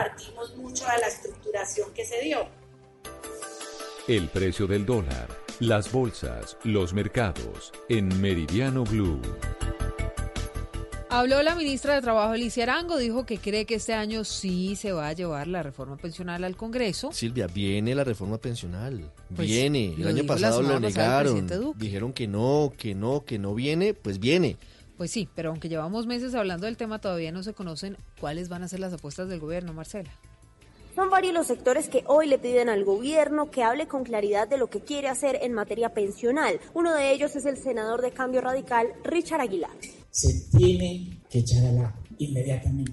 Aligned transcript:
compartimos 0.00 0.56
mucho 0.56 0.84
de 0.84 1.00
la 1.00 1.08
estructuración 1.08 1.92
que 1.92 2.04
se 2.04 2.20
dio. 2.22 2.48
El 4.08 4.28
precio 4.28 4.66
del 4.66 4.86
dólar, 4.86 5.28
las 5.60 5.92
bolsas, 5.92 6.56
los 6.64 6.94
mercados, 6.94 7.72
en 7.88 8.20
Meridiano 8.20 8.84
Blue. 8.84 9.20
Habló 11.10 11.42
la 11.42 11.56
ministra 11.56 11.94
de 11.94 12.02
Trabajo, 12.02 12.32
Alicia 12.32 12.62
Arango, 12.62 12.96
dijo 12.96 13.26
que 13.26 13.38
cree 13.38 13.66
que 13.66 13.74
este 13.74 13.92
año 13.94 14.22
sí 14.24 14.76
se 14.76 14.92
va 14.92 15.08
a 15.08 15.12
llevar 15.12 15.48
la 15.48 15.62
reforma 15.62 15.96
pensional 15.96 16.44
al 16.44 16.56
Congreso. 16.56 17.10
Silvia, 17.12 17.48
viene 17.48 17.96
la 17.96 18.04
reforma 18.04 18.38
pensional. 18.38 19.10
Pues, 19.34 19.48
viene. 19.48 19.94
El 19.98 20.06
año 20.06 20.24
pasado 20.24 20.62
lo 20.62 20.78
negaron. 20.78 21.74
Dijeron 21.76 22.12
que 22.12 22.28
no, 22.28 22.72
que 22.76 22.94
no, 22.94 23.24
que 23.24 23.40
no 23.40 23.54
viene, 23.54 23.92
pues 23.92 24.20
viene. 24.20 24.56
Pues 25.00 25.12
sí, 25.12 25.30
pero 25.34 25.48
aunque 25.48 25.70
llevamos 25.70 26.06
meses 26.06 26.34
hablando 26.34 26.66
del 26.66 26.76
tema, 26.76 27.00
todavía 27.00 27.32
no 27.32 27.42
se 27.42 27.54
conocen 27.54 27.96
cuáles 28.20 28.50
van 28.50 28.64
a 28.64 28.68
ser 28.68 28.80
las 28.80 28.92
apuestas 28.92 29.30
del 29.30 29.40
gobierno, 29.40 29.72
Marcela. 29.72 30.10
Son 30.94 31.08
varios 31.08 31.32
los 31.32 31.46
sectores 31.46 31.88
que 31.88 32.04
hoy 32.06 32.26
le 32.26 32.38
piden 32.38 32.68
al 32.68 32.84
gobierno 32.84 33.50
que 33.50 33.62
hable 33.62 33.88
con 33.88 34.04
claridad 34.04 34.46
de 34.46 34.58
lo 34.58 34.66
que 34.66 34.80
quiere 34.80 35.08
hacer 35.08 35.38
en 35.40 35.54
materia 35.54 35.94
pensional. 35.94 36.60
Uno 36.74 36.94
de 36.94 37.12
ellos 37.12 37.34
es 37.34 37.46
el 37.46 37.56
senador 37.56 38.02
de 38.02 38.10
Cambio 38.10 38.42
Radical, 38.42 38.88
Richard 39.02 39.40
Aguilar. 39.40 39.70
se 40.10 40.34
tiene 40.54 41.22
que 41.30 41.38
echar 41.38 41.64
al 41.64 41.78
agua 41.78 41.94
inmediatamente. 42.18 42.92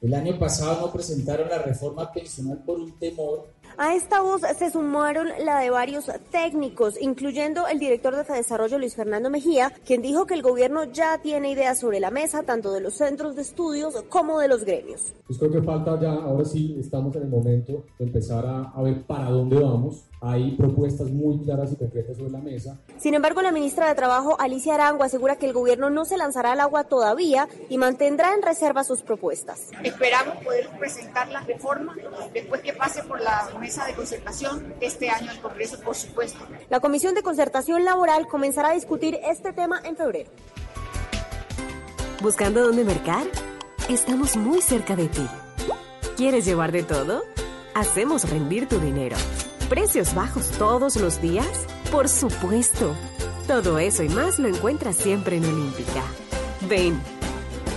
El 0.00 0.14
año 0.14 0.38
pasado 0.38 0.86
no 0.86 0.90
presentaron 0.90 1.50
la 1.50 1.58
reforma 1.58 2.10
pensional 2.10 2.62
por 2.64 2.80
un 2.80 2.98
temor. 2.98 3.52
A 3.78 3.94
esta 3.94 4.20
voz 4.20 4.42
se 4.58 4.70
sumaron 4.70 5.28
la 5.44 5.60
de 5.60 5.70
varios 5.70 6.10
técnicos, 6.30 7.00
incluyendo 7.00 7.66
el 7.66 7.78
director 7.78 8.14
de 8.14 8.34
Desarrollo 8.34 8.78
Luis 8.78 8.94
Fernando 8.94 9.30
Mejía, 9.30 9.72
quien 9.86 10.02
dijo 10.02 10.26
que 10.26 10.34
el 10.34 10.42
gobierno 10.42 10.84
ya 10.84 11.18
tiene 11.18 11.50
ideas 11.50 11.80
sobre 11.80 11.98
la 11.98 12.10
mesa, 12.10 12.42
tanto 12.42 12.72
de 12.72 12.80
los 12.80 12.94
centros 12.94 13.34
de 13.34 13.42
estudios 13.42 13.94
como 14.08 14.40
de 14.40 14.48
los 14.48 14.64
gremios. 14.64 15.14
Pues 15.26 15.38
creo 15.38 15.50
que 15.50 15.62
falta 15.62 15.98
ya, 16.00 16.12
ahora 16.12 16.44
sí 16.44 16.76
estamos 16.78 17.16
en 17.16 17.22
el 17.22 17.28
momento 17.28 17.84
de 17.98 18.04
empezar 18.04 18.44
a, 18.44 18.62
a 18.70 18.82
ver 18.82 19.06
para 19.06 19.30
dónde 19.30 19.58
vamos. 19.58 20.04
Hay 20.24 20.52
propuestas 20.52 21.10
muy 21.10 21.42
claras 21.42 21.72
y 21.72 21.76
concretas 21.76 22.16
sobre 22.16 22.30
la 22.30 22.38
mesa. 22.38 22.78
Sin 22.96 23.14
embargo, 23.14 23.42
la 23.42 23.50
ministra 23.50 23.88
de 23.88 23.96
Trabajo, 23.96 24.36
Alicia 24.38 24.74
Arango, 24.74 25.02
asegura 25.02 25.34
que 25.34 25.46
el 25.46 25.52
gobierno 25.52 25.90
no 25.90 26.04
se 26.04 26.16
lanzará 26.16 26.52
al 26.52 26.60
agua 26.60 26.84
todavía 26.84 27.48
y 27.68 27.76
mantendrá 27.76 28.32
en 28.32 28.40
reserva 28.40 28.84
sus 28.84 29.02
propuestas. 29.02 29.70
Esperamos 29.82 30.36
poder 30.44 30.70
presentar 30.78 31.28
la 31.28 31.40
reforma 31.40 31.96
después 32.32 32.60
que 32.60 32.72
pase 32.72 33.02
por 33.02 33.20
la 33.20 33.50
mesa 33.58 33.84
de 33.84 33.94
concertación 33.94 34.74
este 34.80 35.10
año 35.10 35.28
al 35.28 35.40
Congreso, 35.40 35.80
por 35.80 35.96
supuesto. 35.96 36.38
La 36.70 36.78
Comisión 36.78 37.16
de 37.16 37.22
Concertación 37.22 37.84
Laboral 37.84 38.28
comenzará 38.28 38.68
a 38.68 38.74
discutir 38.74 39.18
este 39.24 39.52
tema 39.52 39.80
en 39.84 39.96
febrero. 39.96 40.30
¿Buscando 42.22 42.62
dónde 42.62 42.84
mercar? 42.84 43.26
Estamos 43.88 44.36
muy 44.36 44.60
cerca 44.60 44.94
de 44.94 45.08
ti. 45.08 45.26
¿Quieres 46.16 46.44
llevar 46.44 46.70
de 46.70 46.84
todo? 46.84 47.22
Hacemos 47.74 48.30
rendir 48.30 48.68
tu 48.68 48.78
dinero. 48.78 49.16
¿Precios 49.72 50.14
bajos 50.14 50.50
todos 50.58 50.96
los 50.96 51.22
días? 51.22 51.66
Por 51.90 52.06
supuesto. 52.06 52.94
Todo 53.48 53.78
eso 53.78 54.02
y 54.02 54.08
más 54.10 54.38
lo 54.38 54.48
encuentras 54.48 54.96
siempre 54.96 55.36
en 55.36 55.46
Olímpica. 55.46 56.02
Ven. 56.68 57.00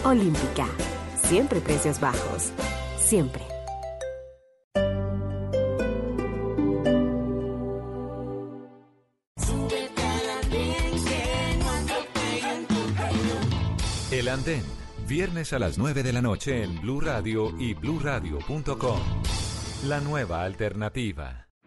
Olímpica. 0.03 0.67
Siempre 1.23 1.61
precios 1.61 2.01
bajos. 2.01 2.51
Siempre. 2.97 3.45
El 14.11 14.27
Andén, 14.27 14.63
viernes 15.07 15.53
a 15.53 15.59
las 15.59 15.77
9 15.77 16.03
de 16.03 16.11
la 16.11 16.21
noche 16.21 16.61
en 16.61 16.81
Blue 16.81 16.99
Radio 16.99 17.57
y 17.57 17.73
bluradio.com. 17.73 18.99
La 19.85 20.01
nueva 20.01 20.43
alternativa. 20.43 21.44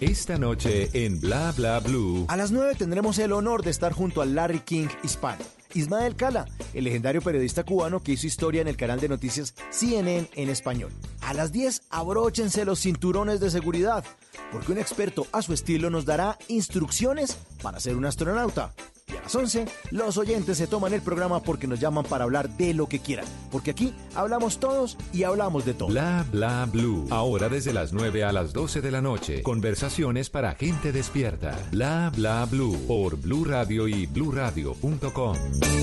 Esta 0.00 0.38
noche 0.38 0.90
en 0.92 1.20
Bla 1.20 1.52
Bla 1.52 1.78
Blue. 1.78 2.26
A 2.28 2.36
las 2.36 2.50
9 2.50 2.74
tendremos 2.76 3.16
el 3.18 3.32
honor 3.32 3.62
de 3.62 3.70
estar 3.70 3.92
junto 3.92 4.22
a 4.22 4.26
Larry 4.26 4.58
King 4.58 4.88
hispano. 5.04 5.44
Ismael 5.72 6.16
Cala, 6.16 6.46
el 6.72 6.84
legendario 6.84 7.22
periodista 7.22 7.62
cubano 7.62 8.02
que 8.02 8.12
hizo 8.12 8.26
historia 8.26 8.60
en 8.60 8.68
el 8.68 8.76
canal 8.76 9.00
de 9.00 9.08
noticias 9.08 9.54
CNN 9.70 10.28
en 10.34 10.48
español. 10.48 10.92
A 11.20 11.32
las 11.32 11.52
10, 11.52 11.82
abróchense 11.90 12.64
los 12.64 12.80
cinturones 12.80 13.38
de 13.38 13.50
seguridad, 13.50 14.04
porque 14.52 14.72
un 14.72 14.78
experto 14.78 15.28
a 15.32 15.42
su 15.42 15.52
estilo 15.52 15.90
nos 15.90 16.04
dará 16.04 16.38
instrucciones 16.48 17.36
para 17.62 17.78
ser 17.78 17.96
un 17.96 18.04
astronauta. 18.04 18.74
Y 19.06 19.16
a 19.16 19.22
las 19.22 19.34
11, 19.34 19.66
los 19.90 20.16
oyentes 20.16 20.56
se 20.58 20.66
toman 20.66 20.94
el 20.94 21.02
programa 21.02 21.42
porque 21.42 21.66
nos 21.66 21.80
llaman 21.80 22.04
para 22.04 22.24
hablar 22.24 22.48
de 22.56 22.74
lo 22.74 22.88
que 22.88 23.00
quieran. 23.00 23.26
Porque 23.50 23.70
aquí 23.72 23.94
hablamos 24.14 24.58
todos 24.58 24.96
y 25.12 25.24
hablamos 25.24 25.64
de 25.64 25.74
todo. 25.74 25.88
Bla 25.88 26.24
Bla 26.30 26.66
Blue. 26.70 27.06
Ahora 27.10 27.48
desde 27.48 27.72
las 27.72 27.92
9 27.92 28.24
a 28.24 28.32
las 28.32 28.52
12 28.52 28.80
de 28.80 28.90
la 28.90 29.00
noche. 29.00 29.42
Conversaciones 29.42 30.30
para 30.30 30.54
gente 30.54 30.92
despierta. 30.92 31.58
Bla 31.70 32.10
Bla 32.14 32.46
Blue. 32.46 32.78
Por 32.86 33.16
Blue 33.16 33.44
Radio 33.44 33.88
y 33.88 34.06
bluradio.com. 34.06 35.36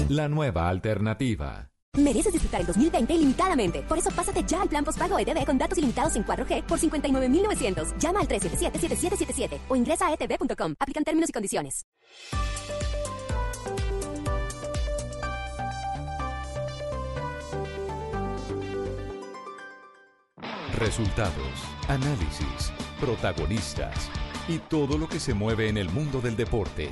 La 0.10 0.28
nueva 0.28 0.70
alternativa. 0.70 1.72
Mereces 1.98 2.32
disfrutar 2.32 2.62
el 2.62 2.68
2020 2.68 3.14
ilimitadamente. 3.14 3.82
Por 3.82 3.98
eso 3.98 4.10
pásate 4.12 4.44
ya 4.48 4.62
al 4.62 4.70
plan 4.70 4.86
postpago 4.86 5.20
ETV 5.20 5.46
con 5.46 5.58
datos 5.58 5.78
ilimitados 5.78 6.16
en 6.16 6.26
4G 6.26 6.64
por 6.64 6.80
59.900. 6.80 7.98
Llama 7.98 8.22
al 8.22 8.28
377-7777 8.30 9.60
o 9.68 9.76
ingresa 9.76 10.08
a 10.08 10.14
etv.com. 10.14 10.76
Aplican 10.80 11.04
términos 11.04 11.30
y 11.30 11.34
condiciones. 11.34 11.86
Resultados, 20.78 21.54
análisis, 21.88 22.72
protagonistas 23.00 24.10
y 24.48 24.58
todo 24.58 24.98
lo 24.98 25.08
que 25.08 25.20
se 25.20 25.34
mueve 25.34 25.70
en 25.70 25.78
el 25.78 25.90
mundo 25.90 26.22
del 26.22 26.36
deporte. 26.36 26.90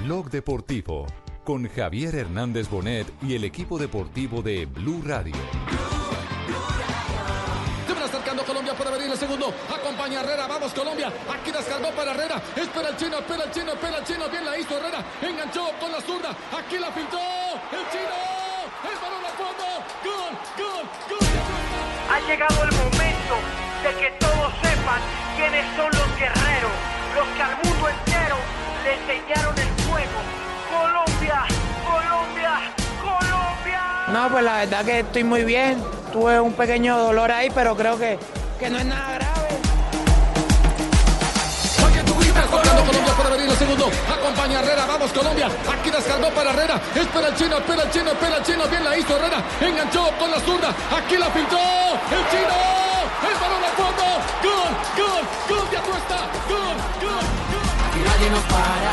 Blog 0.00 0.30
Deportivo 0.30 1.06
con 1.44 1.68
Javier 1.68 2.14
Hernández 2.14 2.68
Bonet 2.68 3.06
y 3.22 3.34
el 3.34 3.44
equipo 3.44 3.78
deportivo 3.78 4.42
de 4.42 4.66
Blue 4.66 5.02
Radio. 5.04 5.34
Se 7.86 8.04
acercando 8.04 8.42
Colombia 8.44 8.74
para 8.74 8.90
venir 8.90 9.10
el 9.10 9.18
segundo. 9.18 9.52
Acompaña 9.68 10.20
Herrera. 10.20 10.46
Vamos 10.46 10.72
Colombia. 10.72 11.12
Aquí 11.28 11.52
descargó 11.52 11.90
para 11.90 12.12
Herrera. 12.12 12.40
Espera 12.56 12.88
el 12.88 12.96
chino, 12.96 13.18
espera 13.18 13.44
el 13.44 13.50
chino, 13.50 13.72
espera 13.72 13.98
el 13.98 14.04
chino. 14.04 14.28
Bien 14.30 14.44
la 14.44 14.58
hizo 14.58 14.78
Herrera. 14.78 15.04
Enganchó 15.20 15.66
con 15.78 15.92
la 15.92 16.00
zurda. 16.00 16.30
Aquí 16.56 16.78
la 16.78 16.92
pintó. 16.94 17.18
El 17.18 17.84
chino. 17.92 18.16
El 18.90 18.96
balón 18.98 19.24
a 19.24 19.32
fondo. 19.36 19.64
Gol, 20.02 20.32
gol, 20.56 21.18
gol. 21.18 21.69
Ha 22.10 22.18
llegado 22.26 22.64
el 22.64 22.72
momento 22.72 23.34
de 23.84 23.94
que 24.00 24.10
todos 24.18 24.52
sepan 24.62 25.00
quiénes 25.36 25.64
son 25.76 25.90
los 25.92 26.18
guerreros, 26.18 26.72
los 27.14 27.26
que 27.28 27.42
al 27.42 27.56
mundo 27.62 27.88
entero 27.88 28.36
le 28.84 28.94
enseñaron 28.94 29.56
el 29.56 29.68
fuego. 29.84 30.20
Colombia, 30.70 31.44
Colombia, 31.84 32.52
Colombia. 33.00 33.82
No, 34.08 34.28
pues 34.28 34.42
la 34.44 34.56
verdad 34.58 34.84
que 34.84 35.00
estoy 35.00 35.22
muy 35.22 35.44
bien. 35.44 35.82
Tuve 36.12 36.40
un 36.40 36.52
pequeño 36.52 36.98
dolor 36.98 37.30
ahí, 37.30 37.48
pero 37.54 37.76
creo 37.76 37.96
que, 37.96 38.18
que 38.58 38.68
no 38.70 38.78
es 38.78 38.86
nada 38.86 39.14
grave. 39.14 39.39
Colombia 42.84 43.12
para 43.16 43.30
venir 43.30 43.48
el 43.50 43.56
segundo. 43.56 43.90
Acompaña 44.10 44.58
a 44.58 44.62
Herrera. 44.62 44.86
Vamos 44.86 45.12
Colombia. 45.12 45.48
Aquí 45.68 45.90
descargó 45.90 46.30
para 46.30 46.50
Herrera. 46.50 46.80
Espera 46.94 47.28
el 47.28 47.34
chino, 47.36 47.58
espera 47.58 47.82
el 47.82 47.90
chino, 47.90 48.10
espera 48.12 48.36
el 48.36 48.42
chino. 48.44 48.66
Bien 48.68 48.84
la 48.84 48.96
hizo 48.96 49.16
Herrera. 49.16 49.42
Enganchó 49.60 50.10
con 50.18 50.30
la 50.30 50.40
zurda. 50.40 50.70
Aquí 50.96 51.16
la 51.16 51.28
pintó. 51.32 51.58
El 51.58 52.22
chino. 52.30 52.56
El 53.28 53.36
balón 53.40 53.62
a 53.64 53.70
fondo. 53.76 54.06
Gol, 54.42 54.72
gol, 54.96 55.22
gol 55.48 55.70
de 55.70 55.76
Atuesta. 55.76 56.18
Gol, 56.48 56.76
gol, 57.02 57.24
gol. 57.52 57.66
Aquí 57.86 58.00
nadie 58.04 58.30
nos 58.30 58.44
para. 58.48 58.90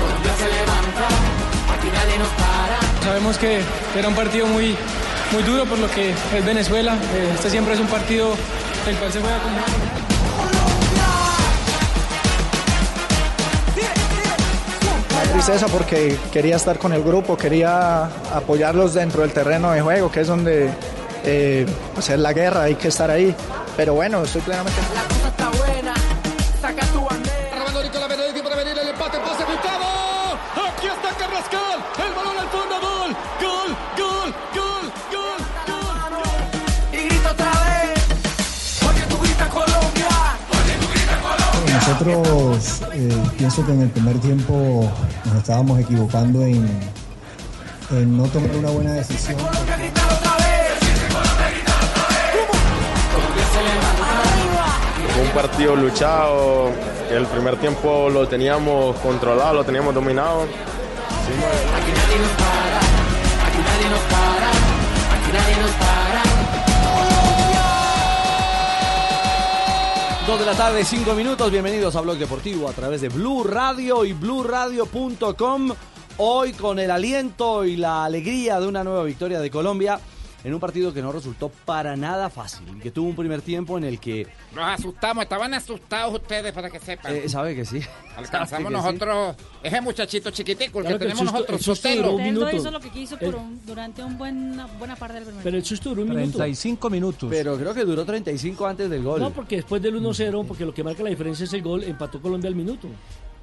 Colombia 0.00 0.32
se 0.38 0.48
levanta. 0.48 1.06
Aquí 1.74 1.88
nadie 1.92 2.18
nos 2.18 2.28
para. 2.28 2.78
Sabemos 3.04 3.38
que 3.38 3.62
era 3.96 4.08
un 4.08 4.14
partido 4.14 4.46
muy, 4.46 4.76
muy 5.32 5.42
duro 5.42 5.64
por 5.64 5.78
lo 5.78 5.90
que 5.90 6.10
es 6.10 6.44
Venezuela. 6.44 6.94
Eh, 7.14 7.32
Este 7.34 7.50
siempre 7.50 7.74
es 7.74 7.80
un 7.80 7.86
partido 7.86 8.34
el 8.86 8.96
cual 8.96 9.12
se 9.12 9.20
juega 9.20 9.38
con 9.38 10.05
tristeza 15.36 15.66
porque 15.68 16.16
quería 16.32 16.56
estar 16.56 16.78
con 16.78 16.94
el 16.94 17.02
grupo, 17.02 17.36
quería 17.36 18.04
apoyarlos 18.32 18.94
dentro 18.94 19.20
del 19.20 19.32
terreno 19.32 19.70
de 19.70 19.82
juego, 19.82 20.10
que 20.10 20.22
es 20.22 20.28
donde 20.28 20.70
eh, 21.26 21.66
pues 21.92 22.08
es 22.08 22.18
la 22.18 22.32
guerra, 22.32 22.62
hay 22.62 22.74
que 22.74 22.88
estar 22.88 23.10
ahí. 23.10 23.34
Pero 23.76 23.92
bueno, 23.92 24.22
estoy 24.22 24.40
plenamente... 24.40 24.80
Nosotros 41.98 42.82
eh, 42.92 43.22
pienso 43.38 43.64
que 43.64 43.72
en 43.72 43.80
el 43.80 43.88
primer 43.88 44.18
tiempo 44.20 44.92
nos 45.24 45.36
estábamos 45.36 45.80
equivocando 45.80 46.42
en, 46.42 46.68
no 47.90 48.24
tomar 48.24 48.50
una 48.54 48.70
buena 48.70 48.92
decisión. 48.92 49.38
Un 55.22 55.28
partido 55.30 55.74
luchado, 55.74 56.70
el 57.10 57.24
primer 57.28 57.56
tiempo 57.56 58.10
lo 58.10 58.28
teníamos 58.28 58.94
controlado, 58.96 59.54
lo 59.54 59.64
teníamos 59.64 59.94
dominado. 59.94 60.46
de 70.38 70.44
la 70.44 70.54
tarde, 70.54 70.84
5 70.84 71.14
minutos. 71.14 71.50
Bienvenidos 71.50 71.96
a 71.96 72.02
Blog 72.02 72.18
Deportivo 72.18 72.68
a 72.68 72.72
través 72.72 73.00
de 73.00 73.08
Blue 73.08 73.44
Radio 73.44 74.04
y 74.04 74.12
BlueRadio.com 74.12 75.70
Hoy 76.18 76.52
con 76.52 76.78
el 76.78 76.90
aliento 76.90 77.64
y 77.64 77.76
la 77.76 78.04
alegría 78.04 78.60
de 78.60 78.66
una 78.66 78.84
nueva 78.84 79.04
victoria 79.04 79.40
de 79.40 79.50
Colombia 79.50 79.98
en 80.46 80.54
un 80.54 80.60
partido 80.60 80.94
que 80.94 81.02
no 81.02 81.10
resultó 81.10 81.48
para 81.64 81.96
nada 81.96 82.30
fácil, 82.30 82.64
que 82.80 82.92
tuvo 82.92 83.08
un 83.08 83.16
primer 83.16 83.42
tiempo 83.42 83.76
en 83.78 83.82
el 83.84 83.98
que 83.98 84.28
Nos 84.54 84.64
asustamos, 84.78 85.24
estaban 85.24 85.52
asustados 85.54 86.14
ustedes 86.14 86.52
para 86.52 86.70
que 86.70 86.78
sepan. 86.78 87.16
eh, 87.16 87.28
sabe 87.28 87.56
que 87.56 87.64
sí. 87.64 87.80
Alcanzamos 88.16 88.70
que 88.70 88.76
sí. 88.78 88.82
nosotros, 88.84 89.36
ese 89.62 89.80
muchachito 89.80 90.30
chiquitico, 90.30 90.78
el 90.78 90.84
Claro 90.84 90.98
que 90.98 91.04
el 91.06 91.10
tenemos 91.10 91.32
susto- 91.32 91.52
nosotros, 91.52 91.62
Sotelo. 91.78 92.12
un 92.14 92.22
minuto. 92.22 92.54
hizo 92.54 92.70
lo 92.70 92.78
que 92.78 92.90
quiso 92.90 93.18
por 93.18 93.34
un- 93.34 93.60
durante 93.66 94.04
un 94.04 94.16
buen, 94.16 94.52
una 94.52 94.66
buena 94.66 94.94
parte 94.94 95.14
del 95.14 95.24
primer 95.24 95.42
Pero 95.42 95.56
el 95.56 95.64
susto 95.64 95.88
duró 95.90 96.02
un 96.02 96.10
minuto. 96.10 96.38
35 96.38 96.90
minutos. 96.90 97.28
Pero 97.28 97.56
creo 97.58 97.74
que 97.74 97.84
duró 97.84 98.04
35 98.04 98.66
antes 98.68 98.88
del 98.88 99.02
gol. 99.02 99.20
No, 99.20 99.30
porque 99.32 99.56
después 99.56 99.82
del 99.82 99.96
1-0, 99.96 100.44
porque 100.46 100.64
lo 100.64 100.72
que 100.72 100.84
marca 100.84 101.02
la 101.02 101.10
diferencia 101.10 101.42
es 101.42 101.52
el 101.54 101.62
gol, 101.62 101.82
empató 101.82 102.22
Colombia 102.22 102.46
al 102.48 102.54
minuto. 102.54 102.86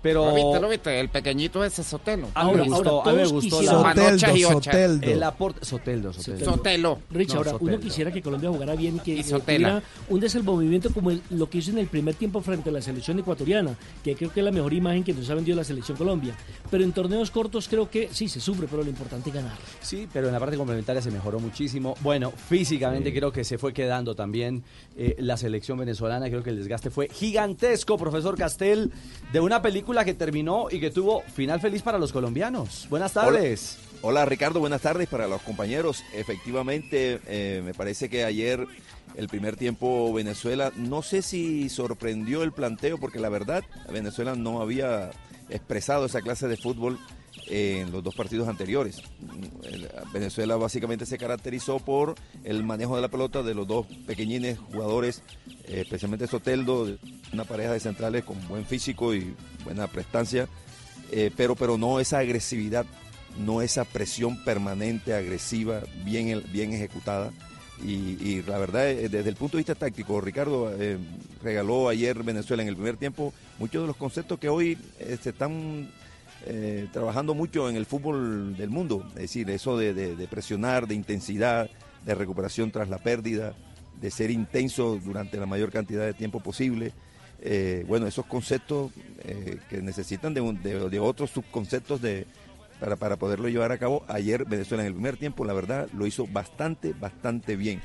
Pero 0.04 0.26
¿Lo 0.26 0.36
viste, 0.36 0.60
lo 0.60 0.70
viste? 0.70 1.00
El 1.00 1.10
pequeñito 1.10 1.64
ese 1.64 1.82
Sotelo. 1.84 2.28
A 2.36 2.44
mí 2.46 2.54
me 2.56 2.64
gustó, 2.64 3.08
a 3.08 3.12
mí 3.12 3.18
me 3.22 3.28
gustó 3.28 3.62
la 3.64 3.74
Manochas 3.80 4.36
y 4.36 4.44
ochas. 4.44 4.76
El 4.76 5.24
aporte 5.24 5.66
Soteldo, 5.66 6.12
Soteldo. 6.14 6.46
Sotelo. 6.46 7.00
Rich, 7.10 7.30
No, 7.30 7.38
ahora 7.38 7.52
Sotelo. 7.52 7.72
uno 7.72 7.80
quisiera 7.80 8.12
que 8.12 8.22
Colombia 8.22 8.50
jugara 8.50 8.76
bien 8.76 8.98
y 8.98 9.00
que 9.00 9.14
Y 9.16 9.20
eh, 9.22 9.24
tuviera 9.24 9.82
un 10.10 10.20
desenvolvimiento 10.20 10.94
como 10.94 11.10
el- 11.10 11.22
lo 11.30 11.50
que 11.50 11.60
hizo 11.60 11.72
en 11.72 11.78
el 11.80 11.88
primer 11.88 12.16
tiempo 12.16 12.42
frente 12.42 12.70
a 12.70 12.74
la 12.74 12.82
selección 12.82 13.18
ecuatoriana, 13.18 13.76
que 14.04 14.14
creo 14.16 14.32
que 14.32 14.42
es 14.42 14.44
la 14.44 14.52
mejor 14.52 14.74
imagen 14.74 15.04
que 15.06 15.14
nos 15.14 15.30
ha 15.30 15.36
vendido 15.36 15.56
la 15.56 15.64
selección 15.64 15.98
Colombia. 15.98 16.36
Pero 16.70 16.84
en 16.84 16.92
torneos 16.92 17.32
cortos 17.32 17.70
creo 17.70 17.90
que 17.90 18.10
sí 18.12 18.28
se 18.28 18.42
sufre, 18.42 18.68
pero 18.70 18.84
lo 18.84 18.90
importante 18.90 19.30
es 19.30 19.36
ganar. 19.36 19.56
Sí, 19.82 20.08
pero 20.12 20.28
en 20.28 20.34
la 20.34 20.40
parte 20.40 20.58
complementaria 20.58 21.02
se 21.02 21.12
mejoró 21.12 21.40
muchísimo. 21.40 21.96
Bueno, 22.02 22.32
físicamente 22.32 23.14
creo 23.14 23.32
que 23.32 23.46
se 23.46 23.58
fue 23.58 23.74
quedando 23.74 24.16
también 24.16 24.64
eh, 24.96 25.16
la 25.20 25.38
selección 25.38 25.78
venezolana. 25.78 26.30
Creo 26.30 26.44
que 26.44 26.52
el 26.52 26.58
desgaste 26.58 26.90
fue 26.90 27.10
gigantesco, 27.10 27.98
profesor 27.98 28.38
Castel, 28.38 28.92
de 29.32 29.40
una 29.40 29.62
película 29.62 30.06
que 30.06 30.14
terminó 30.14 30.68
y 30.70 30.80
que 30.80 30.92
tuvo 30.92 31.22
final 31.22 31.60
feliz 31.60 31.82
para 31.82 31.98
los 31.98 32.12
colombianos. 32.12 32.88
Buenas 32.90 33.14
tardes. 33.14 33.78
Hola, 33.80 33.94
Hola, 34.06 34.26
Ricardo, 34.26 34.60
buenas 34.60 34.82
tardes 34.82 35.08
para 35.08 35.28
los 35.28 35.42
compañeros. 35.42 36.04
Efectivamente, 36.14 37.22
eh, 37.26 37.62
me 37.64 37.74
parece 37.74 38.10
que 38.10 38.24
ayer 38.26 38.68
el 39.16 39.28
primer 39.28 39.56
tiempo 39.56 40.12
Venezuela, 40.14 40.72
no 40.76 41.02
sé 41.02 41.22
si 41.22 41.70
sorprendió 41.70 42.44
el 42.44 42.52
planteo, 42.52 42.98
porque 42.98 43.20
la 43.20 43.30
verdad 43.30 43.64
Venezuela 43.92 44.36
no 44.36 44.62
había 44.62 45.12
expresado 45.50 46.06
esa 46.06 46.22
clase 46.22 46.48
de 46.48 46.58
fútbol 46.58 47.00
en 47.48 47.92
los 47.92 48.04
dos 48.04 48.16
partidos 48.16 48.48
anteriores. 48.48 49.02
El- 49.64 49.90
Venezuela 50.14 50.56
básicamente 50.58 51.06
se 51.08 51.18
caracterizó 51.18 51.80
por 51.80 52.16
el 52.44 52.64
manejo 52.64 52.96
de 52.96 53.02
la 53.02 53.08
pelota 53.08 53.42
de 53.42 53.56
los 53.56 53.68
dos 53.68 53.88
pequeñines 54.06 54.60
jugadores, 54.60 55.24
eh, 55.66 55.82
especialmente 55.82 56.28
Soteldo, 56.28 56.96
una 57.34 57.44
pareja 57.46 57.74
de 57.74 57.80
centrales 57.80 58.24
con 58.24 58.38
buen 58.48 58.66
físico 58.66 59.16
y 59.16 59.34
buena 59.64 59.88
prestancia, 59.88 60.48
eh, 61.12 61.32
pero, 61.36 61.56
pero 61.56 61.78
no 61.80 62.00
esa 62.00 62.20
agresividad, 62.20 62.86
no 63.44 63.62
esa 63.64 63.86
presión 63.86 64.44
permanente, 64.44 65.14
agresiva, 65.16 65.82
bien, 66.06 66.44
bien 66.52 66.74
ejecutada. 66.74 67.32
Y, 67.84 68.42
la 68.44 68.60
verdad, 68.60 68.90
eh, 68.90 69.10
desde 69.10 69.30
el 69.30 69.36
punto 69.36 69.58
de 69.58 69.62
vista 69.62 69.76
táctico, 69.76 70.22
Ricardo 70.22 70.72
regaló 71.42 71.90
ayer 71.90 72.22
Venezuela 72.24 72.62
en 72.64 72.70
el 72.70 72.76
primer 72.76 72.98
tiempo 72.98 73.34
muchos 73.60 73.82
de 73.82 73.88
los 73.88 73.98
conceptos 73.98 74.40
que 74.40 74.48
hoy 74.48 74.78
se 75.22 75.32
están 75.32 75.90
eh, 76.46 76.88
trabajando 76.92 77.34
mucho 77.34 77.70
en 77.70 77.76
el 77.76 77.86
fútbol 77.86 78.56
del 78.58 78.70
mundo. 78.70 79.06
Es 79.10 79.22
decir, 79.24 79.50
eso 79.50 79.78
de, 79.78 80.28
presionar, 80.30 80.88
de 80.88 80.96
intensidad, 80.96 81.70
de 82.06 82.16
recuperación 82.16 82.72
tras 82.72 82.90
la 82.90 82.98
pérdida, 82.98 83.54
de 84.02 84.12
ser 84.12 84.32
intenso 84.32 85.00
durante 85.04 85.38
la 85.38 85.46
mayor 85.46 85.72
cantidad 85.72 86.06
de 86.06 86.14
tiempo 86.14 86.40
posible. 86.42 86.92
Eh, 87.42 87.86
bueno, 87.88 88.08
esos 88.08 88.26
conceptos 88.26 88.92
eh, 89.24 89.58
que 89.70 89.82
necesitan 89.82 90.34
de, 90.34 90.42
un- 90.42 90.62
de- 90.64 91.00
otros 91.00 91.30
subconceptos 91.32 92.00
para, 92.80 92.96
para 92.96 93.16
poderlo 93.18 93.48
llevar 93.50 93.72
a 93.72 93.78
cabo. 93.78 94.04
Ayer 94.08 94.46
Venezuela 94.46 94.84
en 94.84 94.88
el 94.88 94.94
primer 94.94 95.18
tiempo, 95.18 95.46
la 95.46 95.54
verdad, 95.54 95.88
lo 95.94 96.06
hizo 96.08 96.28
bastante, 96.28 96.94
bastante 96.94 97.56
bien. 97.56 97.82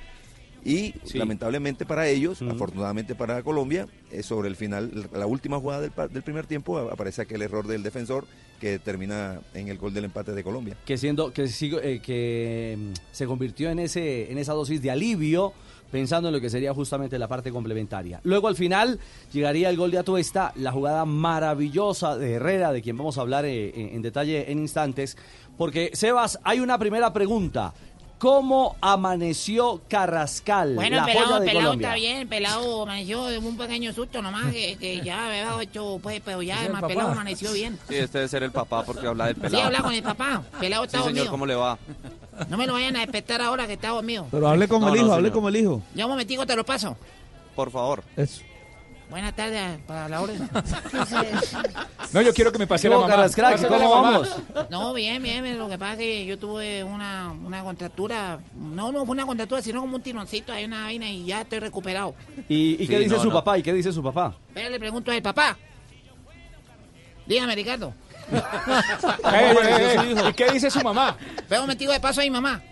Y 0.64 0.94
Sí. 1.05 1.19
lamentablemente 1.19 1.87
para 1.87 2.08
ellos, 2.08 2.43
afortunadamente 2.43 3.14
para 3.14 3.43
Colombia, 3.43 3.87
eh, 4.10 4.22
sobre 4.22 4.49
el 4.49 4.56
final, 4.56 5.08
la 5.12 5.26
última 5.26 5.58
jugada 5.60 5.82
del, 5.82 6.22
primer 6.22 6.46
tiempo, 6.46 6.78
aparece 6.78 7.22
aquel 7.22 7.43
error 7.43 7.66
del 7.66 7.82
defensor 7.82 8.26
que 8.60 8.78
termina 8.78 9.40
en 9.55 9.69
el 9.69 9.78
gol 9.78 9.94
del 9.94 10.05
empate 10.05 10.32
de 10.32 10.43
Colombia. 10.43 10.76
que 10.84 10.99
siendo 10.99 11.32
que 11.32 11.44
sigo- 11.46 11.81
eh, 11.82 12.00
que 12.00 12.76
mm, 12.76 12.93
se 13.12 13.26
convirtió 13.26 13.70
en 13.70 13.78
ese 13.78 14.31
en 14.32 14.38
esa 14.38 14.52
dosis 14.52 14.82
de 14.82 14.90
alivio 14.90 15.52
pensando 15.93 16.28
en 16.28 16.34
lo 16.34 16.40
que 16.40 16.50
sería 16.50 16.75
justamente 16.75 17.19
la 17.19 17.28
parte 17.28 17.50
complementaria. 17.50 18.20
Luego 18.25 18.49
al 18.49 18.56
final 18.56 18.99
llegaría 19.32 19.70
el 19.70 19.76
gol 19.78 19.90
de 19.90 19.99
Atuesta, 19.99 20.52
la 20.56 20.70
jugada 20.72 21.05
maravillosa 21.06 22.19
de 22.19 22.32
Herrera, 22.34 22.72
de 22.72 22.82
quien 22.82 22.96
vamos 22.99 23.16
a 23.16 23.22
hablar 23.22 23.44
eh, 23.46 23.72
en, 23.75 23.94
en 23.96 24.02
detalle 24.02 24.50
en 24.50 24.58
instantes, 24.58 25.16
porque 25.56 25.90
Sebas, 25.94 26.38
hay 26.44 26.60
una 26.60 26.78
primera 26.78 27.12
pregunta. 27.12 27.72
¿Cómo 28.19 28.75
amaneció 28.81 29.81
Carrascal, 29.88 30.75
Bueno, 30.75 30.97
la 30.97 31.05
pelado, 31.05 31.26
joya 31.26 31.38
de 31.41 31.47
pelado 31.47 31.65
Colombia? 31.67 31.87
está 31.88 31.94
bien, 31.94 32.29
pelado 32.29 32.82
amaneció 32.82 33.25
de 33.26 33.38
un 33.38 33.56
pequeño 33.56 33.93
susto 33.93 34.20
nomás, 34.20 34.53
que, 34.53 34.77
que 34.77 35.01
ya 35.03 35.27
había 35.29 35.63
hecho, 35.63 36.01
pues, 36.03 36.20
pero 36.25 36.43
ya 36.43 36.55
¿Es 36.55 36.60
el 36.60 36.65
además 36.67 36.81
papá? 36.82 36.94
pelado 36.94 37.10
amaneció 37.13 37.53
bien. 37.53 37.79
Sí, 37.89 37.94
este 37.94 38.19
debe 38.19 38.29
ser 38.29 38.43
el 38.43 38.51
papá 38.51 38.82
porque 38.84 39.06
habla 39.06 39.27
del 39.27 39.37
Sí, 39.37 39.41
pelado. 39.43 39.65
habla 39.67 39.82
con 39.82 39.93
el 39.94 40.03
papá, 40.03 40.43
pelado 40.58 40.84
está 40.84 40.98
Sí, 41.03 41.05
señor. 41.10 41.29
¿cómo 41.29 41.46
le 41.46 41.55
va? 41.55 41.79
No 42.48 42.56
me 42.56 42.67
lo 42.67 42.72
vayan 42.72 42.96
a 42.96 43.01
despertar 43.01 43.41
ahora 43.41 43.69
que 43.69 43.75
está 43.75 43.91
dormido. 43.91 44.27
Pero 44.32 44.48
hable 44.48 44.67
como 44.67 44.87
No, 44.89 44.94
el 44.94 45.01
no, 45.01 45.06
hijo, 45.06 45.15
hable 45.15 45.31
como 45.31 45.48
el 45.48 45.56
hijo. 45.56 45.82
Ya 45.94 46.06
un 46.06 46.10
momentico 46.10 46.44
te 46.44 46.56
lo 46.56 46.65
paso. 46.65 46.96
Por 47.55 47.70
favor. 47.70 48.03
Eso. 48.17 48.43
Buenas 49.10 49.34
tardes 49.34 49.79
para 49.86 50.08
la 50.08 50.20
orden. 50.20 50.48
No, 52.10 52.22
yo 52.22 52.32
quiero 52.32 52.50
que 52.50 52.58
me 52.58 52.67
pase 52.67 52.88
la 52.88 52.94
¿Cómo, 52.94 53.06
mamá. 53.06 53.17
Carrascal? 53.17 53.53
Pásale 53.53 53.69
¿Cómo 53.69 53.91
vamos? 53.91 54.36
No, 54.70 54.94
bien, 54.94 55.22
bien, 55.22 55.43
bien, 55.43 55.58
lo 55.58 55.69
que 55.69 55.77
pasa 55.77 55.93
es 55.93 55.98
que 55.98 56.24
yo 56.24 56.38
tuve 56.38 56.82
una, 56.82 57.31
una 57.32 57.62
contractura, 57.62 58.38
no, 58.55 58.91
no 58.93 59.05
fue 59.05 59.12
una 59.12 59.27
contractura, 59.27 59.60
sino 59.60 59.82
como 59.82 59.96
un 59.96 60.03
tironcito, 60.03 60.50
hay 60.50 60.65
una 60.65 60.84
vaina 60.84 61.10
y 61.10 61.27
ya 61.27 61.43
estoy 61.43 61.58
recuperado. 61.58 62.15
¿Y, 62.48 62.82
y 62.82 62.88
qué 62.88 62.98
dice 63.00 63.17
no, 63.17 63.20
su 63.20 63.29
no. 63.29 63.34
papá? 63.34 63.58
¿Y 63.58 63.62
qué 63.62 63.74
dice 63.74 63.93
su 63.93 64.03
papá? 64.03 64.34
Pero 64.55 64.70
le 64.70 64.79
pregunto 64.79 65.10
al 65.12 65.20
papá. 65.20 65.58
Dígame, 67.27 67.55
Ricardo. 67.55 67.93
¿Y 70.31 70.32
qué 70.32 70.50
dice 70.50 70.70
su 70.70 70.81
mamá? 70.81 71.15
Pero 71.46 71.60
un 71.60 71.67
momentico 71.67 71.93
de 71.93 72.00
paso 72.00 72.22
a 72.22 72.24
mi 72.24 72.31
mamá. 72.31 72.62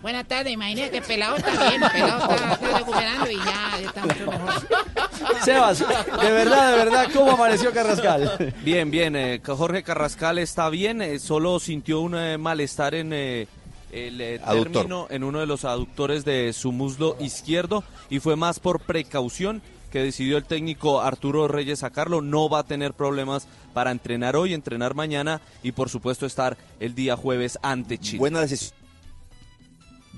Buenas 0.00 0.26
tardes, 0.28 0.52
imagínate 0.52 0.90
que 0.92 0.98
el 0.98 1.02
pelado 1.04 1.36
está 1.36 1.50
bien, 1.68 1.82
el 1.82 1.90
pelado 1.90 2.32
está, 2.32 2.52
está 2.52 2.78
recuperando 2.78 3.30
y 3.30 3.36
ya, 3.36 3.80
está 3.84 4.02
mucho 4.06 4.26
mejor. 4.30 4.68
Sebas, 5.44 5.78
de 5.80 6.30
verdad, 6.30 6.70
de 6.70 6.76
verdad, 6.84 7.08
¿cómo 7.12 7.32
amaneció 7.32 7.72
Carrascal? 7.72 8.54
Bien, 8.62 8.90
bien. 8.90 9.16
eh, 9.16 9.40
Jorge 9.44 9.82
Carrascal 9.82 10.38
está 10.38 10.68
bien. 10.68 11.02
eh, 11.02 11.18
solo 11.18 11.58
sintió 11.58 12.00
un 12.00 12.14
eh, 12.16 12.38
malestar 12.38 12.94
en 12.94 13.12
eh, 13.12 13.48
el 13.90 14.20
eh, 14.20 14.40
Aductor. 14.44 14.72
término, 14.72 15.06
en 15.10 15.24
uno 15.24 15.40
de 15.40 15.46
los 15.46 15.64
aductores 15.64 16.24
de 16.24 16.52
su 16.52 16.70
muslo 16.70 17.16
izquierdo 17.18 17.82
y 18.08 18.20
fue 18.20 18.36
más 18.36 18.60
por 18.60 18.80
precaución 18.80 19.62
que 19.90 20.00
decidió 20.02 20.36
el 20.36 20.44
técnico 20.44 21.00
Arturo 21.00 21.48
Reyes 21.48 21.80
sacarlo. 21.80 22.20
No 22.20 22.48
va 22.48 22.60
a 22.60 22.64
tener 22.64 22.92
problemas 22.92 23.48
para 23.74 23.90
entrenar 23.90 24.36
hoy, 24.36 24.54
entrenar 24.54 24.94
mañana 24.94 25.40
y 25.62 25.72
por 25.72 25.88
supuesto 25.88 26.24
estar 26.26 26.56
el 26.78 26.94
día 26.94 27.16
jueves 27.16 27.58
ante 27.62 27.98
Chile. 27.98 28.18
Buena 28.18 28.40
decisión. 28.40 28.77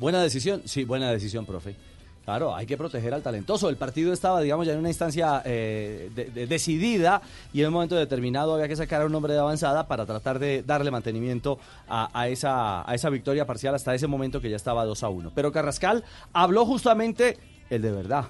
Buena 0.01 0.21
decisión, 0.23 0.63
sí, 0.65 0.85
buena 0.85 1.13
decisión, 1.13 1.47
profe. 1.47 1.77
Claro, 2.25 2.55
hay 2.55 2.65
que 2.67 2.77
proteger 2.77 3.13
al 3.15 3.23
talentoso. 3.23 3.69
El 3.69 3.77
partido 3.77 4.13
estaba, 4.13 4.41
digamos, 4.41 4.67
ya 4.67 4.73
en 4.73 4.79
una 4.79 4.89
instancia 4.89 5.43
eh, 5.45 6.11
de- 6.15 6.27
de- 6.27 6.47
decidida 6.47 7.21
y 7.53 7.61
en 7.61 7.69
un 7.69 7.75
momento 7.75 7.97
determinado 7.97 8.55
había 8.55 8.69
que 8.69 8.77
sacar 8.77 9.03
a 9.03 9.07
un 9.07 9.15
hombre 9.15 9.33
de 9.35 9.41
avanzada 9.41 9.87
para 9.89 10.07
tratar 10.07 10.39
de 10.39 10.63
darle 10.63 10.91
mantenimiento 10.91 11.59
a, 11.89 12.09
a 12.19 12.29
esa, 12.29 12.89
a 12.89 12.95
esa 12.95 13.11
victoria 13.11 13.47
parcial 13.47 13.75
hasta 13.75 13.95
ese 13.95 14.07
momento 14.07 14.41
que 14.41 14.49
ya 14.51 14.57
estaba 14.57 14.85
2 14.85 15.03
a 15.03 15.09
1. 15.09 15.33
Pero 15.35 15.53
Carrascal 15.53 16.05
habló 16.33 16.65
justamente 16.67 17.39
el 17.69 17.83
de 17.83 17.91
verdad 17.93 18.25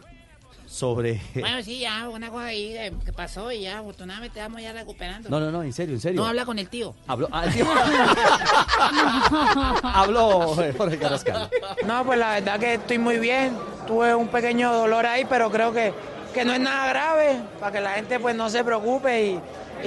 sobre... 0.71 1.21
Bueno, 1.35 1.61
sí, 1.65 1.81
ya, 1.81 2.09
una 2.09 2.31
cosa 2.31 2.45
ahí 2.47 2.77
eh, 2.77 2.93
que 3.05 3.13
pasó 3.13 3.51
y 3.51 3.63
ya, 3.63 3.81
afortunadamente 3.81 4.39
vamos 4.39 4.63
ya 4.63 4.73
recuperando. 4.73 5.29
No, 5.29 5.41
no, 5.41 5.51
no, 5.51 5.65
en 5.65 5.73
serio, 5.73 5.97
en 5.97 6.01
serio. 6.01 6.21
No 6.21 6.29
habla 6.29 6.45
con 6.47 6.61
el 6.61 6.69
tío. 6.69 6.95
Habló, 7.09 7.29
ah, 7.33 7.45
el 7.47 7.53
tío- 7.53 7.67
Habló 9.83 10.63
eh, 10.63 10.73
Jorge 10.77 10.99
Carrascal. 10.99 11.51
No, 11.85 12.05
pues 12.05 12.19
la 12.19 12.35
verdad 12.35 12.61
que 12.61 12.75
estoy 12.75 12.99
muy 12.99 13.19
bien. 13.19 13.57
Tuve 13.87 14.15
un 14.15 14.29
pequeño 14.29 14.73
dolor 14.73 15.07
ahí, 15.07 15.25
pero 15.29 15.51
creo 15.51 15.73
que, 15.73 15.93
que 16.33 16.45
no 16.45 16.53
es 16.53 16.61
nada 16.61 16.89
grave, 16.89 17.41
para 17.59 17.73
que 17.73 17.81
la 17.81 17.91
gente 17.95 18.21
pues 18.21 18.37
no 18.37 18.49
se 18.49 18.63
preocupe 18.63 19.27
y, 19.27 19.41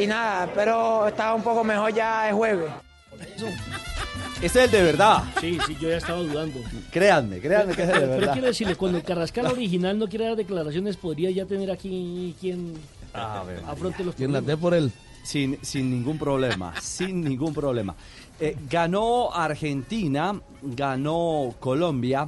y 0.04 0.08
nada, 0.08 0.50
pero 0.54 1.08
estaba 1.08 1.34
un 1.34 1.44
poco 1.44 1.64
mejor 1.64 1.94
ya 1.94 2.28
el 2.28 2.36
jueves. 2.36 2.70
Este 4.44 4.60
es 4.60 4.66
el 4.66 4.72
de 4.72 4.84
verdad. 4.84 5.24
Sí, 5.40 5.58
sí, 5.66 5.78
yo 5.80 5.90
ya 5.90 5.98
estaba 5.98 6.20
dudando. 6.20 6.60
Créanme, 6.92 7.40
créanme 7.40 7.74
que 7.74 7.84
es 7.84 7.88
el 7.90 7.94
de 7.94 8.00
Pero, 8.00 8.08
pero 8.10 8.20
verdad. 8.20 8.34
quiero 8.34 8.48
decirle, 8.48 8.76
cuando 8.76 8.98
el 8.98 9.04
Carrascal 9.04 9.46
original 9.48 9.98
no 9.98 10.08
quiere 10.08 10.26
dar 10.26 10.36
declaraciones, 10.36 10.98
podría 10.98 11.32
ya 11.32 11.46
tener 11.46 11.72
aquí 11.72 12.36
quien 12.42 12.74
afronte 13.14 14.04
los 14.04 14.16
problemas. 14.16 14.58
por 14.58 14.74
él? 14.74 14.92
Sin, 15.24 15.58
sin 15.62 15.90
ningún 15.90 16.18
problema, 16.20 16.74
sin 16.82 17.22
ningún 17.24 17.54
problema. 17.54 17.96
Eh, 18.38 18.58
ganó 18.70 19.34
Argentina, 19.34 20.38
ganó 20.62 21.56
Colombia. 21.62 22.28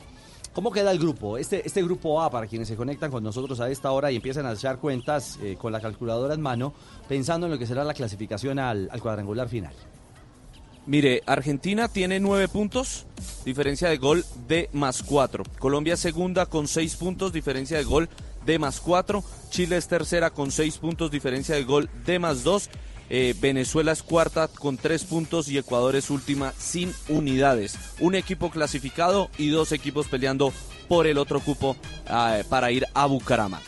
¿Cómo 0.54 0.72
queda 0.72 0.92
el 0.92 1.00
grupo? 1.00 1.38
Este, 1.38 1.68
este 1.68 1.84
grupo 1.84 2.22
A, 2.22 2.30
para 2.32 2.48
quienes 2.48 2.70
se 2.70 2.78
conectan 2.78 3.12
con 3.12 3.22
nosotros 3.22 3.60
a 3.60 3.70
esta 3.70 3.92
hora 3.92 4.10
y 4.10 4.16
empiezan 4.16 4.46
a 4.46 4.54
echar 4.54 4.78
cuentas 4.78 5.38
eh, 5.44 5.58
con 5.60 5.74
la 5.74 5.82
calculadora 5.82 6.34
en 6.34 6.40
mano, 6.42 6.74
pensando 7.10 7.48
en 7.48 7.52
lo 7.52 7.60
que 7.60 7.66
será 7.68 7.84
la 7.84 7.94
clasificación 7.94 8.58
al, 8.60 8.88
al 8.90 9.02
cuadrangular 9.02 9.50
final. 9.50 9.74
Mire, 10.88 11.24
Argentina 11.26 11.88
tiene 11.88 12.20
nueve 12.20 12.48
puntos, 12.48 13.08
diferencia 13.44 13.90
de 13.90 13.98
gol 13.98 14.24
de 14.48 14.70
más 14.72 15.02
cuatro. 15.02 15.44
Colombia 15.58 15.98
segunda 15.98 16.46
con 16.46 16.68
seis 16.68 16.96
puntos, 16.96 17.34
diferencia 17.34 17.78
de 17.78 17.84
gol 17.84 18.08
de 18.46 18.60
más 18.60 18.80
cuatro. 18.80 19.24
Chile 19.50 19.78
es 19.78 19.88
tercera 19.88 20.30
con 20.30 20.52
seis 20.52 20.78
puntos, 20.78 21.10
diferencia 21.10 21.56
de 21.56 21.64
gol 21.64 21.90
de 22.06 22.20
más 22.20 22.44
dos. 22.44 22.70
Eh, 23.10 23.36
Venezuela 23.40 23.92
es 23.92 24.04
cuarta 24.04 24.48
con 24.48 24.78
tres 24.78 25.04
puntos 25.04 25.48
y 25.48 25.58
Ecuador 25.58 25.96
es 25.96 26.12
última 26.12 26.54
sin 26.58 26.94
unidades. 27.10 27.78
Un 28.00 28.14
equipo 28.14 28.52
clasificado 28.52 29.30
y 29.40 29.50
dos 29.50 29.72
equipos 29.72 30.08
peleando 30.08 30.54
por 30.88 31.08
el 31.08 31.18
otro 31.18 31.40
cupo 31.40 31.76
ah, 32.08 32.38
para 32.48 32.72
ir 32.72 32.86
a 32.94 33.08
Bucaramanga. 33.08 33.66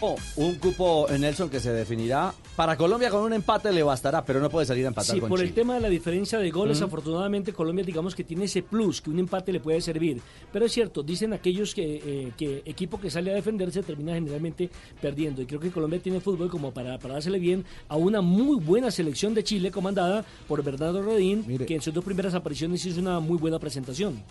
Oh, 0.00 0.16
un 0.36 0.54
cupo, 0.54 1.06
Nelson, 1.10 1.50
que 1.50 1.60
se 1.60 1.72
definirá. 1.74 2.32
Para 2.56 2.76
Colombia 2.76 3.08
con 3.08 3.22
un 3.22 3.32
empate 3.32 3.72
le 3.72 3.82
bastará, 3.82 4.22
pero 4.24 4.38
no 4.38 4.50
puede 4.50 4.66
salir 4.66 4.84
a 4.84 4.88
empatar 4.88 5.14
Sí, 5.14 5.20
con 5.20 5.30
por 5.30 5.40
el 5.40 5.54
tema 5.54 5.74
de 5.74 5.80
la 5.80 5.88
diferencia 5.88 6.38
de 6.38 6.50
goles, 6.50 6.82
afortunadamente 6.82 7.52
Colombia 7.54 7.84
digamos 7.84 8.14
que 8.14 8.22
tiene 8.22 8.44
ese 8.44 8.62
plus, 8.62 9.00
que 9.00 9.08
un 9.08 9.18
empate 9.18 9.52
le 9.52 9.60
puede 9.60 9.80
servir. 9.80 10.20
Pero 10.52 10.66
es 10.66 10.72
cierto, 10.72 11.02
dicen 11.02 11.32
aquellos 11.32 11.74
que, 11.74 12.02
eh, 12.04 12.32
que 12.36 12.62
equipo 12.66 13.00
que 13.00 13.10
sale 13.10 13.30
a 13.30 13.34
defenderse 13.34 13.82
termina 13.82 14.12
generalmente 14.14 14.68
perdiendo. 15.00 15.40
Y 15.40 15.46
creo 15.46 15.60
que 15.60 15.70
Colombia 15.70 16.00
tiene 16.02 16.20
fútbol 16.20 16.50
como 16.50 16.72
para, 16.72 16.98
para 16.98 17.14
dársele 17.14 17.38
bien 17.38 17.64
a 17.88 17.96
una 17.96 18.20
muy 18.20 18.56
buena 18.56 18.90
selección 18.90 19.32
de 19.32 19.42
Chile 19.42 19.70
comandada 19.70 20.24
por 20.46 20.62
Bernardo 20.62 21.02
Redín, 21.02 21.44
que 21.66 21.74
en 21.74 21.80
sus 21.80 21.94
dos 21.94 22.04
primeras 22.04 22.34
apariciones 22.34 22.84
hizo 22.84 23.00
una 23.00 23.20
muy 23.20 23.38
buena 23.38 23.58
presentación. 23.58 24.22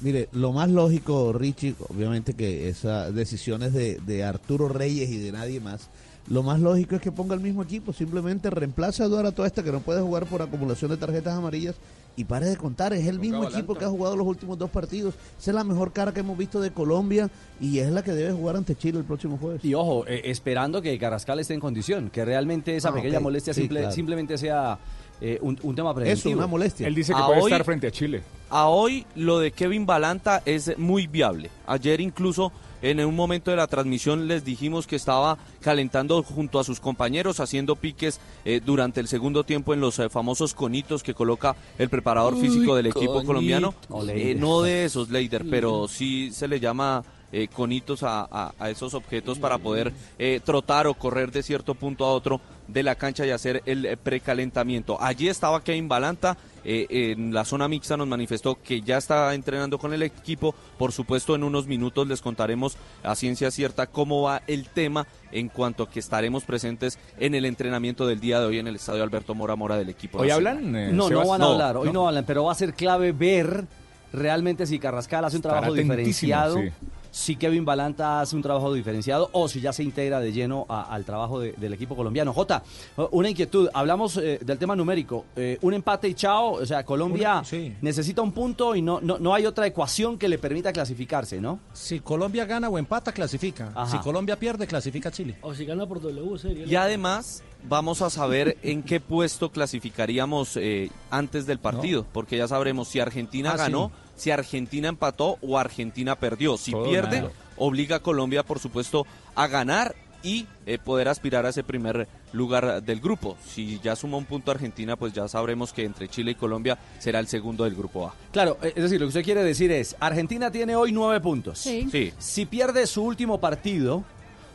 Mire, 0.00 0.28
lo 0.32 0.52
más 0.52 0.68
lógico, 0.70 1.32
Richie, 1.32 1.74
obviamente 1.88 2.34
que 2.34 2.68
esas 2.68 3.14
decisiones 3.14 3.72
de, 3.72 3.98
de 4.06 4.24
Arturo 4.24 4.68
Reyes 4.68 5.08
y 5.10 5.18
de 5.18 5.32
nadie 5.32 5.60
más, 5.60 5.88
lo 6.28 6.42
más 6.42 6.58
lógico 6.60 6.96
es 6.96 7.00
que 7.02 7.12
ponga 7.12 7.34
el 7.34 7.40
mismo 7.40 7.62
equipo, 7.62 7.92
simplemente 7.92 8.48
reemplace 8.50 9.02
a 9.02 9.06
Eduardo 9.06 9.32
Toesta 9.32 9.62
que 9.62 9.70
no 9.72 9.80
puede 9.80 10.00
jugar 10.00 10.24
por 10.26 10.40
acumulación 10.42 10.90
de 10.90 10.96
tarjetas 10.96 11.34
amarillas 11.36 11.74
y 12.16 12.24
pare 12.24 12.46
de 12.46 12.56
contar, 12.56 12.92
es 12.92 13.06
el 13.08 13.18
mismo 13.18 13.44
equipo 13.48 13.74
que 13.74 13.84
ha 13.84 13.88
jugado 13.88 14.16
los 14.16 14.26
últimos 14.26 14.56
dos 14.56 14.70
partidos, 14.70 15.14
esa 15.38 15.50
es 15.50 15.54
la 15.54 15.64
mejor 15.64 15.92
cara 15.92 16.12
que 16.14 16.20
hemos 16.20 16.38
visto 16.38 16.60
de 16.60 16.70
Colombia 16.70 17.28
y 17.60 17.78
es 17.80 17.90
la 17.90 18.02
que 18.04 18.12
debe 18.12 18.32
jugar 18.32 18.56
ante 18.56 18.76
Chile 18.76 18.98
el 19.00 19.04
próximo 19.04 19.36
jueves. 19.36 19.64
Y 19.64 19.74
ojo, 19.74 20.06
eh, 20.06 20.22
esperando 20.26 20.80
que 20.80 20.96
Carrascal 20.98 21.40
esté 21.40 21.54
en 21.54 21.60
condición, 21.60 22.10
que 22.10 22.24
realmente 22.24 22.76
esa 22.76 22.90
Ah, 22.90 22.94
pequeña 22.94 23.18
molestia 23.20 23.52
Sí, 23.52 23.62
simple- 23.62 23.80
claro. 23.80 23.94
simplemente 23.94 24.38
sea 24.38 24.78
eh, 25.20 25.38
un, 25.42 25.58
un 25.62 25.74
tema 25.76 25.94
preventivo. 25.94 26.36
una 26.38 26.46
molestia. 26.48 26.86
Él 26.88 26.94
dice 26.94 27.12
que 27.14 27.20
A 27.20 27.26
puede 27.26 27.40
hoy- 27.42 27.50
estar 27.52 27.64
frente 27.64 27.86
a 27.86 27.90
Chile. 27.90 28.22
A 28.50 28.68
hoy 28.68 29.06
lo 29.16 29.38
de 29.38 29.52
Kevin 29.52 29.86
Balanta 29.86 30.42
es 30.44 30.76
muy 30.78 31.06
viable. 31.06 31.50
Ayer 31.66 32.00
incluso 32.00 32.50
en 32.90 33.00
un 33.04 33.16
momento 33.16 33.50
de 33.50 33.56
la 33.56 33.66
transmisión 33.66 34.28
les 34.28 34.44
dijimos 34.44 34.86
que 34.86 34.96
estaba 34.96 35.38
calentando 35.60 36.22
junto 36.22 36.58
a 36.58 36.64
sus 36.64 36.80
compañeros, 36.80 37.40
haciendo 37.40 37.76
piques 37.76 38.20
eh, 38.44 38.60
durante 38.64 39.00
el 39.00 39.08
segundo 39.08 39.42
tiempo 39.44 39.72
en 39.72 39.80
los 39.80 39.98
eh, 39.98 40.10
famosos 40.10 40.52
conitos 40.52 41.02
que 41.02 41.14
coloca 41.14 41.56
el 41.78 41.88
preparador 41.88 42.34
Uy, 42.34 42.42
físico 42.42 42.76
del 42.76 42.86
equipo 42.86 43.14
conito. 43.14 43.26
colombiano. 43.26 43.74
No, 43.88 44.02
Eh, 44.08 44.34
no 44.38 44.60
de 44.62 44.84
esos, 44.84 45.08
Leider, 45.08 45.44
pero 45.48 45.88
sí 45.88 46.30
se 46.32 46.46
le 46.46 46.60
llama 46.60 47.02
eh, 47.36 47.48
conitos 47.52 48.02
a, 48.04 48.20
a- 48.30 48.52
a 48.58 48.70
esos 48.70 48.94
objetos 48.94 49.38
para 49.40 49.58
poder 49.58 49.92
eh, 50.18 50.40
trotar 50.44 50.86
o 50.86 50.94
correr 50.94 51.32
de 51.32 51.42
cierto 51.42 51.74
punto 51.74 52.04
a 52.04 52.12
otro 52.12 52.40
de 52.68 52.82
la 52.82 52.94
cancha 52.94 53.26
y 53.26 53.30
hacer 53.30 53.62
el 53.66 53.84
eh, 53.84 53.96
precalentamiento. 53.96 54.96
Allí 55.02 55.28
estaba 55.28 55.62
Kevin 55.62 55.88
Balanta. 55.88 56.36
eh, 56.66 56.86
en 57.12 57.34
la 57.34 57.44
zona 57.44 57.68
mixta 57.68 57.94
nos 57.96 58.06
manifestó 58.08 58.54
que 58.62 58.80
ya 58.80 58.96
está 58.96 59.34
entrenando 59.34 59.78
con 59.78 59.92
el 59.92 60.02
equipo. 60.02 60.54
Por 60.78 60.92
supuesto, 60.92 61.34
en 61.34 61.44
unos 61.44 61.66
minutos 61.66 62.06
les 62.08 62.22
contaremos 62.22 62.76
a 63.02 63.14
ciencia 63.16 63.50
cierta 63.50 63.86
cómo 63.86 64.22
va 64.22 64.40
el 64.46 64.68
tema 64.68 65.06
en 65.32 65.48
cuanto 65.50 65.90
que 65.90 66.00
estaremos 66.00 66.44
presentes 66.44 66.98
en 67.18 67.34
el 67.34 67.44
entrenamiento 67.44 68.06
del 68.06 68.18
día 68.20 68.40
de 68.40 68.46
hoy 68.46 68.58
en 68.60 68.66
el 68.68 68.76
estadio 68.76 69.02
Alberto 69.02 69.34
Mora 69.34 69.56
Mora 69.56 69.76
del 69.76 69.90
equipo. 69.90 70.18
Hoy 70.20 70.28
nacional. 70.28 70.56
hablan, 70.56 70.76
eh, 70.76 70.92
No, 70.92 71.10
no 71.10 71.26
van 71.26 71.42
a 71.42 71.44
No, 71.44 71.52
hablar, 71.52 71.76
hoy 71.76 71.88
no. 71.88 71.92
no. 71.92 72.08
hablan, 72.08 72.24
pero 72.24 72.44
va 72.44 72.52
a 72.52 72.54
ser 72.54 72.72
clave 72.72 73.12
ver 73.12 73.66
realmente 74.12 74.66
si 74.66 74.78
Carrascal 74.78 75.24
hace 75.24 75.36
un 75.36 75.40
Estará 75.40 75.54
trabajo 75.60 75.74
diferenciado, 75.74 76.58
sí. 76.62 76.70
Si 77.14 77.36
Kevin 77.36 77.64
Balanta 77.64 78.20
hace 78.22 78.34
un 78.34 78.42
trabajo 78.42 78.74
diferenciado 78.74 79.30
o 79.30 79.46
si 79.46 79.60
ya 79.60 79.72
se 79.72 79.84
integra 79.84 80.18
de 80.18 80.32
lleno 80.32 80.66
a- 80.68 80.82
al 80.92 81.04
trabajo 81.04 81.38
de- 81.38 81.52
del 81.52 81.72
equipo 81.72 81.94
colombiano. 81.94 82.32
Jota, 82.32 82.64
una 83.12 83.28
inquietud, 83.30 83.68
hablamos 83.72 84.16
eh, 84.16 84.40
del 84.44 84.58
tema 84.58 84.74
numérico, 84.74 85.24
eh, 85.36 85.56
un 85.62 85.74
empate 85.74 86.08
y 86.08 86.14
chao, 86.14 86.54
o 86.54 86.66
sea, 86.66 86.84
Colombia 86.84 87.34
Una- 87.34 87.44
sí. 87.44 87.72
necesita 87.82 88.20
un 88.20 88.32
punto 88.32 88.74
y 88.74 88.82
no, 88.82 88.98
no, 89.00 89.18
no 89.20 89.32
hay 89.32 89.46
otra 89.46 89.64
ecuación 89.64 90.18
que 90.18 90.26
le 90.28 90.38
permita 90.38 90.72
clasificarse, 90.72 91.40
¿no? 91.40 91.60
Si 91.72 92.00
Colombia 92.00 92.46
gana 92.46 92.68
o 92.68 92.78
empata, 92.78 93.12
clasifica. 93.12 93.70
Ajá. 93.76 93.92
Si 93.92 93.98
Colombia 93.98 94.36
pierde, 94.36 94.66
clasifica 94.66 95.12
Chile. 95.12 95.36
O 95.42 95.54
si 95.54 95.64
gana 95.64 95.86
por 95.86 96.00
W, 96.00 96.36
sería. 96.36 96.66
Y 96.66 96.74
además 96.74 97.44
vamos 97.68 98.02
a 98.02 98.10
saber 98.10 98.58
en 98.62 98.82
qué 98.82 99.00
puesto 99.00 99.50
clasificaríamos 99.50 100.56
eh, 100.56 100.90
antes 101.10 101.46
del 101.46 101.58
partido, 101.58 102.06
porque 102.12 102.36
ya 102.36 102.48
sabremos 102.48 102.88
si 102.88 103.00
Argentina 103.00 103.52
Ah, 103.52 103.56
ganó, 103.56 103.88
sí. 104.16 104.22
si 104.24 104.30
Argentina 104.30 104.88
empató 104.88 105.38
o 105.40 105.58
Argentina 105.58 106.16
perdió. 106.16 106.56
Si 106.56 106.72
Todo 106.72 106.84
pierde, 106.84 107.24
obliga 107.56 107.96
a 107.96 108.00
Colombia, 108.00 108.42
por 108.42 108.58
supuesto, 108.58 109.06
a 109.34 109.46
ganar 109.46 109.94
y 110.22 110.46
eh, 110.64 110.78
poder 110.78 111.08
aspirar 111.08 111.44
a 111.44 111.50
ese 111.50 111.62
primer 111.62 112.08
lugar 112.32 112.82
del 112.82 112.98
grupo. 113.00 113.36
Si 113.46 113.78
ya 113.80 113.94
suma 113.94 114.16
un 114.16 114.24
punto 114.24 114.50
Argentina, 114.50 114.96
pues 114.96 115.12
ya 115.12 115.28
sabremos 115.28 115.72
que 115.74 115.84
entre 115.84 116.08
Chile 116.08 116.30
y 116.30 116.34
Colombia 116.34 116.78
será 116.98 117.18
el 117.18 117.26
segundo 117.26 117.64
del 117.64 117.74
grupo 117.74 118.06
A. 118.06 118.14
Claro, 118.32 118.56
eh, 118.62 118.72
es 118.74 118.82
decir, 118.82 118.98
lo 119.00 119.04
que 119.06 119.08
usted 119.08 119.24
quiere 119.24 119.44
decir 119.44 119.70
es, 119.70 119.94
Argentina 120.00 120.50
tiene 120.50 120.76
hoy 120.76 120.92
nueve 120.92 121.20
puntos. 121.20 121.58
Sí. 121.58 121.86
Sí. 121.92 122.12
Si 122.18 122.46
pierde 122.46 122.86
su 122.86 123.02
último 123.04 123.38
partido, 123.38 124.02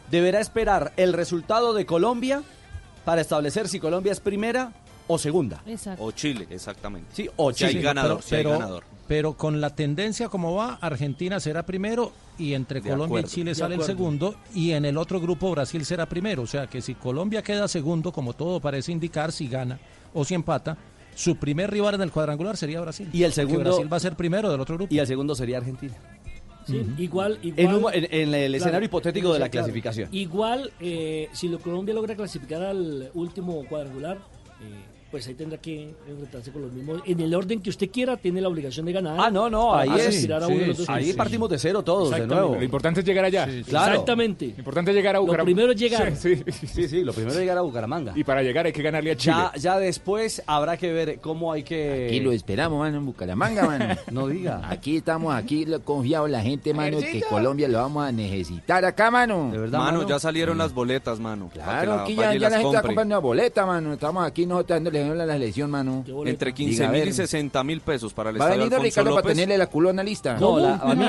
deberá 0.10 0.39
esperar 0.39 0.92
el 0.98 1.13
resultado 1.13 1.74
de 1.74 1.86
Colombia 1.86 2.42
para 3.10 3.22
establecer 3.22 3.68
si 3.68 3.80
Colombia 3.80 4.12
es 4.12 4.20
primera 4.20 4.72
o 5.08 5.18
segunda. 5.18 5.63
Exacto. 5.66 6.04
O 6.04 6.12
Chile, 6.12 6.46
exactamente. 6.51 7.10
Sí, 7.12 7.28
o 7.38 7.51
Si 7.51 7.63
hay 7.63 7.72
Chile. 7.72 7.82
ganador, 7.84 8.18
pero, 8.18 8.22
si 8.22 8.36
hay 8.36 8.44
pero- 8.44 8.51
ganador. 8.60 8.84
pero 9.08 9.34
con 9.34 9.60
la 9.60 9.72
tendencia 9.72 10.30
como 10.30 10.54
va, 10.54 10.78
Argentina 10.80 11.39
será 11.39 11.63
primero 11.66 12.12
y 12.38 12.54
entre 12.54 12.82
De 12.82 12.89
Colombia 12.92 13.06
acuerdo. 13.22 13.28
y 13.28 13.32
Chile 13.32 13.56
sale 13.56 13.74
el 13.74 13.82
segundo 13.82 14.36
y 14.54 14.74
en 14.74 14.86
el 14.86 14.96
otro 14.96 15.20
grupo 15.20 15.50
Brasil 15.50 15.84
será 15.86 16.06
primero. 16.06 16.44
O 16.44 16.48
sea 16.48 16.68
que 16.68 16.84
si 16.84 16.94
Colombia 16.94 17.42
queda 17.42 17.68
segundo, 17.68 18.12
como 18.12 18.34
todo 18.34 18.60
parece 18.60 18.92
indicar, 18.92 19.32
si 19.32 19.48
gana 19.48 19.80
o 20.13 20.24
si 20.24 20.36
empata, 20.36 20.78
su 21.16 21.36
primer 21.38 21.72
rival 21.72 21.96
en 21.96 22.01
el 22.01 22.12
cuadrangular 22.12 22.58
sería 22.58 22.80
Brasil. 22.80 23.10
Y 23.12 23.24
el 23.24 23.34
segundo- 23.34 23.72
Brasil 23.72 23.92
va 23.92 23.98
a 23.98 24.01
ser 24.01 24.16
primero 24.16 24.51
del 24.51 24.62
otro 24.62 24.75
grupo. 24.78 24.94
Y 24.94 25.00
el 25.00 25.08
segundo 25.08 25.34
sería 25.34 25.58
Argentina. 25.58 25.96
Sí, 26.66 26.86
igual, 27.00 27.39
igual. 27.42 27.60
En, 27.66 27.74
un- 27.74 27.94
en- 27.94 28.08
en 28.12 28.34
el 28.36 28.56
escenario 28.56 28.86
hipotético 28.86 29.34
de 29.34 29.39
la 29.39 29.50
claro. 29.50 29.66
clasificación. 29.66 30.10
Igual, 30.12 30.72
eh, 30.80 31.28
si 31.34 31.48
lo- 31.48 31.60
Colombia 31.60 31.94
logra 31.96 32.16
clasificar 32.16 32.62
al 32.63 33.10
último 33.16 33.63
cuadrangular, 33.68 34.18
eh, 34.18 34.84
pues 35.12 35.28
ahí 35.28 35.34
tendrá 35.34 35.58
que 35.58 35.94
enfrentarse 36.08 36.51
con 36.51 36.62
los 36.63 36.72
mismos. 36.72 37.01
En 37.06 37.20
el 37.20 37.34
orden 37.34 37.62
que 37.62 37.70
usted 37.70 37.89
quiera, 37.89 38.18
tiene 38.18 38.42
la 38.42 38.48
obligación 38.48 38.86
de 38.86 38.94
ganar. 38.94 39.16
Ah, 39.20 39.30
no, 39.32 39.50
no, 39.50 39.72
para 39.72 39.82
ahí 39.94 40.00
es. 40.01 40.30
ahí 40.88 41.13
partimos 41.13 41.50
de 41.50 41.58
cero 41.58 41.84
todos, 41.84 42.12
de 42.12 42.28
nuevo. 42.28 42.56
Lo 42.56 42.63
importante 42.63 43.00
es 43.01 43.06
llegar 43.06 43.25
allá. 43.25 43.48
Claro. 43.68 43.92
Exactamente. 43.94 44.48
Lo 44.48 44.60
importante 44.60 44.92
es 44.92 44.98
llegar 44.98 45.16
a 45.16 45.20
Lo 45.20 45.25
Bucaramanga. 45.25 45.46
primero 45.46 45.72
es 45.72 45.80
llegar. 45.80 46.13
Sí, 46.20 46.36
sí, 46.51 46.68
Sí, 46.68 46.88
sí, 46.88 47.04
lo 47.04 47.13
primero 47.13 47.34
es 47.34 47.39
llegar 47.39 47.58
a 47.58 47.62
Bucaramanga. 47.62 48.13
Y 48.16 48.24
para 48.24 48.44
llegar 48.44 48.66
hay 48.66 48.72
que 48.74 48.82
ganarle 48.82 49.12
a 49.12 49.16
Chile. 49.18 49.36
Ya, 49.36 49.51
ya 49.60 49.80
después 49.80 50.42
habrá 50.46 50.78
que 50.78 50.92
ver 50.92 51.20
cómo 51.20 51.51
hay 51.51 51.63
que... 51.63 52.08
Aquí 52.08 52.20
lo 52.20 52.32
esperamos, 52.32 52.80
mano, 52.80 52.98
en 52.98 53.06
Bucaramanga, 53.06 53.66
mano. 53.66 53.86
No 54.12 54.28
diga. 54.28 54.62
Aquí 54.70 54.98
estamos, 54.98 55.34
aquí 55.34 55.66
lo- 55.66 55.82
confiados 55.84 56.30
la 56.30 56.42
gente, 56.42 56.74
mano, 56.74 57.00
que 57.00 57.22
Colombia 57.22 57.68
lo 57.68 57.78
vamos 57.80 58.06
a 58.08 58.12
necesitar 58.12 58.84
acá, 58.86 59.10
mano. 59.12 59.50
De 59.51 59.58
verdad, 59.58 59.80
Mano, 59.80 59.98
mano. 60.00 60.10
ya 60.10 60.20
salieron 60.20 60.58
las 60.58 60.74
boletas, 60.74 61.20
mano. 61.20 61.50
Claro, 61.54 61.96
la 61.98 62.04
aquí 62.04 62.16
ya, 62.16 62.34
ya 62.36 62.50
la 62.50 62.58
gente 62.58 62.75
está 62.75 62.82
comprando 62.82 63.16
una 63.16 63.20
boleta, 63.20 63.66
mano. 63.66 63.94
Estamos 63.94 64.25
aquí 64.25 64.46
nosotros 64.46 64.75
dándole 64.75 64.99
a 65.08 65.25
la 65.25 65.34
selección, 65.34 65.72
mano. 65.72 66.03
Entre 66.25 66.53
15 66.53 66.72
Diga, 66.84 66.91
mil 66.91 67.08
y 67.08 67.13
60 67.13 67.63
mil 67.63 67.82
pesos 67.82 68.13
para 68.13 68.29
el 68.29 68.39
¿Va 68.39 68.46
a 68.46 68.48
estadio 68.50 68.60
venir 68.65 68.70
don 68.72 68.79
Alfonso 68.86 69.00
Ricardo 69.01 69.10
para 69.15 69.22
López. 69.24 69.36
tenerle 69.36 69.58
la 69.58 69.68
culona 69.68 70.03
lista? 70.03 70.38
No, 70.39 70.60
la- 70.60 70.75
a, 70.75 70.96
mí, 70.96 71.06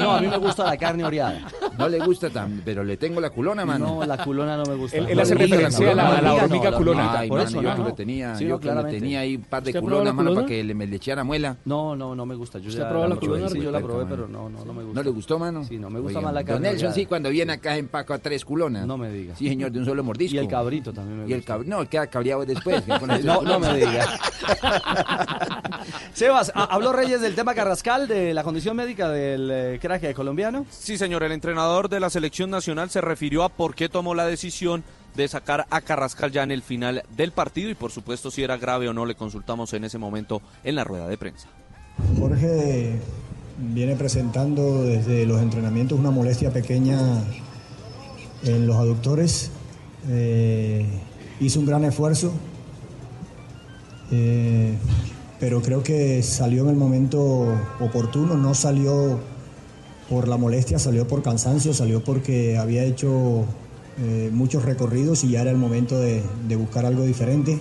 no, 0.00 0.12
a 0.12 0.20
mí 0.20 0.26
me 0.28 0.36
gusta 0.38 0.64
la 0.64 0.76
carne 0.76 1.04
oreada. 1.04 1.40
No 1.78 1.88
le 1.88 1.98
gusta 2.00 2.30
tan, 2.30 2.62
pero 2.64 2.84
le 2.84 2.96
tengo 2.96 3.20
la 3.20 3.30
culona, 3.30 3.64
mano. 3.64 3.86
No, 4.00 4.04
la 4.06 4.22
culona 4.24 4.56
no 4.56 4.64
me 4.64 4.74
gusta. 4.76 4.96
Él- 4.96 5.08
él 5.08 5.16
No 5.16 5.22
hace 5.22 5.34
referencia 5.34 5.90
a 5.90 5.94
la- 5.94 6.20
no 6.20 6.34
hormiga 6.34 6.70
no, 6.70 6.76
culona. 6.76 7.18
Ay, 7.18 7.28
por 7.28 7.38
mano, 7.38 7.48
eso 7.50 7.62
yo 7.62 7.68
no. 7.70 7.76
que 7.76 7.82
lo 7.90 7.94
tenía, 7.94 8.34
Sí, 8.36 8.44
yo 8.44 8.50
no, 8.50 8.60
que 8.60 8.66
lo 8.66 8.72
claramente. 8.72 9.00
tenía 9.00 9.20
ahí 9.20 9.36
un 9.36 9.42
par 9.42 9.62
de 9.62 9.70
¿Usted 9.70 9.78
ha 9.78 9.82
probado 9.82 10.00
culonas, 10.04 10.14
mano, 10.24 10.34
para 10.34 10.46
que 10.46 10.64
le, 10.64 10.74
me 10.74 10.86
le 10.86 10.96
echara 10.96 11.24
muela. 11.24 11.56
No, 11.64 11.94
no, 11.96 12.14
no 12.14 12.26
me 12.26 12.34
gusta. 12.34 12.58
Yo 12.58 12.68
¿Usted 12.68 12.80
ya 12.82 12.88
probado 12.88 13.10
la 13.14 13.16
culona, 13.20 13.48
Sí, 13.48 13.60
yo 13.60 13.70
la 13.70 13.80
probé, 13.80 14.06
pero 14.08 14.28
no, 14.28 14.48
no, 14.48 14.64
no 14.64 14.72
me 14.72 14.82
gusta. 14.84 15.00
¿No 15.00 15.02
le 15.04 15.10
gustó, 15.10 15.38
mano? 15.38 15.64
Sí, 15.64 15.78
no 15.78 15.90
me 15.90 16.00
gusta 16.00 16.20
más 16.20 16.32
la 16.32 16.40
Don 16.40 16.46
carne 16.46 16.60
Nelson, 16.68 16.78
oreada. 16.86 16.94
sí, 16.94 17.06
cuando 17.06 17.30
viene 17.30 17.52
acá 17.52 17.76
empaca 17.76 18.18
tres 18.18 18.44
culonas. 18.44 18.86
No 18.86 18.96
me 18.96 19.10
diga. 19.10 19.34
Sí, 19.36 19.48
señor, 19.48 19.70
de 19.72 19.78
un 19.80 19.84
solo 19.84 20.02
mordisco. 20.04 20.36
Y 20.36 20.38
el 20.38 20.48
cabrito 20.48 20.92
también 20.92 21.22
me 21.24 21.28
Y 21.28 21.32
el 21.32 21.38
gusta. 21.40 21.54
cabrito, 21.54 21.76
no, 21.76 21.88
queda 21.88 22.06
cabreado 22.06 22.44
después. 22.46 22.82
el- 22.86 23.24
No, 23.42 23.42
no 23.42 23.58
me 23.60 23.74
diga. 23.76 24.06
Sebas, 26.14 26.52
¿ha- 26.54 26.64
¿habló 26.64 26.92
Reyes 26.92 27.20
del 27.20 27.34
tema 27.34 27.54
Carrascal, 27.54 28.06
de 28.08 28.34
la 28.34 28.42
condición 28.42 28.76
médica 28.76 29.08
del 29.08 29.50
eh, 29.52 29.78
crack 29.80 30.12
colombiano? 30.14 30.66
Sí, 30.70 30.96
señor, 30.98 31.22
el 31.22 31.32
entrenador 31.32 31.88
de 31.88 32.00
la 32.00 32.10
selección 32.10 32.50
nacional 32.50 32.90
se 32.90 33.00
refirió 33.00 33.42
a 33.42 33.48
por 33.48 33.74
qué 33.74 33.88
tomó 33.88 34.14
la 34.14 34.26
decisión 34.26 34.84
de 35.14 35.28
sacar 35.28 35.66
a 35.70 35.80
Carrascal 35.80 36.32
ya 36.32 36.42
en 36.42 36.50
el 36.50 36.62
final 36.62 37.02
del 37.16 37.32
partido 37.32 37.70
y 37.70 37.74
por 37.74 37.92
supuesto 37.92 38.30
si 38.30 38.42
era 38.42 38.56
grave 38.56 38.88
o 38.88 38.92
no 38.92 39.06
le 39.06 39.14
consultamos 39.14 39.72
en 39.72 39.84
ese 39.84 39.98
momento 39.98 40.42
en 40.64 40.74
la 40.74 40.84
rueda 40.84 41.06
de 41.06 41.16
prensa. 41.16 41.46
Jorge 42.18 42.98
viene 43.58 43.94
presentando 43.94 44.82
desde 44.82 45.24
los 45.26 45.40
entrenamientos 45.40 45.98
una 45.98 46.10
molestia 46.10 46.52
pequeña 46.52 46.98
en 48.42 48.66
los 48.66 48.76
aductores. 48.76 49.50
Eh, 50.08 50.84
hizo 51.40 51.60
un 51.60 51.66
gran 51.66 51.84
esfuerzo, 51.84 52.32
eh, 54.16 54.74
pero 55.40 55.60
creo 55.60 55.82
que 55.82 56.22
salió 56.22 56.62
en 56.64 56.70
el 56.70 56.76
momento 56.76 57.54
oportuno, 57.80 58.36
no 58.36 58.54
salió 58.54 59.18
por 60.08 60.28
la 60.28 60.36
molestia, 60.36 60.78
salió 60.78 61.06
por 61.08 61.22
cansancio, 61.22 61.74
salió 61.74 62.02
porque 62.04 62.56
había 62.58 62.84
hecho 62.84 63.44
eh, 63.98 64.30
muchos 64.32 64.64
recorridos 64.64 65.22
y 65.24 65.30
ya 65.30 65.42
era 65.42 65.50
el 65.50 65.56
momento 65.56 65.98
de- 65.98 66.22
de 66.48 66.56
buscar 66.56 66.84
algo 66.86 67.04
diferente. 67.04 67.60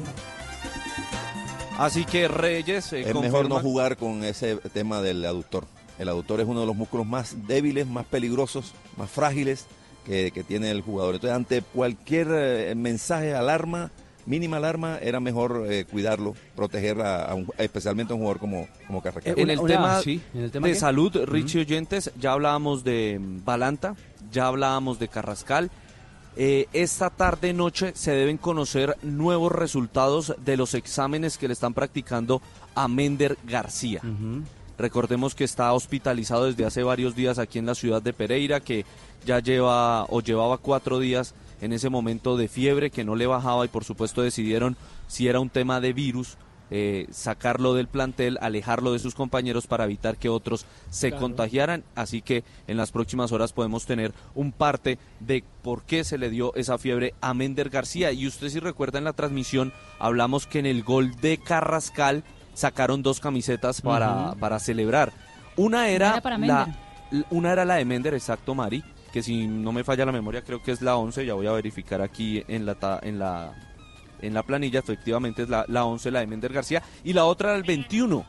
Así 1.77 2.05
que 2.05 2.27
Reyes 2.27 2.93
eh, 2.93 3.01
Es 3.10 3.15
mejor 3.15 3.50
no 3.50 3.60
jugar 3.60 3.98
con 3.98 4.24
ese 4.24 4.57
tema 4.74 5.01
del 5.01 5.25
aductor. 5.25 5.65
El 6.00 6.10
aductor 6.10 6.39
es 6.41 6.48
uno 6.48 6.62
de 6.62 6.65
los 6.67 6.75
músculos 6.75 7.05
más 7.05 7.36
débiles, 7.48 7.88
más 7.88 8.05
peligrosos, 8.05 8.74
más 8.98 9.10
frágiles 9.10 9.65
que, 10.05 10.31
que 10.31 10.43
tiene 10.43 10.69
el 10.72 10.81
jugador. 10.81 11.15
Entonces, 11.15 11.36
ante 11.36 11.62
cualquier 11.62 12.27
eh, 12.31 12.74
mensaje, 12.75 13.33
alarma, 13.33 13.91
mínima 14.25 14.58
alarma, 14.58 14.98
era 15.01 15.20
mejor 15.20 15.65
eh, 15.70 15.86
cuidarlo, 15.86 16.36
proteger 16.56 17.01
a, 17.01 17.25
a 17.25 17.34
un- 17.36 17.48
especialmente 17.58 18.13
a 18.13 18.15
un 18.15 18.22
jugador 18.22 18.39
como, 18.39 18.68
como 18.88 19.01
Carrascal. 19.01 19.38
En 19.38 19.50
el, 19.50 19.60
tema 19.62 20.00
sí, 20.01 20.22
en 20.34 20.44
el 20.44 20.51
tema 20.51 20.68
de 20.68 20.74
qué? 20.74 20.80
salud, 20.80 21.15
Richie 21.25 21.62
Oyentes, 21.62 22.12
ya 22.20 22.32
hablábamos 22.34 22.84
de 22.84 23.20
Balanta, 23.22 23.96
ya 24.32 24.48
hablábamos 24.48 25.00
de 25.00 25.08
Carrascal. 25.08 25.70
Eh, 26.36 26.68
esta 26.74 27.12
tarde 27.12 27.53
noche 27.53 27.92
se 27.96 28.12
deben 28.12 28.38
conocer 28.38 28.98
nuevos 29.03 29.51
resultados 29.51 30.34
de 30.44 30.58
los 30.58 30.74
exámenes 30.74 31.38
que 31.38 31.48
le 31.48 31.53
están 31.53 31.75
practicando 31.75 32.42
a 32.74 32.88
Mender 32.88 33.38
García. 33.46 34.01
Recordemos 34.77 35.36
que 35.36 35.44
está 35.44 35.72
hospitalizado 35.74 36.46
desde 36.46 36.65
hace 36.65 36.82
varios 36.82 37.15
días 37.15 37.38
aquí 37.38 37.60
en 37.60 37.68
la 37.68 37.75
ciudad 37.75 38.01
de 38.01 38.13
Pereira, 38.13 38.60
que 38.62 38.86
ya 39.25 39.39
lleva 39.39 40.06
o 40.06 40.22
llevaba 40.22 40.58
cuatro 40.58 40.98
días 41.00 41.36
en 41.63 41.74
ese 41.74 41.89
momento 41.89 42.38
de 42.38 42.48
fiebre 42.48 42.91
que 42.91 43.03
no 43.03 43.15
le 43.15 43.25
bajaba 43.27 43.65
y 43.65 43.70
por 43.70 43.84
supuesto 43.84 44.22
decidieron 44.22 44.75
si 45.08 45.27
era 45.27 45.39
un 45.39 45.50
tema 45.50 45.79
de 45.79 45.93
virus 45.93 46.38
eh, 46.75 47.05
sacarlo 47.12 47.75
del 47.75 47.88
plantel, 47.88 48.39
alejarlo 48.41 48.93
de 48.93 49.00
sus 49.00 49.13
compañeros 49.13 49.67
para 49.67 49.84
evitar 49.84 50.17
que 50.17 50.29
otros 50.29 50.65
se 50.89 51.10
Claro. 51.10 51.22
contagiaran. 51.22 51.84
Así 51.93 52.24
que 52.24 52.43
en 52.67 52.77
las 52.77 52.91
próximas 52.91 53.32
horas 53.32 53.53
podemos 53.53 53.86
tener 53.86 54.12
un 54.34 54.51
parte 54.51 54.98
de 55.20 55.43
por 55.62 55.84
qué 55.84 56.03
se 56.03 56.17
le 56.17 56.32
dio 56.32 56.55
esa 56.55 56.79
fiebre 56.79 57.13
a 57.22 57.36
Mender 57.36 57.70
García. 57.70 58.12
Y 58.12 58.25
usted 58.25 58.50
si 58.50 58.59
recuerda 58.59 58.98
en 58.98 59.03
la 59.03 59.14
transmisión 59.14 59.72
hablamos 60.00 60.48
que 60.48 60.59
en 60.59 60.66
el 60.66 60.83
gol 60.83 61.16
de 61.22 61.38
Carrascal 61.38 62.24
sacaron 62.55 63.03
dos 63.03 63.20
camisetas 63.20 63.81
para, 63.81 64.33
para 64.40 64.57
celebrar. 64.57 65.11
Una 65.55 65.90
era, 65.90 66.11
era 66.14 66.22
para 66.22 66.38
la, 66.40 66.75
una 67.29 67.51
era 67.51 67.66
la 67.66 67.75
de 67.75 67.85
Mender, 67.85 68.16
exacto, 68.16 68.55
Mari, 68.55 68.83
que 69.14 69.24
si 69.24 69.48
no 69.48 69.72
me 69.72 69.84
falla 69.86 70.06
la 70.06 70.12
memoria 70.12 70.42
creo 70.44 70.62
que 70.62 70.72
es 70.72 70.82
la 70.82 70.98
11, 70.98 71.26
ya 71.26 71.36
voy 71.36 71.48
a 71.48 71.52
verificar 71.54 72.02
aquí 72.02 72.44
en 72.50 72.66
la 72.66 72.76
ta- 72.76 73.00
en 73.02 73.20
la 73.20 73.54
en 74.22 74.34
la 74.34 74.44
planilla, 74.44 74.80
efectivamente 74.80 75.44
es 75.44 75.50
la, 75.50 75.66
la 75.68 75.86
11, 75.86 76.10
la 76.12 76.22
de 76.22 76.28
Mender 76.28 76.52
García, 76.54 76.82
y 77.04 77.12
la 77.14 77.26
otra 77.26 77.50
era 77.50 77.58
el 77.58 77.64
21. 77.64 78.26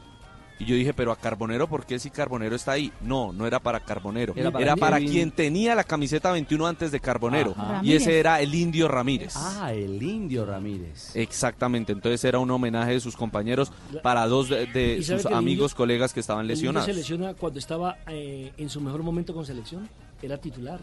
Y 0.59 0.65
yo 0.67 0.75
dije, 0.77 0.93
pero 0.95 1.11
a 1.13 1.17
Carbonero, 1.17 1.69
¿por 1.69 1.85
qué 1.87 1.99
si 2.01 2.11
Carbonero 2.11 2.55
está 2.57 2.73
ahí? 2.73 2.93
No, 3.01 3.33
no 3.33 3.45
era 3.47 3.59
para 3.61 3.81
Carbonero. 3.81 4.33
Era 4.37 4.51
Era 4.59 4.77
para 4.77 4.99
quien 4.99 5.31
tenía 5.33 5.75
la 5.75 5.83
camiseta 5.85 6.31
21 6.33 6.67
antes 6.67 6.93
de 6.93 7.01
Carbonero. 7.01 7.55
Y 7.83 7.93
ese 7.93 8.19
era 8.21 8.41
el 8.41 8.55
Indio 8.55 8.87
Ramírez. 8.89 9.35
Ah, 9.37 9.73
el 9.73 10.01
indio 10.03 10.45
Ramírez. 10.47 11.15
Exactamente, 11.17 11.93
entonces 11.93 12.25
era 12.25 12.39
un 12.41 12.51
homenaje 12.53 12.93
de 12.93 13.01
sus 13.01 13.17
compañeros 13.17 13.73
para 14.03 14.27
dos 14.29 14.49
de, 14.49 14.67
de 14.67 14.97
¿Y 14.99 15.03
sabe 15.05 15.23
sus 15.23 15.33
amigos, 15.33 15.73
Indio- 15.73 15.77
colegas 15.77 16.13
que 16.13 16.21
estaban 16.21 16.47
lesionados. 16.47 16.87
se 16.87 16.93
lesiona 16.95 17.35
cuando 17.35 17.59
estaba 17.59 17.99
eh, 18.09 18.53
en 18.57 18.69
su 18.69 18.81
mejor 18.81 19.03
momento 19.03 19.35
con 19.35 19.45
selección. 19.47 19.89
Era 20.25 20.39
titular. 20.39 20.81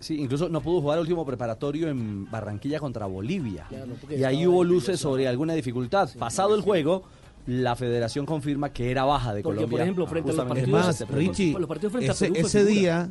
Sí, 0.00 0.16
incluso 0.20 0.48
no 0.48 0.60
pudo 0.60 0.80
jugar 0.80 0.98
el 0.98 1.02
último 1.02 1.24
preparatorio 1.24 1.88
en 1.88 2.28
Barranquilla 2.30 2.80
contra 2.80 3.06
Bolivia. 3.06 3.66
Claro, 3.68 3.92
y 4.10 4.24
ahí 4.24 4.46
hubo 4.46 4.64
luces 4.64 4.98
sobre 4.98 5.28
alguna 5.28 5.54
dificultad. 5.54 6.10
Pasado 6.18 6.54
el 6.56 6.60
juego, 6.60 7.04
la 7.46 7.76
federación 7.76 8.26
confirma 8.26 8.72
que 8.72 8.90
era 8.90 9.04
baja 9.04 9.32
de 9.32 9.42
Porque, 9.42 9.58
Colombia. 9.58 9.70
por 9.76 9.80
ejemplo, 9.80 10.06
frente 10.08 10.30
a 10.30 10.34
los 10.34 10.44
partidos- 10.46 10.70
más, 10.86 11.00
este. 11.00 11.14
Richie, 11.14 11.52
los 11.58 11.68
partidos 11.68 11.92
frente 11.92 12.10
a 12.10 12.12
ese, 12.12 12.30
Perú 12.32 12.66
día, 12.66 13.10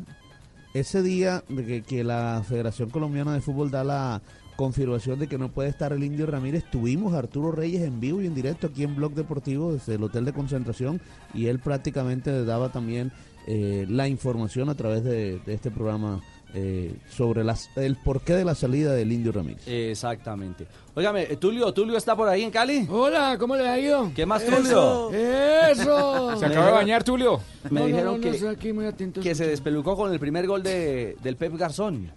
ese 0.73 1.01
día 1.01 1.43
de 1.47 1.65
que, 1.65 1.81
que 1.81 2.03
la 2.03 2.43
Federación 2.47 2.89
Colombiana 2.89 3.33
de 3.33 3.41
Fútbol 3.41 3.71
da 3.71 3.83
la 3.85 4.21
confirmación 4.57 5.17
de 5.17 5.27
que 5.27 5.37
no 5.37 5.49
puede 5.49 5.69
estar 5.69 5.93
el 5.93 6.03
Indio 6.03 6.25
Ramírez, 6.27 6.65
tuvimos 6.69 7.13
a 7.13 7.19
Arturo 7.19 7.51
Reyes 7.51 7.81
en 7.83 7.99
vivo 7.99 8.21
y 8.21 8.27
en 8.27 8.35
directo 8.35 8.67
aquí 8.67 8.83
en 8.83 8.95
Blog 8.95 9.13
Deportivo 9.13 9.71
desde 9.73 9.95
el 9.95 10.03
Hotel 10.03 10.25
de 10.25 10.33
Concentración 10.33 11.01
y 11.33 11.47
él 11.47 11.59
prácticamente 11.59 12.43
daba 12.45 12.69
también 12.69 13.11
eh, 13.47 13.85
la 13.89 14.07
información 14.07 14.69
a 14.69 14.75
través 14.75 15.03
de, 15.03 15.39
de 15.39 15.53
este 15.53 15.71
programa 15.71 16.21
eh, 16.53 16.93
sobre 17.09 17.43
las, 17.43 17.69
el 17.77 17.95
porqué 17.95 18.33
de 18.33 18.43
la 18.45 18.55
salida 18.55 18.93
del 18.93 19.11
Indio 19.11 19.31
Ramírez. 19.31 19.63
Exactamente. 19.67 20.67
Óigame, 20.95 21.23
eh, 21.23 21.37
Tulio, 21.37 21.73
¿Tulio 21.73 21.95
está 21.97 22.15
por 22.15 22.27
ahí 22.27 22.43
en 22.43 22.51
Cali? 22.51 22.85
Hola, 22.89 23.37
¿cómo 23.39 23.55
le 23.55 23.67
ha 23.69 23.79
ido? 23.79 24.11
¿Qué 24.13 24.25
más, 24.25 24.45
Tulio? 24.45 25.11
¡Eso! 25.13 26.35
Se 26.39 26.45
acaba 26.45 26.65
de 26.67 26.71
bañar, 26.73 27.03
Tulio. 27.03 27.39
Me 27.69 27.79
No, 27.79 27.85
dijeron 27.87 28.05
no, 28.05 28.17
no, 28.17 28.21
que, 28.21 28.29
estoy 28.31 28.49
aquí 28.49 28.73
muy 28.73 28.85
atento. 28.85 29.21
que 29.21 29.33
se 29.33 29.47
despelucó 29.47 29.95
con 29.95 30.11
el 30.11 30.19
primer 30.19 30.45
gol 30.47 30.61
de, 30.61 31.15
del 31.23 31.37
Pep 31.37 31.55
Garzón. 31.55 32.11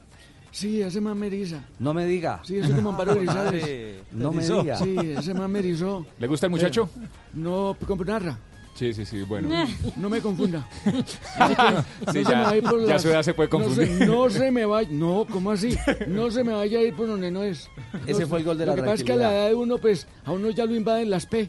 Sí, 0.51 0.81
ese 0.83 1.01
man 1.01 1.19
me 1.19 1.27
eriza. 1.27 1.61
No 1.81 1.93
me 1.95 2.07
diga. 2.07 2.41
Sí, 2.45 2.59
ese 2.59 2.73
como 2.73 2.91
Amparo 2.91 3.15
Grisales. 3.17 3.63
Madre. 3.63 4.01
No 4.13 4.31
me 4.33 4.45
diga. 4.45 4.77
Sí, 4.79 4.97
ese 5.17 5.35
man 5.35 5.51
me 5.51 5.59
erizó. 5.61 6.07
¿Le 6.19 6.27
gusta 6.29 6.47
el 6.47 6.51
muchacho? 6.51 6.89
No, 7.33 7.77
como 7.87 8.05
narra. 8.05 8.39
Sí, 8.75 8.93
sí, 8.93 9.05
sí, 9.07 9.23
bueno. 9.23 9.49
No 9.97 10.11
me 10.11 10.21
confunda. 10.21 10.67
Sí, 10.85 10.93
no 12.07 12.13
se 12.13 12.25
ya- 12.25 12.51
me 12.51 12.63
por 12.63 12.81
ya 12.83 12.93
las- 12.95 13.03
su 13.03 13.09
edad 13.09 13.23
se 13.23 13.35
puede 13.35 13.49
no 13.49 13.59
confundir. 13.65 14.07
No 14.09 14.29
se, 14.31 14.51
me 14.51 14.65
vaya. 14.67 14.89
No, 14.91 15.27
¿cómo 15.31 15.51
así? 15.53 15.77
No 16.09 16.31
se 16.31 16.43
me 16.45 16.53
vaya 16.53 16.79
a 16.79 16.83
ir 16.83 16.95
por 16.95 17.07
donde 17.07 17.31
no 17.31 17.43
es. 17.43 17.69
Ese 18.07 18.27
fue 18.27 18.39
el 18.41 18.45
gol 18.45 18.59
de 18.59 18.67
Lo 18.67 18.73
la 18.73 18.77
que 18.77 18.83
pasa 18.83 18.95
es 18.95 19.05
que 19.05 19.13
a 19.13 19.17
la 19.17 19.33
edad 19.33 19.49
de 19.49 19.55
uno, 19.55 19.79
pues, 19.79 20.07
a 20.25 20.33
uno 20.33 20.51
ya 20.51 20.67
lo 20.67 20.75
invaden 20.75 21.09
las 21.11 21.27
P. 21.27 21.49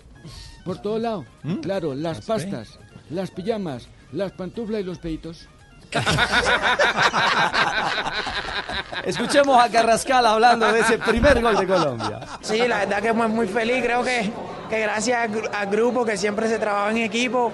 Por 0.63 0.81
todo 0.81 0.97
lado. 0.99 1.25
¿Mm? 1.43 1.55
Claro, 1.55 1.93
las, 1.93 2.21
pastas, 2.25 2.79
las 3.09 3.29
pijamas, 3.31 3.87
las 4.11 4.31
pantuflas 4.31 4.81
y 4.81 4.83
los 4.83 4.97
peitos. 4.99 5.47
Escuchemos 9.05 9.63
a 9.63 9.69
Carrascal 9.69 10.25
hablando 10.25 10.71
de 10.71 10.79
ese 10.79 10.97
primer 10.97 11.41
gol 11.41 11.57
de 11.57 11.67
Colombia. 11.67 12.19
Sí, 12.41 12.57
la 12.67 12.79
verdad 12.79 13.01
que 13.01 13.13
muy, 13.13 13.27
muy 13.27 13.47
feliz. 13.47 13.83
Creo 13.83 14.03
que, 14.03 14.31
que 14.69 14.79
gracias 14.79 15.19
al, 15.21 15.31
gru- 15.31 15.49
al 15.53 15.67
grupo 15.67 16.05
que 16.05 16.17
siempre 16.17 16.47
se 16.47 16.57
trabaja 16.57 16.89
en 16.91 16.97
equipo, 16.97 17.51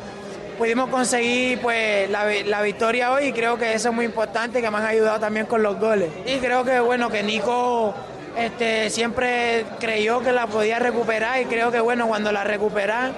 pudimos 0.58 0.90
conseguir 0.90 1.60
pues 1.60 2.10
la, 2.10 2.26
la 2.46 2.62
victoria 2.62 3.12
hoy 3.12 3.26
y 3.28 3.34
creo 3.34 3.58
que 3.58 3.74
eso 3.74 3.90
es 3.90 3.96
muy 3.96 4.06
importante, 4.06 4.62
que 4.62 4.70
me 4.72 4.78
han 4.78 4.86
ayudado 4.86 5.20
también 5.20 5.46
con 5.46 5.62
los 5.64 5.78
goles. 5.80 6.10
Y 6.26 6.38
creo 6.38 6.64
que 6.64 6.80
bueno, 6.80 7.10
que 7.10 7.24
Nico 7.24 7.94
este, 8.38 8.90
siempre 8.90 9.66
creyó 9.80 10.22
que 10.22 10.32
la 10.32 10.48
podía 10.48 10.80
recuperar 10.80 11.42
y 11.42 11.46
creo 11.46 11.72
que 11.72 11.80
bueno, 11.82 12.08
cuando 12.08 12.32
la 12.32 12.44
recuperan, 12.46 13.12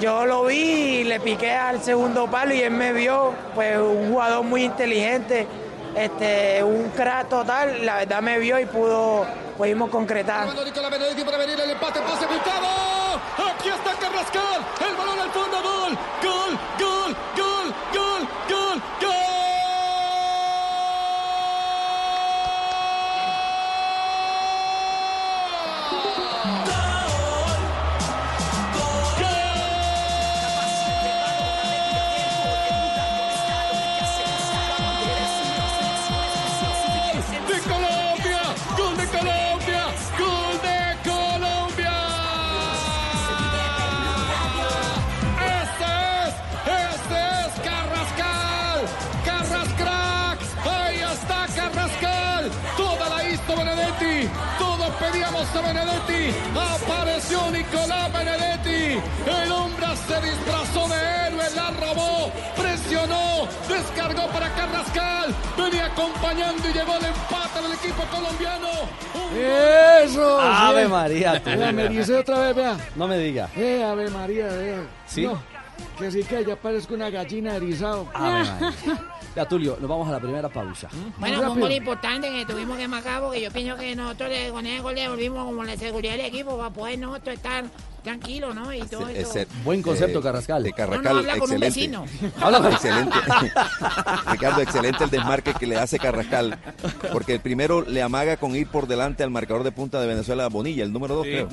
yo 0.00 0.26
lo 0.26 0.44
vi 0.44 1.00
y 1.00 1.04
le 1.04 1.20
piqué 1.20 1.52
al 1.52 1.82
segundo 1.82 2.26
palo 2.30 2.54
y 2.54 2.60
él 2.60 2.70
me 2.70 2.92
vio, 2.92 3.32
pues 3.54 3.76
un 3.78 4.10
jugador 4.10 4.44
muy 4.44 4.64
inteligente, 4.64 5.46
este, 5.94 6.62
un 6.62 6.90
crack 6.90 7.28
total, 7.28 7.84
la 7.84 7.96
verdad 7.96 8.22
me 8.22 8.38
vio 8.38 8.58
y 8.58 8.66
pudo, 8.66 9.26
pudimos 9.56 9.90
concretar. 9.90 10.48
Aquí 13.58 13.68
está 13.68 13.92
Carrascal. 14.00 14.64
El 14.88 14.96
balón 14.96 15.18
al 15.18 15.30
fondo. 15.30 15.56
Gol, 15.62 15.98
gol, 16.22 16.58
gol, 16.78 17.16
gol, 17.36 17.47
Benedetti, 55.54 56.36
apareció 56.54 57.50
Nicolás 57.50 58.12
Benedetti, 58.12 59.00
el 59.44 59.52
hombre 59.52 59.86
se 60.06 60.20
disfrazó 60.20 60.88
de 60.88 61.26
héroe, 61.26 61.44
la 61.56 61.70
robó, 61.70 62.30
presionó, 62.56 63.48
descargó 63.68 64.26
para 64.28 64.54
Carrascal, 64.54 65.34
venía 65.56 65.86
acompañando 65.86 66.68
y 66.68 66.72
llegó 66.72 66.94
el 66.96 67.04
empate 67.06 67.62
del 67.62 67.72
equipo 67.72 68.02
colombiano. 68.10 68.68
Eso. 70.04 70.40
Ave 70.40 70.84
sí. 70.84 70.90
María, 70.90 71.42
tú. 71.42 71.50
Vea, 71.50 71.72
me 71.72 71.84
ericé 71.84 72.16
otra 72.16 72.38
vez, 72.40 72.56
vea. 72.56 72.76
No 72.94 73.08
me 73.08 73.18
diga. 73.18 73.48
Eh, 73.56 73.82
Ave 73.82 74.10
María, 74.10 74.46
vea. 74.48 74.82
¿Sí? 75.06 75.22
No, 75.22 75.42
que 75.98 76.10
sí 76.10 76.24
que 76.24 76.44
ya 76.44 76.56
parezco 76.56 76.94
una 76.94 77.10
gallina 77.10 77.56
erizado. 77.56 78.08
Ave 78.14 78.44
María. 78.44 78.72
Ya, 79.36 79.46
Tulio, 79.46 79.76
nos 79.80 79.88
vamos 79.88 80.08
a 80.08 80.12
la 80.12 80.18
primera 80.20 80.48
pausa. 80.48 80.88
Bueno, 81.18 81.38
fue 81.42 81.50
un 81.50 81.60
gol 81.60 81.72
importante 81.72 82.28
que 82.30 82.44
tuvimos 82.44 82.76
que 82.76 82.88
marcar 82.88 83.20
porque 83.22 83.40
yo 83.40 83.50
pienso 83.52 83.76
que 83.76 83.94
nosotros 83.94 84.28
le- 84.30 84.50
con 84.50 84.66
ese 84.66 84.80
gol 84.80 84.94
le 84.96 85.08
volvimos 85.08 85.44
como 85.44 85.62
la 85.62 85.76
seguridad 85.76 86.12
del 86.16 86.26
equipo 86.26 86.56
para 86.58 86.70
poder 86.70 86.98
nosotros 86.98 87.36
estar 87.36 87.64
tranquilos, 88.02 88.54
¿no? 88.54 88.72
Y 88.72 88.80
todo 88.82 89.06
eso. 89.08 89.30
Ese- 89.38 89.46
Buen 89.64 89.80
concepto, 89.82 90.18
eh, 90.18 90.22
Carrascal. 90.22 90.62
De 90.64 90.72
Carrascal, 90.72 91.04
No, 91.04 91.12
no, 91.12 91.18
habla 91.20 91.38
con 91.38 91.50
un 91.52 91.62
excelente. 91.62 92.06
vecino. 92.08 92.32
Habla 92.40 92.58
con- 92.62 92.72
excelente. 92.72 93.16
Ricardo, 94.32 94.60
excelente 94.62 95.04
el 95.04 95.10
desmarque 95.10 95.54
que 95.54 95.66
le 95.66 95.76
hace 95.76 95.98
Carrascal. 95.98 96.58
Porque 97.12 97.34
el 97.34 97.40
primero 97.40 97.82
le 97.82 98.02
amaga 98.02 98.38
con 98.38 98.56
ir 98.56 98.66
por 98.68 98.88
delante 98.88 99.22
al 99.22 99.30
marcador 99.30 99.62
de 99.62 99.72
punta 99.72 100.00
de 100.00 100.06
Venezuela, 100.08 100.48
Bonilla, 100.48 100.82
el 100.84 100.92
número 100.92 101.14
dos, 101.16 101.26
Sí. 101.26 101.32
creo. 101.32 101.48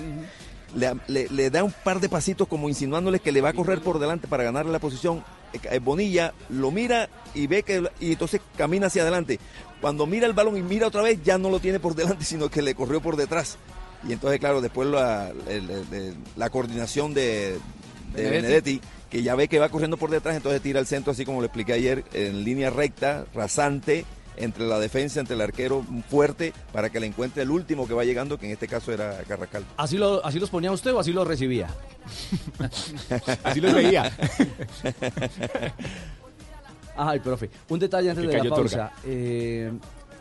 Le, 0.75 0.93
le- 1.07 1.27
le 1.29 1.49
da 1.49 1.63
un 1.63 1.71
par 1.83 1.99
de 1.99 2.09
pasitos 2.09 2.47
como 2.47 2.67
insinuándole 2.69 3.19
que 3.19 3.31
le 3.31 3.41
va 3.41 3.49
a 3.49 3.53
correr 3.53 3.81
por 3.81 3.97
delante 3.97 4.27
para 4.27 4.43
ganarle 4.43 4.71
la 4.71 4.79
posición. 4.79 5.23
Eh, 5.53 5.59
eh, 5.71 5.79
Bonilla 5.79 6.33
lo 6.49 6.69
mira 6.69 7.09
y 7.33 7.47
ve 7.47 7.63
que 7.63 7.81
y 7.99 8.11
entonces 8.11 8.41
camina 8.57 8.87
hacia 8.87 9.01
adelante. 9.03 9.39
Cuando 9.81 10.05
mira 10.05 10.27
el 10.27 10.33
balón 10.33 10.57
y 10.57 10.61
mira 10.61 10.87
otra 10.87 11.01
vez, 11.01 11.19
ya 11.23 11.37
no 11.37 11.49
lo 11.49 11.59
tiene 11.59 11.79
por 11.79 11.95
delante, 11.95 12.25
sino 12.25 12.49
que 12.49 12.61
le 12.61 12.75
corrió 12.75 13.01
por 13.01 13.15
detrás. 13.15 13.57
Y 14.07 14.11
entonces, 14.13 14.39
claro, 14.39 14.61
después 14.61 14.87
la, 14.89 15.31
la 16.35 16.49
coordinación 16.49 17.13
de, 17.13 17.53
de 18.13 18.23
Benedetti. 18.23 18.29
Benedetti, 18.41 18.81
que 19.09 19.23
ya 19.23 19.35
ve 19.35 19.47
que 19.47 19.59
va 19.59 19.69
corriendo 19.69 19.97
por 19.97 20.09
detrás, 20.11 20.35
entonces 20.35 20.61
tira 20.61 20.79
el 20.79 20.85
centro, 20.87 21.11
así 21.13 21.25
como 21.25 21.39
lo 21.39 21.45
expliqué 21.45 21.73
ayer, 21.73 22.03
en 22.13 22.43
línea 22.43 22.69
recta, 22.69 23.25
rasante, 23.33 24.05
entre 24.37 24.65
la 24.65 24.79
defensa, 24.79 25.19
entre 25.19 25.35
el 25.35 25.41
arquero 25.41 25.83
fuerte, 26.09 26.53
para 26.71 26.89
que 26.89 26.99
le 26.99 27.07
encuentre 27.07 27.43
el 27.43 27.51
último 27.51 27.87
que 27.87 27.93
va 27.93 28.03
llegando, 28.03 28.37
que 28.37 28.45
en 28.47 28.51
este 28.53 28.67
caso 28.67 28.91
era 28.91 29.17
Carrascal. 29.27 29.65
¿Así, 29.77 29.97
lo, 29.97 30.25
¿Así 30.25 30.39
los 30.39 30.49
ponía 30.49 30.71
usted 30.71 30.93
o 30.93 30.99
así 30.99 31.11
los 31.13 31.27
recibía? 31.27 31.67
Así 33.43 33.61
los 33.61 33.73
veía. 33.73 34.11
Ay, 36.97 37.19
profe. 37.19 37.49
Un 37.69 37.79
detalle 37.79 38.09
antes 38.11 38.25
de 38.27 38.43
la 38.43 38.49
pausa. 38.49 38.91
Eh, 39.05 39.71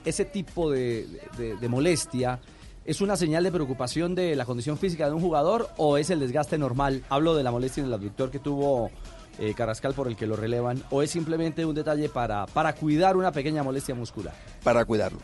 ese 0.04 0.24
tipo 0.24 0.70
de, 0.70 1.06
de- 1.38 1.56
de 1.56 1.68
molestia 1.68 2.40
es 2.84 3.00
una 3.00 3.16
señal 3.16 3.44
de 3.44 3.52
preocupación 3.52 4.14
de 4.14 4.34
la 4.36 4.44
condición 4.44 4.76
física 4.76 5.06
de 5.06 5.12
un 5.14 5.20
jugador 5.20 5.70
o 5.76 5.96
es 5.98 6.10
el 6.10 6.20
desgaste 6.20 6.58
normal. 6.58 7.02
Hablo 7.08 7.34
de 7.34 7.42
la 7.44 7.50
molestia 7.50 7.80
en 7.80 7.86
el 7.86 7.94
abductor 7.94 8.30
que 8.30 8.40
tuvo 8.40 8.90
eh, 9.38 9.54
Carrascal 9.56 9.94
por 9.94 10.08
el 10.08 10.16
que 10.16 10.26
lo 10.26 10.36
relevan 10.36 10.82
o 10.90 11.02
es 11.02 11.10
simplemente 11.10 11.64
un 11.64 11.74
detalle 11.74 12.08
para, 12.08 12.46
para 12.46 12.72
cuidar 12.74 13.16
una 13.16 13.32
pequeña 13.32 13.62
molestia 13.62 13.94
muscular. 13.94 14.34
para 14.62 14.84
cuidarlo. 14.84 15.18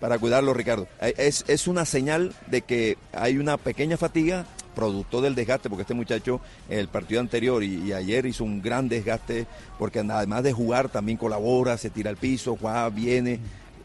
Para 0.00 0.18
cuidarlo, 0.18 0.54
Ricardo. 0.54 0.88
Eh, 1.02 1.12
Es, 1.18 1.44
es 1.46 1.68
una 1.68 1.84
señal 1.84 2.32
de 2.46 2.62
que 2.62 2.96
hay 3.12 3.36
una 3.36 3.58
pequeña 3.58 3.96
fatiga 3.98 4.46
producto 4.74 5.20
del 5.20 5.34
desgaste, 5.34 5.68
porque 5.68 5.82
este 5.82 5.92
muchacho 5.94 6.40
el 6.70 6.88
partido 6.88 7.20
anterior 7.20 7.62
y, 7.62 7.92
ayer 7.92 8.24
hizo 8.24 8.44
un 8.44 8.62
gran 8.62 8.88
desgaste, 8.88 9.46
porque 9.78 9.98
además 9.98 10.42
de 10.42 10.52
jugar 10.54 10.88
también 10.88 11.18
colabora, 11.18 11.76
se 11.76 11.90
tira 11.90 12.08
al 12.08 12.16
piso, 12.16 12.56
va, 12.64 12.88
viene. 12.88 13.40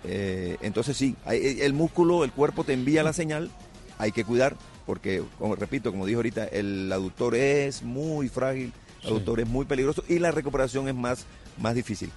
Eh, 0.05 0.55
entonces 0.61 0.95
sí, 0.95 1.15
hay- 1.25 1.59
el 1.61 1.73
músculo, 1.73 2.23
el 2.23 2.31
cuerpo 2.31 2.63
te 2.63 2.73
envía 2.73 3.03
la 3.03 3.11
señal, 3.11 3.49
hay 3.97 4.11
que 4.11 4.23
cuidar, 4.23 4.55
porque, 4.85 5.23
como 5.39 5.55
repito, 5.55 5.91
como 5.91 6.05
dijo 6.05 6.19
ahorita, 6.19 6.45
el 6.45 6.89
aductor 6.93 7.35
es 7.35 7.81
muy 7.83 8.29
frágil, 8.29 8.71
el 9.05 9.11
aductor 9.13 9.39
es 9.39 9.47
muy 9.47 9.65
peligroso 9.65 10.03
y 10.07 10.19
la 10.19 10.31
recuperación 10.31 10.87
es 10.87 10.95
más, 10.95 11.25
más 11.59 11.75
difícil. 11.75 12.09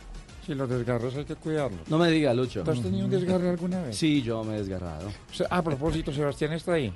Si 0.47 0.55
los 0.55 0.69
desgarros 0.69 1.15
hay 1.15 1.25
que 1.25 1.35
cuidarlos. 1.37 1.81
No 1.89 1.99
me 1.99 2.11
diga, 2.11 2.33
Lucho. 2.33 2.63
¿Tú 2.65 2.71
has 2.71 2.81
tenido 2.83 3.05
un 3.05 3.11
desgarre 3.11 3.51
alguna 3.51 3.83
vez? 3.83 3.97
Sí, 3.97 4.23
yo 4.23 4.43
me 4.45 4.55
he 4.55 4.59
desgarrado. 4.59 5.11
Se- 5.33 5.45
A 5.51 5.63
propósito, 5.63 6.13
Sebastián 6.13 6.53
está 6.55 6.73
ahí. 6.73 6.93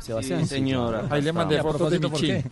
Sebastián. 0.00 0.40
Sí, 0.42 0.46
señora. 0.56 1.06
Ahí 1.10 1.22
le 1.22 1.32
mandé 1.32 1.56
¿Y 1.56 1.58
a 1.58 1.62
fotos 1.62 1.90
de 1.90 2.00
qué? 2.00 2.44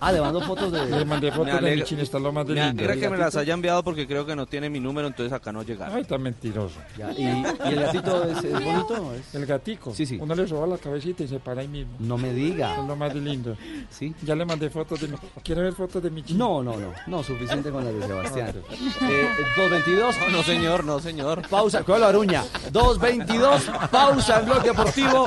Ah, 0.00 0.12
le 0.12 0.20
mando 0.20 0.40
fotos 0.42 0.70
de... 0.70 0.86
Le 0.86 1.04
mandé 1.04 1.32
fotos 1.32 1.60
de 1.60 1.76
Michin, 1.76 1.98
está 2.00 2.18
lo 2.18 2.32
más 2.32 2.46
de 2.46 2.54
Me 2.54 2.66
lindo. 2.66 2.82
alegra 2.84 3.00
que 3.00 3.10
me 3.10 3.16
las 3.18 3.34
haya 3.36 3.54
enviado 3.54 3.82
porque 3.82 4.06
creo 4.06 4.24
que 4.26 4.36
no 4.36 4.46
tiene 4.46 4.70
mi 4.70 4.78
número, 4.80 5.08
entonces 5.08 5.32
acá 5.32 5.50
no 5.52 5.62
llegaron. 5.62 5.96
Ay, 5.96 6.04
tan 6.04 6.22
mentiroso. 6.22 6.76
Ya, 6.96 7.10
¿Y, 7.12 7.22
y 7.22 7.68
el 7.72 7.80
gatito 7.80 8.24
es, 8.24 8.44
es 8.44 8.52
bonito? 8.64 9.12
¿Es? 9.14 9.34
El 9.34 9.46
gatico. 9.46 9.94
Sí, 9.94 10.06
sí. 10.06 10.18
Uno 10.20 10.34
le 10.34 10.46
soba 10.46 10.66
la 10.66 10.78
cabecita 10.78 11.22
y 11.24 11.28
se 11.28 11.40
para 11.40 11.62
ahí 11.62 11.68
mismo. 11.68 11.92
No 11.98 12.16
me 12.18 12.32
diga. 12.32 12.76
Es 12.80 12.86
lo 12.86 12.94
más 12.96 13.12
de 13.12 13.20
lindo. 13.20 13.56
Sí. 13.90 14.14
Ya 14.22 14.34
le 14.34 14.44
mandé 14.44 14.70
fotos 14.70 15.00
de 15.00 15.08
mi... 15.08 15.16
¿Quiere 15.42 15.62
ver 15.62 15.72
fotos 15.72 16.02
de 16.02 16.10
Michin? 16.10 16.38
No, 16.38 16.62
no, 16.62 16.76
no. 16.76 16.92
No, 17.06 17.22
suficiente 17.22 17.70
con 17.70 17.84
las 17.84 17.94
de 17.94 18.06
Sebastián. 18.06 18.52
Eh, 19.10 19.28
222. 19.56 20.14
No, 20.32 20.42
señor, 20.42 20.84
no, 20.84 20.98
señor. 21.00 21.42
Pausa, 21.48 21.82
cuidado 21.82 22.02
la 22.04 22.08
aruña. 22.10 22.42
222, 22.72 23.70
pausa 23.90 24.40
en 24.40 24.46
bloque 24.46 24.68
deportivo. 24.68 25.26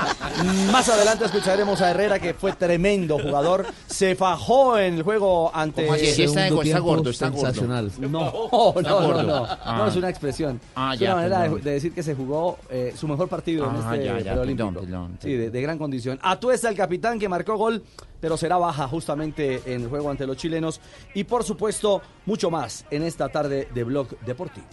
Más 0.72 0.88
adelante 0.90 1.26
escucharemos 1.26 1.82
a 1.82 1.92
Herrera, 1.92 2.20
que 2.20 2.34
fue 2.34 2.54
tremendo 2.54 3.20
jugador. 3.20 3.66
Se 3.88 4.16
fajó 4.16 4.37
en 4.80 4.94
el 4.96 5.04
juego 5.04 5.52
ante. 5.54 5.84
¿Cómo 5.84 5.96
así? 5.96 6.06
Sí, 6.08 6.24
está, 6.24 6.44
Segundo 6.44 6.62
está 6.64 6.76
tiempo 6.76 6.84
gordo, 6.96 7.10
está 7.10 7.30
gordo. 7.30 7.42
sensacional. 7.46 7.92
No, 8.00 8.08
no, 8.10 8.22
no, 8.22 8.82
no, 8.82 9.02
gordo. 9.08 9.24
no. 9.24 9.46
Ah. 9.50 9.76
No, 9.80 9.88
es 9.88 9.96
una 9.96 10.10
expresión. 10.10 10.60
Ah, 10.76 10.92
es 10.94 11.00
ya, 11.00 11.08
una 11.14 11.16
manera 11.24 11.42
de, 11.50 11.62
de 11.62 11.72
decir 11.72 11.94
que 11.94 12.04
se 12.04 12.16
jugó 12.16 12.58
eh, 12.70 12.94
su 12.96 13.08
mejor 13.08 13.28
partido 13.28 13.66
en 13.70 13.76
Ah, 13.76 13.94
este 13.96 14.06
ya, 14.06 14.20
ya, 14.20 14.34
perdón, 14.36 14.74
perdón, 14.74 15.18
Sí, 15.22 15.34
de, 15.34 15.50
de 15.50 15.62
gran 15.62 15.78
condición. 15.78 16.20
Atuesta 16.22 16.70
el 16.70 16.76
capitán 16.76 17.20
que 17.20 17.28
marcó 17.30 17.58
gol, 17.58 17.84
pero 18.20 18.38
será 18.38 18.58
baja 18.58 18.88
justamente 18.88 19.62
en 19.66 19.82
el 19.84 19.88
juego 19.90 20.10
ante 20.10 20.26
los 20.28 20.38
chilenos. 20.38 20.80
Y 21.14 21.24
por 21.26 21.44
supuesto, 21.44 22.02
mucho 22.26 22.50
más 22.52 22.86
en 22.92 23.04
esta 23.04 23.30
tarde 23.30 23.68
de 23.74 23.84
Blog 23.84 24.08
Deportivo. 24.26 24.66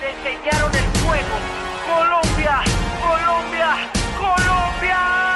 Le 0.00 0.10
enseñaron 0.10 0.72
el 0.74 1.00
juego. 1.00 1.36
Colombia, 1.86 2.62
Colombia, 3.00 3.90
Colombia. 4.18 5.35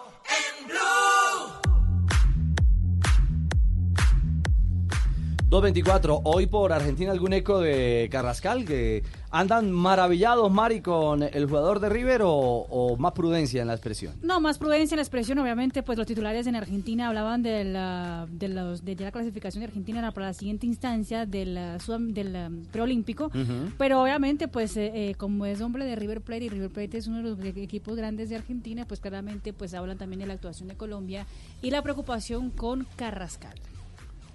2.24, 5.51 6.21
hoy 6.23 6.47
por 6.47 6.71
Argentina 6.71 7.11
algún 7.11 7.33
eco 7.33 7.59
de 7.59 8.07
Carrascal, 8.09 8.63
que 8.63 9.03
andan 9.31 9.69
maravillados, 9.69 10.49
Mari, 10.49 10.79
con 10.79 11.23
el 11.23 11.45
jugador 11.45 11.81
de 11.81 11.89
River 11.89 12.21
o, 12.23 12.29
o 12.31 12.95
más 12.95 13.11
prudencia 13.11 13.61
en 13.61 13.67
la 13.67 13.73
expresión. 13.73 14.15
No, 14.21 14.39
más 14.39 14.57
prudencia 14.57 14.95
en 14.95 14.99
la 14.99 15.01
expresión. 15.03 15.39
Obviamente, 15.39 15.83
pues 15.83 15.97
los 15.97 16.07
titulares 16.07 16.47
en 16.47 16.55
Argentina 16.55 17.09
hablaban 17.09 17.43
de 17.43 17.65
la, 17.65 18.27
de 18.31 18.47
los, 18.47 18.85
de 18.85 18.95
ya 18.95 19.03
la 19.07 19.11
clasificación 19.11 19.59
de 19.59 19.65
Argentina 19.67 20.09
para 20.13 20.27
la 20.27 20.33
siguiente 20.33 20.65
instancia 20.67 21.25
del, 21.25 21.57
sudam- 21.79 22.13
del 22.13 22.33
um, 22.33 22.63
preolímpico. 22.67 23.29
Pero 23.77 24.01
obviamente, 24.01 24.47
pues 24.47 24.77
eh, 24.77 24.91
eh, 25.09 25.15
como 25.15 25.45
es 25.45 25.59
hombre 25.59 25.83
de 25.83 25.97
River 25.97 26.21
Plate 26.21 26.45
y 26.45 26.49
River 26.49 26.69
Plate 26.69 26.97
es 26.97 27.07
uno 27.07 27.17
de 27.17 27.23
los 27.23 27.39
e- 27.39 27.61
equipos 27.61 27.97
grandes 27.97 28.29
de 28.29 28.37
Argentina, 28.37 28.85
pues 28.87 29.01
claramente 29.01 29.51
pues 29.51 29.73
hablan 29.73 29.97
también 29.97 30.21
de 30.21 30.27
la 30.27 30.33
actuación 30.35 30.69
de 30.69 30.75
Colombia 30.77 31.27
y 31.61 31.71
la 31.71 31.81
preocupación 31.81 32.51
con 32.51 32.87
Carrascal. 32.95 33.55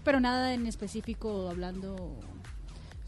Pero 0.07 0.21
nada 0.21 0.55
en 0.55 0.66
específico 0.66 1.49
hablando 1.51 2.16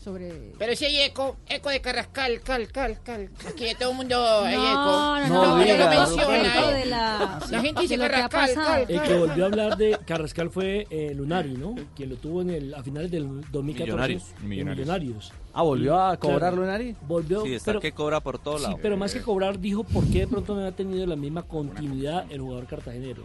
sobre... 0.03 0.53
Pero 0.59 0.75
si 0.77 0.85
hay 0.85 0.97
eco, 1.03 1.37
eco 1.49 1.71
de 1.71 1.81
Carrascal, 1.81 2.41
cal, 2.41 2.69
cal, 2.69 3.01
cal. 3.03 3.31
Aquí 3.49 3.65
de 3.67 3.75
todo 3.75 3.91
el 3.93 3.97
mundo 3.97 4.17
hay 4.45 4.57
No, 4.57 4.65
eco. 4.65 4.75
no, 4.85 5.21
no, 5.21 5.29
No 5.29 5.43
Todo 5.43 5.59
diga, 5.59 5.77
lo 5.77 5.85
no 5.85 6.01
menciona, 6.17 6.71
¿eh? 6.71 6.75
de 6.75 6.87
la, 6.87 7.41
La 7.51 7.61
gente 7.61 7.81
dice 7.83 7.97
de 7.97 8.05
lo 8.05 8.11
que 8.11 8.17
ha 8.17 8.29
Carrascal, 8.29 8.55
pasado. 8.57 8.87
cal, 8.87 8.97
El 8.97 9.03
que 9.03 9.15
volvió 9.19 9.45
a 9.45 9.47
hablar 9.47 9.77
de 9.77 9.99
Carrascal 10.07 10.51
fue 10.51 10.87
eh, 10.91 11.15
Lunari, 11.15 11.55
¿no? 11.57 11.75
Quien 11.97 12.11
lo 12.11 12.17
tuvo 12.17 12.43
en 12.43 12.51
el, 12.51 12.75
a 12.75 12.83
finales 12.83 13.11
del 13.13 13.43
2014. 13.53 13.85
Millonarios. 13.85 14.23
Millonarios. 14.43 14.79
Millonarios. 14.87 15.33
Ah, 15.53 15.63
¿volvió 15.63 16.01
a 16.01 16.17
cobrar 16.17 16.39
claro, 16.41 16.57
Lunari? 16.57 16.97
Volvió, 17.03 17.43
Sí, 17.45 17.55
está 17.55 17.71
pero, 17.73 17.81
que 17.81 17.93
cobra 17.93 18.21
por 18.21 18.39
todos 18.41 18.59
sí, 18.61 18.63
lados. 18.65 18.81
pero 18.83 18.97
más 18.97 19.13
que 19.13 19.21
cobrar, 19.23 19.59
dijo 19.61 19.85
por 19.85 20.05
qué 20.09 20.21
de 20.21 20.27
pronto 20.29 20.55
no 20.55 20.61
había 20.61 20.75
tenido 20.75 21.07
la 21.07 21.17
misma 21.17 21.43
continuidad 21.43 22.27
el 22.31 22.41
jugador 22.41 22.67
cartagenero. 22.67 23.25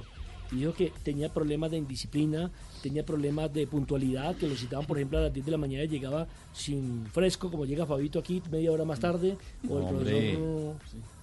Y 0.54 0.58
dijo 0.58 0.74
que 0.74 0.92
tenía 1.04 1.30
problemas 1.30 1.72
de 1.72 1.78
indisciplina, 1.78 2.52
tenía 2.82 3.04
problemas 3.06 3.52
de 3.54 3.66
puntualidad, 3.66 4.36
que 4.36 4.48
lo 4.48 4.56
citaban, 4.56 4.86
por 4.86 4.98
ejemplo, 4.98 5.18
a 5.18 5.22
las 5.22 5.34
10 5.34 5.46
de 5.46 5.52
la 5.52 5.58
mañana 5.58 5.84
y 5.84 5.88
llegaba 5.88 6.28
sin 6.54 7.06
fresco, 7.08 7.50
como 7.50 7.66
llega 7.66 7.86
Fabito 7.86 8.20
aquí 8.20 8.42
media 8.52 8.72
hora 8.72 8.86
más 8.86 9.00
tarde, 9.00 9.36
o 9.68 9.78
el 9.78 9.84
Hombre. 9.84 10.38
profesor, 10.38 10.76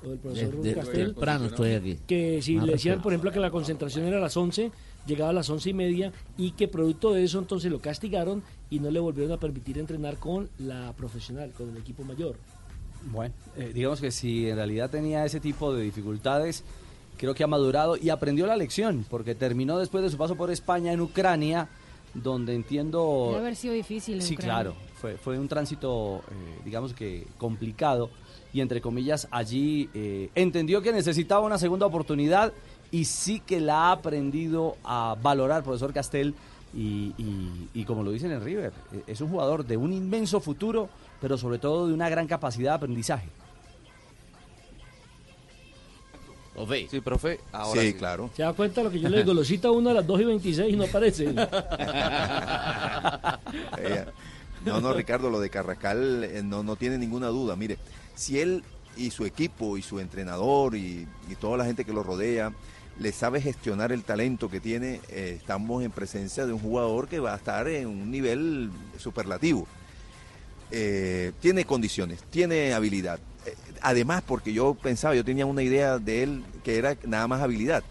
o 0.05 0.13
el 0.13 0.19
profesor 0.19 0.75
Castel. 0.75 1.07
temprano 1.07 1.47
estoy 1.47 1.73
aquí. 1.73 1.99
Que 2.07 2.43
si 2.43 2.57
Más 2.57 2.67
le 2.67 2.73
decían, 2.73 3.01
por 3.01 3.13
ejemplo, 3.13 3.31
que 3.31 3.41
la 3.41 3.51
concentración 3.51 4.05
era 4.07 4.19
a 4.19 4.21
las 4.21 4.37
11, 4.37 4.73
llegaba 5.07 5.31
a 5.31 5.35
las 5.35 5.49
11 5.49 5.71
y 5.71 5.75
media 5.75 6.13
y 6.37 6.53
que 6.53 6.69
producto 6.69 7.13
de 7.13 7.25
eso 7.25 7.39
entonces 7.39 7.71
lo 7.71 7.81
castigaron 7.81 8.43
y 8.69 8.81
no 8.81 8.91
le 8.91 9.01
volvieron 9.01 9.33
a 9.33 9.39
permitir 9.39 9.79
entrenar 9.79 10.17
con 10.17 10.49
la 10.59 10.93
profesional, 10.97 11.53
con 11.53 11.71
el 11.71 11.77
equipo 11.77 12.03
mayor. 12.05 12.37
Bueno, 13.11 13.35
eh, 13.57 13.71
digamos 13.75 14.01
que 14.01 14.11
si 14.11 14.49
en 14.49 14.57
realidad 14.57 14.91
tenía 14.91 15.25
ese 15.25 15.41
tipo 15.41 15.73
de 15.75 15.83
dificultades, 15.83 16.65
creo 17.21 17.35
que 17.35 17.45
ha 17.45 17.47
madurado 17.47 17.99
y 17.99 18.09
aprendió 18.09 18.47
la 18.47 18.57
lección, 18.57 19.05
porque 19.11 19.35
terminó 19.35 19.79
después 19.79 20.03
de 20.03 20.09
su 20.09 20.17
paso 20.17 20.37
por 20.37 20.51
España 20.51 20.91
en 20.91 21.03
Ucrania, 21.03 21.69
donde 22.15 22.55
entiendo... 22.55 23.27
Debe 23.29 23.41
haber 23.41 23.57
sido 23.57 23.75
difícil. 23.75 24.15
en 24.17 24.23
Sí, 24.23 24.35
Ucrania. 24.35 24.55
claro, 24.55 24.75
fue, 24.99 25.17
fue 25.19 25.39
un 25.39 25.47
tránsito, 25.47 26.23
eh, 26.31 26.61
digamos 26.65 26.95
que 26.95 27.27
complicado, 27.37 28.09
y 28.55 28.63
entre 28.63 28.81
comillas 28.81 29.29
allí 29.31 29.91
eh, 29.93 30.31
entendió 30.35 30.81
que 30.81 30.93
necesitaba 30.93 31.45
una 31.47 31.59
segunda 31.59 31.85
oportunidad 31.85 32.55
y 32.91 33.05
sí 33.05 33.39
que 33.39 33.61
la 33.61 33.89
ha 33.89 33.93
aprendido 33.93 34.77
a 34.83 35.15
valorar, 35.23 35.63
profesor 35.63 35.93
Castel, 35.93 36.35
y, 36.73 37.13
y- 37.19 37.69
y 37.75 37.85
como 37.85 38.03
lo 38.03 38.13
dicen 38.13 38.31
en 38.33 38.43
River, 38.43 38.73
eh, 38.93 39.03
es 39.07 39.21
un 39.21 39.29
jugador 39.29 39.67
de 39.67 39.77
un 39.77 39.93
inmenso 39.93 40.41
futuro, 40.41 40.89
pero 41.21 41.37
sobre 41.37 41.59
todo 41.59 41.87
de 41.87 41.93
una 41.93 42.09
gran 42.09 42.27
capacidad 42.27 42.71
de 42.71 42.77
aprendizaje. 42.77 43.29
Profe. 46.55 46.89
Sí, 46.91 47.01
profe. 47.01 47.41
Ahora 47.53 47.81
Sí, 47.81 47.95
claro. 47.95 48.31
¿Se 48.37 48.43
da 48.43 48.53
cuenta 48.53 48.83
lo 48.83 48.91
que 48.91 49.01
yo 49.01 49.09
le 49.09 49.19
digo? 49.19 49.33
Lo 49.33 49.45
cita 49.45 49.71
uno 49.71 49.91
a 49.91 49.95
las 49.95 50.07
2 50.07 50.21
y 50.21 50.25
26 50.25 50.75
y 50.75 50.77
no 50.77 50.85
aparece. 50.85 51.27
No, 54.65 54.79
no, 54.79 54.93
Ricardo, 54.93 55.31
lo 55.31 55.41
de 55.41 55.49
Carrascal 55.49 56.23
eh, 56.23 56.43
no, 56.45 56.63
no 56.63 56.77
tiene 56.77 56.99
ninguna 56.99 57.29
duda. 57.29 57.57
Mire, 57.57 57.79
si 58.15 58.41
él 58.41 58.63
y 58.95 59.11
su 59.11 59.25
equipo 59.25 59.79
y 59.79 59.83
su 59.83 60.01
entrenador 60.01 60.75
y, 60.75 61.09
y 61.31 61.35
toda 61.37 61.57
la 61.57 61.65
gente 61.65 61.87
que 61.87 61.95
lo 61.95 62.03
rodea 62.03 62.53
le 62.99 63.13
sabe 63.13 63.41
gestionar 63.41 63.91
el 63.93 64.05
talento 64.05 64.51
que 64.51 64.61
tiene, 64.61 65.01
eh, 65.09 65.37
estamos 65.41 65.83
en 65.83 65.91
presencia 65.91 66.45
de 66.45 66.53
un 66.53 66.59
jugador 66.59 67.09
que 67.09 67.19
va 67.19 67.33
a 67.33 67.37
estar 67.37 67.67
en 67.69 67.87
un 67.89 68.11
nivel 68.11 68.71
superlativo. 68.99 69.67
Eh, 70.71 71.33
tiene 71.41 71.65
condiciones, 71.65 72.23
tiene 72.31 72.75
habilidad. 72.75 73.19
Además, 73.83 74.23
porque 74.27 74.53
yo 74.53 74.75
pensaba, 74.75 75.15
yo 75.15 75.25
tenía 75.25 75.47
una 75.47 75.63
idea 75.63 75.99
de 75.99 76.23
él 76.23 76.45
que 76.65 76.77
era 76.77 76.97
nada 77.07 77.27
más 77.29 77.41
habilidad. 77.41 77.83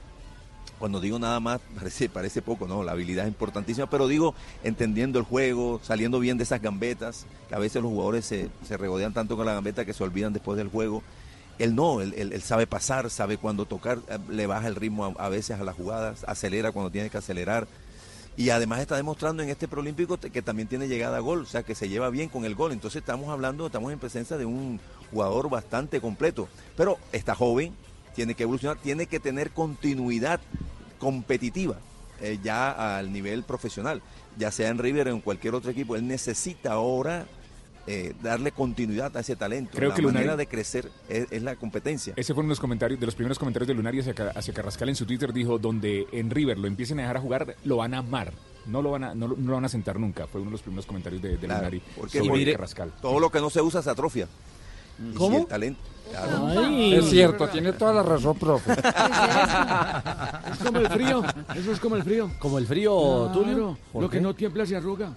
Cuando 0.77 1.01
digo 1.01 1.19
nada 1.19 1.39
más, 1.41 1.59
parece, 1.75 2.07
parece 2.07 2.41
poco, 2.41 2.65
¿no? 2.67 2.83
La 2.83 2.93
habilidad 2.93 3.25
es 3.25 3.29
importantísima, 3.29 3.89
pero 3.89 4.07
digo 4.07 4.33
entendiendo 4.63 5.19
el 5.19 5.25
juego, 5.25 5.81
saliendo 5.83 6.19
bien 6.19 6.37
de 6.37 6.43
esas 6.45 6.61
gambetas, 6.61 7.25
que 7.49 7.55
a 7.55 7.59
veces 7.59 7.81
los 7.81 7.91
jugadores 7.91 8.25
se, 8.25 8.49
se 8.65 8.77
regodean 8.77 9.13
tanto 9.13 9.35
con 9.35 9.45
la 9.45 9.53
gambeta 9.53 9.83
que 9.83 9.93
se 9.93 10.03
olvidan 10.03 10.31
después 10.31 10.57
del 10.57 10.69
juego. 10.69 11.03
Él 11.57 11.75
no, 11.75 11.99
él, 11.99 12.13
él- 12.17 12.41
sabe 12.41 12.65
pasar, 12.65 13.09
sabe 13.09 13.37
cuándo 13.37 13.65
tocar, 13.65 13.97
eh, 14.07 14.17
le 14.29 14.47
baja 14.47 14.67
el 14.67 14.75
ritmo 14.75 15.13
a, 15.19 15.25
a 15.25 15.27
veces 15.29 15.59
a 15.59 15.63
las 15.65 15.75
jugadas, 15.75 16.23
acelera 16.25 16.71
cuando 16.71 16.91
tiene 16.91 17.09
que 17.09 17.17
acelerar. 17.17 17.67
Y 18.37 18.51
además 18.51 18.79
está 18.79 18.95
demostrando 18.95 19.43
en 19.43 19.49
este 19.49 19.67
preolímpico 19.67 20.17
que 20.17 20.41
también 20.41 20.69
tiene 20.69 20.87
llegada 20.87 21.17
a 21.17 21.19
gol, 21.19 21.41
o 21.41 21.45
sea 21.45 21.63
que 21.63 21.75
se 21.75 21.89
lleva 21.89 22.09
bien 22.09 22.29
con 22.29 22.45
el 22.45 22.55
gol. 22.55 22.71
Entonces 22.71 23.01
estamos 23.01 23.27
hablando, 23.27 23.65
estamos 23.65 23.91
en 23.91 23.99
presencia 23.99 24.37
de 24.37 24.45
un 24.45 24.79
jugador 25.11 25.49
bastante 25.49 25.99
completo. 26.01 26.47
Pero 26.77 26.97
está 27.11 27.35
joven, 27.35 27.73
tiene 28.15 28.35
que 28.35 28.43
evolucionar, 28.43 28.77
tiene 28.77 29.05
que 29.07 29.19
tener 29.19 29.51
continuidad 29.51 30.39
competitiva 30.99 31.77
eh, 32.21 32.37
ya 32.43 32.97
al 32.97 33.11
nivel 33.13 33.43
profesional, 33.43 34.01
ya 34.37 34.51
sea 34.51 34.69
en 34.69 34.77
River 34.77 35.07
o 35.07 35.11
en 35.11 35.21
cualquier 35.21 35.55
otro 35.55 35.71
equipo. 35.71 35.95
Él 35.95 36.05
necesita 36.07 36.73
ahora 36.73 37.25
eh, 37.87 38.13
darle 38.21 38.51
continuidad 38.51 39.15
a 39.15 39.21
ese 39.21 39.35
talento. 39.35 39.71
Creo 39.77 39.89
la 39.89 39.95
que 39.95 40.01
manera 40.01 40.33
Lunari- 40.33 40.37
de 40.37 40.47
crecer 40.47 40.91
es, 41.07 41.27
es 41.31 41.41
la 41.41 41.55
competencia. 41.55 42.13
Ese 42.17 42.33
fue 42.33 42.41
uno 42.41 42.49
de 42.49 42.53
los 42.53 42.59
comentarios, 42.59 42.99
de 42.99 43.05
los 43.05 43.15
primeros 43.15 43.39
comentarios 43.39 43.67
de 43.67 43.73
Lunari 43.73 43.99
hacia, 44.01 44.13
hacia 44.35 44.53
Carrascal 44.53 44.89
en 44.89 44.95
su 44.95 45.05
Twitter. 45.05 45.31
Dijo, 45.33 45.57
donde 45.57 46.07
en 46.11 46.29
River 46.29 46.57
lo 46.57 46.67
empiecen 46.67 46.99
a 46.99 47.03
dejar 47.03 47.17
a 47.17 47.21
jugar, 47.21 47.55
lo 47.63 47.77
van 47.77 47.93
a 47.93 47.99
amar. 47.99 48.33
No 48.65 48.81
lo 48.81 48.91
van 48.91 49.03
a, 49.05 49.15
no, 49.15 49.29
no 49.29 49.35
lo 49.37 49.53
van 49.53 49.65
a 49.65 49.69
sentar 49.69 49.97
nunca. 49.97 50.27
Fue 50.27 50.41
uno 50.41 50.49
de 50.49 50.53
los 50.53 50.61
primeros 50.61 50.85
comentarios 50.85 51.21
de, 51.21 51.29
de 51.29 51.37
Claro, 51.37 51.55
Lunari 51.61 51.81
porque 51.97 52.19
sobre 52.19 52.31
mire, 52.37 52.51
Carrascal. 52.51 52.91
todo 53.01 53.19
lo 53.19 53.31
que 53.31 53.39
no 53.39 53.49
se 53.49 53.61
usa 53.61 53.81
se 53.81 53.89
atrofia. 53.89 54.27
Y 55.01 55.13
¿Cómo? 55.15 55.35
si 55.37 55.41
el 55.43 55.47
talento, 55.47 55.81
claro. 56.11 56.47
Ay. 56.47 56.95
Es 56.95 57.09
cierto, 57.09 57.47
tiene 57.49 57.73
toda 57.73 57.93
la 57.93 58.03
razón, 58.03 58.37
profe. 58.37 58.71
Es 60.51 60.57
como 60.65 60.79
el 60.79 60.89
frío. 60.89 61.23
Eso 61.55 61.71
es 61.71 61.79
como 61.79 61.95
el 61.95 62.03
frío. 62.03 62.31
Como 62.39 62.57
el 62.57 62.67
frío, 62.67 62.91
Claro, 63.25 63.31
Tulio. 63.39 63.77
¿Por 63.93 64.01
Lo 64.03 64.09
que 64.09 64.19
no 64.19 64.33
tiembla 64.33 64.65
se 64.65 64.75
arruga. 64.75 65.13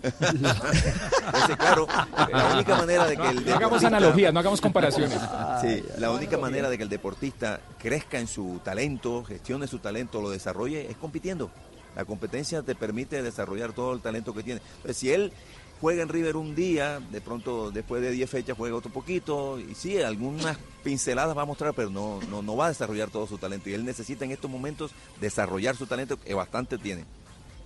Ese, 0.02 1.56
claro, 1.58 1.86
la 2.32 2.54
única 2.54 2.76
manera 2.76 3.06
de 3.06 3.16
que 3.16 3.28
el 3.28 3.44
No 3.44 3.54
hagamos 3.56 3.80
deportista- 3.82 3.86
analogías, 3.88 4.32
no 4.32 4.40
hagamos 4.40 4.60
comparaciones. 4.60 5.18
Sí, 5.60 5.84
la 5.98 6.10
única 6.10 6.38
manera 6.38 6.70
de 6.70 6.78
que 6.78 6.84
el 6.84 6.88
deportista 6.88 7.60
crezca 7.78 8.18
en 8.18 8.26
su 8.26 8.60
talento, 8.64 9.24
gestione 9.24 9.66
su 9.66 9.78
talento, 9.78 10.22
lo 10.22 10.30
desarrolle, 10.30 10.90
es 10.90 10.96
compitiendo. 10.96 11.50
La 11.96 12.04
competencia 12.06 12.62
te 12.62 12.74
permite 12.74 13.20
desarrollar 13.22 13.72
todo 13.72 13.92
el 13.92 14.00
talento 14.00 14.32
que 14.32 14.42
tiene. 14.42 14.62
Entonces, 14.76 14.96
si 14.96 15.10
él 15.12 15.32
juega 15.80 16.02
en 16.02 16.08
River 16.08 16.36
un 16.36 16.54
día, 16.54 17.00
de 17.00 17.20
pronto 17.20 17.70
después 17.70 18.02
de 18.02 18.10
10 18.10 18.28
fechas 18.28 18.56
juega 18.56 18.76
otro 18.76 18.92
poquito, 18.92 19.58
y 19.58 19.74
sí, 19.74 20.00
algunas 20.00 20.58
pinceladas 20.84 21.36
va 21.36 21.42
a 21.42 21.46
mostrar, 21.46 21.74
pero 21.74 21.90
no, 21.90 22.20
no, 22.30 22.42
no 22.42 22.56
va 22.56 22.66
a 22.66 22.68
desarrollar 22.68 23.10
todo 23.10 23.26
su 23.26 23.38
talento. 23.38 23.70
Y 23.70 23.74
él 23.74 23.84
necesita 23.84 24.24
en 24.24 24.32
estos 24.32 24.50
momentos 24.50 24.92
desarrollar 25.20 25.76
su 25.76 25.86
talento, 25.86 26.18
que 26.18 26.34
bastante 26.34 26.78
tiene. 26.78 27.04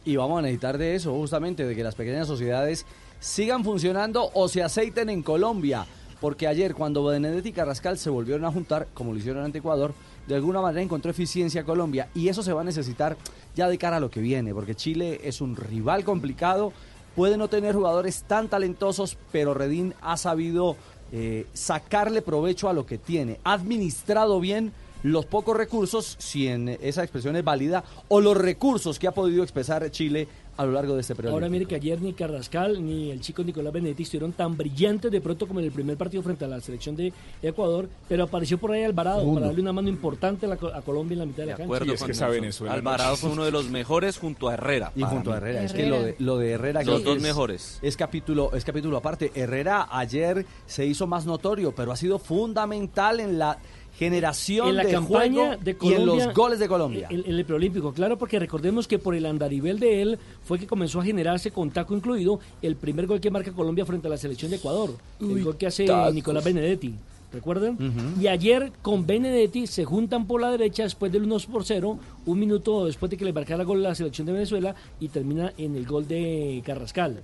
Y 0.04 0.16
vamos 0.16 0.38
a 0.38 0.42
necesitar 0.42 0.78
de 0.78 0.94
eso, 0.94 1.12
justamente, 1.14 1.64
de 1.64 1.74
que 1.74 1.82
las 1.82 1.94
pequeñas 1.94 2.26
sociedades 2.26 2.84
sigan 3.20 3.64
funcionando 3.64 4.30
o 4.34 4.48
se 4.48 4.62
aceiten 4.62 5.08
en 5.08 5.22
Colombia. 5.22 5.86
Porque 6.20 6.46
ayer, 6.46 6.74
cuando 6.74 7.04
Benedetti 7.04 7.50
y 7.50 7.52
Carrascal 7.52 7.98
se 7.98 8.10
volvieron 8.10 8.44
a 8.44 8.52
juntar, 8.52 8.88
como 8.94 9.12
lo 9.12 9.18
hicieron 9.18 9.44
ante 9.44 9.58
Ecuador, 9.58 9.94
de 10.26 10.34
alguna 10.34 10.60
manera 10.60 10.82
encontró 10.82 11.10
eficiencia 11.10 11.64
Colombia. 11.64 12.08
Y 12.14 12.28
eso 12.28 12.42
se 12.42 12.52
va 12.52 12.62
a 12.62 12.64
necesitar 12.64 13.16
ya 13.54 13.68
de 13.68 13.78
cara 13.78 13.96
a 13.96 14.00
lo 14.00 14.10
que 14.10 14.20
viene, 14.20 14.54
porque 14.54 14.74
Chile 14.74 15.20
es 15.24 15.40
un 15.40 15.56
rival 15.56 16.04
complicado. 16.04 16.72
Puede 17.16 17.36
no 17.36 17.48
tener 17.48 17.74
jugadores 17.74 18.24
tan 18.26 18.48
talentosos, 18.48 19.16
pero 19.30 19.54
Redín 19.54 19.94
ha 20.00 20.16
sabido 20.16 20.76
eh, 21.12 21.46
sacarle 21.52 22.22
provecho 22.22 22.68
a 22.68 22.72
lo 22.72 22.86
que 22.86 22.98
tiene. 22.98 23.38
Ha 23.44 23.52
administrado 23.52 24.40
bien 24.40 24.72
los 25.04 25.26
pocos 25.26 25.56
recursos, 25.56 26.16
si 26.18 26.48
en 26.48 26.68
esa 26.80 27.02
expresión 27.02 27.36
es 27.36 27.44
válida, 27.44 27.84
o 28.08 28.20
los 28.20 28.36
recursos 28.36 28.98
que 28.98 29.06
ha 29.06 29.12
podido 29.12 29.42
expresar 29.42 29.88
Chile 29.90 30.26
a 30.56 30.64
lo 30.64 30.72
largo 30.72 30.94
de 30.94 31.00
este 31.00 31.14
periodo. 31.14 31.34
Ahora 31.34 31.48
mire 31.48 31.66
que 31.66 31.74
ayer 31.74 32.00
ni 32.00 32.12
Carrascal 32.12 32.84
ni 32.84 33.10
el 33.10 33.20
chico 33.20 33.42
Nicolás 33.42 33.72
Benedetti 33.72 34.04
estuvieron 34.04 34.32
tan 34.32 34.56
brillantes 34.56 35.10
de 35.10 35.20
pronto 35.20 35.46
como 35.46 35.60
en 35.60 35.66
el 35.66 35.72
primer 35.72 35.96
partido 35.96 36.22
frente 36.22 36.44
a 36.44 36.48
la 36.48 36.60
selección 36.60 36.96
de 36.96 37.12
Ecuador, 37.42 37.88
pero 38.08 38.24
apareció 38.24 38.58
por 38.58 38.72
ahí 38.72 38.82
Alvarado 38.84 39.18
Segundo. 39.20 39.40
para 39.40 39.46
darle 39.48 39.62
una 39.62 39.72
mano 39.72 39.88
importante 39.88 40.46
a, 40.46 40.48
la- 40.50 40.54
a 40.54 40.82
Colombia 40.82 41.14
en 41.14 41.18
la 41.20 41.26
mitad 41.26 41.38
de 41.38 41.46
la 41.46 41.52
De 41.52 41.56
cancha. 41.58 41.64
acuerdo 41.64 41.96
con 41.96 42.40
Nelson. 42.42 42.68
Alvarado 42.68 43.16
fue 43.16 43.30
uno 43.30 43.44
de 43.44 43.50
los 43.50 43.68
mejores 43.70 44.18
junto 44.18 44.48
a 44.48 44.54
Herrera. 44.54 44.92
Y 44.96 45.02
junto 45.02 45.32
a. 45.32 45.36
Herrera, 45.38 45.62
es 45.64 45.72
que 45.72 45.86
lo 45.86 46.02
de, 46.02 46.16
lo 46.18 46.38
de 46.38 46.50
Herrera 46.52 46.82
Los 46.82 46.98
que 47.00 47.04
dos 47.04 47.16
es- 47.16 47.22
mejores. 47.22 47.78
Es 47.82 47.96
capítulo, 47.96 48.50
es 48.54 48.64
capítulo 48.64 48.96
aparte. 48.96 49.32
Herrera 49.34 49.88
ayer 49.90 50.46
se 50.66 50.86
hizo 50.86 51.06
más 51.06 51.26
notorio, 51.26 51.72
pero 51.74 51.92
ha 51.92 51.96
sido 51.96 52.18
fundamental 52.18 53.20
en 53.20 53.38
la 53.38 53.58
generación 53.98 54.68
en 54.68 54.76
la 54.76 54.84
de 54.84 54.92
campaña 54.92 55.56
juego 55.56 55.62
de 55.62 55.76
y 55.80 55.92
en 55.92 56.06
los 56.06 56.34
goles 56.34 56.58
de 56.58 56.68
Colombia. 56.68 57.08
En, 57.10 57.24
en 57.24 57.34
el 57.34 57.44
preolímpico, 57.44 57.92
claro, 57.92 58.18
porque 58.18 58.38
recordemos 58.38 58.88
que 58.88 58.98
por 58.98 59.14
el 59.14 59.26
andarivel 59.26 59.78
de 59.78 60.02
él 60.02 60.18
fue 60.44 60.58
que 60.58 60.66
comenzó 60.66 61.00
a 61.00 61.04
generarse 61.04 61.50
con 61.50 61.70
taco 61.70 61.94
incluido 61.94 62.40
el 62.62 62.76
primer 62.76 63.06
gol 63.06 63.20
que 63.20 63.30
marca 63.30 63.52
Colombia 63.52 63.86
frente 63.86 64.06
a 64.08 64.10
la 64.10 64.18
selección 64.18 64.50
de 64.50 64.56
Ecuador, 64.56 64.96
el 65.20 65.44
gol 65.44 65.56
que 65.56 65.66
hace 65.66 65.84
tacos. 65.84 66.14
Nicolás 66.14 66.44
Benedetti. 66.44 66.94
¿Recuerdan? 67.32 67.76
Y 68.20 68.28
ayer 68.28 68.70
con 68.80 69.06
Benedetti 69.06 69.66
se 69.66 69.84
juntan 69.84 70.24
por 70.24 70.40
la 70.40 70.52
derecha 70.52 70.84
después 70.84 71.10
del 71.10 71.24
1 71.24 71.36
por 71.50 71.64
0, 71.64 71.98
un 72.26 72.38
minuto 72.38 72.86
después 72.86 73.10
de 73.10 73.16
que 73.16 73.24
le 73.24 73.32
marcara 73.32 73.64
gol 73.64 73.82
la 73.82 73.92
selección 73.96 74.28
de 74.28 74.34
Venezuela 74.34 74.76
y 75.00 75.08
termina 75.08 75.52
en 75.58 75.74
el 75.74 75.84
gol 75.84 76.06
de 76.06 76.62
Carrascal. 76.64 77.22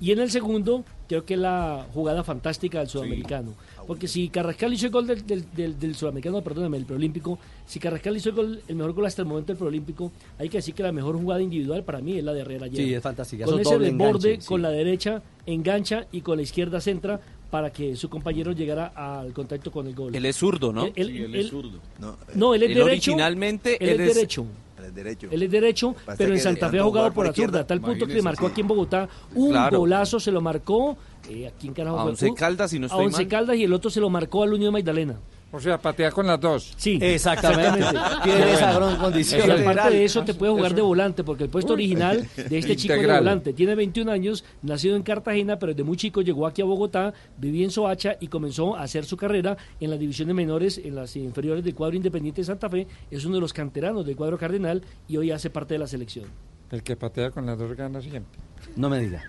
Y 0.00 0.10
en 0.10 0.18
el 0.18 0.32
segundo, 0.32 0.84
creo 1.08 1.24
que 1.24 1.36
la 1.36 1.86
jugada 1.94 2.24
fantástica 2.24 2.80
del 2.80 2.88
sudamericano. 2.88 3.54
Porque 3.86 4.08
si 4.08 4.28
Carrascal 4.28 4.72
hizo 4.72 4.86
el 4.86 4.92
gol 4.92 5.06
del, 5.06 5.26
del, 5.26 5.44
del- 5.54 5.78
del 5.78 5.94
sudamericano, 5.94 6.42
perdóname, 6.42 6.76
el 6.76 6.84
preolímpico, 6.86 7.38
si 7.66 7.78
Carrascal 7.80 8.16
hizo 8.16 8.30
el, 8.30 8.34
gol, 8.34 8.62
el 8.68 8.76
mejor 8.76 8.92
gol 8.92 9.06
hasta 9.06 9.22
el 9.22 9.28
momento 9.28 9.52
del 9.52 9.58
preolímpico, 9.58 10.12
hay 10.38 10.48
que 10.48 10.58
decir 10.58 10.74
que 10.74 10.82
la 10.82 10.92
mejor 10.92 11.16
jugada 11.16 11.40
individual 11.42 11.84
para 11.84 12.00
mí 12.00 12.16
es 12.18 12.24
la 12.24 12.32
de 12.32 12.40
Herrera 12.42 12.66
ayer. 12.66 12.84
Sí, 12.86 12.94
es 12.94 13.02
fantástica, 13.02 13.44
Con 13.44 13.60
ese 13.60 13.78
desborde, 13.78 13.88
enganche, 13.88 14.40
sí. 14.40 14.46
con 14.46 14.62
la 14.62 14.70
derecha 14.70 15.22
engancha 15.46 16.06
y 16.12 16.20
con 16.20 16.36
la 16.36 16.42
izquierda 16.42 16.80
centra 16.80 17.20
para 17.50 17.70
que 17.70 17.96
su 17.96 18.08
compañero 18.08 18.52
llegara 18.52 18.86
al 18.96 19.32
contacto 19.32 19.70
con 19.70 19.86
el 19.86 19.94
gol. 19.94 20.14
Él 20.14 20.24
es 20.24 20.36
zurdo, 20.36 20.72
¿no? 20.72 20.84
Él- 20.86 20.92
él- 20.96 21.06
Sí, 21.08 21.16
él 21.18 21.34
él- 21.34 21.40
es 21.40 21.48
zurdo. 21.50 21.78
No, 22.00 22.16
No, 22.34 22.54
él 22.54 22.62
es 22.62 22.68
Él 22.70 22.74
derecho. 22.76 22.92
originalmente, 23.12 23.76
él, 23.84 24.00
es- 24.00 24.14
derecho. 24.14 24.46
Es 24.92 24.96
derecho. 25.04 25.28
Él 25.30 25.42
es 25.42 25.50
derecho, 25.50 25.94
pero 26.18 26.34
en 26.34 26.40
Santa 26.40 26.68
Fe 26.68 26.78
ha 26.78 26.82
jugado 26.84 27.12
por 27.12 27.26
la 27.26 27.32
zurda, 27.32 27.44
izquierda. 27.46 27.66
tal 27.66 27.80
punto 27.80 28.06
que 28.06 28.14
le 28.14 28.22
marcó 28.22 28.46
sí. 28.46 28.52
aquí 28.52 28.60
en 28.60 28.68
Bogotá 28.68 29.08
un 29.34 29.50
Claro. 29.50 29.78
golazo, 29.78 30.20
se 30.20 30.30
lo 30.30 30.40
marcó. 30.40 30.96
Eh, 31.28 31.46
¿A 31.46 31.50
quién 31.52 31.72
carajo 31.72 31.98
A? 31.98 32.04
Once 32.04 32.32
Caldas, 32.34 32.70
si 32.70 32.78
no 32.78 32.84
A 32.84 32.88
estoy 32.88 33.06
Once 33.06 33.18
mal. 33.22 33.28
Caldas 33.28 33.56
y 33.56 33.64
el 33.64 33.72
otro 33.72 33.90
se 33.90 34.00
lo 34.00 34.10
marcó 34.10 34.42
al 34.42 34.52
Unión 34.52 34.72
de 34.74 34.78
Magdalena. 34.80 35.16
O 35.52 35.60
sea, 35.60 35.78
patea 35.78 36.10
con 36.10 36.26
las 36.26 36.40
dos. 36.40 36.72
Sí, 36.76 36.98
Exactamente. 37.00 37.84
Tiene 38.24 38.52
esa 38.52 38.72
gran 38.72 38.96
condición. 38.96 39.46
Y 39.46 39.50
aparte 39.50 39.90
de 39.90 40.04
eso 40.04 40.24
te 40.24 40.32
puede 40.32 40.52
jugar 40.52 40.66
Eso. 40.68 40.76
de 40.76 40.82
volante, 40.82 41.24
porque 41.24 41.44
el 41.44 41.50
puesto 41.50 41.74
original 41.74 42.26
de 42.36 42.58
este 42.58 42.74
chico 42.74 42.94
es 42.94 43.02
de 43.02 43.18
volante. 43.18 43.52
Tiene 43.52 43.74
21 43.74 44.10
años, 44.10 44.44
nacido 44.62 44.96
en 44.96 45.02
Cartagena, 45.02 45.58
pero 45.58 45.72
desde 45.72 45.84
muy 45.84 45.96
chico 45.96 46.22
llegó 46.22 46.46
aquí 46.46 46.62
a 46.62 46.64
Bogotá, 46.64 47.12
vivía 47.36 47.64
en 47.64 47.70
Soacha 47.70 48.16
y 48.18 48.28
comenzó 48.28 48.76
a 48.76 48.82
hacer 48.82 49.04
su 49.04 49.16
carrera 49.16 49.56
en 49.78 49.90
las 49.90 49.98
divisiones 49.98 50.34
menores, 50.34 50.78
en 50.78 50.94
las 50.94 51.14
inferiores 51.16 51.62
del 51.62 51.74
cuadro 51.74 51.96
Independiente 51.96 52.40
de 52.40 52.46
Santa 52.46 52.70
Fe. 52.70 52.86
Es 53.10 53.24
uno 53.26 53.34
de 53.34 53.42
los 53.42 53.52
canteranos 53.52 54.06
del 54.06 54.16
cuadro 54.16 54.38
Cardenal 54.38 54.82
y 55.06 55.18
hoy 55.18 55.30
hace 55.30 55.50
parte 55.50 55.74
de 55.74 55.78
la 55.78 55.86
selección. 55.86 56.51
El 56.72 56.82
que 56.82 56.96
patea 56.96 57.30
con 57.30 57.44
las 57.44 57.58
dos 57.58 57.76
gana 57.76 58.00
siempre. 58.00 58.40
No 58.76 58.88
me 58.88 58.98
diga. 58.98 59.22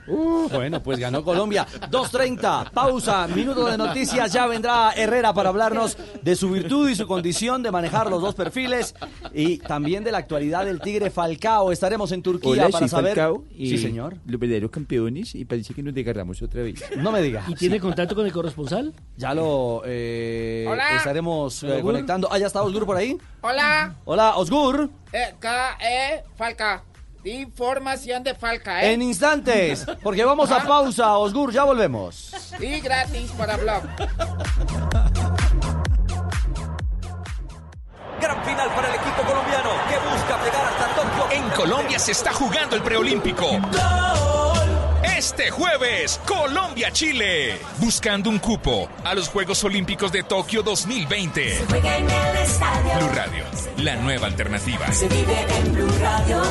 Bueno, 0.54 0.82
pues 0.82 0.98
ganó 0.98 1.26
Colombia. 1.26 1.68
2.30, 1.92 2.72
pausa, 2.72 3.28
minuto 3.28 3.66
de 3.66 3.78
noticias. 3.78 4.32
Ya 4.32 4.48
vendrá 4.48 4.94
Herrera 4.96 5.34
para 5.34 5.50
hablarnos 5.50 5.98
de 6.22 6.36
su 6.38 6.50
virtud 6.52 6.90
y 6.90 6.96
su 6.96 7.06
condición 7.06 7.62
de 7.62 7.70
manejar 7.70 8.10
los 8.10 8.22
dos 8.22 8.34
perfiles 8.36 8.96
y 9.34 9.58
también 9.58 10.06
de 10.06 10.14
la 10.14 10.20
actualidad 10.20 10.64
del 10.64 10.80
Tigre 10.80 11.10
Falcao. 11.10 11.74
Estaremos 11.74 12.14
en 12.14 12.22
Turquía 12.24 12.52
Hola, 12.52 12.64
para 12.70 12.80
soy 12.80 12.88
saber. 12.88 13.16
Falcao. 13.18 13.44
Sí, 13.58 13.78
señor. 13.78 14.16
Los 14.26 14.40
verdaderos 14.40 14.72
campeones 14.72 15.36
y 15.36 15.44
parece 15.44 15.74
que 15.74 15.84
nos 15.84 15.94
desgarramos 15.94 16.42
otra 16.42 16.64
vez. 16.64 16.82
No 16.96 17.12
me 17.12 17.22
diga. 17.22 17.44
¿Y 17.50 17.56
tiene 17.56 17.82
contacto 17.82 18.16
con 18.16 18.26
el 18.26 18.32
corresponsal? 18.32 18.94
Ya 19.18 19.34
lo 19.34 19.82
eh, 19.86 20.66
Hola. 20.70 20.96
estaremos 20.96 21.62
eh, 21.64 21.82
conectando. 21.82 22.30
Ah, 22.32 22.38
ya 22.38 22.48
está 22.48 22.62
Osgur 22.62 22.86
por 22.86 22.96
ahí. 22.96 23.18
Hola, 23.42 23.96
Hola, 24.06 24.38
Osgur. 24.38 24.90
eh, 25.12 25.34
K, 25.40 25.78
E, 25.82 26.24
Falca. 26.38 26.82
Información 27.24 28.24
de 28.24 28.36
Falca, 28.36 28.84
¿eh? 28.84 28.94
En 28.94 29.02
instantes, 29.02 29.86
porque 30.02 30.26
vamos 30.26 30.52
a 30.52 30.64
pausa, 30.64 31.18
Osgur, 31.18 31.54
ya 31.54 31.64
volvemos. 31.64 32.34
Y 32.60 32.82
gratis 32.82 33.32
para 33.32 33.56
blog. 33.56 33.84
Gran 38.20 38.44
final 38.46 38.70
para 38.76 38.90
el 38.90 38.96
equipo 38.96 39.22
colombiano 39.26 39.70
que 39.90 39.98
busca 39.98 40.42
pegar 40.44 40.66
hasta 40.66 40.88
Tokio. 40.96 41.32
En 41.32 41.50
Colombia 41.52 42.00
se 42.00 42.12
está 42.12 42.34
jugando 42.34 42.76
el 42.76 42.82
preolímpico. 42.82 43.48
Este 45.24 45.52
jueves, 45.52 46.20
Colombia-Chile. 46.28 47.58
Buscando 47.80 48.30
un 48.30 48.40
cupo 48.40 48.90
a 49.06 49.16
los 49.16 49.30
Juegos 49.30 49.64
Olímpicos 49.64 50.12
de 50.12 50.24
Tokio 50.24 50.64
2020. 50.64 51.64
Juega 51.70 51.98
en 51.98 52.10
el 52.10 52.38
estadio. 52.44 52.92
Blue 52.98 53.16
Radio, 53.16 53.46
la 53.78 53.96
nueva 53.96 54.28
alternativa. 54.28 54.92
Se 54.92 55.08
vive 55.08 55.46
en 55.50 55.74
Blue 55.74 55.92
Radio. 56.02 56.42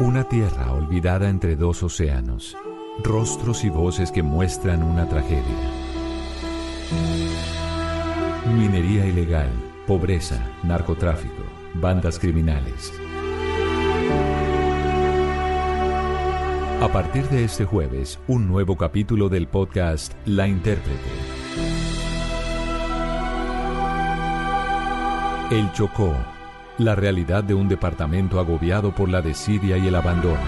Una 0.00 0.28
tierra 0.28 0.70
olvidada 0.72 1.30
entre 1.30 1.56
dos 1.56 1.82
océanos. 1.82 2.58
Rostros 3.02 3.64
y 3.64 3.70
voces 3.70 4.12
que 4.12 4.22
muestran 4.22 4.82
una 4.82 5.08
tragedia. 5.08 5.70
Minería 8.54 9.06
ilegal, 9.06 9.50
pobreza, 9.86 10.38
narcotráfico, 10.62 11.55
bandas 11.80 12.18
criminales. 12.18 12.92
A 16.80 16.88
partir 16.92 17.24
de 17.28 17.44
este 17.44 17.64
jueves, 17.64 18.18
un 18.28 18.46
nuevo 18.46 18.76
capítulo 18.76 19.28
del 19.28 19.48
podcast 19.48 20.12
La 20.24 20.46
Intérprete. 20.46 21.00
El 25.50 25.72
Chocó, 25.72 26.14
la 26.78 26.94
realidad 26.94 27.44
de 27.44 27.54
un 27.54 27.68
departamento 27.68 28.38
agobiado 28.38 28.94
por 28.94 29.08
la 29.08 29.22
desidia 29.22 29.78
y 29.78 29.88
el 29.88 29.94
abandono. 29.94 30.38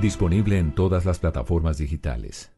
Disponible 0.00 0.58
en 0.58 0.74
todas 0.74 1.04
las 1.04 1.18
plataformas 1.18 1.78
digitales. 1.78 2.52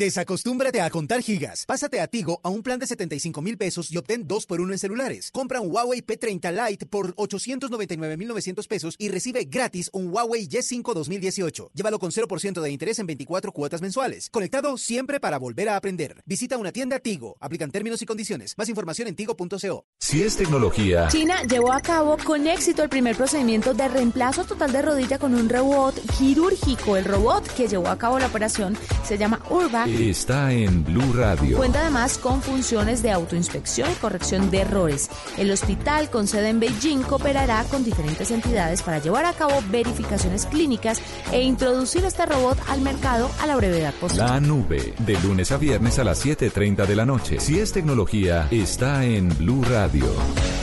Desacostúmbrate 0.00 0.80
a 0.80 0.88
contar 0.88 1.20
gigas. 1.20 1.66
Pásate 1.66 2.00
a 2.00 2.06
Tigo 2.06 2.40
a 2.42 2.48
un 2.48 2.62
plan 2.62 2.78
de 2.78 2.86
75 2.86 3.42
mil 3.42 3.58
pesos 3.58 3.92
y 3.92 3.98
obtén 3.98 4.26
2 4.26 4.46
por 4.46 4.62
1 4.62 4.72
en 4.72 4.78
celulares. 4.78 5.30
Compra 5.30 5.60
un 5.60 5.70
Huawei 5.70 6.00
P30 6.00 6.70
Lite 6.70 6.86
por 6.86 7.12
899,900 7.18 8.66
pesos 8.66 8.96
y 8.98 9.10
recibe 9.10 9.44
gratis 9.44 9.90
un 9.92 10.10
Huawei 10.10 10.48
Y5 10.48 10.94
2018. 10.94 11.72
Llévalo 11.74 11.98
con 11.98 12.12
0% 12.12 12.62
de 12.62 12.70
interés 12.70 12.98
en 12.98 13.08
24 13.08 13.52
cuotas 13.52 13.82
mensuales. 13.82 14.30
Conectado 14.30 14.78
siempre 14.78 15.20
para 15.20 15.38
volver 15.38 15.68
a 15.68 15.76
aprender. 15.76 16.22
Visita 16.24 16.56
una 16.56 16.72
tienda 16.72 16.98
Tigo. 17.00 17.36
Aplican 17.38 17.70
términos 17.70 18.00
y 18.00 18.06
condiciones. 18.06 18.54
Más 18.56 18.70
información 18.70 19.08
en 19.08 19.16
tigo.co. 19.16 19.84
Si 19.98 20.22
es 20.22 20.34
tecnología, 20.34 21.08
China 21.08 21.42
llevó 21.42 21.74
a 21.74 21.82
cabo 21.82 22.16
con 22.24 22.46
éxito 22.46 22.82
el 22.82 22.88
primer 22.88 23.16
procedimiento 23.18 23.74
de 23.74 23.86
reemplazo 23.86 24.46
total 24.46 24.72
de 24.72 24.80
rodilla 24.80 25.18
con 25.18 25.34
un 25.34 25.50
robot 25.50 25.94
quirúrgico. 26.16 26.96
El 26.96 27.04
robot 27.04 27.46
que 27.54 27.68
llevó 27.68 27.88
a 27.88 27.98
cabo 27.98 28.18
la 28.18 28.28
operación 28.28 28.78
se 29.04 29.18
llama 29.18 29.42
Urba. 29.50 29.89
Está 29.98 30.52
en 30.52 30.84
Blue 30.84 31.12
Radio. 31.12 31.56
Cuenta 31.56 31.80
además 31.80 32.18
con 32.18 32.42
funciones 32.42 33.02
de 33.02 33.10
autoinspección 33.10 33.90
y 33.90 33.94
corrección 33.94 34.50
de 34.50 34.60
errores. 34.60 35.10
El 35.36 35.50
hospital 35.50 36.10
con 36.10 36.26
sede 36.26 36.48
en 36.50 36.60
Beijing 36.60 37.02
cooperará 37.02 37.64
con 37.64 37.84
diferentes 37.84 38.30
entidades 38.30 38.82
para 38.82 38.98
llevar 38.98 39.24
a 39.24 39.32
cabo 39.32 39.62
verificaciones 39.70 40.46
clínicas 40.46 41.00
e 41.32 41.42
introducir 41.42 42.04
este 42.04 42.26
robot 42.26 42.58
al 42.68 42.80
mercado 42.80 43.30
a 43.40 43.46
la 43.46 43.56
brevedad 43.56 43.94
posible. 43.94 44.24
La 44.24 44.40
nube, 44.40 44.94
de 44.98 45.18
lunes 45.20 45.50
a 45.52 45.56
viernes 45.56 45.98
a 45.98 46.04
las 46.04 46.24
7.30 46.24 46.86
de 46.86 46.96
la 46.96 47.06
noche. 47.06 47.40
Si 47.40 47.58
es 47.58 47.72
tecnología, 47.72 48.48
está 48.50 49.04
en 49.04 49.28
Blue 49.38 49.62
Radio. 49.64 50.06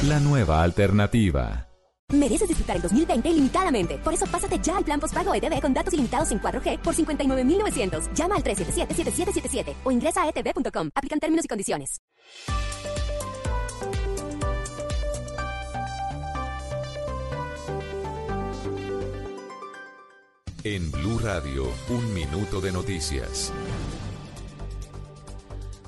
La 0.04 0.20
nueva 0.20 0.63
alternativa. 0.63 1.66
Mereces 2.13 2.48
disfrutar 2.48 2.78
el 2.78 2.82
2020 2.82 3.30
ilimitadamente. 3.30 3.98
Por 3.98 4.13
eso 4.13 4.26
pásate 4.28 4.60
ya 4.60 4.78
al 4.78 4.86
plan 4.86 4.98
postpago 4.98 5.34
ETV 5.34 5.60
con 5.62 5.74
datos 5.74 5.93
ilimitados 5.93 6.32
en 6.32 6.39
4G 6.39 6.80
por 6.80 6.96
59.900. 6.96 8.13
Llama 8.13 8.36
al 8.36 8.43
377-7777 8.43 9.74
o 9.84 9.91
ingresa 9.91 10.24
a 10.24 10.30
etv.com. 10.30 10.89
Aplican 10.96 11.20
términos 11.20 11.43
y 11.43 11.48
condiciones. 11.50 12.02
En 20.63 20.91
Blue 20.91 21.20
Radio, 21.20 21.65
un 21.89 22.13
minuto 22.13 22.60
de 22.62 22.72
noticias. 22.72 23.54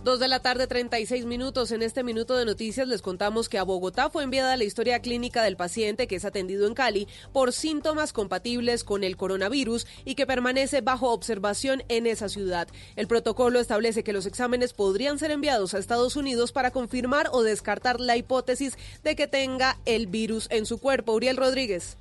Dos 0.02 0.22
de 0.22 0.30
la 0.30 0.40
tarde, 0.40 0.66
36 0.66 1.26
minutos. 1.26 1.74
En 1.74 1.82
este 1.82 2.04
minuto 2.04 2.38
de 2.38 2.46
noticias 2.46 2.88
les 2.88 3.02
contamos 3.02 3.50
que 3.50 3.58
a 3.58 3.64
Bogotá 3.64 4.10
fue 4.10 4.24
enviada 4.24 4.56
la 4.56 4.64
historia 4.64 5.02
clínica 5.02 5.44
del 5.44 5.58
paciente 5.58 6.08
que 6.08 6.16
es 6.16 6.24
atendido 6.24 6.68
en 6.68 6.74
Cali 6.74 7.06
por 7.34 7.52
síntomas 7.52 8.14
compatibles 8.14 8.86
con 8.86 9.04
el 9.04 9.18
coronavirus 9.18 9.88
y 10.06 10.16
que 10.16 10.26
permanece 10.26 10.80
bajo 10.80 11.12
observación 11.12 11.84
en 11.90 12.08
esa 12.08 12.30
ciudad. 12.30 12.70
El 12.96 13.08
protocolo 13.08 13.60
establece 13.60 14.06
que 14.06 14.14
los 14.14 14.26
exámenes 14.26 14.72
podrían 14.72 15.20
ser 15.20 15.32
enviados 15.32 15.74
a 15.74 15.80
Estados 15.80 16.16
Unidos 16.16 16.54
para 16.54 16.72
confirmar 16.72 17.28
o 17.34 17.44
descartar 17.44 18.00
la 18.00 18.16
hipótesis 18.16 18.78
de 19.04 19.18
que 19.18 19.28
tenga 19.28 19.78
el 19.86 20.08
virus 20.08 20.48
en 20.50 20.66
su 20.66 20.78
cuerpo. 20.78 21.12
Uriel 21.12 21.36
Rodríguez. 21.36 21.98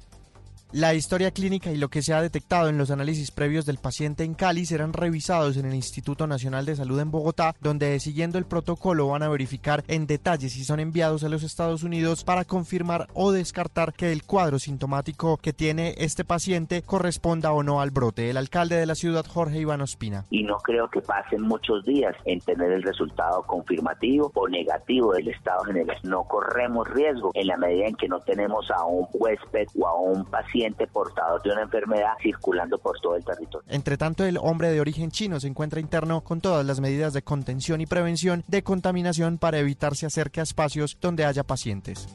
La 0.72 0.92
historia 0.92 1.30
clínica 1.30 1.72
y 1.72 1.78
lo 1.78 1.88
que 1.88 2.02
se 2.02 2.12
ha 2.12 2.20
detectado 2.20 2.68
en 2.68 2.76
los 2.76 2.90
análisis 2.90 3.30
previos 3.30 3.64
del 3.64 3.78
paciente 3.78 4.24
en 4.24 4.34
Cali 4.34 4.66
serán 4.66 4.92
revisados 4.92 5.56
en 5.56 5.64
el 5.64 5.74
Instituto 5.74 6.26
Nacional 6.26 6.66
de 6.66 6.76
Salud 6.76 7.00
en 7.00 7.10
Bogotá, 7.10 7.54
donde 7.62 7.98
siguiendo 8.00 8.36
el 8.36 8.44
protocolo 8.44 9.08
van 9.08 9.22
a 9.22 9.30
verificar 9.30 9.82
en 9.88 10.06
detalle 10.06 10.50
si 10.50 10.64
son 10.64 10.78
enviados 10.78 11.24
a 11.24 11.30
los 11.30 11.42
Estados 11.42 11.84
Unidos 11.84 12.22
para 12.22 12.44
confirmar 12.44 13.06
o 13.14 13.32
descartar 13.32 13.94
que 13.94 14.12
el 14.12 14.24
cuadro 14.24 14.58
sintomático 14.58 15.38
que 15.38 15.54
tiene 15.54 15.94
este 15.96 16.26
paciente 16.26 16.82
corresponda 16.82 17.50
o 17.52 17.62
no 17.62 17.80
al 17.80 17.90
brote. 17.90 18.28
El 18.28 18.36
alcalde 18.36 18.76
de 18.76 18.84
la 18.84 18.94
ciudad, 18.94 19.24
Jorge 19.26 19.60
Iván 19.60 19.80
Ospina. 19.80 20.26
Y 20.28 20.42
no 20.42 20.58
creo 20.58 20.90
que 20.90 21.00
pasen 21.00 21.40
muchos 21.40 21.82
días 21.86 22.14
en 22.26 22.40
tener 22.40 22.72
el 22.72 22.82
resultado 22.82 23.42
confirmativo 23.44 24.30
o 24.34 24.46
negativo 24.46 25.14
del 25.14 25.28
estado 25.28 25.64
general. 25.64 25.96
No 26.02 26.24
corremos 26.24 26.86
riesgo 26.90 27.30
en 27.32 27.46
la 27.46 27.56
medida 27.56 27.86
en 27.86 27.94
que 27.94 28.06
no 28.06 28.20
tenemos 28.20 28.70
a 28.70 28.84
un 28.84 29.06
huésped 29.14 29.66
o 29.74 29.88
a 29.88 29.98
un 29.98 30.26
paciente 30.26 30.57
portador 30.92 31.42
de 31.42 31.50
una 31.50 31.62
enfermedad 31.62 32.12
circulando 32.22 32.78
por 32.78 32.98
todo 33.00 33.16
el 33.16 33.24
territorio. 33.24 33.68
Entre 33.68 33.96
tanto, 33.96 34.24
el 34.24 34.38
hombre 34.38 34.70
de 34.70 34.80
origen 34.80 35.11
chino 35.11 35.40
se 35.40 35.46
encuentra 35.46 35.80
interno 35.80 36.22
con 36.22 36.40
todas 36.40 36.64
las 36.64 36.80
medidas 36.80 37.12
de 37.12 37.22
contención 37.22 37.80
y 37.80 37.86
prevención 37.86 38.44
de 38.48 38.62
contaminación 38.62 39.38
para 39.38 39.59
evitar 39.59 39.96
se 39.96 40.06
acerque 40.06 40.40
a 40.40 40.42
espacios 40.42 40.98
donde 41.00 41.24
haya 41.24 41.44
pacientes. 41.44 42.09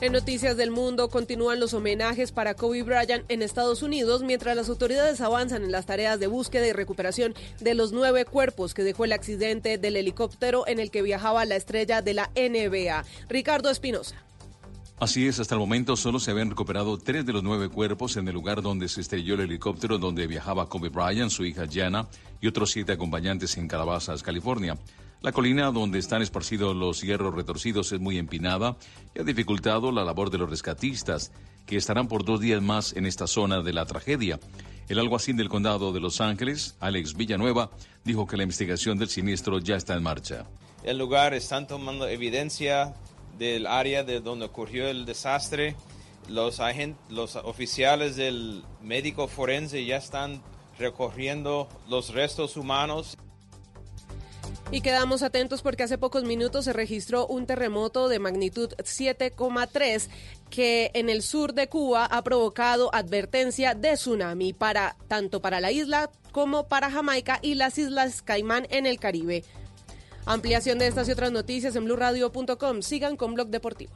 En 0.00 0.12
Noticias 0.12 0.56
del 0.56 0.70
Mundo 0.70 1.08
continúan 1.08 1.60
los 1.60 1.74
homenajes 1.74 2.32
para 2.32 2.54
Kobe 2.54 2.82
Bryant 2.82 3.24
en 3.28 3.42
Estados 3.42 3.82
Unidos 3.82 4.22
mientras 4.22 4.56
las 4.56 4.68
autoridades 4.68 5.20
avanzan 5.20 5.64
en 5.64 5.72
las 5.72 5.86
tareas 5.86 6.20
de 6.20 6.26
búsqueda 6.26 6.66
y 6.66 6.72
recuperación 6.72 7.34
de 7.60 7.74
los 7.74 7.92
nueve 7.92 8.24
cuerpos 8.24 8.74
que 8.74 8.82
dejó 8.82 9.04
el 9.04 9.12
accidente 9.12 9.78
del 9.78 9.96
helicóptero 9.96 10.66
en 10.66 10.78
el 10.78 10.90
que 10.90 11.02
viajaba 11.02 11.44
la 11.44 11.56
estrella 11.56 12.02
de 12.02 12.14
la 12.14 12.30
NBA. 12.34 13.04
Ricardo 13.28 13.70
Espinosa. 13.70 14.16
Así 14.98 15.26
es, 15.26 15.38
hasta 15.40 15.54
el 15.54 15.58
momento 15.58 15.94
solo 15.94 16.18
se 16.18 16.30
habían 16.30 16.48
recuperado 16.48 16.96
tres 16.96 17.26
de 17.26 17.34
los 17.34 17.42
nueve 17.42 17.68
cuerpos 17.68 18.16
en 18.16 18.28
el 18.28 18.34
lugar 18.34 18.62
donde 18.62 18.88
se 18.88 19.02
estrelló 19.02 19.34
el 19.34 19.40
helicóptero 19.40 19.98
donde 19.98 20.26
viajaba 20.26 20.70
Kobe 20.70 20.88
Bryant, 20.88 21.30
su 21.30 21.44
hija 21.44 21.66
Jana 21.70 22.08
y 22.40 22.46
otros 22.46 22.70
siete 22.70 22.92
acompañantes 22.92 23.58
en 23.58 23.68
Calabasas, 23.68 24.22
California. 24.22 24.78
La 25.20 25.32
colina 25.32 25.70
donde 25.70 25.98
están 25.98 26.22
esparcidos 26.22 26.74
los 26.74 27.02
hierros 27.02 27.34
retorcidos 27.34 27.92
es 27.92 28.00
muy 28.00 28.16
empinada 28.16 28.78
y 29.14 29.20
ha 29.20 29.24
dificultado 29.24 29.92
la 29.92 30.02
labor 30.02 30.30
de 30.30 30.38
los 30.38 30.48
rescatistas, 30.48 31.30
que 31.66 31.76
estarán 31.76 32.08
por 32.08 32.24
dos 32.24 32.40
días 32.40 32.62
más 32.62 32.94
en 32.94 33.04
esta 33.04 33.26
zona 33.26 33.60
de 33.60 33.74
la 33.74 33.84
tragedia. 33.84 34.40
El 34.88 34.98
alguacil 34.98 35.36
del 35.36 35.50
condado 35.50 35.92
de 35.92 36.00
Los 36.00 36.22
Ángeles, 36.22 36.74
Alex 36.80 37.14
Villanueva, 37.16 37.70
dijo 38.04 38.26
que 38.26 38.38
la 38.38 38.44
investigación 38.44 38.96
del 38.96 39.10
siniestro 39.10 39.58
ya 39.58 39.76
está 39.76 39.94
en 39.94 40.04
marcha. 40.04 40.46
El 40.84 40.96
lugar 40.96 41.34
están 41.34 41.66
tomando 41.66 42.08
evidencia 42.08 42.94
del 43.38 43.66
área 43.66 44.04
de 44.04 44.20
donde 44.20 44.46
ocurrió 44.46 44.88
el 44.88 45.04
desastre. 45.04 45.76
Los, 46.28 46.60
agentes, 46.60 47.00
los 47.08 47.36
oficiales 47.36 48.16
del 48.16 48.64
médico 48.82 49.28
forense 49.28 49.84
ya 49.84 49.96
están 49.96 50.42
recorriendo 50.78 51.68
los 51.88 52.12
restos 52.12 52.56
humanos. 52.56 53.16
Y 54.72 54.80
quedamos 54.80 55.22
atentos 55.22 55.62
porque 55.62 55.84
hace 55.84 55.96
pocos 55.96 56.24
minutos 56.24 56.64
se 56.64 56.72
registró 56.72 57.28
un 57.28 57.46
terremoto 57.46 58.08
de 58.08 58.18
magnitud 58.18 58.72
7,3 58.78 60.08
que 60.50 60.90
en 60.94 61.08
el 61.08 61.22
sur 61.22 61.54
de 61.54 61.68
Cuba 61.68 62.04
ha 62.04 62.22
provocado 62.24 62.92
advertencia 62.92 63.74
de 63.74 63.94
tsunami 63.94 64.52
para 64.52 64.96
tanto 65.06 65.40
para 65.40 65.60
la 65.60 65.70
isla 65.70 66.10
como 66.32 66.66
para 66.66 66.90
Jamaica 66.90 67.38
y 67.42 67.54
las 67.54 67.78
islas 67.78 68.22
Caimán 68.22 68.66
en 68.70 68.86
el 68.86 68.98
Caribe. 68.98 69.44
Ampliación 70.26 70.80
de 70.80 70.88
estas 70.88 71.08
y 71.08 71.12
otras 71.12 71.30
noticias 71.30 71.76
en 71.76 71.84
blurradio.com. 71.84 72.82
Sigan 72.82 73.16
con 73.16 73.34
Blog 73.34 73.48
Deportivo. 73.48 73.94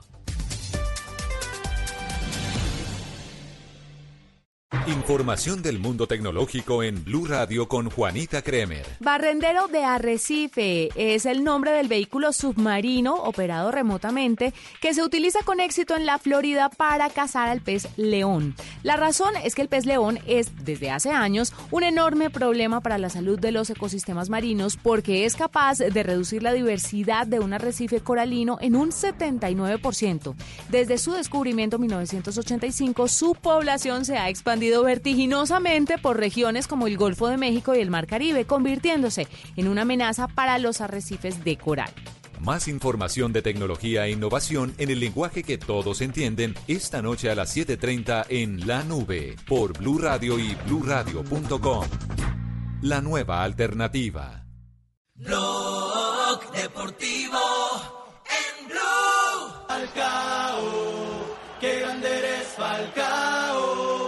Información 4.87 5.63
del 5.63 5.81
mundo 5.81 6.07
tecnológico 6.07 6.85
en 6.85 7.03
Blue 7.03 7.27
Radio 7.27 7.67
con 7.67 7.91
Juanita 7.91 8.41
Kremer. 8.41 8.87
Barrendero 9.01 9.67
de 9.67 9.83
Arrecife 9.83 10.91
es 10.95 11.27
el 11.27 11.43
nombre 11.43 11.73
del 11.73 11.89
vehículo 11.89 12.33
submarino 12.33 13.15
operado 13.15 13.73
remotamente 13.73 14.55
que 14.81 14.95
se 14.95 15.03
utiliza 15.03 15.41
con 15.45 15.59
éxito 15.59 15.97
en 15.97 16.07
la 16.07 16.19
Florida 16.19 16.69
para 16.69 17.11
cazar 17.11 17.49
al 17.49 17.61
pez 17.63 17.89
león. 17.97 18.55
La 18.85 18.97
razón 18.97 19.35
es 19.43 19.57
que 19.57 19.63
el 19.63 19.69
pez 19.69 19.87
león 19.87 20.21
es 20.25 20.53
desde 20.65 20.93
hace 20.93 21.11
años 21.11 21.53
un 21.73 21.83
enorme 21.83 22.31
problema 22.31 22.81
para 22.81 22.99
la 22.99 23.11
salud 23.11 23.41
de 23.41 23.51
los 23.51 23.71
ecosistemas 23.71 24.31
marinos 24.31 24.77
porque 24.77 25.25
es 25.25 25.35
capaz 25.35 25.79
de 25.79 26.03
reducir 26.05 26.45
la 26.45 26.53
diversidad 26.53 27.27
de 27.27 27.41
un 27.41 27.53
arrecife 27.53 28.01
coralino 28.01 28.57
en 28.61 28.77
un 28.77 28.91
79%. 28.91 30.35
Desde 30.69 30.97
su 30.99 31.11
descubrimiento 31.11 31.75
en 31.77 31.83
1985 31.83 33.09
su 33.09 33.35
población 33.35 34.05
se 34.05 34.17
ha 34.17 34.29
expandido 34.29 34.60
vertiginosamente 34.61 35.99
por 35.99 36.19
regiones 36.19 36.67
como 36.67 36.87
el 36.87 36.97
Golfo 36.97 37.29
de 37.29 37.39
México 37.39 37.75
y 37.75 37.81
el 37.81 37.91
Mar 37.91 38.07
Caribe, 38.07 38.45
convirtiéndose 38.45 39.27
en 39.57 39.69
una 39.69 39.83
amenaza 39.83 40.29
para 40.29 40.59
los 40.59 40.81
arrecifes 40.81 41.43
de 41.45 41.57
coral. 41.57 41.91
Más 42.41 42.69
información 42.69 43.33
de 43.33 43.43
tecnología 43.43 44.07
e 44.07 44.13
innovación 44.13 44.75
en 44.79 44.91
el 44.91 45.01
lenguaje 45.01 45.43
que 45.43 45.59
todos 45.59 46.01
entienden 46.01 46.55
esta 46.69 47.03
noche 47.03 47.31
a 47.31 47.35
las 47.35 47.55
7:30 47.55 48.27
en 48.29 48.67
La 48.67 48.83
Nube 48.83 49.37
por 49.47 49.79
Blue 49.79 49.99
Radio 49.99 50.39
y 50.39 50.55
bluradio.com. 50.67 51.87
La 52.83 53.01
nueva 53.03 53.43
alternativa. 53.43 54.47
Blog 55.15 56.51
deportivo 56.53 57.39
en 58.25 58.69
Blue. 58.69 58.81
Falcao, 59.69 61.37
qué 61.61 61.81
grande 61.81 62.09
eres 62.09 62.47
Falcao. 62.57 64.00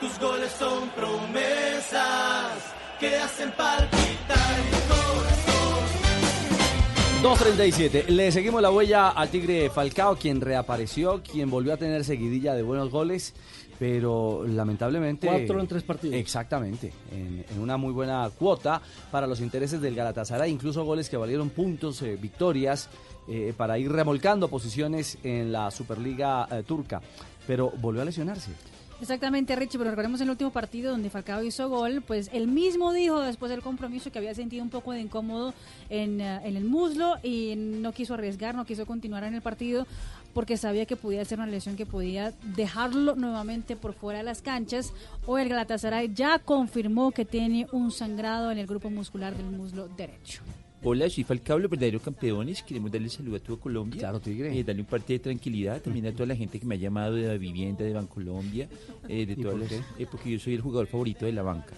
Tus 0.00 0.18
goles 0.20 0.52
son 0.52 0.88
promesas 0.90 2.52
que 3.00 3.16
hacen 3.16 3.50
palpitar 3.50 4.58
mi 4.64 4.78
corazón. 4.86 5.58
2.37. 7.56 8.06
Le 8.06 8.30
seguimos 8.30 8.62
la 8.62 8.70
huella 8.70 9.08
al 9.08 9.28
Tigre 9.28 9.70
Falcao, 9.70 10.14
quien 10.16 10.40
reapareció, 10.40 11.20
quien 11.20 11.50
volvió 11.50 11.74
a 11.74 11.76
tener 11.78 12.04
seguidilla 12.04 12.54
de 12.54 12.62
buenos 12.62 12.90
goles, 12.90 13.34
pero 13.80 14.44
lamentablemente... 14.46 15.26
Cuatro 15.26 15.58
en 15.58 15.66
tres 15.66 15.82
partidos. 15.82 16.14
Exactamente, 16.14 16.92
en, 17.10 17.44
en 17.50 17.60
una 17.60 17.76
muy 17.76 17.92
buena 17.92 18.30
cuota 18.38 18.80
para 19.10 19.26
los 19.26 19.40
intereses 19.40 19.80
del 19.80 19.96
Galatasaray, 19.96 20.48
incluso 20.48 20.84
goles 20.84 21.08
que 21.10 21.16
valieron 21.16 21.50
puntos, 21.50 22.02
eh, 22.02 22.16
victorias, 22.20 22.88
eh, 23.26 23.52
para 23.56 23.78
ir 23.78 23.90
remolcando 23.90 24.46
posiciones 24.46 25.18
en 25.24 25.50
la 25.50 25.72
Superliga 25.72 26.46
eh, 26.50 26.62
turca, 26.62 27.02
pero 27.48 27.72
volvió 27.78 28.02
a 28.02 28.04
lesionarse. 28.04 28.52
Exactamente, 29.00 29.54
Richie, 29.54 29.78
pero 29.78 29.90
recordemos 29.90 30.20
el 30.20 30.30
último 30.30 30.50
partido 30.50 30.90
donde 30.90 31.08
Falcao 31.08 31.44
hizo 31.44 31.68
gol, 31.68 32.02
pues 32.04 32.30
él 32.32 32.48
mismo 32.48 32.92
dijo 32.92 33.20
después 33.20 33.48
del 33.48 33.62
compromiso 33.62 34.10
que 34.10 34.18
había 34.18 34.34
sentido 34.34 34.64
un 34.64 34.70
poco 34.70 34.90
de 34.90 35.00
incómodo 35.00 35.54
en, 35.88 36.20
eh, 36.20 36.40
en 36.42 36.56
el 36.56 36.64
muslo 36.64 37.14
y 37.22 37.54
no 37.56 37.92
quiso 37.92 38.14
arriesgar, 38.14 38.56
no 38.56 38.64
quiso 38.64 38.86
continuar 38.86 39.22
en 39.22 39.34
el 39.34 39.42
partido 39.42 39.86
porque 40.34 40.56
sabía 40.56 40.84
que 40.84 40.96
podía 40.96 41.24
ser 41.24 41.38
una 41.38 41.46
lesión 41.46 41.76
que 41.76 41.86
podía 41.86 42.32
dejarlo 42.56 43.14
nuevamente 43.14 43.76
por 43.76 43.92
fuera 43.92 44.18
de 44.18 44.24
las 44.24 44.42
canchas. 44.42 44.92
Hoy 45.26 45.42
el 45.42 45.48
Galatasaray 45.48 46.12
ya 46.12 46.38
confirmó 46.40 47.12
que 47.12 47.24
tiene 47.24 47.66
un 47.72 47.92
sangrado 47.92 48.50
en 48.50 48.58
el 48.58 48.66
grupo 48.66 48.90
muscular 48.90 49.36
del 49.36 49.46
muslo 49.46 49.88
derecho. 49.88 50.42
Hola, 50.82 51.10
soy 51.10 51.24
Falcao, 51.24 51.58
los 51.58 51.70
verdaderos 51.70 52.02
campeones. 52.02 52.62
Queremos 52.62 52.92
darle 52.92 53.08
salud 53.08 53.34
a 53.34 53.40
toda 53.40 53.58
Colombia. 53.58 53.98
Claro, 53.98 54.20
Tigre. 54.20 54.56
Eh, 54.56 54.62
darle 54.62 54.82
un 54.82 54.86
parte 54.86 55.14
de 55.14 55.18
tranquilidad 55.18 55.80
también 55.82 56.06
a 56.06 56.12
toda 56.12 56.26
la 56.26 56.36
gente 56.36 56.60
que 56.60 56.66
me 56.66 56.76
ha 56.76 56.78
llamado 56.78 57.14
de 57.16 57.26
la 57.26 57.34
vivienda, 57.36 57.84
de 57.84 57.92
Bancolombia, 57.92 58.68
eh, 59.08 59.26
de 59.26 59.32
¿Y 59.32 59.36
todas 59.36 59.54
por 59.58 59.62
las, 59.72 59.72
eh, 59.98 60.06
porque 60.10 60.30
yo 60.30 60.38
soy 60.38 60.54
el 60.54 60.60
jugador 60.60 60.86
favorito 60.86 61.26
de 61.26 61.32
la 61.32 61.42
banca. 61.42 61.74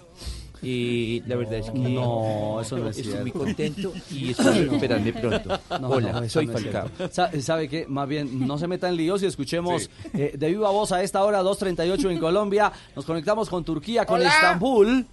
Eh, 0.63 1.23
la 1.27 1.37
verdad 1.37 1.55
es 1.61 1.71
que 1.71 1.79
No, 1.79 2.61
eso 2.61 2.77
no 2.77 2.91
es 2.91 2.99
estoy 2.99 3.13
cierto. 3.13 3.23
muy 3.23 3.47
contento 3.47 3.93
y 4.11 4.31
espero 4.33 4.53
recuperarme 4.53 5.13
pronto. 5.15 5.59
No, 5.81 5.89
Hola, 5.89 6.29
soy 6.29 6.47
Falcao. 6.47 6.91
Sa- 7.11 7.31
¿Sabe 7.41 7.67
qué? 7.71 7.87
Más 7.89 8.07
bien, 8.07 8.47
no 8.47 8.59
se 8.59 8.67
metan 8.69 8.95
líos 8.95 9.23
y 9.23 9.27
escuchemos 9.27 9.89
eh, 10.13 10.35
de 10.37 10.49
viva 10.49 10.71
voz 10.71 10.93
a 10.93 11.03
esta 11.03 11.25
hora, 11.25 11.43
2.38 11.43 12.11
en 12.11 12.19
Colombia. 12.19 12.71
Nos 12.95 13.07
conectamos 13.07 13.49
con 13.49 13.65
Turquía, 13.65 14.05
con 14.05 14.21
Hola. 14.21 14.29
Estambul. 14.29 15.07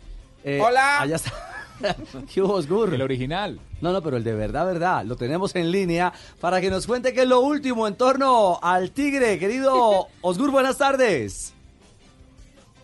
Eh, 0.44 0.60
Hola. 0.62 1.02
Allá 1.04 1.16
está. 1.16 1.32
¿Qué 2.34 2.42
hubo, 2.42 2.54
Osgur? 2.54 2.94
El 2.94 3.02
original. 3.02 3.60
No, 3.82 3.92
no, 3.92 4.02
pero 4.02 4.18
el 4.18 4.24
de 4.24 4.34
verdad, 4.34 4.66
verdad. 4.66 5.06
Lo 5.06 5.16
tenemos 5.16 5.56
en 5.56 5.72
línea 5.72 6.12
para 6.40 6.62
que 6.62 6.70
nos 6.70 6.88
cuente 6.88 7.14
qué 7.14 7.22
es 7.22 7.28
lo 7.28 7.42
último 7.42 7.88
en 7.88 7.96
torno 7.96 8.60
al 8.62 8.92
Tigre. 8.92 9.40
Querido 9.40 10.08
Osgur, 10.22 10.52
buenas 10.52 10.78
tardes. 10.78 11.54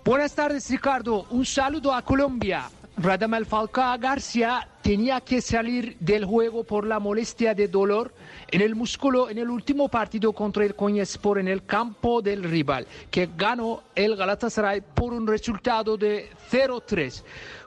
Buenas 0.05 0.35
tardes, 0.35 0.69
Ricardo. 0.69 1.25
Un 1.29 1.45
saludo 1.45 1.93
a 1.93 2.01
Colombia. 2.01 2.69
Radamel 2.97 3.45
Falcao 3.45 3.97
García 3.97 4.67
tenía 4.83 5.19
que 5.21 5.41
salir 5.41 5.97
del 5.99 6.25
juego 6.25 6.63
por 6.63 6.85
la 6.85 6.99
molestia 6.99 7.55
de 7.55 7.67
dolor 7.67 8.13
en 8.51 8.61
el 8.61 8.75
músculo 8.75 9.31
en 9.31 9.39
el 9.39 9.49
último 9.49 9.89
partido 9.89 10.31
contra 10.31 10.63
el 10.63 10.75
Konyaspor 10.75 11.39
en 11.39 11.47
el 11.47 11.65
campo 11.65 12.21
del 12.21 12.43
rival, 12.43 12.85
que 13.09 13.29
ganó 13.35 13.81
el 13.95 14.15
Galatasaray 14.15 14.81
por 14.81 15.11
un 15.13 15.25
resultado 15.25 15.97
de 15.97 16.29
0-3. 16.51 17.23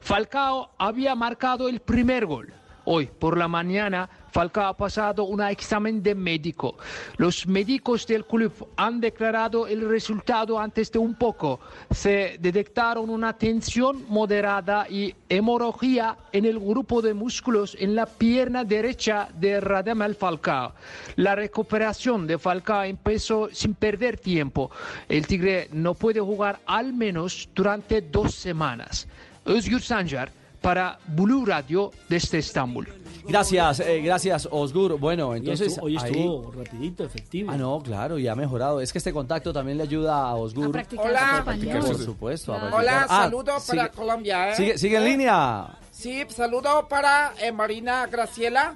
Falcao 0.07 0.71
había 0.79 1.17
marcado 1.17 1.69
el 1.69 1.81
primer 1.81 2.27
gol. 2.27 2.55
Hoy 2.85 3.07
por 3.07 3.37
la 3.37 3.49
mañana 3.49 4.09
Falcao 4.31 4.69
ha 4.69 4.77
pasado 4.77 5.25
un 5.25 5.43
examen 5.43 6.01
de 6.01 6.15
médico. 6.15 6.77
Los 7.17 7.45
médicos 7.49 8.07
del 8.07 8.25
club 8.25 8.53
han 8.77 9.01
declarado 9.01 9.67
el 9.67 9.89
resultado 9.89 10.61
antes 10.61 10.93
de 10.93 11.01
un 11.01 11.17
poco. 11.17 11.59
Se 11.91 12.37
detectaron 12.39 13.11
una 13.11 13.33
tensión 13.33 14.05
moderada 14.09 14.89
y 14.89 15.13
hemorragia 15.29 16.17
en 16.31 16.45
el 16.45 16.61
grupo 16.61 17.03
de 17.03 17.13
músculos 17.13 17.77
en 17.81 17.97
la 17.97 18.07
pierna 18.07 18.63
derecha 18.63 19.29
de 19.35 19.61
Radamel 19.61 20.15
Falcao. 20.15 20.75
La 21.17 21.35
recuperación 21.35 22.29
de 22.29 22.39
Falcao 22.39 22.85
empezó 22.85 23.49
sin 23.51 23.75
perder 23.75 24.21
tiempo. 24.21 24.71
El 25.09 25.27
Tigre 25.27 25.69
no 25.73 25.95
puede 25.95 26.21
jugar 26.21 26.61
al 26.65 26.93
menos 26.93 27.49
durante 27.53 28.03
dos 28.03 28.37
semanas. 28.37 29.09
Özgür 29.47 29.81
Sancar 29.81 30.31
para 30.61 30.99
Blue 31.09 31.45
Radio 31.47 31.91
desde 32.09 32.39
Estambul. 32.39 32.89
Gracias, 33.29 33.81
eh, 33.81 34.01
gracias 34.03 34.47
Osgur. 34.51 34.99
Bueno, 35.01 35.35
entonces 35.35 35.79
hoy 35.83 35.97
ahí- 35.97 36.11
estuvo 36.11 36.53
rapidito, 36.53 37.05
efectivo. 37.05 37.51
Ah, 37.51 37.57
no, 37.57 37.81
claro, 37.83 38.19
y 38.19 38.29
ha 38.29 38.35
mejorado. 38.37 38.81
Es 38.81 38.93
que 38.93 38.99
este 38.99 39.13
contacto 39.13 39.53
también 39.53 39.79
le 39.79 39.83
ayuda 39.85 40.17
a 40.29 40.35
Osgur. 40.37 40.67
A 40.69 40.73
practicar 40.73 41.07
Hola. 41.09 41.31
su 41.31 41.37
español. 41.39 41.85
Por 41.87 42.05
supuesto. 42.05 42.53
a 42.55 42.57
practicar. 42.59 42.81
Hola, 42.81 43.07
Ah, 43.09 43.23
saludos 43.25 43.65
para 43.67 43.83
sigue- 43.85 43.97
Colombia. 43.97 44.51
¿eh? 44.51 44.55
Sigue, 44.57 44.79
sigue 44.79 44.97
en 44.99 45.05
línea. 45.05 45.67
Sí, 45.91 46.23
saludo 46.29 46.87
para 46.89 47.33
eh, 47.41 47.51
Marina 47.51 48.07
Graciela. 48.07 48.75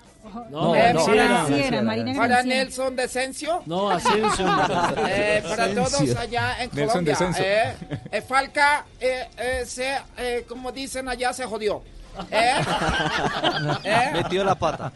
No, 0.50 0.74
Eh, 0.74 0.92
no, 0.92 1.06
para, 1.06 1.82
Marina. 1.82 2.42
Nelson 2.42 2.94
Decencio. 2.96 3.62
No, 3.66 3.90
Asensio. 3.90 4.46
Eh, 5.08 5.42
para 5.48 5.74
todos 5.74 6.16
allá 6.16 6.62
en 6.62 6.70
Nelson 6.72 7.04
Colombia. 7.04 7.34
Eh, 7.38 7.74
eh, 8.12 8.22
Falca, 8.22 8.84
eh, 9.00 9.28
eh, 9.36 9.62
se, 9.66 9.96
eh, 10.18 10.44
como 10.48 10.70
dicen 10.72 11.08
allá, 11.08 11.32
se 11.32 11.44
jodió. 11.46 11.82
Eh, 12.30 12.52
eh, 13.84 14.10
Metió 14.12 14.44
la 14.44 14.54
pata. 14.54 14.92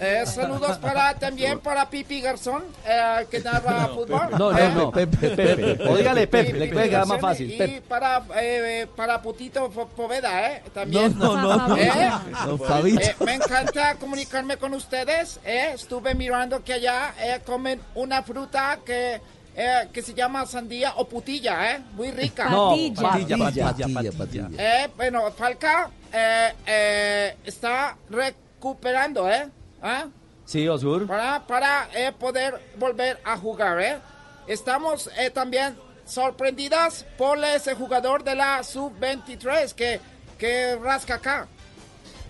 Eh, 0.00 0.24
saludos 0.26 0.78
para 0.78 1.14
también 1.14 1.58
para 1.60 1.88
Pipi 1.88 2.20
Garzón, 2.20 2.64
eh, 2.86 3.26
que 3.30 3.40
narra 3.40 3.88
fútbol. 3.88 4.28
No, 4.32 4.52
no, 4.52 4.58
Eh, 4.58 4.72
no. 4.74 4.90
Pepe, 4.90 5.30
Pepe. 5.30 5.78
O 5.88 5.96
dígale 5.96 6.26
Pepe, 6.26 6.52
le 6.52 6.68
puede 6.72 6.88
quedar 6.90 7.06
más 7.06 7.20
fácil. 7.20 7.52
Y 7.52 7.58
Pepe. 7.58 7.82
para, 7.82 8.22
eh, 8.36 8.86
para 8.96 9.20
Putito 9.22 9.68
Poveda, 9.70 10.50
¿eh? 10.52 10.62
También. 10.74 11.18
No, 11.18 11.36
no, 11.36 11.68
no. 11.68 11.76
¿Eh? 11.76 12.10
No, 12.46 12.58
Fabito. 12.58 13.00
Eh, 13.00 13.16
me 13.24 13.34
encanta 13.34 13.94
comunicarme 13.96 14.56
con 14.56 14.74
ustedes. 14.74 15.40
¿eh? 15.44 15.72
Estuve 15.74 16.14
mirando 16.14 16.62
que 16.64 16.74
allá 16.74 17.14
eh, 17.20 17.40
comen 17.44 17.80
una 17.94 18.22
fruta 18.22 18.78
que, 18.84 19.20
eh, 19.56 19.88
que 19.92 20.02
se 20.02 20.14
llama 20.14 20.46
sandía 20.46 20.94
o 20.96 21.08
putilla, 21.08 21.72
¿eh? 21.72 21.80
Muy 21.92 22.10
rica. 22.10 22.48
No, 22.48 22.70
patilla, 22.70 23.36
patilla, 23.38 24.12
patilla. 24.12 24.48
Eh, 24.56 24.88
bueno, 24.96 25.30
Falca 25.32 25.90
eh, 26.12 26.52
eh, 26.66 27.36
está 27.44 27.96
recuperando, 28.10 29.28
¿eh? 29.28 29.48
¿Ah? 29.82 30.06
Sí, 30.44 30.66
Osgur. 30.66 31.06
Para, 31.06 31.46
para 31.46 31.88
eh, 31.94 32.12
poder 32.18 32.60
volver 32.78 33.20
a 33.24 33.36
jugar, 33.36 33.80
¿eh? 33.80 33.98
Estamos 34.46 35.10
eh, 35.18 35.30
también 35.30 35.76
sorprendidas 36.06 37.04
por 37.18 37.42
ese 37.44 37.74
jugador 37.74 38.24
de 38.24 38.34
la 38.34 38.62
sub-23 38.62 39.74
que, 39.74 40.00
que 40.38 40.76
rasca 40.76 41.16
acá. 41.16 41.46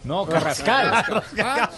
No, 0.05 0.26
Carrascal. 0.26 1.22
Ah, 1.42 1.70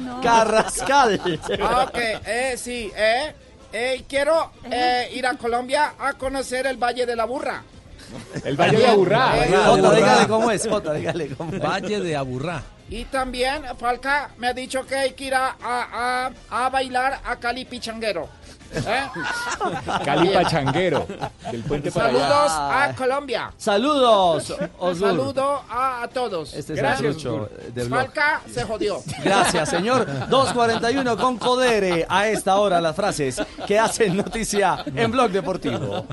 No, 0.00 0.20
Carrascal. 0.22 1.20
Ah, 1.62 1.86
ok, 1.88 1.98
eh, 2.26 2.54
sí, 2.58 2.90
eh, 2.94 3.34
eh, 3.72 4.04
quiero 4.08 4.52
eh, 4.70 5.10
ir 5.14 5.26
a 5.26 5.36
Colombia 5.36 5.94
a 5.98 6.12
conocer 6.14 6.66
el 6.66 6.76
Valle 6.76 7.06
de 7.06 7.16
la 7.16 7.24
Burra. 7.24 7.62
El 8.44 8.56
Valle 8.56 8.78
de 8.78 8.86
Aburrá. 8.86 9.32
Jota, 9.66 9.92
dígale 9.94 10.28
cómo 10.28 10.50
es, 10.50 10.68
Jota, 10.68 10.92
dígale 10.92 11.28
cómo 11.36 11.52
es. 11.54 11.62
Valle 11.62 12.00
de 12.00 12.16
Aburrá. 12.16 12.62
Y 12.88 13.04
también 13.06 13.64
Falca 13.78 14.30
me 14.38 14.48
ha 14.48 14.52
dicho 14.52 14.86
que 14.86 14.94
hay 14.94 15.12
que 15.12 15.24
ir 15.24 15.34
a, 15.34 15.56
a- 15.62 16.30
a- 16.50 16.66
a 16.66 16.70
bailar 16.70 17.20
a 17.24 17.36
Cali 17.36 17.64
Pichanguero. 17.64 18.28
¿Eh? 18.74 19.06
Cali 20.04 20.28
Pachanguero. 20.30 21.06
Del 21.50 21.62
puente 21.62 21.90
para 21.92 22.08
allá. 22.08 22.18
Saludos 22.18 22.52
a 22.52 22.94
Colombia. 22.96 23.52
Saludos, 23.56 24.50
Osgur. 24.78 25.08
Saludo 25.08 25.62
a, 25.70 26.02
a 26.02 26.08
todos. 26.08 26.52
Este 26.52 26.72
es 26.74 26.78
Gracias. 26.78 27.16
de. 27.74 27.84
Falca 27.88 28.42
se 28.52 28.64
jodió. 28.64 29.02
Gracias, 29.24 29.68
señor. 29.70 30.04
241 30.28 31.16
con 31.16 31.38
Codere. 31.38 32.06
A 32.08 32.28
esta 32.28 32.56
hora 32.56 32.80
las 32.80 32.94
frases 32.96 33.40
que 33.66 33.78
hacen 33.78 34.16
noticia 34.16 34.84
en 34.94 35.10
Blog 35.12 35.30
Deportivo. 35.30 36.04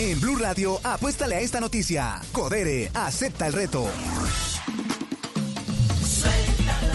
En 0.00 0.20
Blue 0.20 0.36
Radio, 0.36 0.78
apuéstale 0.82 1.36
a 1.36 1.40
esta 1.40 1.60
noticia. 1.60 2.20
Codere, 2.32 2.90
acepta 2.94 3.46
el 3.46 3.52
reto. 3.52 3.88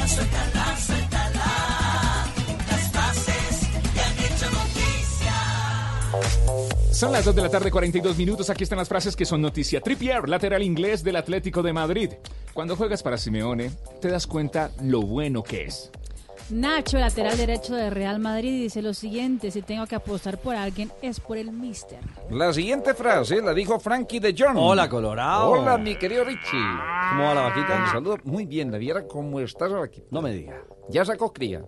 Suéltala, 0.08 0.78
suéltala. 0.78 1.46
Las 2.70 2.92
frases 2.92 3.70
que 3.94 4.00
han 4.02 4.18
hecho 4.20 4.50
noticia. 4.52 5.34
Son 6.94 7.12
las 7.12 7.26
2 7.26 7.36
de 7.36 7.42
la 7.42 7.50
tarde, 7.50 7.72
42 7.72 8.18
minutos. 8.18 8.50
Aquí 8.50 8.64
están 8.64 8.78
las 8.78 8.90
frases 8.90 9.16
que 9.16 9.26
son 9.26 9.42
noticia. 9.42 9.82
Trippier, 9.82 10.28
lateral 10.28 10.64
inglés 10.64 11.04
del 11.04 11.16
Atlético 11.16 11.62
de 11.64 11.74
Madrid. 11.74 12.10
Cuando 12.54 12.76
juegas 12.76 13.02
para 13.04 13.18
Simeone, 13.18 13.72
te 14.02 14.10
das 14.10 14.28
cuenta 14.28 14.72
lo 14.82 15.02
bueno 15.02 15.44
que 15.44 15.66
es. 15.66 15.92
Nacho, 16.52 16.98
lateral 16.98 17.38
derecho 17.38 17.76
de 17.76 17.90
Real 17.90 18.20
Madrid, 18.20 18.64
dice 18.64 18.82
lo 18.82 18.94
siguiente, 18.94 19.52
si 19.52 19.62
tengo 19.62 19.88
que 19.88 19.96
apostar 19.96 20.38
por 20.38 20.56
alguien 20.56 20.92
es 21.02 21.20
por 21.20 21.38
el 21.38 21.52
Mister. 21.52 22.00
La 22.30 22.52
siguiente 22.54 22.94
frase 22.94 23.42
la 23.42 23.54
dijo 23.54 23.80
Frankie 23.80 24.20
de 24.20 24.36
Jong. 24.38 24.58
Hola, 24.58 24.90
Colorado. 24.90 25.52
Hola, 25.52 25.78
mi 25.78 25.96
querido 25.96 26.24
Richie. 26.24 26.42
¿Cómo 26.52 27.24
va 27.24 27.34
la 27.34 27.42
vaquita? 27.42 27.84
Un 27.84 27.92
saludo 27.92 28.18
muy 28.26 28.46
bien, 28.46 28.72
la 28.72 28.78
viera 28.78 29.08
cómo 29.08 29.40
estás 29.40 29.72
aquí. 29.74 30.04
No 30.12 30.22
me 30.22 30.34
diga. 30.34 30.62
Ya 30.90 31.06
sacó 31.06 31.32
cría. 31.32 31.64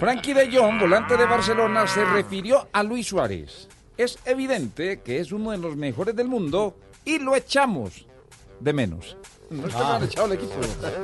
Frankie 0.00 0.32
de 0.32 0.56
Jong, 0.56 0.80
volante 0.80 1.16
de 1.16 1.26
Barcelona, 1.26 1.86
se 1.86 2.04
refirió 2.04 2.68
a 2.72 2.82
Luis 2.82 3.06
Suárez. 3.06 3.68
Es 3.96 4.18
evidente 4.24 5.00
que 5.02 5.20
es 5.20 5.30
uno 5.30 5.50
de 5.50 5.58
los 5.58 5.76
mejores 5.76 6.16
del 6.16 6.28
mundo 6.28 6.76
y 7.04 7.18
lo 7.18 7.36
echamos 7.36 8.06
de 8.60 8.72
menos. 8.72 9.16
No 9.54 9.66
es 9.68 9.74
que 9.74 9.80
Ah. 9.82 9.96
han 9.96 10.04
echado 10.04 10.26
al 10.26 10.32
equipo, 10.32 10.52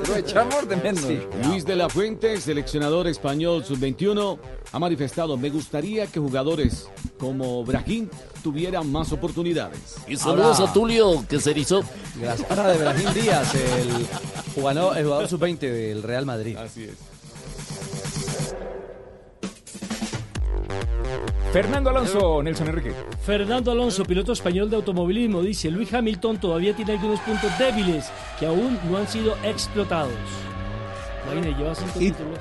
lo 0.08 0.16
echamos 0.16 0.68
de 0.68 0.76
menos. 0.76 1.04
Luis 1.46 1.64
de 1.64 1.76
la 1.76 1.88
Fuente, 1.88 2.40
seleccionador 2.40 3.06
español 3.06 3.64
sub-21, 3.64 4.38
ha 4.72 4.78
manifestado, 4.78 5.36
me 5.36 5.50
gustaría 5.50 6.06
que 6.06 6.18
jugadores 6.20 6.88
como 7.18 7.64
Brahim 7.64 8.08
tuvieran 8.42 8.90
más 8.90 9.12
oportunidades. 9.12 9.96
Y 10.08 10.16
saludos 10.16 10.58
Ahora- 10.60 10.70
a 10.70 10.74
Tulio, 10.74 11.24
que 11.28 11.38
se 11.40 11.50
erizó. 11.52 11.82
Gracias. 12.16 12.50
Ahora 12.50 12.68
de 12.68 12.78
Brahim 12.78 13.12
Díaz, 13.14 13.54
el 13.54 14.06
jugador, 14.54 14.96
el 14.98 15.04
jugador 15.04 15.28
sub-20 15.28 15.70
del 15.70 16.02
Real 16.02 16.26
Madrid. 16.26 16.56
Así 16.56 16.84
es. 16.84 16.94
Fernando 21.52 21.90
Alonso, 21.90 22.42
Nelson 22.42 22.68
Enrique. 22.68 22.92
Fernando 23.24 23.72
Alonso, 23.72 24.04
piloto 24.04 24.32
español 24.32 24.70
de 24.70 24.76
automovilismo, 24.76 25.42
dice, 25.42 25.68
Luis 25.70 25.92
Hamilton 25.92 26.38
todavía 26.38 26.74
tiene 26.76 26.92
algunos 26.92 27.18
puntos 27.20 27.50
débiles 27.58 28.06
que 28.38 28.46
aún 28.46 28.78
no 28.88 28.98
han 28.98 29.08
sido 29.08 29.34
explotados. 29.42 30.12
Imagínate, 31.24 31.58
lleva 31.60 31.74
cinco 31.74 31.92
Y- 31.96 32.10
títulos. 32.10 32.38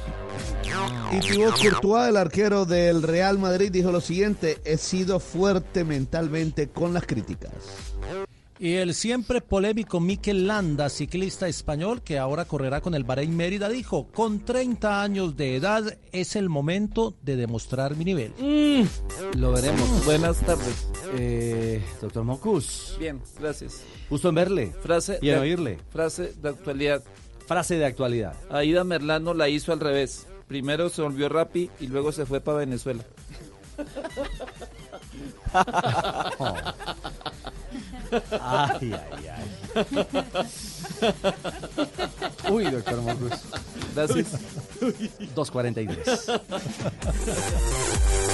Y 1.11 1.19
Thibaut 1.19 1.55
Courtois, 1.59 2.09
el 2.09 2.17
arquero 2.17 2.65
del 2.65 3.01
Real 3.01 3.39
Madrid, 3.39 3.71
dijo 3.71 3.91
lo 3.91 3.99
siguiente: 3.99 4.59
He 4.63 4.77
sido 4.77 5.19
fuerte 5.19 5.83
mentalmente 5.83 6.69
con 6.69 6.93
las 6.93 7.05
críticas. 7.05 7.51
Y 8.61 8.73
el 8.75 8.93
siempre 8.93 9.39
polémico 9.39 10.01
Mikel 10.01 10.45
Landa, 10.45 10.89
ciclista 10.89 11.47
español 11.47 12.01
que 12.01 12.19
ahora 12.19 12.43
correrá 12.43 12.81
con 12.81 12.93
el 12.93 13.05
Bahrein 13.05 13.33
Mérida, 13.37 13.69
dijo, 13.69 14.07
con 14.13 14.43
30 14.43 15.01
años 15.01 15.37
de 15.37 15.55
edad 15.55 15.97
es 16.11 16.35
el 16.35 16.49
momento 16.49 17.15
de 17.21 17.37
demostrar 17.37 17.95
mi 17.95 18.03
nivel. 18.03 18.33
Lo 19.37 19.53
veremos. 19.53 20.05
Buenas 20.05 20.37
tardes. 20.41 20.89
Eh, 21.17 21.81
doctor 22.01 22.25
Mocus. 22.25 22.97
Bien, 22.99 23.21
gracias. 23.39 23.81
Gusto 24.09 24.27
en 24.27 24.35
verle. 24.35 24.73
Frase 24.83 25.19
Y 25.21 25.29
en 25.29 25.35
de- 25.35 25.41
oírle. 25.41 25.77
Frase 25.91 26.33
de 26.41 26.49
actualidad. 26.49 27.01
Frase 27.47 27.75
de 27.77 27.85
actualidad. 27.85 28.33
Aida 28.49 28.83
Merlano 28.83 29.33
la 29.33 29.47
hizo 29.47 29.71
al 29.71 29.79
revés. 29.79 30.27
Primero 30.49 30.89
se 30.89 31.01
volvió 31.01 31.29
Rappi 31.29 31.69
y 31.79 31.87
luego 31.87 32.11
se 32.11 32.25
fue 32.25 32.41
para 32.41 32.57
Venezuela. 32.57 33.05
Ay, 38.41 38.93
ay, 38.93 39.27
ay. 39.27 39.45
Uy, 42.51 42.63
doctor 42.65 43.01
Mocus. 43.01 43.33
Gracias. 43.95 44.27
2.43. 45.35 46.41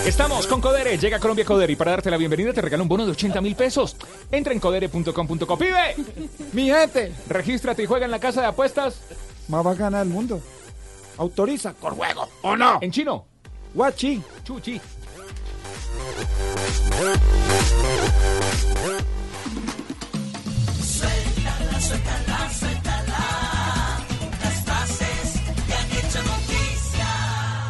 Estamos 0.05 0.47
con 0.47 0.61
Codere. 0.61 0.97
Llega 0.97 1.17
a 1.17 1.19
Colombia 1.19 1.45
Codere 1.45 1.73
y 1.73 1.75
para 1.75 1.91
darte 1.91 2.11
la 2.11 2.17
bienvenida 2.17 2.53
te 2.53 2.61
regalo 2.61 2.83
un 2.83 2.89
bono 2.89 3.05
de 3.05 3.11
80 3.11 3.41
mil 3.41 3.55
pesos. 3.55 3.95
Entra 4.31 4.53
en 4.53 4.59
codere.com.co. 4.59 5.57
¡Pibe! 5.57 5.95
Mi 6.53 6.69
gente, 6.69 7.13
Regístrate 7.27 7.83
y 7.83 7.85
juega 7.85 8.05
en 8.05 8.11
la 8.11 8.19
casa 8.19 8.41
de 8.41 8.47
apuestas. 8.47 8.95
más 9.47 9.63
bacana 9.63 9.99
del 9.99 10.09
mundo. 10.09 10.39
Autoriza 11.17 11.73
con 11.73 11.95
juego, 11.95 12.27
¿o 12.41 12.55
no? 12.55 12.77
En 12.81 12.91
chino. 12.91 13.25
Guachi. 13.73 14.21
Chuchi. 14.43 14.79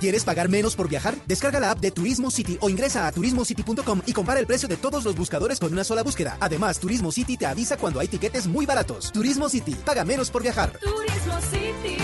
¿Quieres 0.00 0.24
pagar 0.24 0.48
menos 0.50 0.76
por 0.76 0.88
viajar? 0.88 1.14
Descarga 1.26 1.58
la 1.58 1.70
app 1.70 1.80
de 1.80 1.90
Turismo 1.90 2.30
City 2.30 2.58
o 2.60 2.68
ingresa 2.68 3.06
a 3.06 3.12
turismocity.com 3.12 4.02
y 4.06 4.12
compara 4.12 4.40
el 4.40 4.46
precio 4.46 4.68
de 4.68 4.76
todos 4.76 5.04
los 5.04 5.16
buscadores 5.16 5.58
con 5.58 5.72
una 5.72 5.84
sola 5.84 6.02
búsqueda. 6.02 6.36
Además, 6.40 6.78
Turismo 6.78 7.10
City 7.10 7.36
te 7.36 7.46
avisa 7.46 7.78
cuando 7.78 8.00
hay 8.00 8.08
tiquetes 8.08 8.46
muy 8.46 8.66
baratos. 8.66 9.10
Turismo 9.10 9.48
City, 9.48 9.74
paga 9.74 10.04
menos 10.04 10.30
por 10.30 10.42
viajar. 10.42 10.78
Turismo 10.80 11.40
City, 11.50 11.96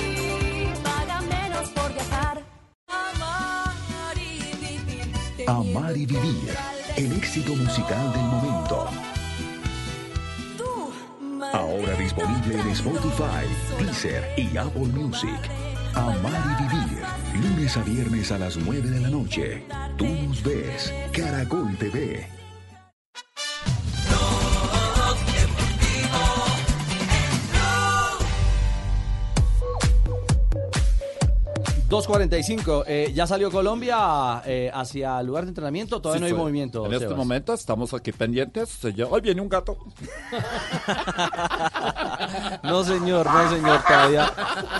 paga 0.82 1.20
menos 1.20 1.68
por 1.70 1.92
viajar. 1.92 2.42
Amar 2.88 4.16
y 4.16 4.56
vivir. 4.56 5.48
Amar 5.48 5.96
y 5.96 6.06
vivir. 6.06 6.56
El 6.96 7.12
éxito 7.12 7.54
musical 7.54 8.12
del 8.12 8.22
momento. 8.22 8.88
Ahora 11.52 11.94
disponible 11.96 12.54
en 12.54 12.68
Spotify, 12.68 13.44
Deezer 13.78 14.24
y 14.38 14.56
Apple 14.56 14.86
Music. 14.86 15.71
Amar 15.94 16.58
y 16.58 16.62
vivir. 16.62 17.02
Lunes 17.34 17.76
a 17.76 17.82
viernes 17.82 18.32
a 18.32 18.38
las 18.38 18.56
9 18.56 18.88
de 18.88 19.00
la 19.00 19.10
noche. 19.10 19.64
Tú 19.96 20.06
nos 20.06 20.42
ves. 20.42 20.92
Caracol 21.12 21.76
TV. 21.76 22.41
2.45. 31.92 32.84
Eh, 32.86 33.12
ya 33.14 33.26
salió 33.26 33.50
Colombia 33.50 34.42
eh, 34.46 34.70
hacia 34.72 35.20
el 35.20 35.26
lugar 35.26 35.44
de 35.44 35.50
entrenamiento. 35.50 36.00
Todavía 36.00 36.18
Sí, 36.18 36.20
no 36.22 36.26
hay 36.26 36.32
fue. 36.32 36.38
movimiento. 36.40 36.86
En 36.86 36.94
este 36.94 37.14
momento 37.14 37.52
estamos 37.52 37.92
aquí 37.94 38.12
pendientes. 38.12 38.80
Ya- 38.96 39.06
Hoy 39.06 39.20
viene 39.20 39.40
un 39.40 39.48
gato. 39.48 39.76
No, 42.62 42.84
señor, 42.84 43.26
no, 43.26 43.50
señor, 43.50 43.82
todavía, 43.86 44.32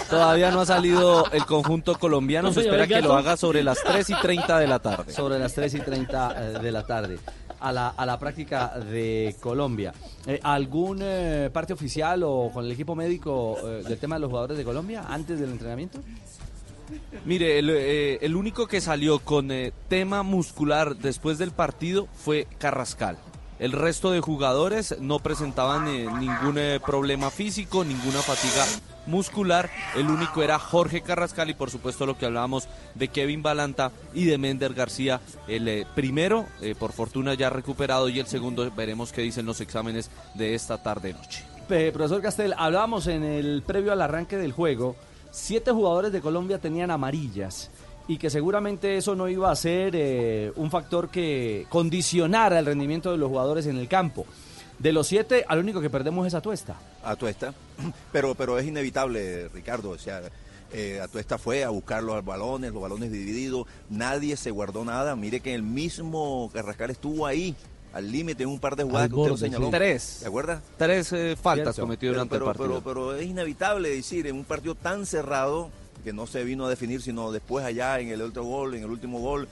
todavía 0.08 0.50
no 0.50 0.60
ha 0.60 0.66
salido 0.66 1.30
el 1.32 1.44
conjunto 1.44 1.98
colombiano. 1.98 2.48
No, 2.48 2.54
Se 2.54 2.60
espera 2.60 2.84
¿el 2.84 2.88
que 2.88 3.02
lo 3.02 3.14
haga 3.14 3.36
sobre 3.36 3.62
las 3.62 3.82
3 3.82 4.08
y 4.10 4.14
30 4.14 4.58
de 4.58 4.66
la 4.66 4.78
tarde. 4.78 5.12
Sobre 5.12 5.38
las 5.38 5.52
3 5.54 5.74
y 5.74 5.80
30 5.80 6.34
eh, 6.36 6.58
de 6.60 6.72
la 6.72 6.86
tarde. 6.86 7.18
A 7.60 7.70
la, 7.72 7.88
a 7.88 8.06
la 8.06 8.18
práctica 8.18 8.68
de 8.78 9.36
Colombia. 9.40 9.92
Eh, 10.26 10.40
¿Algún 10.42 10.98
eh, 11.02 11.48
parte 11.52 11.72
oficial 11.72 12.22
o 12.24 12.50
con 12.52 12.64
el 12.64 12.72
equipo 12.72 12.94
médico 12.94 13.56
eh, 13.64 13.82
del 13.86 13.98
tema 13.98 14.16
de 14.16 14.20
los 14.20 14.30
jugadores 14.30 14.56
de 14.58 14.64
Colombia 14.64 15.04
antes 15.08 15.38
del 15.38 15.50
entrenamiento? 15.52 16.00
Mire, 17.24 17.58
el, 17.58 17.70
eh, 17.70 18.18
el 18.22 18.36
único 18.36 18.66
que 18.66 18.80
salió 18.80 19.18
con 19.20 19.50
eh, 19.50 19.72
tema 19.88 20.22
muscular 20.22 20.96
después 20.96 21.38
del 21.38 21.52
partido 21.52 22.08
fue 22.14 22.46
Carrascal. 22.58 23.18
El 23.58 23.72
resto 23.72 24.10
de 24.10 24.20
jugadores 24.20 24.96
no 25.00 25.20
presentaban 25.20 25.86
eh, 25.86 26.08
ningún 26.18 26.58
problema 26.84 27.30
físico, 27.30 27.84
ninguna 27.84 28.20
fatiga 28.20 28.64
muscular. 29.06 29.70
El 29.94 30.10
único 30.10 30.42
era 30.42 30.58
Jorge 30.58 31.02
Carrascal 31.02 31.50
y 31.50 31.54
por 31.54 31.70
supuesto 31.70 32.04
lo 32.04 32.18
que 32.18 32.26
hablábamos 32.26 32.66
de 32.96 33.06
Kevin 33.08 33.42
Balanta 33.42 33.92
y 34.14 34.24
de 34.24 34.36
Mender 34.36 34.74
García. 34.74 35.20
El 35.46 35.86
primero, 35.94 36.46
por 36.80 36.92
fortuna, 36.92 37.34
ya 37.34 37.50
recuperado 37.50 38.08
y 38.08 38.18
el 38.18 38.26
segundo 38.26 38.68
veremos 38.72 39.12
qué 39.12 39.22
dicen 39.22 39.46
los 39.46 39.60
exámenes 39.60 40.10
de 40.34 40.54
esta 40.56 40.82
tarde-noche. 40.82 41.44
Profesor 41.92 42.20
Castel, 42.20 42.54
hablábamos 42.58 43.06
en 43.06 43.22
el 43.22 43.62
previo 43.64 43.92
al 43.92 44.02
arranque 44.02 44.36
del 44.36 44.52
juego, 44.52 44.96
siete 45.32 45.72
jugadores 45.72 46.12
de 46.12 46.20
Colombia 46.20 46.58
tenían 46.58 46.92
amarillas 46.92 47.70
y 48.06 48.18
que 48.18 48.30
seguramente 48.30 48.96
eso 48.96 49.16
no 49.16 49.28
iba 49.28 49.50
a 49.50 49.56
ser 49.56 49.94
eh, 49.96 50.52
un 50.56 50.70
factor 50.70 51.08
que 51.08 51.66
condicionara 51.68 52.58
el 52.58 52.66
rendimiento 52.66 53.10
de 53.10 53.16
los 53.16 53.28
jugadores 53.28 53.66
en 53.66 53.78
el 53.78 53.88
campo. 53.88 54.26
De 54.78 54.92
los 54.92 55.06
siete, 55.06 55.44
al 55.48 55.60
único 55.60 55.80
que 55.80 55.90
perdemos 55.90 56.26
es 56.26 56.34
Atuesta. 56.34 56.76
Atuesta, 57.02 57.54
pero, 58.12 58.34
pero 58.34 58.58
es 58.58 58.66
inevitable, 58.66 59.48
Ricardo, 59.48 59.90
o 59.90 59.98
sea, 59.98 60.20
eh, 60.72 61.00
Atuesta 61.00 61.38
fue 61.38 61.64
a 61.64 61.70
buscar 61.70 62.02
los 62.02 62.22
balones, 62.24 62.72
los 62.72 62.82
balones 62.82 63.10
divididos, 63.10 63.66
nadie 63.88 64.36
se 64.36 64.50
guardó 64.50 64.84
nada, 64.84 65.16
mire 65.16 65.40
que 65.40 65.54
el 65.54 65.62
mismo 65.62 66.50
Carrascal 66.52 66.90
estuvo 66.90 67.26
ahí, 67.26 67.54
al 67.92 68.10
límite 68.10 68.42
en 68.42 68.48
un 68.48 68.58
par 68.58 68.76
de 68.76 68.84
jugadas 68.84 69.08
que 69.08 69.14
usted 69.14 69.30
lo 69.30 69.36
señaló. 69.36 69.70
Tres. 69.70 70.02
¿Se 70.02 70.26
acuerda? 70.26 70.62
Tres 70.76 71.12
eh, 71.12 71.36
faltas 71.40 71.78
cometidas 71.78 72.14
durante 72.14 72.34
pero, 72.34 72.50
el 72.50 72.56
partido. 72.56 72.82
Pero, 72.82 73.08
pero 73.08 73.14
es 73.14 73.26
inevitable 73.26 73.90
decir, 73.90 74.26
en 74.26 74.36
un 74.36 74.44
partido 74.44 74.74
tan 74.74 75.06
cerrado, 75.06 75.70
que 76.02 76.12
no 76.12 76.26
se 76.26 76.44
vino 76.44 76.66
a 76.66 76.70
definir, 76.70 77.00
sino 77.02 77.32
después 77.32 77.64
allá 77.64 78.00
en 78.00 78.08
el 78.08 78.22
otro 78.22 78.44
gol, 78.44 78.74
en 78.74 78.84
el 78.84 78.90
último 78.90 79.20
gol, 79.20 79.48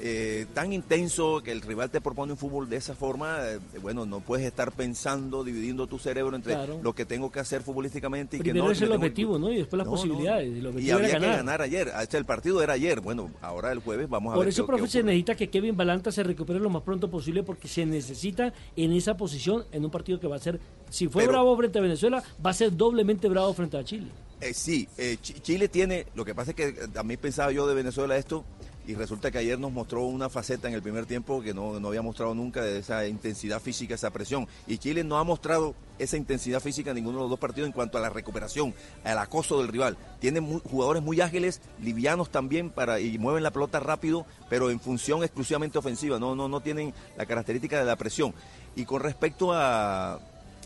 eh, 0.00 0.46
tan 0.54 0.72
intenso 0.72 1.42
que 1.42 1.52
el 1.52 1.60
rival 1.62 1.90
te 1.90 2.00
propone 2.00 2.32
un 2.32 2.38
fútbol 2.38 2.68
de 2.68 2.76
esa 2.76 2.94
forma, 2.94 3.38
eh, 3.42 3.58
bueno, 3.80 4.06
no 4.06 4.20
puedes 4.20 4.46
estar 4.46 4.72
pensando, 4.72 5.44
dividiendo 5.44 5.86
tu 5.86 5.98
cerebro 5.98 6.36
entre 6.36 6.54
Claro. 6.54 6.80
lo 6.82 6.94
que 6.94 7.04
tengo 7.04 7.30
que 7.30 7.40
hacer 7.40 7.62
futbolísticamente 7.62 8.36
y 8.36 8.40
que 8.40 8.44
Primero 8.44 8.66
no. 8.66 8.72
es 8.72 8.78
que 8.78 8.84
el 8.84 8.90
tengo- 8.90 9.00
objetivo, 9.02 9.38
¿no? 9.38 9.50
Y 9.52 9.56
después 9.58 9.78
las 9.78 9.86
No, 9.86 9.92
no. 9.92 9.96
posibilidades. 9.98 10.48
Y 10.82 10.90
había 10.90 10.94
era 10.94 11.06
que 11.06 11.12
ganar. 11.12 11.36
ganar 11.36 11.62
ayer. 11.62 11.92
Este, 12.02 12.18
el 12.18 12.24
partido 12.24 12.62
era 12.62 12.74
ayer. 12.74 13.00
Bueno, 13.00 13.30
ahora 13.40 13.72
el 13.72 13.78
jueves 13.80 14.08
vamos 14.08 14.32
a 14.32 14.34
Por 14.36 14.44
ver. 14.44 14.52
eso, 14.52 14.62
qué- 14.66 14.72
qué 14.72 14.76
profe, 14.78 14.90
se 14.90 15.02
necesita 15.02 15.34
que 15.34 15.48
Kevin 15.50 15.76
Balanta 15.76 16.12
se 16.12 16.22
recupere 16.22 16.60
lo 16.60 16.70
más 16.70 16.82
pronto 16.82 17.10
posible 17.10 17.42
porque 17.42 17.68
se 17.68 17.84
necesita 17.86 18.52
en 18.76 18.92
esa 18.92 19.16
posición 19.16 19.64
en 19.72 19.84
un 19.84 19.90
partido 19.90 20.18
que 20.20 20.26
va 20.26 20.36
a 20.36 20.40
ser, 20.40 20.60
si 20.90 21.08
fue 21.08 21.22
Pero- 21.22 21.32
bravo 21.32 21.56
frente 21.56 21.78
a 21.78 21.82
Venezuela, 21.82 22.22
va 22.44 22.50
a 22.50 22.54
ser 22.54 22.76
doblemente 22.76 23.28
bravo 23.28 23.52
frente 23.54 23.76
a 23.76 23.84
Chile. 23.84 24.08
Eh, 24.40 24.52
sí, 24.54 24.88
eh, 24.98 25.18
Chi- 25.22 25.34
Chile 25.40 25.68
tiene, 25.68 26.06
lo 26.16 26.24
que 26.24 26.34
pasa 26.34 26.50
es 26.50 26.56
que 26.56 26.74
a 26.96 27.02
mí 27.04 27.16
pensaba 27.16 27.52
yo 27.52 27.64
de 27.68 27.74
Venezuela 27.74 28.16
esto 28.16 28.44
y 28.86 28.94
resulta 28.94 29.30
que 29.30 29.38
ayer 29.38 29.58
nos 29.58 29.70
mostró 29.72 30.02
una 30.02 30.28
faceta 30.28 30.66
en 30.66 30.74
el 30.74 30.82
primer 30.82 31.06
tiempo 31.06 31.40
que 31.40 31.54
no, 31.54 31.78
no 31.78 31.88
había 31.88 32.02
mostrado 32.02 32.34
nunca 32.34 32.62
de 32.62 32.78
esa 32.78 33.06
intensidad 33.06 33.60
física, 33.60 33.94
esa 33.94 34.10
presión. 34.10 34.48
Y 34.66 34.78
Chile 34.78 35.04
no 35.04 35.18
ha 35.18 35.24
mostrado 35.24 35.74
esa 36.00 36.16
intensidad 36.16 36.58
física 36.60 36.90
en 36.90 36.96
ninguno 36.96 37.18
de 37.18 37.22
los 37.22 37.30
dos 37.30 37.38
partidos 37.38 37.68
en 37.68 37.72
cuanto 37.72 37.96
a 37.96 38.00
la 38.00 38.10
recuperación, 38.10 38.74
al 39.04 39.18
acoso 39.18 39.58
del 39.58 39.68
rival. 39.68 39.96
Tiene 40.20 40.40
mu- 40.40 40.58
jugadores 40.60 41.00
muy 41.02 41.20
ágiles, 41.20 41.60
livianos 41.80 42.30
también 42.30 42.70
para 42.70 42.98
y 42.98 43.18
mueven 43.18 43.44
la 43.44 43.52
pelota 43.52 43.78
rápido, 43.78 44.26
pero 44.50 44.68
en 44.70 44.80
función 44.80 45.22
exclusivamente 45.22 45.78
ofensiva. 45.78 46.18
No, 46.18 46.34
no, 46.34 46.48
no 46.48 46.60
tienen 46.60 46.92
la 47.16 47.24
característica 47.26 47.78
de 47.78 47.84
la 47.84 47.94
presión. 47.96 48.34
Y 48.74 48.84
con 48.84 49.00
respecto 49.00 49.52
a, 49.52 50.14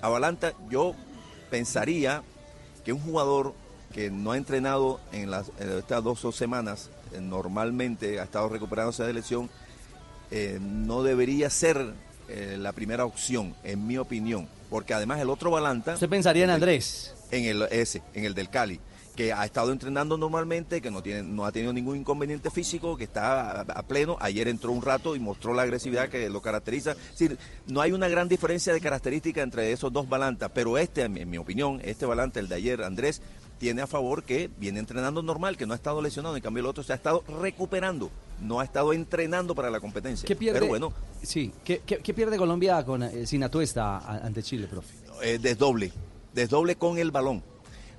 a 0.00 0.08
Balanta, 0.08 0.54
yo 0.70 0.94
pensaría 1.50 2.22
que 2.84 2.92
un 2.92 3.00
jugador 3.00 3.52
que 3.92 4.10
no 4.10 4.32
ha 4.32 4.36
entrenado 4.36 5.00
en, 5.12 5.30
las, 5.30 5.50
en 5.58 5.70
estas 5.78 6.02
dos 6.02 6.20
semanas, 6.34 6.90
normalmente 7.20 8.20
ha 8.20 8.24
estado 8.24 8.48
recuperándose 8.48 9.04
de 9.04 9.12
lesión, 9.12 9.50
eh, 10.30 10.58
no 10.60 11.02
debería 11.02 11.50
ser 11.50 11.94
eh, 12.28 12.56
la 12.58 12.72
primera 12.72 13.04
opción, 13.04 13.54
en 13.64 13.86
mi 13.86 13.98
opinión. 13.98 14.48
Porque 14.70 14.94
además 14.94 15.20
el 15.20 15.30
otro 15.30 15.50
Balanta... 15.50 15.94
¿Usted 15.94 16.08
pensaría 16.08 16.44
en 16.44 16.50
Andrés? 16.50 17.14
En 17.30 17.44
el 17.44 17.62
ese, 17.70 18.02
en 18.14 18.24
el 18.24 18.34
del 18.34 18.50
Cali 18.50 18.80
que 19.16 19.32
ha 19.32 19.44
estado 19.44 19.72
entrenando 19.72 20.18
normalmente, 20.18 20.80
que 20.80 20.90
no 20.90 21.02
tiene, 21.02 21.22
no 21.22 21.46
ha 21.46 21.50
tenido 21.50 21.72
ningún 21.72 21.96
inconveniente 21.96 22.50
físico, 22.50 22.96
que 22.96 23.04
está 23.04 23.50
a, 23.50 23.60
a 23.62 23.82
pleno. 23.82 24.16
Ayer 24.20 24.46
entró 24.46 24.70
un 24.70 24.82
rato 24.82 25.16
y 25.16 25.18
mostró 25.18 25.54
la 25.54 25.62
agresividad 25.62 26.10
que 26.10 26.28
lo 26.28 26.42
caracteriza. 26.42 26.92
Es 26.92 27.18
decir, 27.18 27.38
no 27.66 27.80
hay 27.80 27.92
una 27.92 28.08
gran 28.08 28.28
diferencia 28.28 28.72
de 28.74 28.80
característica 28.80 29.42
entre 29.42 29.72
esos 29.72 29.92
dos 29.92 30.08
Balantas, 30.08 30.50
pero 30.54 30.76
este, 30.76 31.02
en 31.02 31.14
mi, 31.14 31.22
en 31.22 31.30
mi 31.30 31.38
opinión, 31.38 31.80
este 31.82 32.04
Balanta, 32.04 32.38
el 32.38 32.48
de 32.48 32.56
ayer, 32.56 32.82
Andrés, 32.82 33.22
tiene 33.58 33.82
a 33.82 33.86
favor 33.86 34.22
que 34.22 34.50
viene 34.58 34.78
entrenando 34.78 35.22
normal, 35.22 35.56
que 35.56 35.66
no 35.66 35.72
ha 35.72 35.76
estado 35.76 36.02
lesionado, 36.02 36.36
en 36.36 36.42
cambio 36.42 36.60
el 36.60 36.66
otro 36.66 36.82
se 36.82 36.92
ha 36.92 36.96
estado 36.96 37.24
recuperando, 37.40 38.10
no 38.40 38.60
ha 38.60 38.64
estado 38.64 38.92
entrenando 38.92 39.54
para 39.54 39.70
la 39.70 39.80
competencia. 39.80 40.26
¿Qué 40.26 40.36
pierde? 40.36 40.58
Pero 40.60 40.68
bueno, 40.68 40.92
Sí, 41.22 41.50
¿qué, 41.64 41.80
qué- 41.84 41.98
qué 41.98 42.14
pierde 42.14 42.36
Colombia 42.36 42.84
con, 42.84 43.02
eh, 43.02 43.26
sin 43.26 43.42
Atuesta 43.42 43.98
ante 44.24 44.42
Chile, 44.42 44.66
profe? 44.68 44.94
eh, 45.22 45.38
desdoble, 45.40 45.90
desdoble 46.34 46.76
con 46.76 46.98
el 46.98 47.10
balón. 47.10 47.42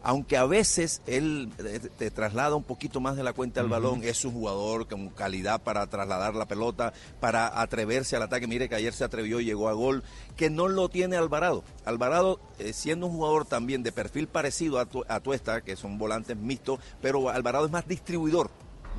Aunque 0.07 0.37
a 0.37 0.45
veces 0.45 1.01
él 1.05 1.51
eh, 1.59 1.81
te 1.97 2.09
traslada 2.11 2.55
un 2.55 2.63
poquito 2.63 3.01
más 3.01 3.17
de 3.17 3.23
la 3.23 3.33
cuenta 3.33 3.59
al 3.59 3.67
balón, 3.67 4.05
es 4.05 4.23
un 4.23 4.31
jugador 4.31 4.87
con 4.87 5.09
calidad 5.09 5.61
para 5.61 5.85
trasladar 5.87 6.33
la 6.33 6.45
pelota, 6.45 6.93
para 7.19 7.59
atreverse 7.59 8.15
al 8.15 8.21
ataque. 8.23 8.47
Mire 8.47 8.69
que 8.69 8.75
ayer 8.75 8.93
se 8.93 9.03
atrevió 9.03 9.41
y 9.41 9.45
llegó 9.45 9.67
a 9.67 9.73
gol, 9.73 10.03
que 10.37 10.49
no 10.49 10.69
lo 10.69 10.87
tiene 10.87 11.17
Alvarado. 11.17 11.65
Alvarado, 11.83 12.39
eh, 12.57 12.71
siendo 12.71 13.07
un 13.07 13.11
jugador 13.17 13.43
también 13.43 13.83
de 13.83 13.91
perfil 13.91 14.27
parecido 14.27 14.79
a, 14.79 14.85
Tu- 14.85 15.03
a 15.09 15.19
Tuesta, 15.19 15.59
que 15.59 15.75
son 15.75 15.97
volantes 15.97 16.37
mixtos, 16.37 16.79
pero 17.01 17.29
Alvarado 17.29 17.65
es 17.65 17.71
más 17.73 17.85
distribuidor. 17.85 18.49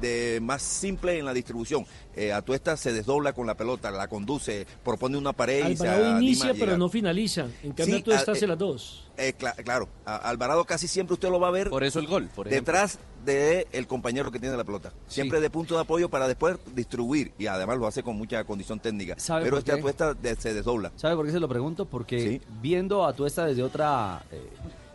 De 0.01 0.38
más 0.42 0.62
simple 0.62 1.18
en 1.18 1.24
la 1.24 1.32
distribución. 1.34 1.84
Eh, 2.14 2.32
Atuesta 2.32 2.76
se 2.76 2.92
desdobla 2.92 3.32
con 3.32 3.46
la 3.46 3.55
pelota, 3.57 3.90
la 3.90 4.09
conduce, 4.09 4.66
propone 4.84 5.16
una 5.16 5.32
pared 5.32 5.68
y 5.68 5.76
se 5.76 5.82
Alvarado 5.88 6.05
anima 6.05 6.18
a 6.18 6.22
inicia, 6.22 6.55
pero 6.59 6.76
no 6.78 6.88
finaliza. 6.88 7.46
En 7.62 7.72
cambio, 7.72 7.96
Sí, 7.96 8.03
tú 8.03 8.12
a- 8.12 8.16
estás 8.16 8.42
eh, 8.42 8.46
las 8.46 8.59
dos. 8.59 9.05
Eh, 9.16 9.34
cla- 9.38 9.55
claro, 9.62 9.88
a- 10.05 10.16
Alvarado 10.16 10.64
casi 10.64 10.86
siempre 10.88 11.14
usted 11.14 11.28
lo 11.30 11.40
va 11.40 11.49
a 11.49 11.51
ver. 11.53 11.70
Por 11.70 11.82
eso 11.84 11.99
el 11.99 12.07
gol, 12.07 12.28
por 12.34 12.49
detrás 12.49 12.99
del 13.24 13.86
compañero 13.86 14.30
que 14.30 14.38
tiene 14.38 14.57
la 14.57 14.64
pelota. 14.64 14.92
Siempre 15.07 15.40
de 15.40 15.51
punto 15.51 15.74
de 15.74 15.80
apoyo 15.82 16.09
para 16.09 16.26
después 16.28 16.57
distribuir. 16.74 17.32
Y 17.38 17.46
además 17.46 17.76
lo 17.78 17.86
hace 17.86 18.03
con 18.03 18.16
mucha 18.16 18.42
condición 18.44 18.80
técnica. 18.80 19.14
¿Sabe 19.18 19.44
Pero 19.44 19.59
este? 19.59 19.72
Atuesta 19.72 20.14
de- 20.14 20.36
se 20.36 20.55
desdobla. 20.55 20.92
¿Sabe 20.96 21.14
por 21.16 21.26
qué 21.26 21.32
se 21.32 21.40
lo 21.40 21.49
pregunto? 21.49 21.84
Porque 21.86 22.40
viendo 22.62 23.05
a 23.05 23.12
Tuesta 23.12 23.44
desde 23.46 23.62
otra, 23.62 24.22
eh, 24.32 24.40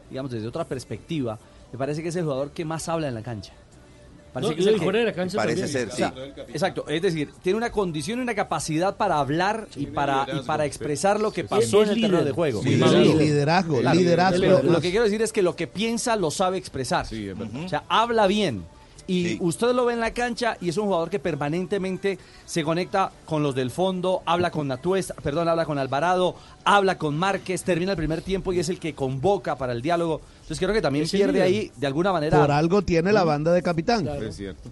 digamos, 0.09 0.31
desde 0.31 0.47
otra 0.47 0.63
perspectiva, 0.65 1.37
me 1.71 1.77
parece 1.77 2.01
que 2.01 2.09
es 2.09 2.15
el 2.15 2.23
jugador 2.23 2.51
que 2.51 2.65
más 2.65 2.87
habla 2.89 3.07
en 3.07 3.13
la 3.15 3.21
cancha. 3.23 3.53
No, 4.41 4.49
que 4.49 4.55
y 4.55 4.59
es 4.61 4.67
el 4.67 4.73
el 4.73 4.79
que- 4.79 4.83
fuera 4.83 4.99
de 4.99 5.05
la 5.05 5.13
cancha 5.13 5.37
Parece 5.37 5.61
también. 5.61 5.71
ser, 5.71 5.89
O 5.89 5.95
sea, 5.95 6.13
sí. 6.45 6.51
Exacto, 6.53 6.85
es 6.87 7.01
decir, 7.01 7.29
tiene 7.41 7.57
una 7.57 7.71
condición 7.71 8.19
y 8.19 8.21
una 8.23 8.33
capacidad 8.35 8.95
para 8.97 9.19
hablar 9.19 9.67
y 9.75 9.85
para, 9.87 10.25
y 10.33 10.39
para 10.45 10.65
expresar 10.65 11.19
lo 11.19 11.31
que 11.31 11.43
pasó 11.43 11.83
en 11.83 11.89
el 11.89 12.01
terreno 12.01 12.23
de 12.23 12.31
juego. 12.31 12.63
Sí, 12.63 12.69
liderazgo, 12.75 13.81
liderazgo. 13.81 14.61
Lo 14.63 14.81
que 14.81 14.89
quiero 14.89 15.03
decir 15.05 15.21
es 15.21 15.31
que 15.31 15.41
lo 15.41 15.55
que 15.55 15.67
piensa 15.67 16.15
lo 16.15 16.31
sabe 16.31 16.57
expresar. 16.57 17.05
O 17.05 17.69
sea, 17.69 17.83
habla 17.89 18.27
bien. 18.27 18.63
Y 19.07 19.37
usted 19.41 19.73
lo 19.73 19.85
ve 19.85 19.93
en 19.93 19.99
la 19.99 20.13
cancha 20.13 20.57
y 20.61 20.69
es 20.69 20.77
un 20.77 20.85
jugador 20.85 21.09
que 21.09 21.19
permanentemente 21.19 22.17
se 22.45 22.63
conecta 22.63 23.11
con 23.25 23.43
los 23.43 23.53
del 23.53 23.69
fondo, 23.69 24.21
habla 24.25 24.51
con 24.51 24.71
Atuesta, 24.71 25.13
perdón, 25.15 25.49
habla 25.49 25.65
con 25.65 25.77
Alvarado, 25.77 26.35
habla 26.63 26.97
con 26.97 27.17
Márquez, 27.17 27.63
termina 27.63 27.91
el 27.91 27.97
primer 27.97 28.21
tiempo 28.21 28.53
y 28.53 28.59
es 28.59 28.69
el 28.69 28.79
que 28.79 28.93
convoca 28.93 29.57
para 29.57 29.73
el 29.73 29.81
diálogo. 29.81 30.21
Entonces 30.35 30.59
creo 30.59 30.73
que 30.73 30.81
también 30.81 31.07
pierde 31.09 31.41
ahí 31.41 31.71
de 31.75 31.87
alguna 31.87 32.11
manera. 32.11 32.39
Por 32.39 32.51
algo 32.51 32.81
tiene 32.81 33.11
la 33.11 33.23
banda 33.23 33.51
de 33.51 33.61
capitán. 33.61 34.07
Es 34.07 34.35
cierto. 34.35 34.69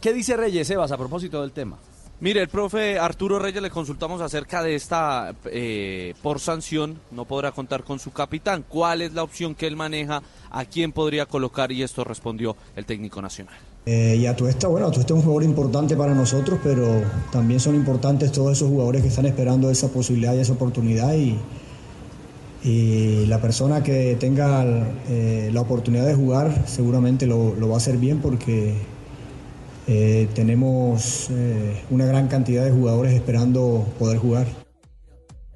¿Qué 0.00 0.12
dice 0.12 0.36
Reyes 0.36 0.66
Sebas 0.68 0.92
a 0.92 0.96
propósito 0.96 1.40
del 1.40 1.52
tema? 1.52 1.78
Mire, 2.18 2.40
el 2.40 2.48
profe 2.48 2.98
Arturo 2.98 3.38
Reyes 3.38 3.60
le 3.60 3.68
consultamos 3.68 4.22
acerca 4.22 4.62
de 4.62 4.74
esta, 4.74 5.34
eh, 5.44 6.14
por 6.22 6.40
sanción, 6.40 6.98
no 7.10 7.26
podrá 7.26 7.52
contar 7.52 7.84
con 7.84 7.98
su 7.98 8.10
capitán. 8.10 8.64
¿Cuál 8.66 9.02
es 9.02 9.12
la 9.12 9.22
opción 9.22 9.54
que 9.54 9.66
él 9.66 9.76
maneja? 9.76 10.22
¿A 10.50 10.64
quién 10.64 10.92
podría 10.92 11.26
colocar? 11.26 11.70
Y 11.72 11.82
esto 11.82 12.04
respondió 12.04 12.56
el 12.74 12.86
técnico 12.86 13.20
nacional. 13.20 13.54
Eh, 13.84 14.16
y 14.18 14.24
Atuesta, 14.24 14.66
bueno, 14.66 14.86
Atuesta 14.86 15.12
es 15.12 15.18
un 15.18 15.24
jugador 15.24 15.42
importante 15.42 15.94
para 15.94 16.14
nosotros, 16.14 16.58
pero 16.64 17.02
también 17.30 17.60
son 17.60 17.74
importantes 17.74 18.32
todos 18.32 18.52
esos 18.52 18.70
jugadores 18.70 19.02
que 19.02 19.08
están 19.08 19.26
esperando 19.26 19.70
esa 19.70 19.88
posibilidad 19.88 20.34
y 20.34 20.38
esa 20.38 20.54
oportunidad. 20.54 21.14
Y, 21.14 21.38
la 23.28 23.40
persona 23.40 23.80
que 23.80 24.16
tenga 24.18 24.64
eh, 25.08 25.50
la 25.52 25.60
oportunidad 25.60 26.04
de 26.04 26.14
jugar 26.16 26.64
seguramente 26.66 27.24
lo, 27.24 27.54
lo 27.54 27.68
va 27.68 27.74
a 27.74 27.76
hacer 27.76 27.96
bien 27.96 28.20
porque 28.20 28.74
eh, 29.86 30.28
tenemos 30.34 31.28
eh, 31.30 31.84
una 31.90 32.06
gran 32.06 32.28
cantidad 32.28 32.64
de 32.64 32.70
jugadores 32.70 33.14
esperando 33.14 33.86
poder 33.98 34.18
jugar. 34.18 34.46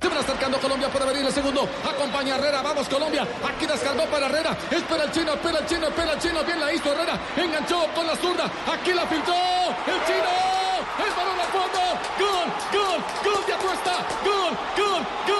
Va 0.03 0.19
acercando 0.19 0.59
Colombia, 0.59 0.89
puede 0.89 1.07
venir 1.07 1.27
el 1.27 1.33
segundo. 1.33 1.69
Acompaña 1.85 2.37
Herrera, 2.37 2.63
vamos 2.63 2.89
Colombia. 2.89 3.27
Aquí 3.45 3.67
descargó 3.67 4.05
para 4.07 4.27
Herrera. 4.27 4.57
Espera 4.71 5.05
el 5.05 5.13
chino, 5.13 5.35
espera 5.35 5.59
el 5.59 5.67
chino, 5.67 5.89
espera 5.89 6.13
el 6.13 6.19
chino. 6.19 6.45
Bien 6.45 6.61
la 6.61 6.73
hizo 6.73 6.93
Herrera. 6.93 7.21
Enganchó 7.37 7.87
con 7.95 8.07
la 8.07 8.17
zurda. 8.17 8.45
Aquí 8.67 8.93
la 8.93 9.07
filtró. 9.07 9.35
El 9.35 10.01
chino. 10.09 10.33
Es 11.05 11.13
balón 11.17 11.39
al 11.41 11.51
fondo. 11.53 11.81
Gol, 12.19 12.49
gol, 12.73 12.99
gol 13.25 13.43
de 13.47 13.53
Atuesta. 13.53 13.95
Gol, 14.25 14.53
gol, 14.77 15.03
gol, 15.29 15.40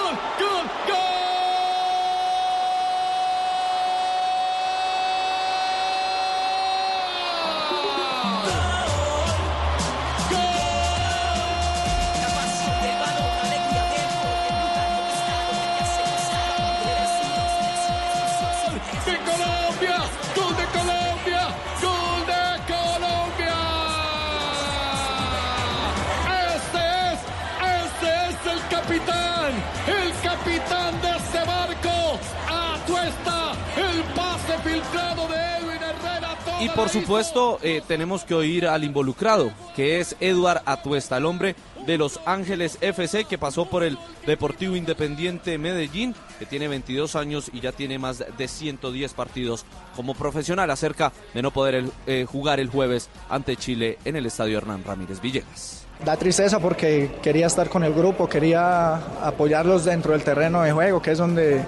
Y 36.61 36.69
por 36.69 36.89
supuesto, 36.89 37.57
eh, 37.63 37.81
tenemos 37.87 38.23
que 38.23 38.35
oír 38.35 38.67
al 38.67 38.83
involucrado, 38.83 39.51
que 39.75 39.99
es 39.99 40.15
Eduard 40.19 40.61
Atuesta, 40.65 41.17
el 41.17 41.25
hombre 41.25 41.55
de 41.87 41.97
Los 41.97 42.19
Ángeles 42.25 42.77
FC, 42.81 43.23
que 43.25 43.39
pasó 43.39 43.65
por 43.65 43.83
el 43.83 43.97
Deportivo 44.27 44.75
Independiente 44.75 45.57
Medellín, 45.57 46.13
que 46.37 46.45
tiene 46.45 46.67
22 46.67 47.15
años 47.15 47.49
y 47.51 47.61
ya 47.61 47.71
tiene 47.71 47.97
más 47.97 48.23
de 48.37 48.47
110 48.47 49.13
partidos 49.15 49.65
como 49.95 50.13
profesional, 50.13 50.69
acerca 50.69 51.11
de 51.33 51.41
no 51.41 51.49
poder 51.49 51.73
el- 51.75 51.91
eh, 52.05 52.27
jugar 52.31 52.59
el 52.59 52.69
jueves 52.69 53.09
ante 53.27 53.55
Chile 53.55 53.97
en 54.05 54.15
el 54.15 54.27
Estadio 54.27 54.59
Hernán 54.59 54.83
Ramírez 54.85 55.19
Villegas. 55.19 55.85
Da 56.05 56.15
tristeza 56.15 56.59
porque 56.59 57.11
quería 57.23 57.47
estar 57.47 57.69
con 57.69 57.83
el 57.83 57.93
grupo, 57.93 58.29
quería 58.29 58.95
apoyarlos 59.25 59.85
dentro 59.85 60.11
del 60.13 60.23
terreno 60.23 60.61
de 60.61 60.71
juego, 60.71 61.01
que 61.01 61.11
es 61.11 61.17
donde 61.17 61.63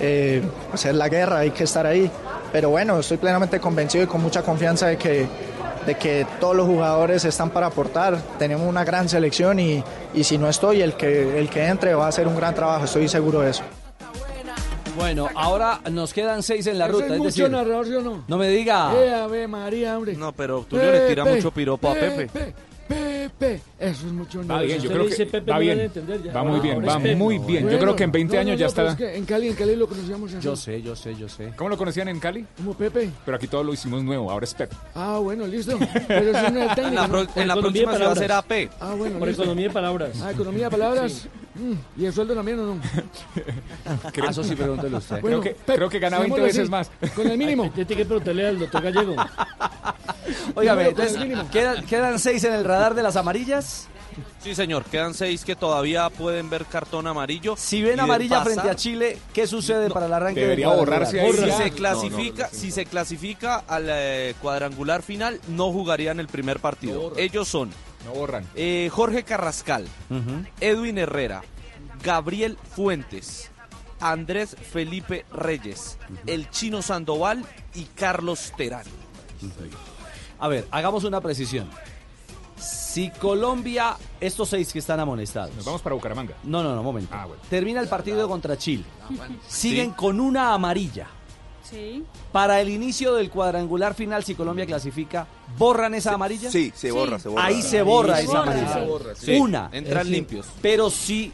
eh, 0.00 0.42
hacer 0.72 0.94
la 0.94 1.08
guerra, 1.08 1.38
hay 1.38 1.50
que 1.50 1.64
estar 1.64 1.86
ahí. 1.86 2.10
Pero 2.52 2.70
bueno, 2.70 2.98
estoy 3.00 3.16
plenamente 3.16 3.60
convencido 3.60 4.04
y 4.04 4.06
con 4.06 4.22
mucha 4.22 4.42
confianza 4.42 4.86
de 4.86 4.96
que, 4.96 5.26
de 5.86 5.94
que 5.96 6.26
todos 6.40 6.56
los 6.56 6.66
jugadores 6.66 7.24
están 7.24 7.50
para 7.50 7.66
aportar. 7.66 8.18
Tenemos 8.38 8.66
una 8.68 8.84
gran 8.84 9.08
selección 9.08 9.58
y, 9.60 9.82
y 10.14 10.24
si 10.24 10.38
no 10.38 10.48
estoy, 10.48 10.80
el 10.82 10.94
que, 10.94 11.38
el 11.38 11.48
que 11.50 11.66
entre 11.66 11.94
va 11.94 12.06
a 12.06 12.08
hacer 12.08 12.26
un 12.28 12.36
gran 12.36 12.54
trabajo, 12.54 12.84
estoy 12.84 13.08
seguro 13.08 13.40
de 13.40 13.50
eso. 13.50 13.62
Bueno, 14.96 15.28
ahora 15.34 15.80
nos 15.90 16.14
quedan 16.14 16.42
seis 16.42 16.66
en 16.66 16.78
la 16.78 16.88
ruta. 16.88 17.04
es 17.06 17.12
Es 17.12 17.18
mucho 17.18 17.28
decir, 17.28 17.50
narrador, 17.50 17.86
¿sí 17.86 17.92
o 17.94 18.00
no? 18.00 18.24
no 18.26 18.38
me 18.38 18.48
diga. 18.48 18.94
Eh, 18.94 19.12
Ave 19.14 19.46
María, 19.46 19.96
hombre. 19.98 20.14
No, 20.14 20.32
pero 20.32 20.62
Tulio 20.62 20.90
le 20.90 21.06
tira 21.08 21.24
mucho 21.24 21.50
piropo 21.50 21.90
a 21.90 21.94
Pepe. 21.94 22.26
Pepe, 22.28 22.54
Pepe. 22.88 23.60
Eso 23.78 24.06
es 24.06 24.12
mucho 24.12 24.46
Va 24.46 24.60
bien, 24.62 24.80
yo 24.80 24.90
creo 24.90 25.06
que 25.08 25.26
Pepe, 25.26 25.40
va 25.40 25.44
no 25.46 25.52
van 25.52 25.56
a 25.56 25.60
bien. 25.60 25.80
entender 25.80 26.22
ya. 26.22 26.32
Va 26.32 26.44
muy 26.44 26.60
bien, 26.60 26.86
va 26.86 26.96
Pepe. 26.98 27.16
muy 27.16 27.38
bien. 27.38 27.68
Yo 27.68 27.78
creo 27.78 27.96
que 27.96 28.04
en 28.04 28.12
20 28.12 28.34
no, 28.36 28.40
años 28.40 28.58
ya 28.60 28.66
está. 28.66 28.88
es 28.90 28.94
que 28.96 29.16
en 29.16 29.24
Cali, 29.24 29.48
en 29.48 29.54
Cali 29.54 29.76
lo 29.76 29.86
conocíamos 29.88 30.32
así. 30.32 30.44
Yo 30.44 30.56
sé, 30.56 30.80
yo 30.82 30.94
sé, 30.96 31.14
yo 31.16 31.28
sé. 31.28 31.52
¿Cómo 31.56 31.70
lo 31.70 31.76
conocían 31.76 32.08
en 32.08 32.20
Cali? 32.20 32.46
Como 32.56 32.74
Pepe. 32.74 33.10
Pero 33.24 33.36
aquí 33.36 33.46
todo 33.48 33.64
lo 33.64 33.72
hicimos 33.72 34.02
nuevo, 34.04 34.30
ahora 34.30 34.44
es 34.44 34.54
Pep. 34.54 34.72
Ah, 34.94 35.18
bueno, 35.22 35.46
listo. 35.46 35.78
Pero 36.08 36.30
eso 36.30 36.50
no 36.50 36.62
es 36.62 36.68
el 36.70 36.74
técnico. 36.74 36.88
En 36.88 36.94
la 36.94 37.08
pro- 37.08 37.24
¿no? 37.24 37.28
en 37.42 37.48
la 37.48 37.54
Por 37.54 37.62
próxima 37.64 37.92
se 37.96 38.02
va 38.04 38.08
a 38.08 38.12
hacer. 38.12 38.32
AP. 38.32 38.52
Ah, 38.80 38.94
bueno, 38.96 39.18
Por 39.18 39.28
listo. 39.28 39.42
economía 39.42 39.68
de 39.68 39.74
palabras. 39.74 40.10
Ah, 40.22 40.30
economía 40.32 40.64
de 40.66 40.70
palabras. 40.70 41.28
Mm, 41.58 42.00
¿Y 42.00 42.04
el 42.06 42.12
sueldo 42.12 42.34
también 42.34 42.58
o 42.60 42.66
no? 42.74 42.80
Ah, 43.86 44.30
eso 44.30 44.42
sí, 44.44 44.54
pregúntele 44.54 44.96
usted. 44.96 45.20
Creo 45.20 45.40
que- 45.40 45.54
creo 45.66 45.88
que 45.88 45.98
gana 45.98 46.18
20 46.18 46.34
digámoslo 46.40 46.44
veces 46.44 46.60
así, 46.62 46.70
más. 46.70 47.12
Con 47.14 47.26
el 47.30 47.38
mínimo. 47.38 47.70
Tiene 47.70 47.96
que 47.96 48.04
preguntarle 48.04 48.46
al 48.48 48.58
doctor 48.58 48.82
Gallego. 48.82 49.16
Óigame, 50.54 50.88
entonces. 50.88 51.18
¿quedan, 51.52 51.84
quedan 51.86 52.18
seis 52.18 52.44
en 52.44 52.54
el 52.54 52.64
radar 52.64 52.94
de 52.94 53.02
las 53.02 53.16
amarillas. 53.16 53.88
Sí, 54.42 54.54
señor, 54.54 54.84
quedan 54.84 55.12
seis 55.12 55.44
que 55.44 55.54
todavía 55.56 56.08
pueden 56.08 56.48
ver 56.48 56.64
cartón 56.64 57.06
amarillo. 57.06 57.54
Si 57.58 57.82
ven 57.82 58.00
amarilla 58.00 58.38
pasar- 58.38 58.44
frente 58.52 58.70
a 58.70 58.74
Chile, 58.74 59.18
¿qué 59.34 59.46
sucede 59.46 59.90
para 59.90 60.06
el 60.06 60.12
arranque 60.12 60.40
debería 60.40 60.68
del 60.70 60.78
borrarse 60.78 61.20
ahí? 61.20 61.32
Si 61.32 61.50
se 61.50 61.70
clasifica, 61.72 62.48
si 62.50 62.70
se 62.70 62.86
clasifica 62.86 63.56
al 63.68 63.86
eh, 63.88 64.34
cuadrangular 64.40 65.02
final, 65.02 65.38
no 65.48 65.70
jugarían 65.72 66.18
el 66.20 66.28
primer 66.28 66.60
partido. 66.60 67.12
Ellos 67.16 67.46
son 67.48 67.70
No 68.06 68.12
borran. 68.12 68.46
eh, 68.54 68.88
Jorge 68.92 69.22
Carrascal, 69.24 69.86
Edwin 70.60 70.96
Herrera, 70.98 71.42
Gabriel 72.02 72.56
Fuentes, 72.74 73.50
Andrés 74.00 74.56
Felipe 74.72 75.26
Reyes, 75.32 75.98
el 76.26 76.48
Chino 76.50 76.80
Sandoval 76.82 77.44
y 77.74 77.84
Carlos 77.84 78.52
Terán. 78.56 78.84
A 80.38 80.48
ver, 80.48 80.66
hagamos 80.70 81.04
una 81.04 81.20
precisión. 81.20 81.68
Si 82.58 83.10
Colombia, 83.10 83.96
estos 84.20 84.48
seis 84.48 84.72
que 84.72 84.78
están 84.78 84.98
amonestados. 85.00 85.54
Nos 85.54 85.64
vamos 85.66 85.82
para 85.82 85.94
Bucaramanga. 85.94 86.34
No, 86.44 86.62
no, 86.62 86.74
no, 86.74 86.82
momento. 86.82 87.10
Ah, 87.14 87.26
bueno. 87.26 87.42
Termina 87.50 87.80
el 87.80 87.88
partido 87.88 88.26
contra 88.28 88.56
Chile. 88.56 88.84
Siguen 89.46 89.90
Sí. 89.90 89.94
con 89.96 90.20
una 90.20 90.54
amarilla. 90.54 91.06
Sí. 91.70 92.04
Para 92.32 92.60
el 92.60 92.68
inicio 92.68 93.14
del 93.14 93.30
cuadrangular 93.30 93.94
final, 93.94 94.22
si 94.24 94.34
Colombia 94.34 94.66
clasifica, 94.66 95.26
¿borran 95.58 95.94
esa 95.94 96.14
amarilla? 96.14 96.50
Sí, 96.50 96.72
se 96.74 96.90
borra, 96.92 97.18
se 97.18 97.28
borra. 97.28 97.44
Ahí 97.44 97.62
se 97.62 97.82
borra 97.82 98.20
esa 98.20 98.30
se 98.30 98.36
amarilla. 98.38 98.84
borra, 98.84 99.14
sí. 99.14 99.34
Una. 99.38 99.68
Entran 99.72 100.10
limpios. 100.10 100.46
Pero 100.62 100.90
si 100.90 101.32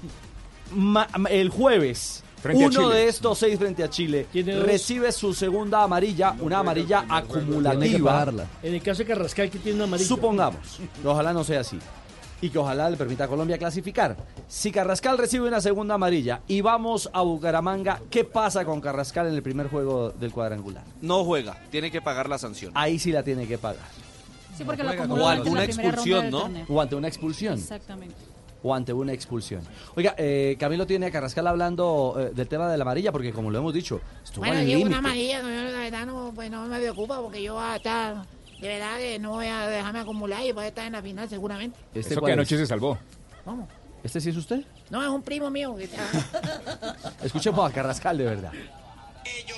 ma- 0.75 1.09
el 1.31 1.51
jueves 1.51 2.25
Frente 2.43 2.65
a 2.65 2.67
Uno 2.67 2.81
Chile. 2.89 2.95
de 2.97 3.09
estos 3.09 3.39
seis 3.39 3.57
frente 3.57 3.85
a 3.85 3.89
Chile 3.89 4.27
recibe 4.65 5.13
su 5.13 5.33
segunda 5.33 5.85
amarilla, 5.85 6.35
una 6.41 6.59
amarilla 6.59 7.05
acumulativa. 7.09 8.27
En 8.65 8.75
el 8.75 8.83
caso 8.83 8.99
de 8.99 9.05
Carrascal, 9.07 9.49
que 9.49 9.59
tiene 9.61 9.77
una 9.77 9.85
amarilla. 9.85 10.09
Supongamos, 10.09 10.81
ojalá 11.05 11.33
no 11.33 11.45
sea 11.45 11.61
así. 11.61 11.79
Y 12.43 12.51
que 12.51 12.59
ojalá 12.59 12.91
le 12.91 12.97
permita 12.97 13.25
a 13.25 13.29
Colombia 13.29 13.57
clasificar. 13.57 14.17
Si 14.49 14.71
Carrascal 14.73 15.17
recibe 15.17 15.47
una 15.49 15.61
segunda 15.61 15.95
amarilla 15.95 16.41
y 16.49 16.61
vamos 16.61 17.09
a 17.13 17.23
Bucaramanga, 17.23 18.01
¿qué 18.11 18.25
pasa 18.25 18.65
con 18.65 18.81
Carrascal 18.81 19.29
en 19.29 19.35
el 19.35 19.43
primer 19.45 19.69
juego 19.69 20.11
del 20.11 20.33
cuadrangular? 20.33 20.83
No 21.01 21.25
juega, 21.25 21.57
tiene 21.71 21.91
que 21.93 22.03
pagar 22.03 22.29
la 22.29 22.39
sanción. 22.39 22.73
Ahí 22.75 22.99
sí 22.99 23.13
la 23.13 23.23
tiene 23.23 23.47
que 23.47 23.59
pagar. 23.59 23.87
Sí, 24.59 24.65
porque 24.65 24.83
lo 24.83 24.89
juega. 24.89 25.05
acumuló 25.05 25.25
O 25.25 25.29
primera 25.43 25.45
ronda 25.45 25.65
expulsión, 25.65 26.31
¿no? 26.31 26.41
torneo. 26.41 26.67
O 26.69 26.81
ante 26.81 26.95
una 26.97 27.09
expulsión. 27.09 27.55
Exactamente. 27.55 28.15
O 28.65 28.75
ante 28.75 28.93
una 28.93 29.13
expulsión. 29.13 29.63
Oiga, 29.95 30.15
eh, 30.19 30.57
Camilo 30.59 30.85
tiene 30.87 31.07
a 31.07 31.11
Carrascal 31.13 31.47
hablando 31.47 32.17
eh, 32.19 32.33
del 32.35 32.49
tema 32.49 32.69
de 32.71 32.77
la 32.77 32.83
amarilla, 32.83 33.13
porque 33.13 33.33
como 33.33 33.53
lo 33.53 33.59
hemos 33.59 33.73
dicho, 33.73 34.01
estuvo 34.25 34.45
Bueno, 34.45 34.59
al 34.59 34.67
llevo 34.67 34.79
límite. 34.81 34.99
una 34.99 35.09
amarilla, 35.09 35.43
no, 35.43 35.49
yo 35.49 35.63
la 35.63 35.79
verdad 35.79 36.07
no, 36.07 36.33
pues 36.35 36.51
no 36.51 36.67
me 36.67 36.79
preocupa 36.79 37.21
porque 37.21 37.41
yo 37.43 37.55
voy 37.55 37.63
a 37.65 37.77
estar, 37.77 38.25
de 38.63 38.69
verdad 38.69 38.99
que 38.99 39.19
no 39.19 39.31
voy 39.33 39.47
a 39.49 39.67
dejarme 39.67 39.99
acumular 40.01 40.45
y 40.45 40.53
voy 40.53 40.65
a 40.65 40.69
estar 40.69 40.87
en 40.87 40.93
la 40.93 41.03
final 41.03 41.29
seguramente. 41.29 41.79
¿Este 41.95 42.15
Eso 42.15 42.23
que 42.23 42.33
anoche 42.33 42.55
es? 42.55 42.61
se 42.61 42.67
salvó. 42.67 42.97
¿Cómo? 43.45 43.69
¿Este 44.05 44.21
sí 44.21 44.31
es 44.31 44.37
usted? 44.37 44.61
No, 44.89 45.03
es 45.03 45.09
un 45.09 45.23
primo 45.23 45.51
mío 45.51 45.75
que 45.77 45.85
está... 45.85 46.03
Escuchemos 47.25 47.69
a 47.69 47.73
Carrascal 47.75 48.19
de 48.19 48.25
verdad. 48.25 48.53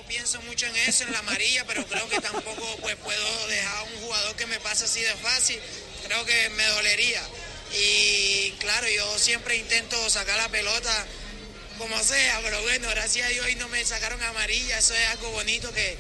pienso 0.09 0.41
mucho 0.43 0.67
en 0.67 0.77
eso, 0.77 1.05
en 1.05 1.13
la 1.13 1.19
amarilla, 1.19 1.65
pero 1.67 1.85
creo 1.85 2.09
que 2.09 2.19
tampoco 2.21 2.63
pues 2.81 2.97
puedo 2.97 3.47
dejar 3.49 3.77
a 3.77 3.83
un 3.83 4.03
jugador 4.03 4.37
que 4.37 4.47
me 4.47 4.59
pase 4.61 4.85
así 4.85 5.01
de 5.01 5.13
fácil. 5.17 5.59
Creo 6.07 6.25
que 6.25 6.51
me 6.57 6.67
dolería. 6.69 7.21
Y 7.79 8.53
claro, 8.59 8.87
yo 8.95 9.19
siempre 9.19 9.57
intento 9.57 9.97
sacar 10.09 10.37
la 10.39 10.49
pelota 10.49 10.91
como 11.79 11.99
sea, 11.99 12.41
pero 12.43 12.63
bueno, 12.63 12.89
gracias 12.91 13.27
a 13.27 13.31
Dios 13.31 13.45
hoy 13.47 13.57
no 13.57 13.69
me 13.69 13.85
sacaron 13.85 14.23
amarilla. 14.23 14.79
Eso 14.79 14.95
es 14.95 15.09
algo 15.11 15.31
bonito 15.33 15.73
que, 15.73 15.99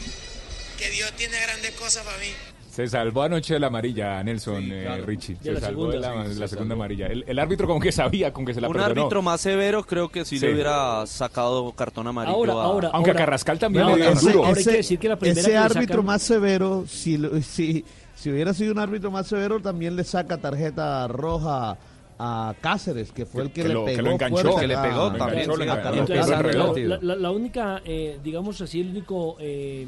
que 0.78 0.90
Dios 0.90 1.12
tiene 1.16 1.38
grandes 1.40 1.72
cosas 1.72 2.04
para 2.04 2.16
mí. 2.18 2.32
Se 2.74 2.88
salvó 2.88 3.22
anoche 3.22 3.54
de 3.54 3.60
la 3.60 3.68
amarilla, 3.68 4.22
Nelson 4.24 4.64
eh, 4.72 4.82
claro. 4.84 5.06
Richie. 5.06 5.36
Se 5.40 5.52
la 5.52 5.60
salvó 5.60 5.86
de 5.86 5.92
segunda, 5.92 6.14
la, 6.16 6.22
sí, 6.24 6.28
de 6.28 6.34
se 6.34 6.40
la 6.40 6.48
segunda 6.48 6.72
salvó. 6.72 6.82
amarilla. 6.82 7.06
El, 7.06 7.24
el 7.28 7.38
árbitro 7.38 7.66
como 7.68 7.78
que 7.80 7.92
sabía 7.92 8.32
con 8.32 8.44
que 8.44 8.52
se 8.52 8.60
la 8.60 8.66
Un 8.68 8.72
perdonó. 8.74 9.00
árbitro 9.02 9.22
más 9.22 9.40
severo 9.40 9.84
creo 9.84 10.08
que 10.08 10.24
sí, 10.24 10.38
Sí. 10.40 10.46
le 10.46 10.54
hubiera 10.54 11.06
sacado 11.06 11.70
cartón 11.72 12.08
amarillo 12.08 12.34
Ahora, 12.36 12.52
a- 12.52 12.62
ahora, 12.64 12.90
Aunque 12.92 13.10
a 13.10 13.12
ahora- 13.12 13.24
Carrascal 13.26 13.58
también 13.60 13.86
No, 13.86 13.96
le 13.96 14.04
ahora- 14.06 14.20
duro. 14.20 14.44
ahora 14.44 14.58
hay 14.58 14.64
que 14.64 14.70
decir 14.72 14.98
que 14.98 15.08
la 15.08 15.16
primera 15.16 15.40
ese 15.40 15.50
que 15.50 15.56
árbitro 15.56 15.96
sacan- 16.02 16.04
más 16.06 16.22
severo, 16.22 16.84
si, 16.88 17.16
lo- 17.16 17.40
si, 17.42 17.84
si 18.16 18.30
hubiera 18.30 18.52
sido 18.52 18.72
un 18.72 18.78
árbitro 18.80 19.10
más 19.12 19.26
severo, 19.28 19.60
también 19.60 19.94
le 19.94 20.02
saca 20.02 20.36
tarjeta 20.38 21.06
roja 21.06 21.76
a 22.18 22.54
Cáceres, 22.60 23.12
que 23.12 23.24
fue 23.26 23.42
el 23.42 23.50
que, 23.50 23.62
Que 23.62 23.68
le 23.68 23.74
lo- 23.74 23.84
que 23.84 23.92
pegó. 23.96 24.02
lo 24.02 24.10
enganchó, 24.12 24.36
fuerte 24.42 24.60
que 24.62 24.66
le 24.68 24.76
pegó 24.78 25.02
a- 25.02 25.16
también, 25.16 25.50
a 25.50 27.14
la 27.16 27.30
única, 27.30 27.82
eh, 27.84 28.18
digamos 28.22 28.60
así, 28.60 28.80
el 28.80 28.90
único 28.90 29.36
eh, 29.40 29.86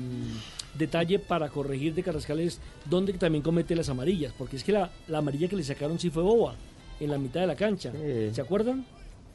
detalle 0.78 1.18
para 1.18 1.48
corregir 1.48 1.94
de 1.94 2.02
Carrascal 2.02 2.40
es 2.40 2.60
donde 2.88 3.12
también 3.14 3.42
comete 3.42 3.74
las 3.74 3.88
amarillas, 3.88 4.32
porque 4.36 4.56
es 4.56 4.64
que 4.64 4.72
la, 4.72 4.90
la 5.08 5.18
amarilla 5.18 5.48
que 5.48 5.56
le 5.56 5.64
sacaron 5.64 5.98
sí 5.98 6.10
fue 6.10 6.22
boba, 6.22 6.54
en 7.00 7.10
la 7.10 7.18
mitad 7.18 7.40
de 7.40 7.46
la 7.46 7.56
cancha. 7.56 7.92
¿Se 8.32 8.40
acuerdan? 8.40 8.84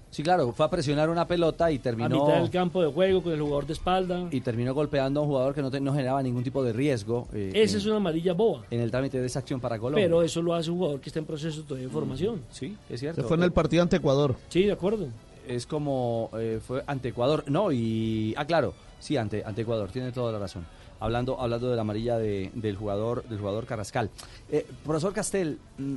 Sí, 0.10 0.24
claro, 0.24 0.52
fue 0.52 0.66
a 0.66 0.70
presionar 0.70 1.10
una 1.10 1.26
pelota 1.26 1.72
y 1.72 1.78
A 1.78 1.82
terminó 1.82 2.10
mitad 2.26 2.42
del 2.42 2.50
campo 2.50 2.82
de 2.84 2.92
juego 2.92 3.24
con 3.24 3.32
el 3.32 3.40
jugador 3.40 3.66
de 3.66 3.72
espalda. 3.72 4.28
y 4.30 4.42
terminó 4.42 4.74
golpeando 4.74 5.22
a 5.22 5.24
un 5.24 5.30
jugador 5.30 5.56
que 5.56 5.62
no, 5.62 5.72
te- 5.72 5.80
no 5.80 5.94
generaba 5.94 6.22
ningún 6.22 6.44
tipo 6.44 6.62
de 6.66 6.74
riesgo. 6.74 7.30
eh, 7.34 7.52
Esa 7.56 7.76
en- 7.76 7.80
es 7.80 7.86
una 7.86 7.96
amarilla 7.96 8.34
boba. 8.34 8.66
en 8.70 8.82
el 8.82 8.92
trámite 8.92 9.22
de 9.22 9.28
esa 9.28 9.40
acción 9.40 9.62
para 9.62 9.80
Colombia. 9.80 10.04
Pero 10.04 10.22
eso 10.22 10.42
lo 10.42 10.54
hace 10.54 10.70
un 10.70 10.80
jugador 10.80 11.00
que 11.00 11.08
está 11.08 11.20
en 11.20 11.26
proceso 11.26 11.64
todavía 11.64 11.88
de 11.88 11.94
formación. 11.94 12.42
Sí, 12.52 12.76
es 12.90 13.00
cierto. 13.00 13.22
Se 13.22 13.28
fue 13.28 13.38
en 13.38 13.44
el 13.44 13.54
partido 13.54 13.84
ante 13.84 13.96
Ecuador. 13.96 14.36
Sí, 14.50 14.64
de 14.66 14.74
acuerdo. 14.74 15.08
Es 15.48 15.66
como 15.66 16.30
eh, 16.38 16.60
fue 16.66 16.84
ante 16.88 17.08
Ecuador. 17.08 17.46
No, 17.48 17.72
y. 17.72 18.34
Ah, 18.36 18.44
claro. 18.46 18.74
Sí, 19.00 19.16
ante, 19.16 19.46
ante 19.46 19.62
Ecuador. 19.62 19.90
Tiene 19.92 20.12
toda 20.12 20.34
la 20.34 20.40
razón. 20.40 20.66
Hablando, 21.02 21.42
hablando 21.42 21.70
de 21.70 21.76
la 21.76 21.82
amarilla 21.82 22.18
de- 22.18 22.52
del 22.54 22.78
jugador 22.78 23.24
del 23.28 23.40
jugador 23.40 23.66
Carrascal. 23.66 24.10
Eh, 24.50 24.66
profesor 24.86 25.12
Castel, 25.12 25.58
mm, 25.78 25.96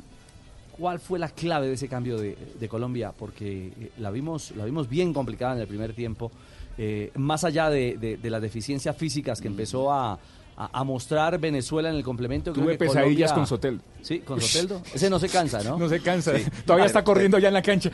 ¿cuál 0.78 0.98
fue 0.98 1.18
la 1.18 1.28
clave 1.28 1.68
de 1.68 1.74
ese 1.74 1.88
cambio 1.88 2.18
de, 2.18 2.36
Colombia? 2.68 3.12
Porque 3.16 3.66
eh, 3.68 3.92
la 3.98 4.10
vimos, 4.10 4.50
la 4.56 4.64
vimos 4.64 4.88
bien 4.88 5.12
complicada 5.12 5.54
en 5.54 5.60
el 5.60 5.68
primer 5.68 5.92
tiempo. 5.92 6.32
Eh, 6.76 7.12
más 7.14 7.44
allá 7.44 7.70
de 7.70 8.18
las 8.22 8.42
deficiencias 8.42 8.96
físicas 8.96 9.40
que 9.40 9.46
empezó 9.46 9.92
a, 9.92 10.18
a- 10.56 10.80
a 10.80 10.84
mostrar 10.84 11.38
Venezuela 11.38 11.88
en 11.90 11.96
el 11.96 12.04
complemento. 12.04 12.52
creo 12.52 12.64
Tuve 12.64 12.74
que 12.74 12.78
pesadillas 12.86 13.32
Colombia- 13.32 13.34
con 13.34 13.46
Sotel. 13.46 13.80
Sí, 14.02 14.18
con 14.20 14.40
Soteldo. 14.40 14.82
Ese 14.94 15.10
no 15.10 15.18
se 15.18 15.28
cansa, 15.28 15.62
¿no? 15.62 15.78
No 15.78 15.88
se 15.88 16.00
cansa. 16.00 16.36
Sí. 16.38 16.44
Todavía 16.64 16.86
está 16.86 17.02
corriendo 17.02 17.38
ya 17.38 17.48
en 17.48 17.54
la 17.54 17.62
cancha. 17.62 17.90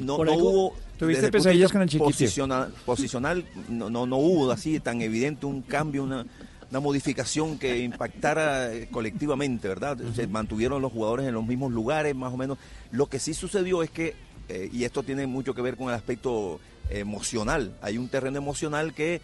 No, 0.00 0.16
Por 0.16 0.26
no 0.26 0.32
algo- 0.32 0.50
hubo. 0.50 0.76
¿Tuviste 0.98 1.30
pesadillas 1.30 1.72
con 1.72 1.80
el 1.82 1.88
chiquitito? 1.88 2.10
Posicional, 2.10 2.74
posicional 2.84 3.44
no, 3.68 3.88
no, 3.88 4.04
no 4.06 4.16
hubo 4.18 4.50
así 4.52 4.80
tan 4.80 5.00
evidente 5.00 5.46
un 5.46 5.62
cambio, 5.62 6.02
una, 6.04 6.26
una 6.70 6.80
modificación 6.80 7.58
que 7.58 7.78
impactara 7.78 8.70
eh, 8.74 8.88
colectivamente, 8.90 9.66
¿verdad? 9.68 9.96
Se 10.14 10.26
mantuvieron 10.26 10.82
los 10.82 10.92
jugadores 10.92 11.26
en 11.26 11.32
los 11.32 11.46
mismos 11.46 11.72
lugares, 11.72 12.14
más 12.14 12.32
o 12.34 12.36
menos. 12.36 12.58
Lo 12.92 13.06
que 13.06 13.18
sí 13.18 13.32
sucedió 13.32 13.82
es 13.82 13.88
que, 13.90 14.14
eh, 14.50 14.68
y 14.70 14.84
esto 14.84 15.02
tiene 15.02 15.26
mucho 15.26 15.54
que 15.54 15.62
ver 15.62 15.76
con 15.78 15.88
el 15.88 15.94
aspecto 15.94 16.60
emocional, 16.90 17.72
hay 17.82 17.96
un 17.98 18.08
terreno 18.08 18.36
emocional 18.36 18.92
que 18.94 19.20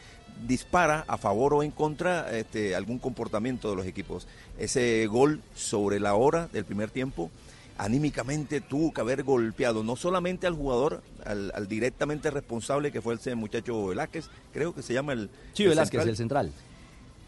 dispara 0.47 1.05
a 1.09 1.17
favor 1.19 1.55
o 1.55 1.63
en 1.63 1.71
contra 1.71 2.37
este, 2.37 2.75
algún 2.75 2.99
comportamiento 2.99 3.71
de 3.71 3.77
los 3.77 3.87
equipos. 3.87 4.27
Ese 4.59 5.07
gol 5.07 5.41
sobre 5.55 6.01
la 6.01 6.15
hora 6.15 6.49
del 6.53 6.65
primer 6.65 6.91
tiempo 6.91 7.31
anímicamente 7.79 8.61
tuvo 8.63 8.93
que 8.93 9.01
haber 9.03 9.23
golpeado 9.23 9.85
no 9.85 9.97
solamente 9.97 10.47
al 10.47 10.55
jugador, 10.55 11.03
al, 11.25 11.53
al 11.55 11.69
directamente 11.69 12.31
responsable 12.31 12.91
que 12.91 13.03
fue 13.03 13.15
ese 13.15 13.35
muchacho 13.35 13.89
Velázquez, 13.89 14.29
creo 14.53 14.75
que 14.75 14.83
se 14.83 14.95
llama 14.95 15.13
el... 15.13 15.29
Sí, 15.53 15.65
el 15.65 15.71
Velázquez, 15.71 16.01
central, 16.01 16.09
el 16.09 16.17
central. 16.17 16.53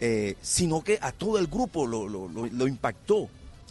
eh, 0.00 0.36
sino 0.40 0.82
que 0.82 0.98
a 1.02 1.12
todo 1.12 1.38
el 1.38 1.48
grupo 1.48 1.86
lo, 1.86 2.08
lo- 2.08 2.28
lo- 2.28 2.46
lo 2.46 2.66
impactó, 2.66 3.28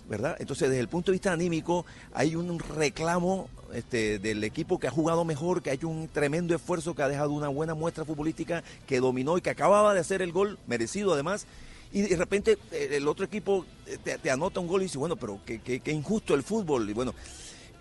¿verdad? 0.07 0.35
Entonces, 0.39 0.69
desde 0.69 0.81
el 0.81 0.87
punto 0.87 1.11
de 1.11 1.15
vista 1.15 1.31
anímico, 1.33 1.85
hay 2.13 2.35
un 2.35 2.59
reclamo 2.59 3.49
este, 3.73 4.19
del 4.19 4.43
equipo 4.43 4.79
que 4.79 4.87
ha 4.87 4.91
jugado 4.91 5.25
mejor, 5.25 5.61
que 5.61 5.69
ha 5.69 5.73
hecho 5.73 5.87
un 5.87 6.07
tremendo 6.07 6.55
esfuerzo, 6.55 6.93
que 6.95 7.01
ha 7.03 7.07
dejado 7.07 7.31
una 7.31 7.47
buena 7.49 7.73
muestra 7.73 8.05
futbolística, 8.05 8.63
que 8.85 8.99
dominó 8.99 9.37
y 9.37 9.41
que 9.41 9.49
acababa 9.49 9.93
de 9.93 9.99
hacer 9.99 10.21
el 10.21 10.31
gol, 10.31 10.57
merecido 10.67 11.13
además. 11.13 11.45
Y 11.91 12.01
de 12.01 12.15
repente 12.17 12.57
eh, 12.71 12.89
el 12.93 13.07
otro 13.07 13.23
equipo 13.25 13.65
eh, 13.85 13.97
te, 14.03 14.17
te 14.17 14.29
anota 14.31 14.59
un 14.59 14.67
gol 14.67 14.81
y 14.81 14.85
dice, 14.85 14.97
bueno, 14.97 15.15
pero 15.15 15.39
qué, 15.45 15.59
qué- 15.59 15.79
qué 15.79 15.91
injusto 15.91 16.33
el 16.33 16.43
fútbol. 16.43 16.89
Y 16.89 16.93
bueno, 16.93 17.13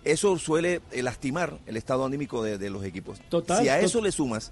eso 0.03 0.37
suele 0.37 0.81
eh, 0.91 1.03
lastimar 1.03 1.57
el 1.65 1.75
estado 1.75 2.05
anímico 2.05 2.41
de, 2.43 2.57
de 2.57 2.69
los 2.69 2.83
equipos. 2.85 3.19
Total, 3.29 3.61
si 3.63 3.69
a 3.69 3.79
eso 3.81 4.01
le 4.01 4.11
sumas 4.11 4.51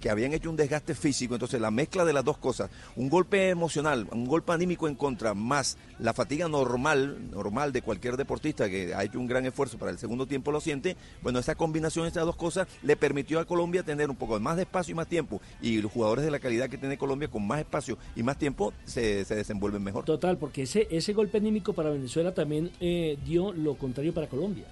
que 0.00 0.10
habían 0.10 0.32
hecho 0.32 0.50
un 0.50 0.56
desgaste 0.56 0.94
físico, 0.94 1.34
entonces 1.34 1.60
la 1.60 1.70
mezcla 1.70 2.04
de 2.04 2.12
las 2.12 2.24
dos 2.24 2.38
cosas, 2.38 2.70
un 2.96 3.08
golpe 3.08 3.48
emocional, 3.48 4.06
un 4.12 4.26
golpe 4.26 4.52
anímico 4.52 4.88
en 4.88 4.94
contra, 4.94 5.34
más 5.34 5.76
la 5.98 6.12
fatiga 6.12 6.48
normal, 6.48 7.30
normal 7.30 7.72
de 7.72 7.82
cualquier 7.82 8.16
deportista 8.16 8.68
que 8.68 8.94
ha 8.94 9.04
hecho 9.04 9.18
un 9.18 9.26
gran 9.26 9.46
esfuerzo 9.46 9.78
para 9.78 9.90
el 9.90 9.98
segundo 9.98 10.26
tiempo 10.26 10.52
lo 10.52 10.60
siente, 10.60 10.96
bueno, 11.22 11.38
esa 11.38 11.54
combinación 11.54 12.04
de 12.04 12.08
estas 12.08 12.24
dos 12.24 12.36
cosas 12.36 12.68
le 12.82 12.96
permitió 12.96 13.40
a 13.40 13.44
Colombia 13.44 13.82
tener 13.82 14.10
un 14.10 14.16
poco 14.16 14.38
más 14.40 14.56
de 14.56 14.62
espacio 14.62 14.92
y 14.92 14.96
más 14.96 15.08
tiempo, 15.08 15.40
y 15.60 15.80
los 15.80 15.92
jugadores 15.92 16.24
de 16.24 16.30
la 16.30 16.38
calidad 16.38 16.68
que 16.68 16.78
tiene 16.78 16.98
Colombia 16.98 17.28
con 17.28 17.46
más 17.46 17.60
espacio 17.60 17.98
y 18.14 18.22
más 18.22 18.38
tiempo 18.38 18.72
se, 18.84 19.24
se 19.24 19.34
desenvuelven 19.34 19.82
mejor. 19.82 20.04
Total, 20.04 20.38
porque 20.38 20.62
ese, 20.62 20.86
ese 20.90 21.12
golpe 21.12 21.38
anímico 21.38 21.72
para 21.72 21.90
Venezuela 21.90 22.34
también 22.34 22.70
eh, 22.80 23.18
dio 23.24 23.52
lo 23.52 23.76
contrario 23.76 24.12
para 24.12 24.28
Colombia. 24.28 24.64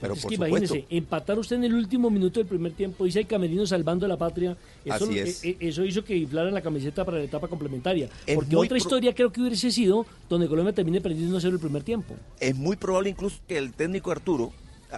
Pero 0.00 0.14
es 0.14 0.20
por 0.22 0.30
que 0.30 0.36
supuesto. 0.36 0.56
imagínese, 0.74 0.86
empatar 0.96 1.38
usted 1.38 1.56
en 1.56 1.64
el 1.64 1.74
último 1.74 2.08
minuto 2.10 2.38
del 2.40 2.46
primer 2.46 2.72
tiempo, 2.72 3.04
dice 3.04 3.20
el 3.20 3.26
camerino 3.26 3.66
salvando 3.66 4.06
a 4.06 4.08
la 4.08 4.16
patria, 4.16 4.56
eso, 4.84 4.94
Así 4.94 5.18
es. 5.18 5.42
eh, 5.44 5.50
eh, 5.50 5.56
eso 5.68 5.84
hizo 5.84 6.04
que 6.04 6.16
inflaran 6.16 6.54
la 6.54 6.62
camiseta 6.62 7.04
para 7.04 7.18
la 7.18 7.24
etapa 7.24 7.48
complementaria. 7.48 8.08
Es 8.26 8.34
porque 8.36 8.54
otra 8.56 8.76
historia 8.78 9.12
creo 9.14 9.32
que 9.32 9.40
hubiese 9.40 9.70
sido 9.72 10.06
donde 10.28 10.46
Colombia 10.46 10.72
termine 10.72 11.00
perdiendo 11.00 11.38
1-0 11.40 11.52
el 11.54 11.58
primer 11.58 11.82
tiempo. 11.82 12.14
es 12.38 12.54
muy 12.54 12.76
probable 12.76 13.10
incluso 13.10 13.38
que 13.48 13.58
el 13.58 13.72
técnico 13.72 14.10
Arturo 14.12 14.52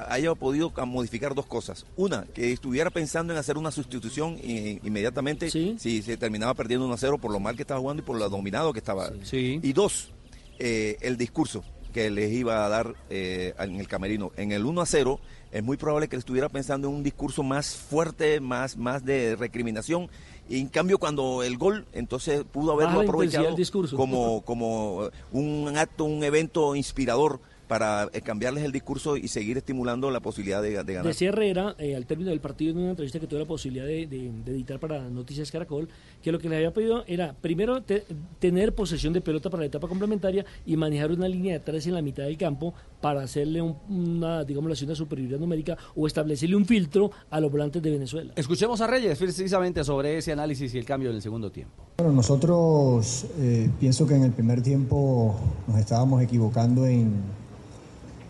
haya 0.08 0.32
podido 0.36 0.70
ca- 0.72 0.84
modificar 0.84 1.34
dos 1.34 1.46
cosas. 1.46 1.84
Una, 1.96 2.24
que 2.32 2.52
estuviera 2.52 2.90
pensando 2.90 3.32
en 3.32 3.38
hacer 3.40 3.58
una 3.58 3.70
sustitución 3.72 4.36
inmediatamente 4.84 5.50
si 5.50 6.02
se 6.02 6.16
terminaba 6.16 6.54
perdiendo 6.54 6.84
1 6.86 6.94
a 6.94 6.98
0 6.98 7.18
por 7.18 7.32
lo 7.32 7.40
mal 7.40 7.56
que 7.56 7.62
estaba 7.62 7.80
jugando 7.80 8.02
y 8.02 8.06
por 8.06 8.18
lo 8.18 8.28
dominado 8.28 8.72
que 8.72 8.78
estaba. 8.78 9.10
Y 9.32 9.72
dos, 9.72 10.12
eh, 10.58 10.96
el 11.00 11.16
discurso 11.16 11.64
que 11.90 12.10
les 12.10 12.32
iba 12.32 12.64
a 12.64 12.68
dar 12.68 12.94
eh, 13.10 13.54
en 13.58 13.76
el 13.76 13.88
camerino. 13.88 14.32
En 14.36 14.52
el 14.52 14.64
1 14.64 14.80
a 14.80 14.86
0 14.86 15.20
es 15.52 15.62
muy 15.62 15.76
probable 15.76 16.08
que 16.08 16.16
estuviera 16.16 16.48
pensando 16.48 16.88
en 16.88 16.94
un 16.94 17.02
discurso 17.02 17.42
más 17.42 17.74
fuerte, 17.74 18.40
más, 18.40 18.76
más 18.76 19.04
de 19.04 19.36
recriminación. 19.36 20.08
Y 20.48 20.60
en 20.60 20.68
cambio, 20.68 20.98
cuando 20.98 21.42
el 21.42 21.58
gol, 21.58 21.86
entonces 21.92 22.44
pudo 22.50 22.72
haberlo 22.72 23.02
aprovechado 23.02 23.46
del 23.46 23.56
discurso. 23.56 23.96
como, 23.96 24.42
como 24.42 25.10
un 25.32 25.72
acto, 25.76 26.04
un 26.04 26.24
evento 26.24 26.74
inspirador 26.74 27.40
para 27.70 28.08
eh, 28.12 28.20
cambiarles 28.20 28.64
el 28.64 28.72
discurso 28.72 29.16
y 29.16 29.28
seguir 29.28 29.56
estimulando 29.56 30.10
la 30.10 30.18
posibilidad 30.18 30.60
de, 30.60 30.70
de 30.82 30.92
ganar. 30.92 31.06
Decía 31.06 31.28
Herrera, 31.28 31.76
eh, 31.78 31.94
al 31.94 32.04
término 32.04 32.30
del 32.30 32.40
partido, 32.40 32.72
en 32.72 32.78
una 32.78 32.90
entrevista 32.90 33.20
que 33.20 33.28
tuve 33.28 33.38
la 33.38 33.46
posibilidad 33.46 33.86
de, 33.86 34.08
de- 34.08 34.32
de 34.44 34.50
editar 34.52 34.80
para 34.80 35.08
Noticias 35.08 35.52
Caracol, 35.52 35.88
que 36.20 36.32
lo 36.32 36.40
que 36.40 36.48
le 36.48 36.56
había 36.56 36.72
pedido 36.74 37.04
era, 37.06 37.32
primero, 37.40 37.80
te- 37.80 38.02
tener 38.40 38.74
posesión 38.74 39.12
de 39.12 39.20
pelota 39.20 39.48
para 39.50 39.60
la 39.60 39.66
etapa 39.68 39.86
complementaria 39.86 40.44
y 40.66 40.76
manejar 40.76 41.12
una 41.12 41.28
línea 41.28 41.52
de 41.54 41.60
tres 41.60 41.86
en 41.86 41.94
la 41.94 42.02
mitad 42.02 42.24
del 42.24 42.36
campo 42.36 42.74
para 43.00 43.22
hacerle 43.22 43.62
un- 43.62 43.76
una, 43.88 44.42
digamos 44.44 44.72
así, 44.72 44.84
una 44.84 44.96
superioridad 44.96 45.38
numérica 45.38 45.78
o 45.94 46.08
establecerle 46.08 46.56
un 46.56 46.66
filtro 46.66 47.12
a 47.30 47.38
los 47.38 47.52
volantes 47.52 47.80
de 47.80 47.90
Venezuela. 47.92 48.32
Escuchemos 48.34 48.80
a 48.80 48.88
Reyes 48.88 49.16
precisamente 49.16 49.84
sobre 49.84 50.18
ese 50.18 50.32
análisis 50.32 50.74
y 50.74 50.78
el 50.78 50.84
cambio 50.84 51.10
en 51.10 51.16
el 51.16 51.22
segundo 51.22 51.52
tiempo. 51.52 51.84
Bueno, 51.98 52.12
nosotros 52.12 53.26
eh, 53.38 53.70
pienso 53.78 54.08
que 54.08 54.14
en 54.16 54.24
el 54.24 54.32
primer 54.32 54.60
tiempo 54.60 55.38
nos 55.68 55.78
estábamos 55.78 56.20
equivocando 56.22 56.84
en, 56.86 57.12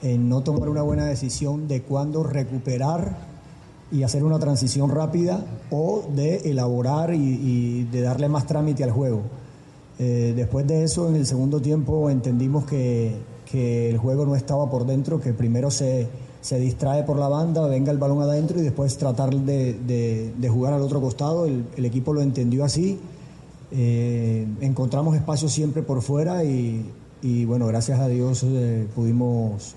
en 0.03 0.29
no 0.29 0.43
tomar 0.43 0.69
una 0.69 0.83
buena 0.83 1.05
decisión 1.07 1.69
de 1.69 1.83
cuándo 1.83 2.23
recuperar 2.23 3.29
y 3.93 4.03
hacer 4.05 4.23
una 4.25 4.39
transición 4.39 4.91
rápida 4.91 5.45
o 5.71 6.05
de 6.15 6.37
elaborar 6.51 7.13
y, 7.15 7.19
y 7.19 7.85
de 7.91 8.01
darle 8.03 8.29
más 8.29 8.47
trámite 8.47 8.85
al 8.85 8.93
juego. 8.93 9.23
Eh, 9.99 10.33
después 10.37 10.67
de 10.67 10.85
eso, 10.85 11.09
en 11.09 11.17
el 11.17 11.27
segundo 11.27 11.61
tiempo 11.61 12.09
entendimos 12.09 12.65
que, 12.65 13.17
que 13.51 13.91
el 13.91 13.99
juego 13.99 14.25
no 14.25 14.37
estaba 14.37 14.71
por 14.71 14.87
dentro, 14.87 15.21
que 15.21 15.33
primero 15.35 15.71
se, 15.71 16.07
se 16.41 16.59
distrae 16.59 17.03
por 17.03 17.19
la 17.19 17.29
banda, 17.29 17.67
venga 17.67 17.91
el 17.93 17.99
balón 17.99 18.23
adentro 18.23 18.59
y 18.59 18.63
después 18.63 18.97
tratar 18.97 19.35
de, 19.35 19.75
de- 19.75 20.33
de 20.39 20.49
jugar 20.49 20.73
al 20.73 20.81
otro 20.83 21.01
costado. 21.01 21.45
El, 21.47 21.67
el 21.77 21.85
equipo 21.85 22.13
lo 22.15 22.23
entendió 22.23 22.65
así. 22.65 22.99
Eh, 23.73 24.47
encontramos 24.61 25.15
espacio 25.17 25.49
siempre 25.49 25.83
por 25.83 26.01
fuera 26.03 26.43
y, 26.45 26.91
y, 27.23 27.45
bueno, 27.45 27.67
gracias 27.67 28.01
a 28.01 28.09
Dios 28.09 28.43
eh, 28.45 28.87
pudimos 28.95 29.75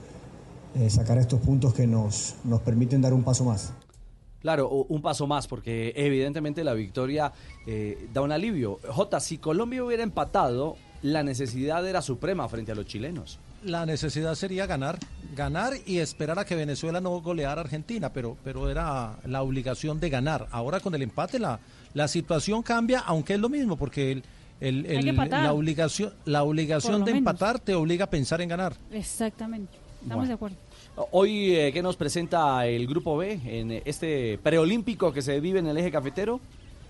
eh, 0.76 0.90
sacar 0.90 1.18
estos 1.18 1.40
puntos 1.42 1.74
que 1.74 1.88
nos, 1.88 2.36
nos 2.44 2.62
permiten 2.62 3.02
dar 3.02 3.14
un 3.14 3.24
paso 3.24 3.44
más. 3.46 3.74
Claro, 4.42 4.68
un 4.70 5.02
paso 5.02 5.26
más, 5.26 5.48
porque 5.48 5.94
evidentemente 5.96 6.64
la 6.66 6.74
victoria 6.74 7.32
eh, 7.66 8.10
da 8.14 8.22
un 8.22 8.32
alivio. 8.34 8.80
Jota, 8.90 9.20
si 9.22 9.38
Colombia 9.38 9.84
hubiera 9.84 10.04
empatado, 10.04 10.76
la 11.02 11.24
necesidad 11.24 11.88
era 11.88 12.02
suprema 12.02 12.48
frente 12.50 12.74
a 12.74 12.76
los 12.76 12.86
chilenos. 12.86 13.40
La 13.64 13.86
necesidad 13.86 14.36
sería 14.36 14.66
ganar, 14.66 15.00
ganar 15.34 15.72
y 15.86 16.00
esperar 16.00 16.38
a 16.40 16.44
que 16.46 16.56
Venezuela 16.56 17.00
no 17.00 17.22
goleara 17.22 17.62
a 17.62 17.64
Argentina, 17.64 18.12
pero, 18.12 18.36
pero 18.44 18.70
era 18.70 19.18
la 19.26 19.42
obligación 19.42 20.02
de 20.02 20.10
ganar. 20.10 20.48
Ahora 20.52 20.82
con 20.82 20.94
el 20.94 21.02
empate 21.02 21.40
la, 21.40 21.62
la 21.94 22.10
situación 22.10 22.62
cambia, 22.64 23.00
aunque 23.00 23.36
es 23.36 23.40
lo 23.40 23.48
mismo, 23.48 23.78
porque 23.78 24.12
el, 24.12 24.24
el- 24.60 25.16
la 25.30 25.54
obligación, 25.54 26.12
la 26.26 26.44
obligación 26.44 27.06
de 27.06 27.14
menos. 27.14 27.20
empatar 27.20 27.60
te 27.60 27.74
obliga 27.76 28.04
a 28.06 28.10
pensar 28.10 28.42
en 28.42 28.50
ganar. 28.50 28.76
Exactamente. 28.92 29.78
Estamos 30.04 30.16
Bueno. 30.16 30.28
de 30.28 30.34
acuerdo. 30.34 30.56
Hoy, 31.12 31.56
eh, 31.56 31.72
¿qué 31.74 31.82
nos 31.82 31.95
presenta 31.95 32.68
el 32.68 32.86
Grupo 32.88 33.18
B 33.18 33.39
en 33.45 33.72
eh, 33.72 33.82
este 33.86 34.38
preolímpico 34.43 35.12
que 35.12 35.22
se 35.22 35.39
vive 35.39 35.60
en 35.60 35.68
el 35.68 35.78
eje 35.78 35.91
cafetero? 35.91 36.39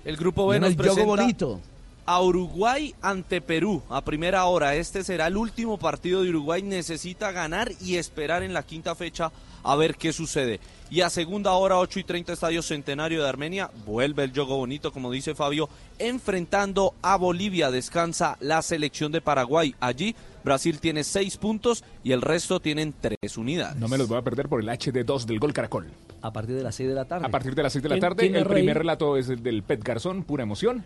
El 0.04 0.18
grupo 0.18 0.48
B 0.48 0.60
nos 0.60 0.76
presenta 0.76 1.06
bonito. 1.06 1.62
a 2.06 2.22
Uruguay 2.22 2.94
ante 3.02 3.40
Perú 3.40 3.82
a 3.90 4.02
primera 4.02 4.44
hora. 4.46 4.76
Este 4.76 5.02
será 5.06 5.28
el 5.28 5.38
último 5.38 5.78
partido 5.78 6.22
de 6.24 6.30
Uruguay. 6.30 6.62
Necesita 6.62 7.32
ganar 7.32 7.72
y 7.80 7.96
esperar 7.96 8.44
en 8.44 8.54
la 8.54 8.64
quinta 8.64 8.96
fecha 8.96 9.32
a 9.64 9.76
ver 9.78 9.96
qué 9.96 10.12
sucede. 10.12 10.60
Y 10.90 11.00
a 11.00 11.10
segunda 11.10 11.54
hora, 11.54 11.78
8 11.80 12.00
y 12.00 12.04
30, 12.04 12.34
Estadio 12.34 12.62
Centenario 12.62 13.24
de 13.24 13.30
Armenia. 13.30 13.72
Vuelve 13.86 14.26
el 14.26 14.32
juego 14.34 14.58
bonito, 14.58 14.92
como 14.92 15.10
dice 15.10 15.34
Fabio, 15.36 15.70
enfrentando 15.98 16.94
a 17.02 17.16
Bolivia. 17.16 17.72
Descansa 17.72 18.36
la 18.42 18.62
selección 18.62 19.14
de 19.14 19.22
Paraguay. 19.22 19.74
Allí 19.80 20.14
Brasil 20.44 20.80
tiene 20.80 21.04
6 21.04 21.38
puntos 21.38 21.84
y 22.04 22.12
el 22.12 22.22
resto 22.22 22.60
tienen 22.60 22.94
3 23.00 23.38
unidades. 23.38 23.78
No 23.78 23.88
me 23.88 23.98
los 23.98 24.08
voy 24.08 24.18
a 24.18 24.22
perder 24.22 24.50
por 24.50 24.60
el 24.62 24.68
HD2 24.70 25.26
del 25.26 25.40
Gol 25.40 25.54
Caracol. 25.54 25.88
A 26.22 26.32
partir 26.34 26.56
de 26.56 26.64
las 26.64 26.76
6 26.76 26.90
de 26.90 26.96
la 26.96 27.06
tarde. 27.06 27.26
A 27.26 27.30
partir 27.30 27.56
de 27.56 27.64
las 27.64 27.74
6 27.74 27.84
de 27.84 27.90
la 27.90 27.96
¿Quién- 27.96 28.02
tarde, 28.02 28.26
el 28.40 28.46
primer 28.46 28.78
relato 28.78 29.18
es 29.18 29.30
el 29.30 29.42
del 29.44 29.64
Pet 29.64 29.84
Garzón, 29.84 30.24
pura 30.24 30.44
emoción. 30.44 30.84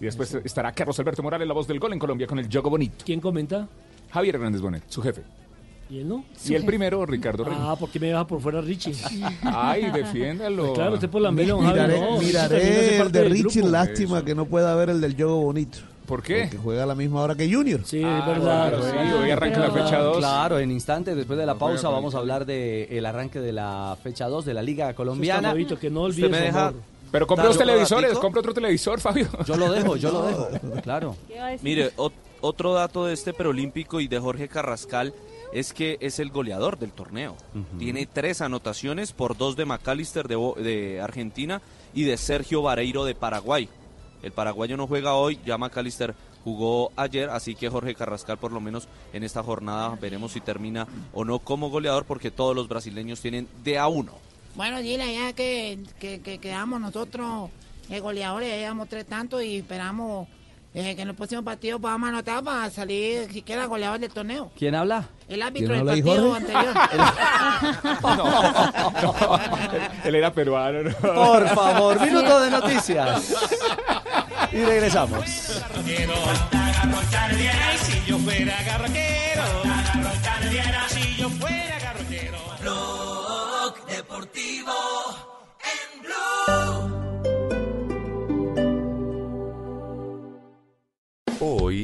Y 0.00 0.04
después 0.06 0.34
estará 0.44 0.72
Carlos 0.72 0.98
Alberto 0.98 1.22
Morales, 1.22 1.46
la 1.46 1.54
voz 1.54 1.66
del 1.68 1.78
gol 1.78 1.92
en 1.92 1.98
Colombia, 1.98 2.26
con 2.26 2.38
el 2.38 2.48
Yogo 2.48 2.68
Bonito. 2.70 3.04
¿Quién 3.04 3.20
comenta? 3.20 3.68
Javier 4.10 4.34
Hernández 4.36 4.60
Bonet, 4.60 4.82
su 4.88 5.00
jefe. 5.02 5.22
¿Y 5.90 5.98
él 5.98 6.08
no? 6.08 6.24
Y 6.48 6.54
el 6.54 6.64
primero, 6.64 7.04
Ricardo 7.04 7.44
Reyes. 7.44 7.60
Ah, 7.62 7.76
¿por 7.78 7.90
qué 7.90 8.00
me 8.00 8.06
deja 8.08 8.26
por 8.26 8.40
fuera 8.40 8.60
Richie? 8.60 8.94
Ay, 9.42 9.90
defiéndalo. 9.92 10.64
Pues 10.68 10.74
claro, 10.78 10.94
usted 10.94 11.10
por 11.10 11.20
la 11.22 11.30
mela, 11.30 11.56
Miraré, 11.56 12.00
no, 12.00 12.18
miraré 12.18 12.98
el 13.00 13.12
de 13.12 13.24
Richie, 13.28 13.62
lástima 13.62 14.24
que 14.24 14.34
no 14.34 14.46
pueda 14.46 14.74
ver 14.76 14.88
el 14.90 15.00
del 15.00 15.14
Yogo 15.14 15.42
Bonito. 15.42 15.78
¿Por 16.06 16.22
qué? 16.22 16.42
Porque 16.42 16.58
juega 16.58 16.82
a 16.82 16.86
la 16.86 16.94
misma 16.94 17.22
hora 17.22 17.34
que 17.34 17.52
Junior. 17.52 17.80
Sí, 17.84 18.02
Ah, 18.04 18.18
es 18.20 18.26
verdad. 18.26 18.68
claro, 18.70 18.82
sí, 18.90 19.12
hoy 19.22 19.30
arranca 19.30 19.58
la 19.60 19.70
fecha 19.70 19.98
2. 20.00 20.18
Claro, 20.18 20.58
en 20.58 20.70
instantes, 20.70 21.16
después 21.16 21.38
de 21.38 21.46
la 21.46 21.54
pausa, 21.54 21.84
con 21.88 21.92
vamos 21.96 22.14
a 22.14 22.18
hablar 22.18 22.44
del 22.44 23.06
arranque 23.06 23.40
de 23.40 23.52
la 23.52 23.96
fecha 24.02 24.26
2 24.28 24.44
de 24.44 24.54
la 24.54 24.62
Liga 24.62 24.84
está 24.90 24.96
Colombiana. 24.96 25.50
bonito, 25.52 25.78
que 25.78 25.88
no 25.90 26.02
Usted 26.02 26.24
olvide 26.24 26.28
me 26.28 26.44
deja-. 26.46 26.72
Pero 27.10 27.26
dos 27.46 27.56
otro 27.56 27.66
televisores, 27.66 28.18
compre 28.18 28.40
otro 28.40 28.52
televisor, 28.52 29.00
Fabio. 29.00 29.28
Yo 29.46 29.56
lo 29.56 29.70
dejo, 29.72 29.96
yo 29.96 30.10
lo 30.10 30.22
dejo. 30.26 30.48
Claro. 30.82 31.16
Mire, 31.62 31.94
ot- 31.96 32.12
otro 32.40 32.74
dato 32.74 33.06
de 33.06 33.14
este 33.14 33.32
preolímpico 33.32 34.00
y 34.00 34.08
de 34.08 34.18
Jorge 34.18 34.48
Carrascal 34.48 35.14
es 35.52 35.72
que 35.72 35.96
es 36.00 36.18
el 36.18 36.30
goleador 36.30 36.76
del 36.78 36.90
torneo. 36.90 37.36
Tiene 37.78 38.06
tres 38.12 38.40
anotaciones 38.40 39.12
por 39.12 39.36
dos 39.36 39.54
de 39.56 39.64
McAllister 39.64 40.26
de, 40.26 40.34
Bo- 40.34 40.56
de 40.58 41.00
Argentina 41.00 41.62
y 41.94 42.02
de 42.02 42.16
Sergio 42.16 42.60
Vareiro 42.62 43.04
de 43.04 43.14
Paraguay. 43.14 43.68
El 44.24 44.32
paraguayo 44.32 44.76
no 44.78 44.86
juega 44.86 45.12
hoy, 45.12 45.38
ya 45.44 45.58
McAllister 45.58 46.14
jugó 46.42 46.90
ayer, 46.96 47.28
así 47.28 47.54
que 47.54 47.68
Jorge 47.68 47.94
Carrascal 47.94 48.38
por 48.38 48.52
lo 48.52 48.60
menos 48.60 48.88
en 49.12 49.22
esta 49.22 49.42
jornada 49.42 49.98
veremos 50.00 50.32
si 50.32 50.40
termina 50.40 50.86
o 51.12 51.26
no 51.26 51.38
como 51.40 51.68
goleador 51.68 52.06
porque 52.06 52.30
todos 52.30 52.56
los 52.56 52.66
brasileños 52.66 53.20
tienen 53.20 53.46
de 53.62 53.78
a 53.78 53.86
uno. 53.86 54.12
Bueno, 54.54 54.78
Gila, 54.78 55.04
ya 55.12 55.34
que, 55.34 55.78
que, 56.00 56.20
que 56.22 56.38
quedamos 56.38 56.80
nosotros 56.80 57.50
eh, 57.90 58.00
goleadores, 58.00 58.48
ya 58.48 58.56
llevamos 58.56 58.88
tres 58.88 59.04
tantos 59.04 59.42
y 59.42 59.58
esperamos 59.58 60.26
eh, 60.72 60.96
que 60.96 61.02
en 61.02 61.08
el 61.08 61.14
próximo 61.14 61.42
partido 61.44 61.78
podamos 61.78 62.08
anotar 62.08 62.42
para 62.42 62.70
salir 62.70 63.30
siquiera 63.32 63.66
goleador 63.66 64.00
del 64.00 64.10
torneo. 64.10 64.50
¿Quién 64.58 64.74
habla? 64.74 65.06
El 65.28 65.42
árbitro 65.42 65.74
¿Quién 65.74 65.86
del 65.86 66.02
partido 66.02 66.30
Jorge? 66.30 66.52
anterior. 66.52 66.74
Él 70.04 70.14
era 70.14 70.32
peruano. 70.32 70.82
¿no? 70.82 70.92
Por 71.14 71.48
favor, 71.48 72.00
minuto 72.00 72.40
de 72.40 72.50
noticias. 72.50 73.34
Y 74.54 74.64
regresamos. 74.64 75.24
Si 75.26 75.64
yo 78.06 78.18
fuera 78.20 78.62
garroquero, 78.62 79.42
si 80.88 81.16
yo 81.16 81.28
fuera 81.28 81.78
garroquero. 81.80 83.03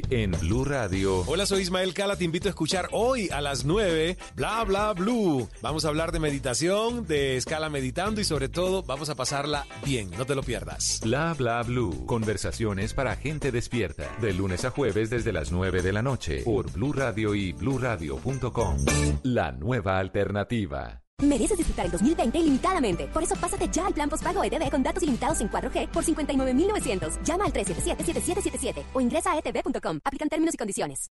Hoy 0.01 0.16
en 0.16 0.32
Blue 0.32 0.64
Radio. 0.64 1.20
Hola, 1.26 1.46
soy 1.46 1.62
Ismael 1.62 1.94
Cala. 1.94 2.16
Te 2.16 2.24
invito 2.24 2.48
a 2.48 2.51
escuchar 2.51 2.88
hoy 2.92 3.28
a 3.30 3.40
las 3.40 3.64
9, 3.64 4.16
bla, 4.34 4.62
bla, 4.64 4.92
blue. 4.92 5.48
Vamos 5.62 5.84
a 5.84 5.88
hablar 5.88 6.12
de 6.12 6.20
meditación, 6.20 7.07
de 7.07 7.36
escala 7.36 7.68
meditando 7.70 8.20
y 8.20 8.24
sobre 8.24 8.48
todo 8.48 8.82
vamos 8.82 9.11
a 9.11 9.14
pasarla 9.14 9.66
bien. 9.84 10.11
No 10.16 10.26
te 10.26 10.34
lo 10.34 10.42
pierdas. 10.42 11.01
Bla 11.03 11.34
bla 11.34 11.62
blue. 11.62 12.07
Conversaciones 12.07 12.94
para 12.94 13.16
gente 13.16 13.53
despierta. 13.53 14.09
De 14.20 14.32
lunes 14.32 14.64
a 14.64 14.70
jueves 14.70 15.11
desde 15.11 15.32
las 15.32 15.53
9 15.53 15.82
de 15.82 15.92
la 15.92 16.03
noche. 16.03 16.42
Por 16.42 16.70
Blue 16.72 16.92
Radio 16.92 17.34
y 17.34 17.53
bluradio.com. 17.53 18.76
La 19.22 19.53
nueva 19.53 19.98
alternativa. 19.98 20.99
Mereces 21.23 21.59
disfrutar 21.59 21.87
el 21.87 21.93
2020 21.93 22.39
ilimitadamente. 22.39 23.07
Por 23.07 23.23
eso 23.23 23.35
pásate 23.37 23.68
ya 23.68 23.87
al 23.87 23.95
plan 23.95 24.09
postpago 24.09 24.45
ETV 24.45 24.71
con 24.71 24.83
datos 24.83 25.03
ilimitados 25.03 25.41
en 25.41 25.51
4G 25.51 25.89
por 25.89 26.05
59.900. 26.05 27.23
Llama 27.25 27.47
al 27.47 27.53
377-7777 27.53 28.85
o 28.93 29.01
ingresa 29.01 29.33
a 29.33 29.39
etv.com. 29.39 30.01
Aplican 30.05 30.29
términos 30.29 30.55
y 30.55 30.59
condiciones. 30.59 31.11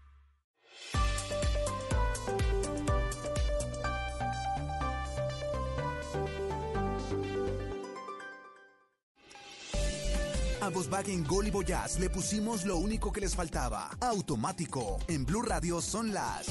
A 10.61 10.69
Volkswagen 10.69 11.25
Gol 11.25 11.47
y 11.47 11.49
Voyage 11.49 11.99
le 11.99 12.07
pusimos 12.07 12.65
lo 12.65 12.77
único 12.77 13.11
que 13.11 13.19
les 13.19 13.35
faltaba. 13.35 13.89
Automático. 13.99 14.99
En 15.07 15.25
Blue 15.25 15.41
Radio 15.41 15.81
son 15.81 16.13
las 16.13 16.45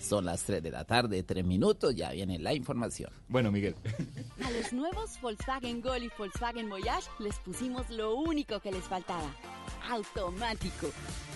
Son 0.00 0.24
las 0.24 0.42
3 0.44 0.62
de 0.62 0.70
la 0.70 0.86
tarde, 0.86 1.22
3 1.22 1.44
minutos, 1.44 1.94
ya 1.94 2.10
viene 2.12 2.38
la 2.38 2.54
información. 2.54 3.12
Bueno, 3.28 3.52
Miguel. 3.52 3.74
A 4.42 4.50
los 4.50 4.72
nuevos 4.72 5.20
Volkswagen 5.20 5.82
Gol 5.82 6.04
y 6.04 6.10
Volkswagen 6.16 6.70
Voyage 6.70 7.10
les 7.18 7.38
pusimos 7.40 7.90
lo 7.90 8.14
único 8.14 8.58
que 8.60 8.72
les 8.72 8.84
faltaba. 8.84 9.30
Automático. 9.90 10.88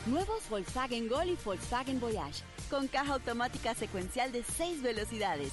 Nuevos 0.06 0.48
Volkswagen 0.48 1.08
Gol 1.08 1.28
y 1.28 1.38
Volkswagen 1.44 2.00
Voyage. 2.00 2.42
Con 2.70 2.88
caja 2.88 3.12
automática 3.12 3.74
secuencial 3.74 4.32
de 4.32 4.42
6 4.42 4.82
velocidades, 4.82 5.52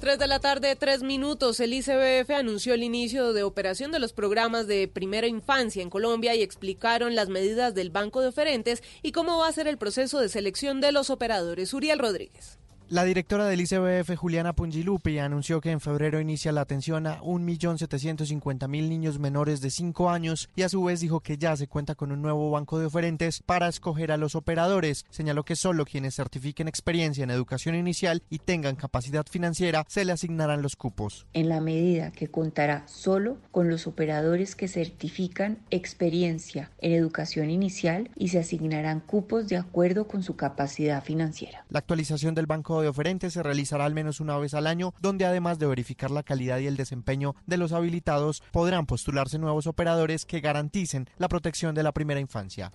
3 0.00 0.16
de 0.16 0.28
la 0.28 0.38
tarde, 0.38 0.76
3 0.76 1.02
minutos. 1.02 1.58
El 1.58 1.72
ICBF 1.72 2.30
anunció 2.30 2.74
el 2.74 2.84
inicio 2.84 3.32
de 3.32 3.42
operación 3.42 3.90
de 3.90 3.98
los 3.98 4.12
programas 4.12 4.68
de 4.68 4.86
primera 4.86 5.26
infancia 5.26 5.82
en 5.82 5.90
Colombia 5.90 6.36
y 6.36 6.42
explicaron 6.42 7.16
las 7.16 7.28
medidas 7.28 7.74
del 7.74 7.90
banco 7.90 8.20
de 8.20 8.28
oferentes 8.28 8.82
y 9.02 9.10
cómo 9.10 9.38
va 9.38 9.48
a 9.48 9.52
ser 9.52 9.66
el 9.66 9.76
proceso 9.76 10.20
de 10.20 10.28
selección 10.28 10.80
de 10.80 10.92
los 10.92 11.10
operadores. 11.10 11.74
Uriel 11.74 11.98
Rodríguez. 11.98 12.58
La 12.90 13.04
directora 13.04 13.44
del 13.44 13.60
ICBF, 13.60 14.16
Juliana 14.16 14.54
Pungilupi, 14.54 15.18
anunció 15.18 15.60
que 15.60 15.70
en 15.70 15.80
febrero 15.80 16.22
inicia 16.22 16.52
la 16.52 16.62
atención 16.62 17.06
a 17.06 17.20
1.750.000 17.20 18.66
niños 18.88 19.18
menores 19.18 19.60
de 19.60 19.68
5 19.68 20.08
años 20.08 20.48
y 20.56 20.62
a 20.62 20.70
su 20.70 20.82
vez 20.82 21.00
dijo 21.00 21.20
que 21.20 21.36
ya 21.36 21.54
se 21.54 21.68
cuenta 21.68 21.94
con 21.94 22.12
un 22.12 22.22
nuevo 22.22 22.50
banco 22.50 22.78
de 22.78 22.86
oferentes 22.86 23.42
para 23.44 23.68
escoger 23.68 24.10
a 24.10 24.16
los 24.16 24.34
operadores. 24.34 25.04
Señaló 25.10 25.44
que 25.44 25.54
solo 25.54 25.84
quienes 25.84 26.16
certifiquen 26.16 26.66
experiencia 26.66 27.24
en 27.24 27.30
educación 27.30 27.74
inicial 27.74 28.22
y 28.30 28.38
tengan 28.38 28.74
capacidad 28.74 29.26
financiera 29.30 29.84
se 29.86 30.06
le 30.06 30.12
asignarán 30.12 30.62
los 30.62 30.74
cupos. 30.74 31.26
En 31.34 31.50
la 31.50 31.60
medida 31.60 32.10
que 32.10 32.28
contará 32.28 32.88
solo 32.88 33.36
con 33.50 33.68
los 33.68 33.86
operadores 33.86 34.56
que 34.56 34.66
certifican 34.66 35.58
experiencia 35.68 36.70
en 36.78 36.92
educación 36.92 37.50
inicial 37.50 38.08
y 38.16 38.28
se 38.28 38.38
asignarán 38.38 39.00
cupos 39.00 39.46
de 39.46 39.58
acuerdo 39.58 40.08
con 40.08 40.22
su 40.22 40.36
capacidad 40.36 41.04
financiera. 41.04 41.66
La 41.68 41.80
actualización 41.80 42.34
del 42.34 42.46
banco 42.46 42.77
de 42.80 42.88
oferentes 42.88 43.32
se 43.32 43.42
realizará 43.42 43.84
al 43.84 43.94
menos 43.94 44.20
una 44.20 44.36
vez 44.38 44.54
al 44.54 44.66
año, 44.66 44.94
donde 45.00 45.26
además 45.26 45.58
de 45.58 45.66
verificar 45.66 46.10
la 46.10 46.22
calidad 46.22 46.58
y 46.58 46.66
el 46.66 46.76
desempeño 46.76 47.34
de 47.46 47.56
los 47.56 47.72
habilitados, 47.72 48.42
podrán 48.52 48.86
postularse 48.86 49.38
nuevos 49.38 49.66
operadores 49.66 50.24
que 50.24 50.40
garanticen 50.40 51.08
la 51.18 51.28
protección 51.28 51.74
de 51.74 51.82
la 51.82 51.92
primera 51.92 52.20
infancia. 52.20 52.72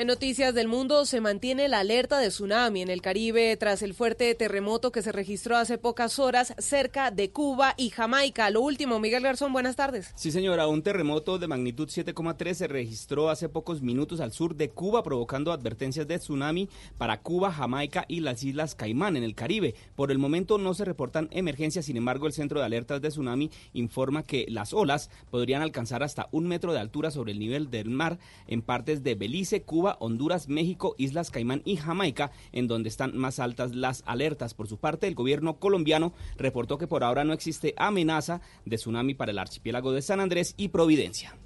En 0.00 0.06
Noticias 0.06 0.54
del 0.54 0.66
Mundo 0.66 1.04
se 1.04 1.20
mantiene 1.20 1.68
la 1.68 1.80
alerta 1.80 2.18
de 2.20 2.28
tsunami 2.28 2.80
en 2.80 2.88
el 2.88 3.02
Caribe 3.02 3.54
tras 3.58 3.82
el 3.82 3.92
fuerte 3.92 4.34
terremoto 4.34 4.92
que 4.92 5.02
se 5.02 5.12
registró 5.12 5.58
hace 5.58 5.76
pocas 5.76 6.18
horas 6.18 6.54
cerca 6.56 7.10
de 7.10 7.32
Cuba 7.32 7.74
y 7.76 7.90
Jamaica. 7.90 8.48
Lo 8.48 8.62
último, 8.62 8.98
Miguel 8.98 9.22
Garzón, 9.22 9.52
buenas 9.52 9.76
tardes. 9.76 10.10
Sí, 10.16 10.32
señora, 10.32 10.68
un 10.68 10.80
terremoto 10.80 11.38
de 11.38 11.48
magnitud 11.48 11.86
7,3 11.86 12.54
se 12.54 12.66
registró 12.66 13.28
hace 13.28 13.50
pocos 13.50 13.82
minutos 13.82 14.20
al 14.20 14.32
sur 14.32 14.56
de 14.56 14.70
Cuba, 14.70 15.02
provocando 15.02 15.52
advertencias 15.52 16.08
de 16.08 16.18
tsunami 16.18 16.70
para 16.96 17.20
Cuba, 17.20 17.52
Jamaica 17.52 18.06
y 18.08 18.20
las 18.20 18.42
Islas 18.42 18.74
Caimán 18.74 19.18
en 19.18 19.22
el 19.22 19.34
Caribe. 19.34 19.74
Por 19.96 20.10
el 20.10 20.18
momento 20.18 20.56
no 20.56 20.72
se 20.72 20.86
reportan 20.86 21.28
emergencias, 21.30 21.84
sin 21.84 21.98
embargo, 21.98 22.26
el 22.26 22.32
Centro 22.32 22.58
de 22.58 22.64
Alertas 22.64 23.02
de 23.02 23.10
Tsunami 23.10 23.50
informa 23.74 24.22
que 24.22 24.46
las 24.48 24.72
olas 24.72 25.10
podrían 25.30 25.60
alcanzar 25.60 26.02
hasta 26.02 26.30
un 26.32 26.48
metro 26.48 26.72
de 26.72 26.78
altura 26.78 27.10
sobre 27.10 27.32
el 27.32 27.38
nivel 27.38 27.70
del 27.70 27.90
mar 27.90 28.18
en 28.46 28.62
partes 28.62 29.02
de 29.02 29.14
Belice, 29.14 29.60
Cuba, 29.60 29.89
Honduras, 30.00 30.48
México, 30.48 30.94
Islas 30.98 31.30
Caimán 31.30 31.62
y 31.64 31.76
Jamaica, 31.76 32.30
en 32.52 32.68
donde 32.68 32.88
están 32.88 33.16
más 33.16 33.38
altas 33.38 33.74
las 33.74 34.02
alertas. 34.06 34.54
Por 34.54 34.68
su 34.68 34.78
parte, 34.78 35.08
el 35.08 35.14
gobierno 35.14 35.58
colombiano 35.58 36.12
reportó 36.36 36.78
que 36.78 36.86
por 36.86 37.04
ahora 37.04 37.24
no 37.24 37.32
existe 37.32 37.74
amenaza 37.76 38.40
de 38.64 38.76
tsunami 38.76 39.14
para 39.14 39.32
el 39.32 39.38
archipiélago 39.38 39.92
de 39.92 40.02
San 40.02 40.20
Andrés 40.20 40.54
y 40.56 40.68
Providencia. 40.68 41.36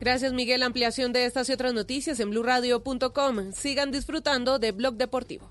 Gracias, 0.00 0.32
Miguel. 0.32 0.64
Ampliación 0.64 1.12
de 1.12 1.26
estas 1.26 1.48
y 1.48 1.52
otras 1.52 1.74
noticias 1.74 2.18
en 2.18 2.30
blurradio.com. 2.30 3.52
Sigan 3.52 3.92
disfrutando 3.92 4.58
de 4.58 4.72
Blog 4.72 4.94
Deportivo. 4.94 5.50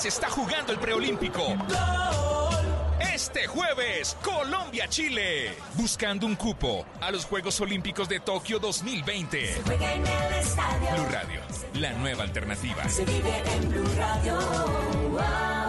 Se 0.00 0.08
está 0.08 0.30
jugando 0.30 0.72
el 0.72 0.78
preolímpico. 0.78 1.42
Este 3.12 3.46
jueves, 3.46 4.16
Colombia-Chile, 4.22 5.54
buscando 5.74 6.24
un 6.24 6.36
cupo 6.36 6.86
a 7.02 7.10
los 7.10 7.26
Juegos 7.26 7.60
Olímpicos 7.60 8.08
de 8.08 8.18
Tokio 8.20 8.58
2020. 8.58 9.60
Juega 9.66 9.92
en 9.92 10.06
el 10.06 10.32
estadio. 10.40 10.90
Blue 10.94 11.06
Radio, 11.12 11.40
la 11.74 11.92
nueva 11.92 12.22
alternativa. 12.22 12.88
Se 12.88 13.04
vive 13.04 13.42
en 13.44 13.68
Blue 13.68 13.90
Radio. 13.98 14.38
Wow. 15.10 15.59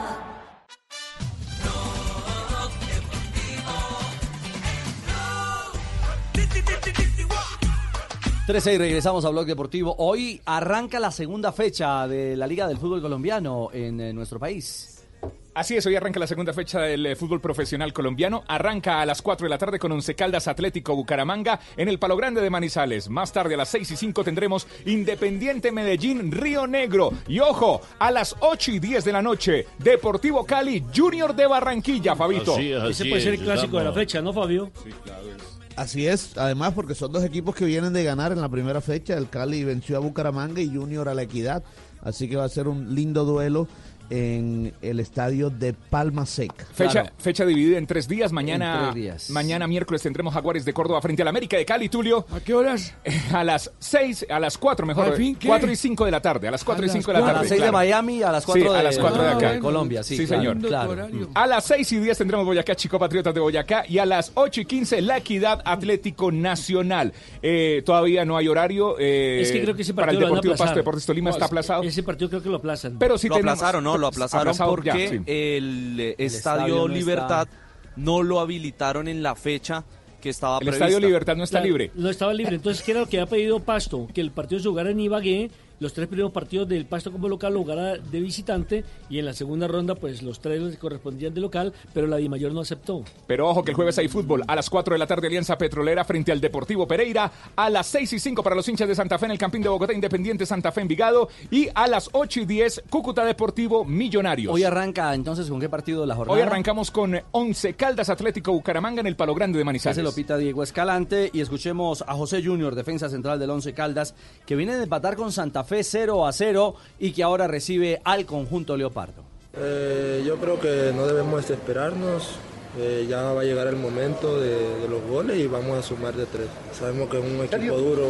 13 8.51 8.73
y 8.73 8.77
regresamos 8.79 9.23
a 9.23 9.29
Blog 9.29 9.45
Deportivo. 9.45 9.95
Hoy 9.97 10.41
arranca 10.43 10.99
la 10.99 11.09
segunda 11.09 11.53
fecha 11.53 12.05
de 12.05 12.35
la 12.35 12.45
Liga 12.45 12.67
del 12.67 12.77
Fútbol 12.79 13.01
Colombiano 13.01 13.69
en, 13.71 14.01
eh, 14.01 14.11
nuestro 14.11 14.39
país. 14.39 15.05
Así 15.53 15.77
es, 15.77 15.85
hoy 15.85 15.95
arranca 15.95 16.19
la 16.19 16.27
segunda 16.27 16.51
fecha 16.51 16.81
del 16.81 17.05
eh, 17.05 17.15
fútbol 17.15 17.39
profesional 17.39 17.93
colombiano. 17.93 18.43
Arranca 18.49 18.99
a 18.99 19.05
las 19.05 19.21
4 19.21 19.45
de 19.45 19.49
la 19.49 19.57
tarde 19.57 19.79
con 19.79 19.93
Once 19.93 20.15
Caldas 20.15 20.49
Atlético 20.49 20.93
Bucaramanga 20.93 21.61
en 21.77 21.87
el 21.87 21.97
Palo 21.97 22.17
Grande 22.17 22.41
de 22.41 22.49
Manizales. 22.49 23.09
Más 23.09 23.31
tarde 23.31 23.53
a 23.53 23.57
las 23.57 23.69
6 23.69 23.89
y 23.89 23.95
5 23.95 24.21
tendremos 24.25 24.67
Independiente 24.85 25.71
Medellín 25.71 26.29
Río 26.29 26.67
Negro. 26.67 27.13
Y 27.29 27.39
ojo, 27.39 27.79
a 27.99 28.11
las 28.11 28.35
8 28.41 28.71
y 28.73 28.79
10 28.79 29.05
de 29.05 29.13
la 29.13 29.21
noche, 29.21 29.65
Deportivo 29.77 30.45
Cali 30.45 30.83
Junior 30.93 31.33
de 31.33 31.47
Barranquilla, 31.47 32.17
Fabito. 32.17 32.57
Ese 32.57 33.05
puede 33.05 33.21
ser 33.21 33.35
el 33.35 33.39
clásico 33.39 33.77
de 33.77 33.85
la 33.85 33.93
fecha, 33.93 34.21
¿no, 34.21 34.33
Fabio? 34.33 34.71
Sí, 34.83 34.89
claro. 35.05 35.60
Así 35.75 36.05
es, 36.05 36.37
además 36.37 36.73
porque 36.73 36.95
son 36.95 37.11
dos 37.11 37.23
equipos 37.23 37.55
que 37.55 37.65
vienen 37.65 37.93
de 37.93 38.03
ganar 38.03 38.31
en 38.31 38.41
la 38.41 38.49
primera 38.49 38.81
fecha. 38.81 39.17
El 39.17 39.29
Cali 39.29 39.63
venció 39.63 39.97
a 39.97 39.99
Bucaramanga 39.99 40.61
y 40.61 40.67
Junior 40.67 41.07
a 41.09 41.13
la 41.13 41.23
Equidad. 41.23 41.63
Así 42.01 42.27
que 42.27 42.35
va 42.35 42.45
a 42.45 42.49
ser 42.49 42.67
un 42.67 42.93
lindo 42.95 43.25
duelo 43.25 43.67
en 44.11 44.73
el 44.81 44.99
estadio 44.99 45.49
de 45.49 45.73
Palma 45.73 46.25
Seca. 46.25 46.65
Fecha, 46.73 47.11
fecha 47.17 47.45
dividida 47.45 47.77
en 47.77 47.87
tres 47.87 48.07
días. 48.07 48.31
Mañana, 48.31 48.81
tres 48.91 48.95
días. 48.95 49.29
mañana 49.29 49.65
miércoles 49.67 50.01
tendremos 50.01 50.33
Jaguares 50.33 50.65
de 50.65 50.73
Córdoba 50.73 51.01
frente 51.01 51.21
al 51.21 51.29
América 51.29 51.57
de 51.57 51.65
Cali, 51.65 51.87
Tulio. 51.89 52.25
¿A 52.31 52.39
qué 52.41 52.53
horas? 52.53 52.93
A 53.33 53.43
las 53.43 53.71
6, 53.79 54.27
a 54.29 54.39
las 54.39 54.57
4 54.57 54.85
mejor. 54.85 55.05
¿Al 55.05 55.13
fin? 55.13 55.37
4 55.43 55.71
y 55.71 55.75
5 55.75 56.05
de 56.05 56.11
la 56.11 56.21
tarde. 56.21 56.47
A 56.47 56.51
las 56.51 56.63
4 56.63 56.85
y 56.85 56.89
A 56.89 56.91
5 56.91 57.07
de 57.11 57.13
la 57.13 57.19
tarde. 57.19 57.31
cuatro. 57.33 57.39
A 57.39 57.41
las 57.43 57.49
seis 57.49 57.61
de. 57.61 57.71
Miami, 57.71 58.21
a 58.23 58.31
las 58.31 58.45
cuatro 58.45 58.63
Sí, 58.63 58.69
a 58.69 58.77
de- 58.77 58.83
las 58.83 58.97
4 58.99 59.21
de 59.23 59.27
Ah, 59.29 59.31
acá. 59.31 59.47
bueno. 59.47 59.61
Colombia, 59.63 60.03
sí, 60.03 60.17
claro. 60.27 60.41
señor. 60.43 60.57
Claro. 60.67 61.07
A 61.33 61.47
las 61.47 61.63
6 61.65 61.91
y 61.93 61.99
10 61.99 62.17
tendremos 62.17 62.45
Boyacá 62.45 62.75
Chico 62.75 62.99
Patriotas 62.99 63.33
de 63.33 63.39
Boyacá 63.39 63.85
y 63.87 63.97
a 63.97 64.05
las 64.05 64.31
8 64.35 64.61
y 64.61 64.65
15 64.65 65.01
La 65.01 65.17
Equidad 65.17 65.61
Atlético 65.63 66.31
Nacional. 66.31 67.13
Eh, 67.41 67.81
todavía 67.85 68.25
no 68.25 68.35
hay 68.37 68.47
horario. 68.49 68.97
eh, 68.99 69.39
es 69.41 69.51
que 69.51 69.61
creo 69.61 69.75
que 69.75 69.83
ese 69.83 69.93
para 69.93 70.11
el 70.11 70.17
partido 70.17 70.27
lo 70.27 70.33
van 70.33 70.39
a 70.39 70.41
Deportivo. 70.41 70.65
Pasto 70.65 70.79
Deportes 70.79 71.05
Tolima 71.05 71.29
está 71.29 71.45
aplazado. 71.45 71.83
Ese 71.83 72.03
partido 72.03 72.29
creo 72.29 72.43
que 72.43 72.49
lo 72.49 72.57
aplazan. 72.57 72.97
Pero 72.99 73.17
sí 73.17 73.29
lo 73.29 73.35
tenemos- 73.35 73.53
aplazaron, 73.59 73.83
¿no? 73.83 73.97
Lo 74.01 74.07
aplazaron 74.07 74.49
Aplazado 74.49 74.71
porque 74.71 74.87
ya, 74.87 74.95
sí. 74.95 75.21
el, 75.25 75.97
eh, 75.99 76.15
estadio 76.17 76.65
Estadio 76.65 76.75
no 76.75 76.87
Libertad 76.89 77.47
no 77.95 78.23
lo 78.23 78.39
habilitaron 78.39 79.07
en 79.07 79.23
la 79.23 79.35
fecha 79.35 79.83
que 80.21 80.29
estaba 80.29 80.57
El 80.57 80.65
prevista. 80.65 80.85
Estadio 80.85 81.05
Libertad 81.05 81.35
no 81.35 81.43
está 81.43 81.61
libre. 81.61 81.91
No 81.95 82.09
estaba 82.09 82.33
libre. 82.33 82.55
Entonces, 82.55 82.83
¿qué 82.83 82.91
era 82.91 83.01
lo 83.01 83.07
que 83.07 83.19
había 83.19 83.29
pedido 83.29 83.59
Pasto? 83.59 84.07
Que 84.13 84.21
el 84.21 84.31
partido 84.31 84.61
se 84.61 84.69
jugara 84.69 84.91
en 84.91 84.99
Ibagué 84.99 85.51
los 85.81 85.93
tres 85.93 86.07
primeros 86.07 86.31
partidos 86.31 86.69
del 86.69 86.85
Pasto 86.85 87.11
como 87.11 87.27
local 87.27 87.55
lo 87.55 87.61
jugará 87.61 87.97
de 87.97 88.19
visitante 88.19 88.85
y 89.09 89.17
en 89.17 89.25
la 89.25 89.33
segunda 89.33 89.67
ronda 89.67 89.95
pues 89.95 90.21
los 90.21 90.39
tres 90.39 90.61
les 90.61 90.77
correspondían 90.77 91.33
de 91.33 91.41
local, 91.41 91.73
pero 91.91 92.05
la 92.05 92.17
Dimayor 92.17 92.53
no 92.53 92.61
aceptó. 92.61 93.03
Pero 93.25 93.49
ojo 93.49 93.63
que 93.63 93.71
el 93.71 93.75
jueves 93.75 93.97
hay 93.97 94.07
fútbol. 94.07 94.43
A 94.47 94.55
las 94.55 94.69
4 94.69 94.93
de 94.93 94.99
la 94.99 95.07
tarde 95.07 95.25
Alianza 95.25 95.57
Petrolera 95.57 96.05
frente 96.05 96.31
al 96.31 96.39
Deportivo 96.39 96.87
Pereira. 96.87 97.31
A 97.55 97.69
las 97.71 97.87
6 97.87 98.13
y 98.13 98.19
5 98.19 98.43
para 98.43 98.55
los 98.55 98.69
hinchas 98.69 98.87
de 98.87 98.93
Santa 98.93 99.17
Fe 99.17 99.25
en 99.25 99.31
el 99.31 99.37
Campín 99.39 99.63
de 99.63 99.69
Bogotá 99.69 99.91
Independiente 99.91 100.45
Santa 100.45 100.71
Fe 100.71 100.81
Envigado. 100.81 101.29
Y 101.49 101.67
a 101.73 101.87
las 101.87 102.09
8 102.11 102.41
y 102.41 102.45
10 102.45 102.83
Cúcuta 102.87 103.25
Deportivo 103.25 103.83
Millonarios. 103.83 104.53
Hoy 104.53 104.63
arranca 104.63 105.15
entonces 105.15 105.49
con 105.49 105.59
qué 105.59 105.67
partido 105.67 106.01
de 106.01 106.07
la 106.07 106.15
jornada. 106.15 106.37
Hoy 106.37 106.45
arrancamos 106.45 106.91
con 106.91 107.19
11 107.31 107.73
Caldas 107.73 108.09
Atlético 108.09 108.51
Bucaramanga 108.51 109.01
en 109.01 109.07
el 109.07 109.15
Palo 109.15 109.33
Grande 109.33 109.57
de 109.57 109.65
Manizales. 109.65 109.95
Se 109.95 110.03
lo 110.03 110.13
pita 110.13 110.37
Diego 110.37 110.61
Escalante 110.61 111.31
y 111.33 111.41
escuchemos 111.41 112.03
a 112.07 112.13
José 112.13 112.43
Junior, 112.43 112.75
defensa 112.75 113.09
central 113.09 113.39
del 113.39 113.49
Once 113.49 113.73
Caldas, 113.73 114.13
que 114.45 114.55
viene 114.55 114.75
de 114.75 114.83
empatar 114.83 115.15
con 115.15 115.31
Santa 115.31 115.63
Fe 115.63 115.70
0 115.81 116.27
a 116.27 116.31
0 116.33 116.75
y 116.99 117.11
que 117.13 117.23
ahora 117.23 117.47
recibe 117.47 118.01
al 118.03 118.25
conjunto 118.25 118.75
Leopardo. 118.77 119.23
Eh, 119.57 120.23
yo 120.25 120.37
creo 120.37 120.59
que 120.59 120.91
no 120.95 121.07
debemos 121.07 121.41
desesperarnos. 121.41 122.35
eh, 122.79 123.05
ya 123.09 123.21
va 123.33 123.41
a 123.41 123.43
llegar 123.43 123.67
el 123.67 123.75
momento 123.75 124.39
de, 124.39 124.79
de 124.81 124.87
los 124.87 125.01
goles 125.09 125.37
y 125.37 125.47
vamos 125.47 125.77
a 125.77 125.81
sumar 125.83 126.13
de 126.13 126.25
tres. 126.25 126.47
Sabemos 126.71 127.09
que 127.09 127.17
es 127.19 127.23
un 127.25 127.43
equipo 127.43 127.75
duro, 127.77 128.07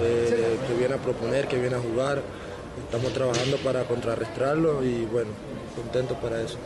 eh, 0.00 0.56
que 0.66 0.74
viene 0.78 0.94
a 0.94 0.98
proponer, 0.98 1.46
que 1.46 1.58
viene 1.58 1.76
a 1.76 1.80
jugar. 1.80 2.22
Estamos 2.84 3.12
trabajando 3.12 3.56
para 3.58 3.84
contrarrestarlo 3.84 4.82
y 4.84 5.04
bueno, 5.04 5.30
contentos 5.76 6.16
para 6.18 6.40
eso. 6.40 6.56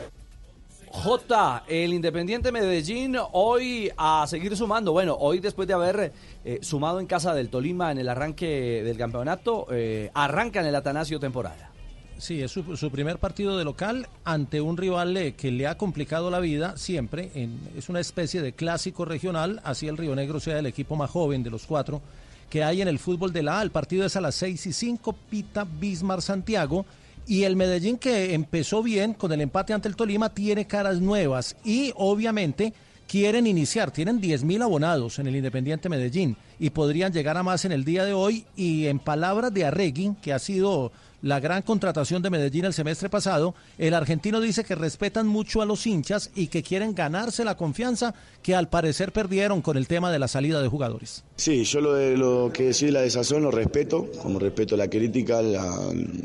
J, 0.92 1.64
el 1.68 1.94
Independiente 1.94 2.52
Medellín, 2.52 3.16
hoy 3.32 3.90
a 3.96 4.26
seguir 4.28 4.54
sumando. 4.56 4.92
Bueno, 4.92 5.16
hoy 5.18 5.40
después 5.40 5.66
de 5.66 5.72
haber 5.74 6.12
eh, 6.44 6.58
sumado 6.60 7.00
en 7.00 7.06
casa 7.06 7.34
del 7.34 7.48
Tolima 7.48 7.90
en 7.90 7.98
el 7.98 8.08
arranque 8.10 8.82
del 8.84 8.98
campeonato, 8.98 9.66
eh, 9.70 10.10
arranca 10.12 10.60
en 10.60 10.66
el 10.66 10.74
Atanasio 10.74 11.18
temporada. 11.18 11.70
Sí, 12.18 12.42
es 12.42 12.52
su, 12.52 12.90
primer 12.92 13.18
partido 13.18 13.56
de 13.56 13.64
local 13.64 14.06
ante 14.24 14.60
un 14.60 14.76
rival 14.76 15.16
eh, 15.16 15.32
que 15.32 15.50
le 15.50 15.66
ha 15.66 15.78
complicado 15.78 16.30
la 16.30 16.40
vida 16.40 16.76
siempre. 16.76 17.30
es 17.76 17.88
una 17.88 17.98
especie 17.98 18.42
de 18.42 18.52
clásico 18.52 19.06
regional, 19.06 19.60
así 19.64 19.88
el 19.88 19.96
Río 19.96 20.14
Negro 20.14 20.40
sea 20.40 20.58
el 20.58 20.66
equipo 20.66 20.94
más 20.94 21.10
joven 21.10 21.42
de 21.42 21.50
los 21.50 21.66
cuatro 21.66 22.02
que 22.50 22.62
hay 22.62 22.82
en 22.82 22.88
el 22.88 22.98
fútbol 22.98 23.32
de 23.32 23.42
la 23.42 23.60
A. 23.60 23.62
El 23.62 23.70
partido 23.70 24.04
es 24.04 24.14
a 24.14 24.20
las 24.20 24.34
6 24.34 24.66
y 24.66 24.72
5, 24.74 25.16
Pita 25.30 25.64
Bismar 25.64 26.20
Santiago. 26.20 26.84
Y 27.26 27.44
el 27.44 27.56
Medellín 27.56 27.98
que 27.98 28.34
empezó 28.34 28.82
bien 28.82 29.14
con 29.14 29.32
el 29.32 29.40
empate 29.40 29.72
ante 29.72 29.88
el 29.88 29.96
Tolima 29.96 30.34
tiene 30.34 30.66
caras 30.66 31.00
nuevas 31.00 31.56
y 31.64 31.92
obviamente 31.96 32.72
quieren 33.06 33.46
iniciar, 33.46 33.90
tienen 33.90 34.20
10.000 34.20 34.62
abonados 34.62 35.18
en 35.18 35.26
el 35.26 35.36
Independiente 35.36 35.88
Medellín 35.88 36.36
y 36.58 36.70
podrían 36.70 37.12
llegar 37.12 37.36
a 37.36 37.42
más 37.42 37.64
en 37.64 37.72
el 37.72 37.84
día 37.84 38.04
de 38.04 38.12
hoy. 38.12 38.44
Y 38.56 38.86
en 38.86 38.98
palabras 38.98 39.52
de 39.52 39.64
Arregui, 39.66 40.16
que 40.22 40.32
ha 40.32 40.38
sido 40.38 40.92
la 41.22 41.40
gran 41.40 41.62
contratación 41.62 42.22
de 42.22 42.30
Medellín 42.30 42.64
el 42.64 42.72
semestre 42.74 43.08
pasado, 43.08 43.54
el 43.78 43.94
argentino 43.94 44.40
dice 44.40 44.64
que 44.64 44.74
respetan 44.74 45.26
mucho 45.26 45.62
a 45.62 45.66
los 45.66 45.86
hinchas 45.86 46.30
y 46.34 46.48
que 46.48 46.62
quieren 46.62 46.94
ganarse 46.94 47.44
la 47.44 47.56
confianza 47.56 48.14
que 48.42 48.54
al 48.54 48.68
parecer 48.68 49.12
perdieron 49.12 49.62
con 49.62 49.76
el 49.76 49.86
tema 49.86 50.12
de 50.12 50.18
la 50.18 50.28
salida 50.28 50.60
de 50.60 50.68
jugadores. 50.68 51.24
Sí, 51.36 51.64
yo 51.64 51.80
lo, 51.80 51.94
de, 51.94 52.16
lo 52.16 52.50
que 52.52 52.64
decís 52.64 52.82
de 52.82 52.92
la 52.92 53.02
desazón 53.02 53.42
lo 53.42 53.50
respeto, 53.50 54.08
como 54.20 54.38
respeto 54.38 54.76
la 54.76 54.88
crítica, 54.88 55.40
la 55.42 55.64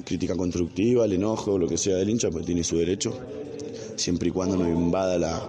crítica 0.03 0.35
constructiva, 0.35 1.05
el 1.05 1.13
enojo, 1.13 1.57
lo 1.57 1.67
que 1.67 1.77
sea 1.77 1.95
del 1.95 2.09
hincha, 2.09 2.29
pues 2.29 2.45
tiene 2.45 2.63
su 2.63 2.77
derecho, 2.77 3.17
siempre 3.95 4.29
y 4.29 4.31
cuando 4.31 4.57
no 4.57 4.67
invada 4.67 5.17
la, 5.17 5.47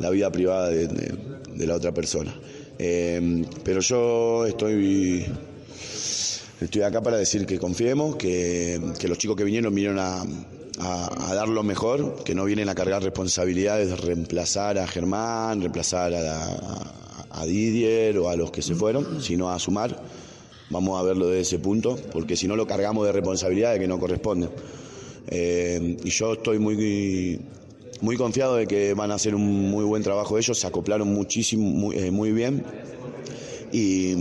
la 0.00 0.10
vida 0.10 0.32
privada 0.32 0.70
de 0.70 1.66
la 1.66 1.74
otra 1.74 1.92
persona. 1.92 2.34
Eh, 2.78 3.44
pero 3.62 3.80
yo 3.80 4.46
estoy, 4.46 5.24
estoy 6.64 6.82
acá 6.82 7.02
para 7.02 7.16
decir 7.16 7.46
que 7.46 7.58
confiemos, 7.58 8.16
que, 8.16 8.80
los 9.08 9.18
chicos 9.18 9.36
que 9.36 9.44
vinieron 9.44 9.74
vinieron 9.74 9.98
a, 9.98 10.24
dar 11.34 11.48
lo 11.48 11.62
mejor, 11.62 12.22
que 12.24 12.34
no 12.34 12.44
vienen 12.44 12.68
a 12.68 12.74
cargar 12.74 13.02
responsabilidades 13.02 13.90
de 13.90 13.96
reemplazar 13.96 14.78
a 14.78 14.86
Germán, 14.86 15.60
reemplazar 15.60 16.12
a 16.14 17.44
Didier 17.46 18.18
o 18.18 18.28
a 18.28 18.36
los 18.36 18.50
que 18.50 18.62
se 18.62 18.74
fueron, 18.74 19.22
sino 19.22 19.50
a 19.50 19.58
sumar. 19.58 20.02
Vamos 20.70 20.98
a 20.98 21.02
verlo 21.02 21.28
desde 21.28 21.40
ese 21.42 21.58
punto, 21.58 21.98
porque 22.12 22.34
si 22.34 22.48
no 22.48 22.56
lo 22.56 22.66
cargamos 22.66 23.06
de 23.06 23.12
responsabilidades 23.12 23.78
que 23.78 23.86
no 23.86 23.98
corresponden. 23.98 24.50
Eh, 25.28 25.98
y 26.02 26.10
yo 26.10 26.32
estoy 26.32 26.58
muy, 26.58 27.40
muy 28.00 28.16
confiado 28.16 28.56
de 28.56 28.66
que 28.66 28.94
van 28.94 29.10
a 29.10 29.14
hacer 29.14 29.34
un 29.34 29.70
muy 29.70 29.84
buen 29.84 30.02
trabajo 30.02 30.38
ellos, 30.38 30.58
se 30.58 30.66
acoplaron 30.66 31.08
muchísimo, 31.12 31.68
muy, 31.68 31.96
eh, 31.96 32.10
muy 32.10 32.32
bien 32.32 32.64
y, 33.72 34.14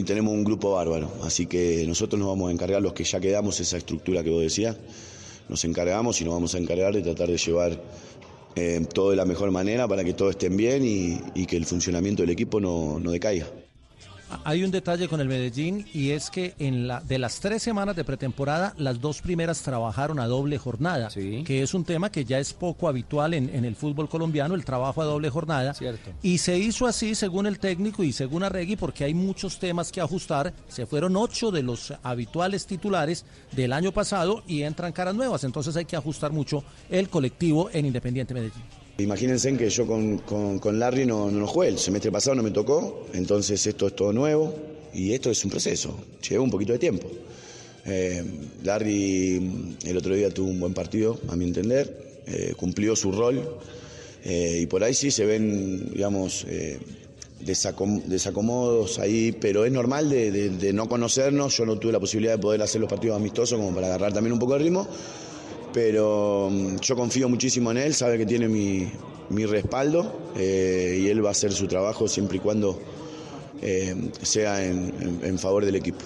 y 0.00 0.04
tenemos 0.04 0.32
un 0.32 0.44
grupo 0.44 0.72
bárbaro. 0.72 1.10
Así 1.22 1.46
que 1.46 1.84
nosotros 1.86 2.18
nos 2.18 2.28
vamos 2.28 2.48
a 2.48 2.52
encargar, 2.52 2.80
los 2.80 2.94
que 2.94 3.04
ya 3.04 3.20
quedamos, 3.20 3.60
esa 3.60 3.76
estructura 3.76 4.24
que 4.24 4.30
vos 4.30 4.40
decías, 4.40 4.76
nos 5.48 5.62
encargamos 5.66 6.20
y 6.20 6.24
nos 6.24 6.32
vamos 6.32 6.54
a 6.54 6.58
encargar 6.58 6.94
de 6.94 7.02
tratar 7.02 7.28
de 7.28 7.36
llevar 7.36 7.82
eh, 8.56 8.80
todo 8.94 9.10
de 9.10 9.16
la 9.16 9.26
mejor 9.26 9.50
manera 9.50 9.86
para 9.86 10.02
que 10.02 10.14
todos 10.14 10.30
estén 10.30 10.56
bien 10.56 10.84
y, 10.84 11.20
y 11.34 11.44
que 11.44 11.56
el 11.56 11.66
funcionamiento 11.66 12.22
del 12.22 12.30
equipo 12.30 12.60
no, 12.60 12.98
no 12.98 13.10
decaiga. 13.10 13.46
Hay 14.44 14.64
un 14.64 14.70
detalle 14.70 15.08
con 15.08 15.20
el 15.20 15.28
Medellín 15.28 15.86
y 15.92 16.10
es 16.10 16.30
que 16.30 16.54
en 16.58 16.86
la 16.86 17.00
de 17.00 17.18
las 17.18 17.40
tres 17.40 17.62
semanas 17.62 17.96
de 17.96 18.04
pretemporada, 18.04 18.74
las 18.78 19.00
dos 19.00 19.20
primeras 19.20 19.62
trabajaron 19.62 20.20
a 20.20 20.26
doble 20.26 20.58
jornada, 20.58 21.08
que 21.08 21.62
es 21.62 21.74
un 21.74 21.84
tema 21.84 22.10
que 22.10 22.24
ya 22.24 22.38
es 22.38 22.52
poco 22.52 22.88
habitual 22.88 23.34
en, 23.34 23.54
en 23.54 23.64
el 23.64 23.76
fútbol 23.76 24.08
colombiano, 24.08 24.54
el 24.54 24.64
trabajo 24.64 25.02
a 25.02 25.04
doble 25.04 25.30
jornada. 25.30 25.74
Cierto. 25.74 26.10
Y 26.22 26.38
se 26.38 26.58
hizo 26.58 26.86
así 26.86 27.14
según 27.14 27.46
el 27.46 27.58
técnico 27.58 28.02
y 28.02 28.12
según 28.12 28.42
Arregui 28.42 28.76
porque 28.76 29.04
hay 29.04 29.14
muchos 29.14 29.58
temas 29.58 29.90
que 29.92 30.00
ajustar. 30.00 30.52
Se 30.68 30.86
fueron 30.86 31.16
ocho 31.16 31.50
de 31.50 31.62
los 31.62 31.92
habituales 32.02 32.66
titulares 32.66 33.24
del 33.52 33.72
año 33.72 33.92
pasado 33.92 34.42
y 34.46 34.62
entran 34.62 34.92
caras 34.92 35.14
nuevas, 35.14 35.44
entonces 35.44 35.76
hay 35.76 35.84
que 35.84 35.96
ajustar 35.96 36.32
mucho 36.32 36.64
el 36.88 37.08
colectivo 37.08 37.68
en 37.72 37.86
Independiente 37.86 38.34
Medellín. 38.34 38.79
Imagínense 39.02 39.56
que 39.56 39.68
yo 39.70 39.86
con, 39.86 40.18
con- 40.18 40.78
Larry 40.78 41.06
no, 41.06 41.30
no 41.30 41.46
jugué, 41.46 41.68
el 41.68 41.78
semestre 41.78 42.10
pasado 42.12 42.36
no 42.36 42.42
me 42.42 42.50
tocó, 42.50 43.06
entonces 43.12 43.66
esto 43.66 43.86
es 43.88 43.96
todo 43.96 44.12
nuevo 44.12 44.54
y 44.94 45.12
esto 45.12 45.30
es 45.30 45.44
un 45.44 45.50
proceso, 45.50 45.96
lleva 46.28 46.42
un 46.42 46.50
poquito 46.50 46.72
de 46.72 46.78
tiempo. 46.78 47.08
Eh, 47.86 48.22
Larry 48.64 49.76
el 49.84 49.96
otro 49.96 50.14
día 50.14 50.30
tuvo 50.30 50.48
un 50.50 50.60
buen 50.60 50.74
partido, 50.74 51.18
a 51.28 51.36
mi 51.36 51.44
entender, 51.44 52.20
eh, 52.26 52.54
cumplió 52.56 52.94
su 52.96 53.12
rol. 53.12 53.42
Eh, 54.24 54.58
y 54.62 54.66
por 54.66 54.84
ahí 54.84 54.92
sí 54.92 55.10
se 55.10 55.24
ven, 55.24 55.90
digamos, 55.94 56.44
desacom- 57.44 58.02
desacomodos 58.04 58.98
ahí, 58.98 59.32
pero 59.32 59.64
es 59.64 59.72
normal 59.72 60.10
de, 60.10 60.30
de- 60.30 60.50
de 60.50 60.72
no 60.74 60.88
conocernos, 60.88 61.56
yo 61.56 61.64
no 61.64 61.78
tuve 61.78 61.92
la 61.92 62.00
posibilidad 62.00 62.34
de 62.34 62.38
poder 62.38 62.60
hacer 62.60 62.80
los 62.82 62.90
partidos 62.90 63.16
amistosos 63.16 63.58
como 63.58 63.74
para 63.74 63.86
agarrar 63.86 64.12
también 64.12 64.34
un 64.34 64.38
poco 64.38 64.52
de 64.54 64.58
ritmo 64.60 64.86
pero 65.72 66.48
mm, 66.50 66.76
yo 66.80 66.96
confío 66.96 67.28
muchísimo 67.28 67.70
en 67.70 67.78
él, 67.78 67.94
sabe 67.94 68.18
que 68.18 68.26
tiene 68.26 68.48
mi, 68.48 68.90
mi 69.30 69.46
respaldo 69.46 70.30
eh, 70.36 70.98
y 71.02 71.08
él 71.08 71.24
va 71.24 71.28
a 71.28 71.32
hacer 71.32 71.52
su 71.52 71.66
trabajo 71.66 72.08
siempre 72.08 72.38
y 72.38 72.40
cuando 72.40 72.80
eh, 73.62 73.94
sea 74.22 74.64
en, 74.64 75.20
en- 75.22 75.38
favor 75.38 75.64
del 75.64 75.76
equipo. 75.76 76.00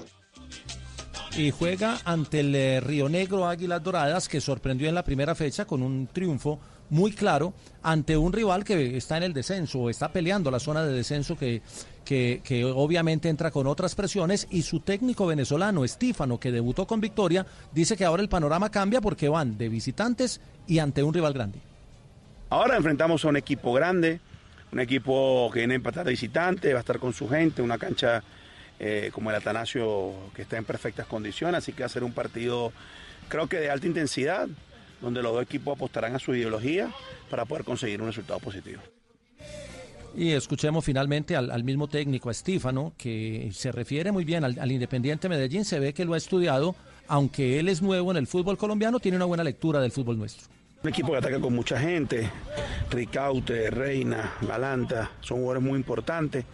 y 1.36 1.50
juega 1.50 2.00
ante 2.04 2.40
el 2.40 2.54
eh, 2.54 2.80
Río 2.80 3.08
Negro 3.08 3.46
Águilas 3.46 3.82
Doradas 3.82 4.28
que 4.28 4.40
sorprendió 4.40 4.88
en 4.88 4.94
la 4.94 5.04
primera 5.04 5.34
fecha 5.34 5.64
con 5.64 5.82
un 5.82 6.06
triunfo 6.12 6.60
muy 6.90 7.12
claro 7.12 7.52
ante 7.82 8.16
un 8.16 8.32
rival 8.32 8.64
que 8.64 8.96
está 8.96 9.16
en 9.16 9.24
el 9.24 9.32
descenso 9.32 9.80
o 9.80 9.90
está 9.90 10.12
peleando 10.12 10.50
la 10.50 10.60
zona 10.60 10.84
de 10.84 10.92
descenso 10.92 11.36
que, 11.36 11.62
que, 12.04 12.64
obviamente 12.64 13.28
entra 13.28 13.50
con 13.50 13.66
otras 13.66 13.94
presiones 13.94 14.46
y 14.50 14.62
su 14.62 14.80
técnico 14.80 15.26
venezolano 15.26 15.84
Estífano 15.84 16.38
que 16.38 16.52
debutó 16.52 16.86
con 16.86 17.00
victoria 17.00 17.46
dice 17.72 17.96
que 17.96 18.04
ahora 18.04 18.22
el 18.22 18.28
panorama 18.28 18.70
cambia 18.70 19.00
porque 19.00 19.28
van 19.28 19.58
de 19.58 19.68
visitantes 19.68 20.40
y 20.66 20.78
ante 20.78 21.02
un 21.02 21.14
rival 21.14 21.32
grande. 21.32 21.58
Ahora 22.50 22.76
enfrentamos 22.76 23.24
a 23.24 23.28
un 23.28 23.36
equipo 23.36 23.72
grande, 23.72 24.20
un 24.72 24.80
equipo 24.80 25.50
que 25.52 25.60
viene 25.60 25.80
a 25.82 26.04
de 26.04 26.10
visitante, 26.10 26.72
va 26.72 26.80
a 26.80 26.80
estar 26.80 26.98
con 26.98 27.12
su 27.12 27.28
gente, 27.28 27.62
una 27.62 27.78
cancha 27.78 28.22
eh, 28.78 29.10
como 29.12 29.30
el 29.30 29.36
Atanasio 29.36 30.12
que 30.34 30.42
está 30.42 30.56
en 30.56 30.64
perfectas 30.64 31.06
condiciones, 31.06 31.58
así 31.58 31.72
que 31.72 31.82
va 31.82 31.86
a 31.86 31.90
ser 31.90 32.04
un 32.04 32.12
partido 32.12 32.72
creo 33.28 33.46
que 33.46 33.58
de 33.58 33.70
alta 33.70 33.86
intensidad, 33.86 34.48
donde 35.04 35.22
los 35.22 35.32
dos 35.32 35.42
equipos 35.42 35.76
apostarán 35.76 36.14
a 36.14 36.18
su 36.18 36.34
ideología 36.34 36.90
para 37.30 37.44
poder 37.44 37.64
conseguir 37.64 38.00
un 38.00 38.08
resultado 38.08 38.40
positivo. 38.40 38.82
Y 40.16 40.30
escuchemos 40.30 40.84
finalmente 40.84 41.34
al, 41.34 41.50
al 41.50 41.64
mismo 41.64 41.88
técnico, 41.88 42.28
a 42.28 42.32
Estífano, 42.32 42.92
que 42.96 43.50
se 43.52 43.72
refiere 43.72 44.12
muy 44.12 44.24
bien 44.24 44.44
al, 44.44 44.58
al 44.58 44.70
Independiente 44.70 45.28
Medellín, 45.28 45.64
se 45.64 45.80
ve 45.80 45.92
que 45.92 46.04
lo 46.04 46.14
ha 46.14 46.16
estudiado, 46.16 46.76
aunque 47.08 47.58
él 47.58 47.68
es 47.68 47.82
nuevo 47.82 48.12
en 48.12 48.16
el 48.16 48.26
fútbol 48.26 48.56
colombiano, 48.56 49.00
tiene 49.00 49.16
una 49.16 49.24
buena 49.24 49.42
lectura 49.42 49.80
del 49.80 49.90
fútbol 49.90 50.16
nuestro. 50.16 50.46
Un 50.84 50.90
equipo 50.90 51.12
que 51.12 51.18
ataca 51.18 51.40
con 51.40 51.54
mucha 51.54 51.80
gente, 51.80 52.30
Ricaute, 52.90 53.70
Reina, 53.70 54.34
Galanta, 54.42 55.10
son 55.20 55.38
jugadores 55.38 55.62
muy 55.62 55.78
importantes. 55.78 56.44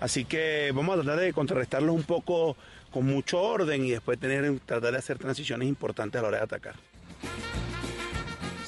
Así 0.00 0.24
que 0.24 0.72
vamos 0.74 0.98
a 0.98 1.02
tratar 1.02 1.20
de 1.20 1.32
contrarrestarlos 1.32 1.94
un 1.94 2.02
poco 2.02 2.56
con 2.90 3.04
mucho 3.04 3.40
orden 3.40 3.84
y 3.84 3.90
después 3.90 4.18
tener, 4.18 4.60
tratar 4.60 4.92
de 4.92 4.98
hacer 4.98 5.18
transiciones 5.18 5.68
importantes 5.68 6.18
a 6.18 6.22
la 6.22 6.28
hora 6.28 6.38
de 6.38 6.44
atacar. 6.44 6.74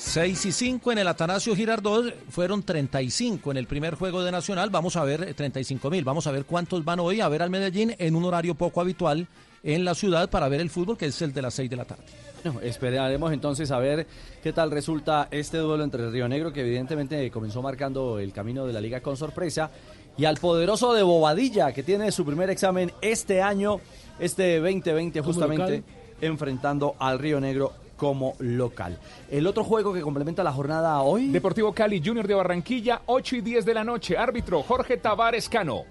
6 0.08 0.46
y 0.46 0.52
5 0.52 0.92
en 0.92 0.98
el 0.98 1.08
Atanasio 1.08 1.54
Girardot, 1.54 2.14
fueron 2.30 2.62
35 2.62 3.50
en 3.50 3.58
el 3.58 3.66
primer 3.66 3.94
juego 3.94 4.24
de 4.24 4.32
Nacional, 4.32 4.70
vamos 4.70 4.96
a 4.96 5.04
ver 5.04 5.34
35 5.34 5.90
mil, 5.90 6.02
vamos 6.02 6.26
a 6.26 6.30
ver 6.30 6.46
cuántos 6.46 6.82
van 6.82 6.98
hoy 6.98 7.20
a 7.20 7.28
ver 7.28 7.42
al 7.42 7.50
Medellín 7.50 7.94
en 7.98 8.16
un 8.16 8.24
horario 8.24 8.54
poco 8.54 8.80
habitual 8.80 9.26
en 9.62 9.84
la 9.84 9.94
ciudad 9.94 10.30
para 10.30 10.48
ver 10.48 10.62
el 10.62 10.70
fútbol, 10.70 10.96
que 10.96 11.04
es 11.06 11.20
el 11.20 11.34
de 11.34 11.42
las 11.42 11.52
6 11.52 11.68
de 11.68 11.76
la 11.76 11.84
tarde. 11.84 12.04
Bueno, 12.42 12.58
esperaremos 12.62 13.30
entonces 13.34 13.70
a 13.70 13.78
ver 13.80 14.06
qué 14.42 14.54
tal 14.54 14.70
resulta 14.70 15.28
este 15.30 15.58
duelo 15.58 15.84
entre 15.84 16.04
el 16.04 16.10
Río 16.10 16.26
Negro, 16.26 16.54
que 16.54 16.62
evidentemente 16.62 17.30
comenzó 17.30 17.60
marcando 17.60 18.18
el 18.18 18.32
camino 18.32 18.66
de 18.66 18.72
la 18.72 18.80
liga 18.80 19.02
con 19.02 19.14
sorpresa, 19.14 19.70
y 20.16 20.24
al 20.24 20.38
poderoso 20.38 20.94
de 20.94 21.02
Bobadilla, 21.02 21.72
que 21.72 21.82
tiene 21.82 22.12
su 22.12 22.24
primer 22.24 22.48
examen 22.48 22.92
este 23.02 23.42
año, 23.42 23.78
este 24.18 24.58
2020 24.58 25.20
Como 25.20 25.32
justamente, 25.34 25.82
enfrentando 26.22 26.96
al 26.98 27.18
Río 27.18 27.40
Negro 27.40 27.87
como 27.98 28.34
local. 28.38 28.96
El 29.30 29.46
otro 29.46 29.64
juego 29.64 29.92
que 29.92 30.00
complementa 30.00 30.42
la 30.42 30.52
jornada 30.52 31.00
hoy. 31.02 31.28
Deportivo 31.28 31.74
Cali 31.74 32.00
Junior 32.02 32.26
de 32.26 32.34
Barranquilla, 32.34 33.02
8 33.04 33.36
y 33.36 33.40
10 33.42 33.66
de 33.66 33.74
la 33.74 33.84
noche. 33.84 34.16
Árbitro 34.16 34.62
Jorge 34.62 34.96
Tavares 34.96 35.50
Cano. 35.50 35.84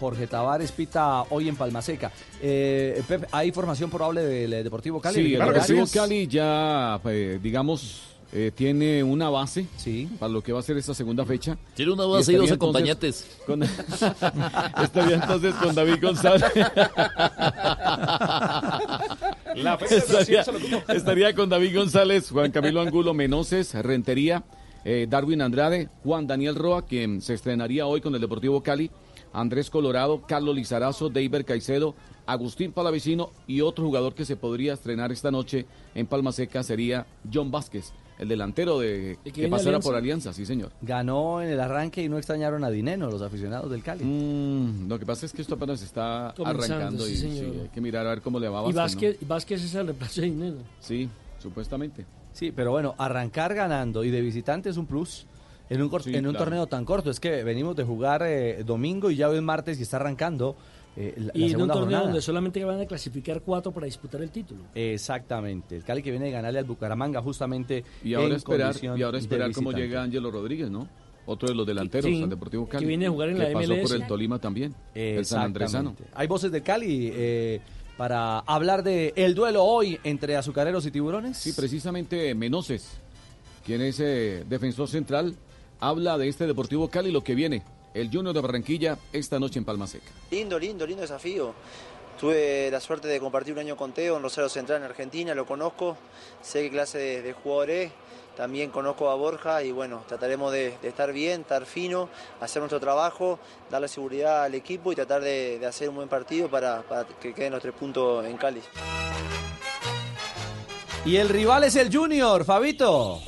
Jorge 0.00 0.26
Tavares 0.26 0.72
pita 0.72 1.22
hoy 1.30 1.48
en 1.48 1.56
Palmaseca. 1.56 2.10
Eh, 2.40 3.02
Pep, 3.06 3.26
¿hay 3.32 3.52
formación 3.52 3.90
probable 3.90 4.22
del 4.22 4.52
eh, 4.52 4.62
Deportivo 4.64 5.00
Cali? 5.00 5.14
Sí, 5.14 5.34
el. 5.34 5.40
Deportivo 5.40 5.84
Cali 5.92 6.26
ya, 6.26 7.00
eh, 7.04 7.38
digamos, 7.42 8.07
eh, 8.30 8.52
tiene 8.54 9.02
una 9.02 9.30
base 9.30 9.66
para 10.18 10.30
lo 10.30 10.42
que 10.42 10.52
va 10.52 10.60
a 10.60 10.62
ser 10.62 10.76
esta 10.76 10.92
segunda 10.92 11.24
fecha. 11.24 11.56
Tiene 11.74 11.92
una 11.92 12.04
base 12.04 12.32
y 12.32 12.36
dos 12.36 12.52
acompañantes. 12.52 13.38
Con, 13.46 13.62
estaría 14.82 15.14
entonces 15.14 15.54
con 15.54 15.74
David 15.74 15.96
González. 16.02 16.44
La 19.56 19.78
fecha 19.78 19.96
estaría, 19.96 20.44
se 20.44 20.52
lo 20.52 20.58
ocupo. 20.58 20.92
estaría 20.92 21.34
con 21.34 21.48
David 21.48 21.74
González, 21.74 22.30
Juan 22.30 22.50
Camilo 22.50 22.82
Angulo 22.82 23.14
Menoses, 23.14 23.74
Rentería, 23.74 24.44
eh, 24.84 25.06
Darwin 25.08 25.40
Andrade, 25.40 25.88
Juan 26.04 26.26
Daniel 26.26 26.54
Roa, 26.54 26.84
quien 26.84 27.22
se 27.22 27.32
estrenaría 27.34 27.86
hoy 27.86 28.02
con 28.02 28.14
el 28.14 28.20
Deportivo 28.20 28.62
Cali, 28.62 28.90
Andrés 29.32 29.70
Colorado, 29.70 30.22
Carlos 30.26 30.54
Lizarazo, 30.54 31.08
David 31.08 31.44
Caicedo, 31.46 31.94
Agustín 32.26 32.72
Palavicino 32.72 33.30
y 33.46 33.62
otro 33.62 33.86
jugador 33.86 34.14
que 34.14 34.26
se 34.26 34.36
podría 34.36 34.74
estrenar 34.74 35.12
esta 35.12 35.30
noche 35.30 35.64
en 35.94 36.06
Palma 36.06 36.30
Seca 36.30 36.62
sería 36.62 37.06
John 37.32 37.50
Vázquez, 37.50 37.92
el 38.18 38.28
delantero 38.28 38.78
de 38.80 39.18
¿Y 39.24 39.30
que 39.30 39.48
pasara 39.48 39.70
Alianza? 39.70 39.88
por 39.88 39.96
Alianza, 39.96 40.32
sí 40.32 40.44
señor. 40.44 40.72
Ganó 40.82 41.40
en 41.40 41.48
el 41.50 41.60
arranque 41.60 42.02
y 42.02 42.08
no 42.08 42.18
extrañaron 42.18 42.64
a 42.64 42.70
Dineno, 42.70 43.08
los 43.10 43.22
aficionados 43.22 43.70
del 43.70 43.82
Cali. 43.82 44.04
Mm, 44.04 44.88
lo 44.88 44.98
que 44.98 45.06
pasa 45.06 45.26
es 45.26 45.32
que 45.32 45.42
esto 45.42 45.54
apenas 45.54 45.82
está 45.82 46.34
Comenzando, 46.36 46.74
arrancando 46.74 47.04
sí, 47.06 47.12
y 47.12 47.16
sí, 47.16 47.28
hay 47.62 47.68
que 47.72 47.80
mirar 47.80 48.06
a 48.06 48.10
ver 48.10 48.20
cómo 48.22 48.38
le 48.40 48.48
va 48.48 48.60
a 48.60 48.68
Y 48.68 48.72
Vázquez, 48.72 49.18
¿no? 49.22 49.28
Vázquez, 49.28 49.62
es 49.64 49.74
el 49.74 49.86
reemplazo 49.86 50.20
de 50.20 50.26
dinero. 50.26 50.56
Sí, 50.80 51.08
supuestamente. 51.38 52.04
Sí, 52.32 52.52
pero 52.52 52.70
bueno, 52.72 52.94
arrancar 52.98 53.54
ganando 53.54 54.04
y 54.04 54.10
de 54.10 54.20
visitante 54.20 54.68
es 54.70 54.76
un 54.76 54.86
plus. 54.86 55.26
En 55.70 55.82
un, 55.82 55.90
Sí, 56.00 56.14
en 56.14 56.26
un 56.26 56.32
claro. 56.32 56.44
torneo 56.46 56.66
tan 56.66 56.86
corto, 56.86 57.10
es 57.10 57.20
que 57.20 57.44
venimos 57.44 57.76
de 57.76 57.84
jugar 57.84 58.22
eh, 58.24 58.64
domingo 58.64 59.10
y 59.10 59.16
ya 59.16 59.28
hoy 59.28 59.36
es 59.36 59.42
martes 59.42 59.78
y 59.78 59.82
está 59.82 59.98
arrancando 59.98 60.56
eh, 60.96 61.14
la, 61.16 61.26
la 61.26 61.32
Y 61.34 61.52
en 61.52 61.60
un 61.60 61.68
torneo 61.68 61.80
jornada. 61.82 62.04
donde 62.04 62.20
solamente 62.22 62.64
van 62.64 62.80
a 62.80 62.86
clasificar 62.86 63.42
cuatro 63.42 63.70
para 63.72 63.86
disputar 63.86 64.20
el 64.22 64.30
título. 64.30 64.62
Exactamente, 64.74 65.76
el 65.76 65.84
Cali 65.84 66.02
que 66.02 66.10
viene 66.10 66.26
de 66.26 66.32
ganarle 66.32 66.58
al 66.58 66.64
Bucaramanga 66.64 67.22
justamente 67.22 67.84
Y 68.02 68.14
ahora 68.14 68.28
en 68.28 68.32
esperar, 68.34 68.74
y 68.82 69.02
ahora 69.02 69.18
esperar 69.18 69.52
cómo 69.52 69.72
llega 69.72 70.02
Ángelo 70.02 70.30
Rodríguez, 70.30 70.70
¿no? 70.70 70.88
Otro 71.26 71.48
de 71.48 71.54
los 71.54 71.66
delanteros 71.66 72.10
Sí, 72.10 72.22
al 72.22 72.30
Deportivo 72.30 72.66
Cali. 72.66 72.82
que 72.84 72.88
viene 72.88 73.06
a 73.06 73.10
jugar 73.10 73.28
en 73.28 73.36
que 73.36 73.42
la 73.42 73.52
pasó 73.52 73.74
por 73.82 73.96
el 73.96 74.06
Tolima 74.06 74.38
también, 74.38 74.74
el 74.94 75.24
San 75.24 75.42
Andresano. 75.42 75.94
Hay 76.14 76.26
voces 76.26 76.50
de 76.50 76.62
Cali 76.62 77.10
eh, 77.12 77.60
para 77.98 78.38
hablar 78.40 78.82
de 78.82 79.12
el 79.14 79.34
duelo 79.34 79.62
hoy 79.64 79.98
entre 80.04 80.36
azucareros 80.36 80.86
y 80.86 80.90
tiburones. 80.90 81.36
Sí, 81.36 81.52
precisamente 81.52 82.34
Menoses, 82.34 82.88
quien 83.66 83.82
es 83.82 84.00
eh, 84.00 84.44
defensor 84.48 84.88
central, 84.88 85.34
habla 85.80 86.16
de 86.16 86.28
este 86.28 86.46
Deportivo 86.46 86.88
Cali 86.88 87.12
lo 87.12 87.22
que 87.22 87.34
viene. 87.34 87.62
El 88.00 88.10
Junior 88.12 88.32
de 88.32 88.40
Barranquilla 88.40 88.96
esta 89.12 89.40
noche 89.40 89.58
en 89.58 89.64
Palma 89.64 89.88
Seca. 89.88 90.06
Lindo, 90.30 90.56
lindo, 90.56 90.86
lindo 90.86 91.02
desafío. 91.02 91.52
Tuve 92.20 92.70
la 92.70 92.80
suerte 92.80 93.08
de 93.08 93.18
compartir 93.18 93.54
un 93.54 93.58
año 93.60 93.76
con 93.76 93.92
Teo 93.92 94.16
en 94.16 94.22
Rosario 94.22 94.48
Central 94.48 94.78
en 94.78 94.84
Argentina, 94.84 95.34
lo 95.34 95.46
conozco, 95.46 95.96
sé 96.42 96.62
qué 96.62 96.70
clase 96.70 96.98
de, 96.98 97.22
de 97.22 97.32
jugador 97.32 97.70
es, 97.70 97.92
también 98.36 98.70
conozco 98.70 99.08
a 99.08 99.14
Borja 99.14 99.62
y 99.62 99.72
bueno, 99.72 100.04
trataremos 100.06 100.52
de, 100.52 100.76
de 100.82 100.88
estar 100.88 101.12
bien, 101.12 101.40
estar 101.42 101.64
fino, 101.64 102.08
hacer 102.40 102.60
nuestro 102.60 102.80
trabajo, 102.80 103.38
darle 103.70 103.88
seguridad 103.88 104.44
al 104.44 104.54
equipo 104.54 104.92
y 104.92 104.96
tratar 104.96 105.22
de, 105.22 105.58
de 105.58 105.66
hacer 105.66 105.88
un 105.88 105.96
buen 105.96 106.08
partido 106.08 106.48
para, 106.48 106.82
para 106.82 107.04
que 107.04 107.32
queden 107.34 107.52
los 107.52 107.62
tres 107.62 107.74
puntos 107.74 108.24
en 108.24 108.36
Cali. 108.36 108.62
Y 111.04 111.16
el 111.16 111.28
rival 111.28 111.64
es 111.64 111.76
el 111.76 111.94
Junior, 111.94 112.44
Fabito. 112.44 113.20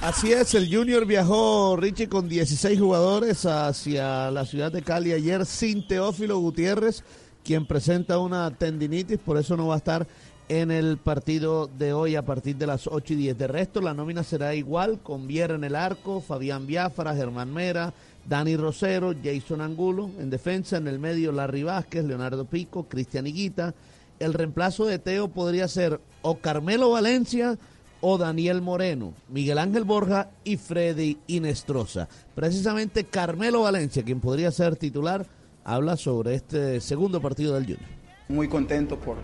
Así 0.00 0.32
es, 0.32 0.54
el 0.54 0.74
Junior 0.74 1.06
viajó, 1.06 1.76
Richie, 1.76 2.08
con 2.08 2.28
16 2.28 2.78
jugadores 2.78 3.46
hacia 3.46 4.30
la 4.30 4.44
ciudad 4.44 4.70
de 4.70 4.82
Cali 4.82 5.12
ayer 5.12 5.46
sin 5.46 5.86
Teófilo 5.86 6.38
Gutiérrez, 6.38 7.02
quien 7.42 7.66
presenta 7.66 8.18
una 8.18 8.50
tendinitis, 8.50 9.18
por 9.18 9.38
eso 9.38 9.56
no 9.56 9.68
va 9.68 9.74
a 9.74 9.78
estar 9.78 10.06
en 10.48 10.70
el 10.70 10.98
partido 10.98 11.68
de 11.78 11.94
hoy 11.94 12.16
a 12.16 12.24
partir 12.24 12.56
de 12.56 12.66
las 12.66 12.86
8 12.86 13.14
y 13.14 13.16
10. 13.16 13.38
De 13.38 13.46
resto, 13.46 13.80
la 13.80 13.94
nómina 13.94 14.22
será 14.22 14.54
igual, 14.54 15.00
con 15.02 15.26
Viera 15.26 15.54
en 15.54 15.64
el 15.64 15.74
arco, 15.74 16.20
Fabián 16.20 16.66
Biafara, 16.66 17.14
Germán 17.14 17.52
Mera, 17.52 17.94
Dani 18.28 18.56
Rosero, 18.56 19.14
Jason 19.22 19.60
Angulo, 19.62 20.10
en 20.18 20.28
defensa, 20.28 20.76
en 20.76 20.86
el 20.86 20.98
medio 20.98 21.32
Larry 21.32 21.62
Vázquez, 21.62 22.04
Leonardo 22.04 22.44
Pico, 22.44 22.84
Cristian 22.88 23.26
Higuita. 23.26 23.74
El 24.18 24.34
reemplazo 24.34 24.84
de 24.84 24.98
Teo 24.98 25.28
podría 25.28 25.66
ser 25.66 26.00
o 26.22 26.38
Carmelo 26.38 26.90
Valencia 26.90 27.58
o 28.00 28.18
Daniel 28.18 28.60
Moreno, 28.60 29.14
Miguel 29.28 29.58
Ángel 29.58 29.84
Borja 29.84 30.30
y 30.44 30.56
Freddy 30.56 31.18
Inestrosa. 31.26 32.08
Precisamente 32.34 33.04
Carmelo 33.04 33.62
Valencia, 33.62 34.02
quien 34.02 34.20
podría 34.20 34.50
ser 34.50 34.76
titular, 34.76 35.26
habla 35.64 35.96
sobre 35.96 36.34
este 36.34 36.80
segundo 36.80 37.20
partido 37.20 37.54
del 37.54 37.64
Junior. 37.64 37.88
Muy 38.28 38.48
contento 38.48 38.98
por, 38.98 39.16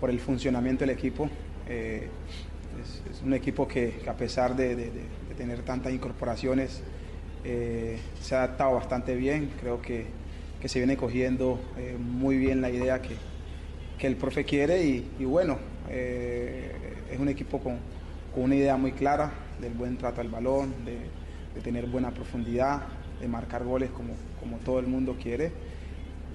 por 0.00 0.10
el 0.10 0.20
funcionamiento 0.20 0.80
del 0.84 0.90
equipo. 0.90 1.28
Eh, 1.68 2.08
es, 3.10 3.22
un 3.22 3.34
equipo 3.34 3.66
que, 3.66 4.02
a 4.06 4.14
pesar 4.14 4.56
de, 4.56 4.90
tener 5.36 5.62
tantas 5.62 5.92
incorporaciones, 5.92 6.82
eh, 7.44 7.98
se 8.20 8.34
ha 8.34 8.44
adaptado 8.44 8.74
bastante 8.74 9.16
bien. 9.16 9.50
Creo 9.60 9.80
que, 9.80 10.06
que 10.60 10.68
se 10.68 10.78
viene 10.78 10.96
cogiendo 10.96 11.58
eh, 11.76 11.96
muy 11.98 12.36
bien 12.36 12.60
la 12.60 12.70
idea 12.70 13.00
que, 13.02 13.16
que 13.98 14.06
el 14.06 14.16
profe 14.16 14.44
quiere 14.44 14.84
y, 14.84 15.24
bueno, 15.24 15.58
es 15.88 17.18
un 17.18 17.28
equipo 17.28 17.60
con, 17.60 17.78
con 18.34 18.44
una 18.44 18.56
idea 18.56 18.76
muy 18.76 18.92
clara 18.92 19.32
del 19.60 19.74
buen 19.74 19.96
trato 19.96 20.20
al 20.20 20.28
balón, 20.28 20.84
de, 20.84 20.98
tener 21.62 21.86
buena 21.86 22.10
profundidad, 22.12 22.82
de 23.20 23.28
marcar 23.28 23.64
goles 23.64 23.90
como, 23.90 24.14
como 24.40 24.58
todo 24.58 24.80
el 24.80 24.86
mundo 24.88 25.16
quiere. 25.16 25.52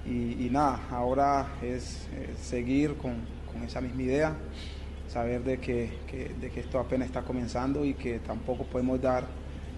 Y, 0.06 0.48
nada, 0.50 0.80
ahora 0.90 1.46
es 1.62 2.08
seguir 2.40 2.96
con, 2.96 3.12
con 3.52 3.62
esa 3.64 3.80
misma 3.82 4.02
idea, 4.02 4.36
saber 5.06 5.44
de 5.44 5.58
que, 5.60 5.90
que- 6.06 6.34
esto 6.60 6.78
apenas 6.78 7.06
está 7.06 7.22
comenzando 7.22 7.84
y 7.84 7.94
que 7.94 8.18
tampoco 8.20 8.64
podemos 8.64 9.00
dar 9.00 9.24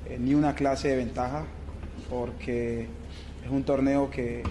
eh, 0.04 0.16
ni 0.18 0.34
una 0.34 0.54
clase 0.54 0.88
de 0.88 0.96
ventaja 0.96 1.44
porque 2.08 2.88
es 3.42 3.50
un 3.50 3.64
torneo 3.64 4.10
que, 4.10 4.44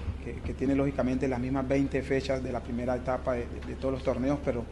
que- 0.43 0.53
tiene 0.53 0.75
lógicamente 0.75 1.27
las 1.27 1.39
mismas 1.39 1.67
20 1.67 2.01
fechas 2.03 2.43
de 2.43 2.51
la 2.51 2.61
primera 2.61 2.95
etapa 2.95 3.33
de- 3.35 3.47
de 3.65 3.75
todos 3.75 3.93
los 3.93 4.03
torneos, 4.03 4.39
pero 4.43 4.65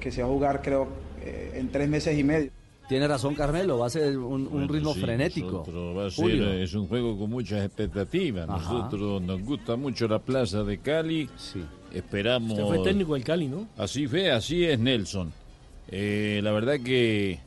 que 0.00 0.10
se 0.10 0.22
va 0.22 0.28
a 0.28 0.30
jugar 0.30 0.62
creo 0.62 0.88
eh, 1.24 1.52
en 1.54 1.68
tres 1.70 1.88
meses 1.88 2.18
y 2.18 2.24
medio. 2.24 2.50
Tiene 2.88 3.08
razón 3.08 3.34
Carmelo, 3.34 3.78
va 3.78 3.86
a 3.86 3.90
ser 3.90 4.18
un, 4.18 4.68
ritmo 4.68 4.92
sí, 4.92 5.00
frenético. 5.00 5.64
va 5.96 6.06
a 6.06 6.10
ser, 6.10 6.30
eh, 6.32 6.64
es 6.64 6.74
un 6.74 6.86
juego 6.86 7.18
con 7.18 7.30
muchas 7.30 7.64
expectativas. 7.64 8.48
Ajá. 8.48 8.72
Nosotros 8.72 9.22
nos 9.22 9.40
gusta 9.42 9.76
mucho 9.76 10.06
la 10.06 10.18
plaza 10.18 10.64
de 10.64 10.78
Cali. 10.78 11.28
Esperamos. 11.92 12.52
Usted 12.52 12.64
fue 12.64 12.78
técnico 12.84 13.14
del 13.14 13.24
Cali, 13.24 13.48
¿no? 13.48 13.68
Así 13.78 14.06
fue, 14.06 14.30
así 14.30 14.64
es 14.64 14.78
Nelson. 14.78 15.32
Eh, 15.88 16.40
la 16.42 16.52
verdad 16.52 16.78
que 16.80 17.38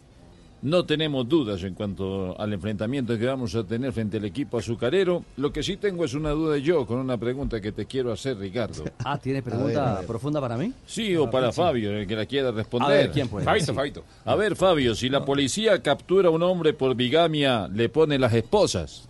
no 0.61 0.85
tenemos 0.85 1.27
dudas 1.29 1.63
en 1.63 1.73
cuanto 1.73 2.39
al 2.39 2.51
enfrentamiento 2.53 3.17
que 3.17 3.25
vamos 3.25 3.53
a 3.55 3.63
tener 3.63 3.91
frente 3.93 4.17
al 4.17 4.25
equipo 4.25 4.57
azucarero. 4.57 5.23
Lo 5.37 5.53
que 5.53 5.61
sí 5.63 5.77
tengo 5.77 6.03
es 6.05 6.13
una 6.13 6.31
duda 6.31 6.57
yo 6.57 6.85
con 6.85 6.97
una 6.99 7.17
pregunta 7.17 7.61
que 7.61 7.71
te 7.71 7.85
quiero 7.85 8.11
hacer, 8.11 8.37
Ricardo. 8.37 8.83
Ah, 9.05 9.17
¿tiene 9.17 9.41
pregunta 9.41 10.01
profunda 10.05 10.41
para 10.41 10.57
mí? 10.57 10.73
Sí, 10.85 11.15
o 11.15 11.29
para 11.29 11.51
Fabio, 11.51 11.91
el 11.91 12.05
que 12.07 12.15
la 12.15 12.25
quiera 12.25 12.51
responder. 12.51 12.89
A 12.89 12.93
ver, 12.93 13.11
¿quién 13.11 13.29
puede? 13.29 13.45
Fabito, 13.45 13.65
Sí. 13.67 13.73
Fabito. 13.73 14.03
A 14.25 14.35
ver, 14.35 14.55
Fabio, 14.55 14.95
si 14.95 15.07
la 15.09 15.23
policía 15.23 15.81
captura 15.81 16.27
a 16.27 16.31
un 16.31 16.43
hombre 16.43 16.73
por 16.73 16.93
bigamia, 16.95 17.67
¿le 17.69 17.87
pone 17.89 18.19
las 18.19 18.33
esposas? 18.33 19.07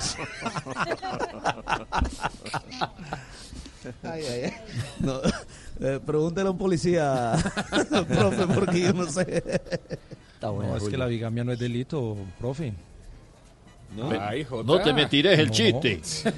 Ay, 4.02 4.22
ay, 4.30 4.42
ay. 4.44 4.52
No, 5.00 5.20
eh, 5.80 5.98
pregúntele 6.04 6.48
a 6.48 6.50
un 6.50 6.58
policía, 6.58 7.32
profe, 8.08 8.46
porque 8.54 8.80
yo 8.82 8.92
no 8.92 9.06
sé. 9.06 9.42
No, 10.40 10.76
es 10.76 10.88
que 10.88 10.96
la 10.96 11.06
bigamia 11.06 11.44
no 11.44 11.52
es 11.52 11.58
delito, 11.58 12.16
profe. 12.38 12.72
No. 13.96 14.10
Ay. 14.20 14.46
No 14.64 14.80
te 14.80 14.92
me 14.92 15.06
tires 15.06 15.38
el 15.38 15.50
chiste. 15.50 16.00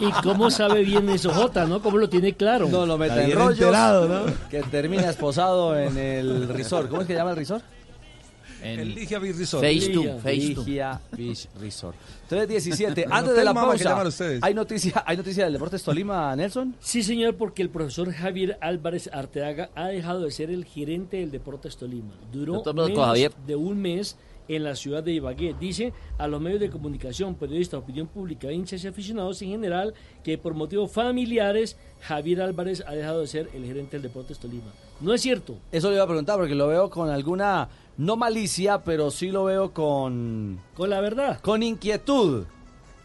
¿Y 0.00 0.10
cómo 0.22 0.50
sabe 0.50 0.82
bien 0.82 1.08
eso 1.10 1.30
Jota, 1.32 1.66
no? 1.66 1.82
¿Cómo 1.82 1.98
lo 1.98 2.08
tiene 2.08 2.32
claro? 2.32 2.66
No 2.68 2.86
lo 2.86 2.96
mete 2.96 3.24
en 3.24 3.32
rollos. 3.32 3.76
Que 4.50 4.62
termina 4.62 5.10
esposado 5.10 5.78
en 5.78 5.98
el 5.98 6.48
resort. 6.48 6.88
¿Cómo 6.88 7.02
es 7.02 7.06
que 7.06 7.14
llama 7.14 7.32
el 7.32 7.36
resort? 7.36 7.62
El 8.62 8.94
Ligia 8.94 9.18
Beach 9.18 9.36
Resort. 9.36 9.64
Ligia, 9.64 10.18
Face 10.18 10.54
to. 10.54 10.64
Ligia 10.64 11.00
Beach 11.16 11.48
Resort. 11.60 11.96
3.17. 12.30 13.04
El 13.04 13.06
Antes 13.12 13.36
de 13.36 13.44
la 13.44 13.54
pausa. 13.54 14.04
¿hay 14.40 14.54
noticia, 14.54 15.02
¿hay 15.06 15.16
noticia 15.16 15.44
del 15.44 15.54
Deportes 15.54 15.82
Tolima, 15.82 16.34
Nelson? 16.36 16.76
Sí, 16.80 17.02
señor, 17.02 17.36
porque 17.36 17.62
el 17.62 17.70
profesor 17.70 18.12
Javier 18.12 18.58
Álvarez 18.60 19.10
Arteaga 19.12 19.70
ha 19.74 19.88
dejado 19.88 20.22
de 20.22 20.30
ser 20.30 20.50
el 20.50 20.64
gerente 20.64 21.18
del 21.18 21.30
Deportes 21.30 21.76
Tolima. 21.76 22.12
Duró 22.32 22.62
menos 22.72 23.36
de 23.46 23.56
un 23.56 23.80
mes 23.80 24.16
en 24.48 24.64
la 24.64 24.76
ciudad 24.76 25.02
de 25.02 25.12
Ibagué. 25.12 25.54
Dice 25.58 25.92
a 26.18 26.26
los 26.26 26.40
medios 26.40 26.60
de 26.60 26.70
comunicación, 26.70 27.34
periodistas, 27.34 27.80
opinión 27.80 28.06
pública, 28.06 28.50
hinchas 28.50 28.84
y 28.84 28.88
aficionados 28.88 29.40
en 29.42 29.50
general 29.50 29.94
que 30.22 30.38
por 30.38 30.54
motivos 30.54 30.90
familiares 30.90 31.76
Javier 32.00 32.42
Álvarez 32.42 32.82
ha 32.86 32.92
dejado 32.92 33.20
de 33.20 33.26
ser 33.26 33.48
el 33.54 33.64
gerente 33.64 33.96
del 33.96 34.02
Deportes 34.02 34.38
Tolima. 34.38 34.72
No 35.00 35.12
es 35.12 35.20
cierto. 35.20 35.56
Eso 35.70 35.88
le 35.88 35.96
iba 35.96 36.04
a 36.04 36.06
preguntar 36.06 36.38
porque 36.38 36.54
lo 36.54 36.68
veo 36.68 36.90
con 36.90 37.10
alguna, 37.10 37.68
no 37.96 38.16
malicia, 38.16 38.82
pero 38.82 39.10
sí 39.10 39.30
lo 39.30 39.44
veo 39.44 39.72
con... 39.72 40.60
Con 40.74 40.90
la 40.90 41.00
verdad. 41.00 41.40
Con 41.40 41.62
inquietud. 41.62 42.44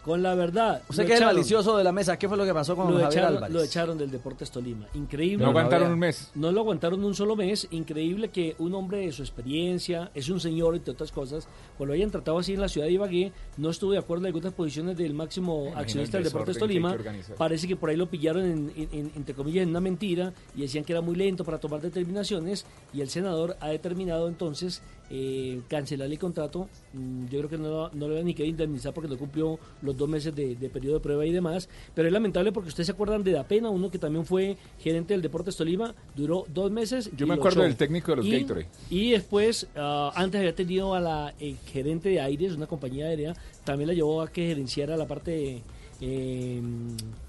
Con 0.08 0.24
la 0.24 0.36
verdad. 0.36 0.82
Usted 0.88 1.04
lo 1.04 1.08
que 1.08 1.14
es 1.16 1.20
el 1.20 1.26
malicioso 1.26 1.78
de 1.78 1.84
la 1.84 1.92
mesa, 1.92 2.18
¿qué 2.18 2.30
fue 2.30 2.38
lo 2.38 2.46
que 2.46 2.54
pasó 2.54 2.78
con 2.78 2.86
lo 2.88 2.94
Javier 2.94 3.12
echaron, 3.12 3.36
Álvarez? 3.36 3.54
lo 3.54 3.62
echaron 3.62 3.98
del 3.98 4.10
Deportes 4.10 4.50
Tolima. 4.50 4.88
Increíble. 4.94 5.44
No 5.44 5.50
aguantaron 5.50 5.92
un 5.92 6.00
mes. 6.00 6.32
No 6.34 6.50
lo 6.54 6.62
aguantaron 6.62 7.04
un 7.04 7.14
solo 7.14 7.36
mes. 7.36 7.68
Increíble 7.72 8.30
que 8.30 8.56
un 8.60 8.74
hombre 8.74 9.00
de 9.00 9.12
su 9.12 9.22
experiencia, 9.22 10.10
es 10.14 10.30
un 10.30 10.40
señor, 10.40 10.76
entre 10.76 10.94
otras 10.94 11.12
cosas, 11.12 11.48
pues 11.78 11.88
lo 11.90 11.94
hayan 11.94 12.10
tratado 12.10 12.40
así 12.40 12.54
en 12.54 12.62
la 12.62 12.70
ciudad 12.70 12.88
de 12.88 12.94
Ibagué. 12.94 13.34
No 13.58 13.70
estuvo 13.70 13.92
de 13.92 13.98
acuerdo 13.98 14.24
en 14.24 14.28
algunas 14.28 14.54
posiciones 14.54 14.96
del 14.98 15.14
máximo 15.14 15.74
accionista 15.76 16.18
el 16.18 16.24
del 16.24 16.32
Deportes 16.32 16.58
Tolima. 16.58 16.96
que. 16.96 17.34
Parece 17.38 17.68
que 17.68 17.76
por 17.76 17.90
ahí 17.90 17.98
lo 17.98 18.10
pillaron, 18.10 18.46
en, 18.46 18.72
en- 18.78 18.90
en- 18.94 19.12
entre 19.14 19.36
comillas, 19.36 19.64
en 19.64 19.70
una 19.72 19.82
mentira 19.82 20.34
y 20.56 20.62
decían 20.62 20.86
que 20.86 20.94
era 20.94 21.02
muy 21.02 21.16
lento 21.18 21.44
para 21.44 21.58
tomar 21.60 21.82
determinaciones. 21.82 22.66
Y 22.94 23.02
el 23.02 23.10
senador 23.10 23.58
ha 23.60 23.68
determinado 23.68 24.30
entonces 24.30 24.82
eh, 25.10 25.62
cancelar 25.68 26.10
el 26.12 26.20
contrato. 26.20 26.68
Mm, 26.94 27.26
Yo 27.28 27.40
creo 27.40 27.50
que 27.50 27.58
no, 27.58 27.90
no 27.90 28.08
le 28.10 28.16
van 28.16 28.26
ni 28.26 28.34
que 28.34 28.46
indemnizar 28.46 28.94
porque 28.94 29.10
no 29.10 29.18
cumplió 29.18 29.58
los 29.82 29.96
dos 29.98 30.10
meses 30.10 30.36
de, 30.36 30.56
de 30.56 30.70
periodo 30.70 30.96
de 30.96 31.00
prueba 31.02 31.26
y 31.26 31.32
demás. 31.32 31.70
Pero 31.96 32.08
es 32.08 32.14
lamentable 32.14 32.52
porque 32.52 32.70
ustedes 32.70 32.88
se 32.88 32.92
acuerdan 32.94 33.24
de 33.24 33.32
Dapena, 33.32 33.70
uno 33.70 33.90
que 33.90 34.00
también 34.00 34.26
fue 34.26 34.58
gerente 34.80 35.14
del 35.14 35.22
Deportes 35.22 35.56
Tolima, 35.56 35.94
duró 36.16 36.46
dos 36.54 36.72
meses. 36.72 37.10
Yo 37.16 37.26
y 37.26 37.30
me 37.30 37.36
acuerdo 37.36 37.62
del 37.64 37.76
técnico 37.76 38.12
de 38.12 38.18
los 38.18 38.26
Y- 38.26 38.40
Gatorade. 38.42 38.68
Y 38.90 39.12
después, 39.12 39.68
ah, 39.76 40.12
antes 40.16 40.40
había 40.40 40.56
tenido 40.56 40.94
a 40.94 41.00
la 41.00 41.34
eh, 41.40 41.56
gerente 41.68 42.10
de 42.10 42.20
Aires, 42.22 42.54
una 42.54 42.68
compañía 42.68 43.06
aérea, 43.06 43.34
también 43.64 43.88
la 43.88 43.94
llevó 43.94 44.22
a 44.22 44.28
que 44.32 44.46
gerenciara 44.48 44.96
la 44.98 45.08
parte 45.08 45.62
eh, 46.02 46.62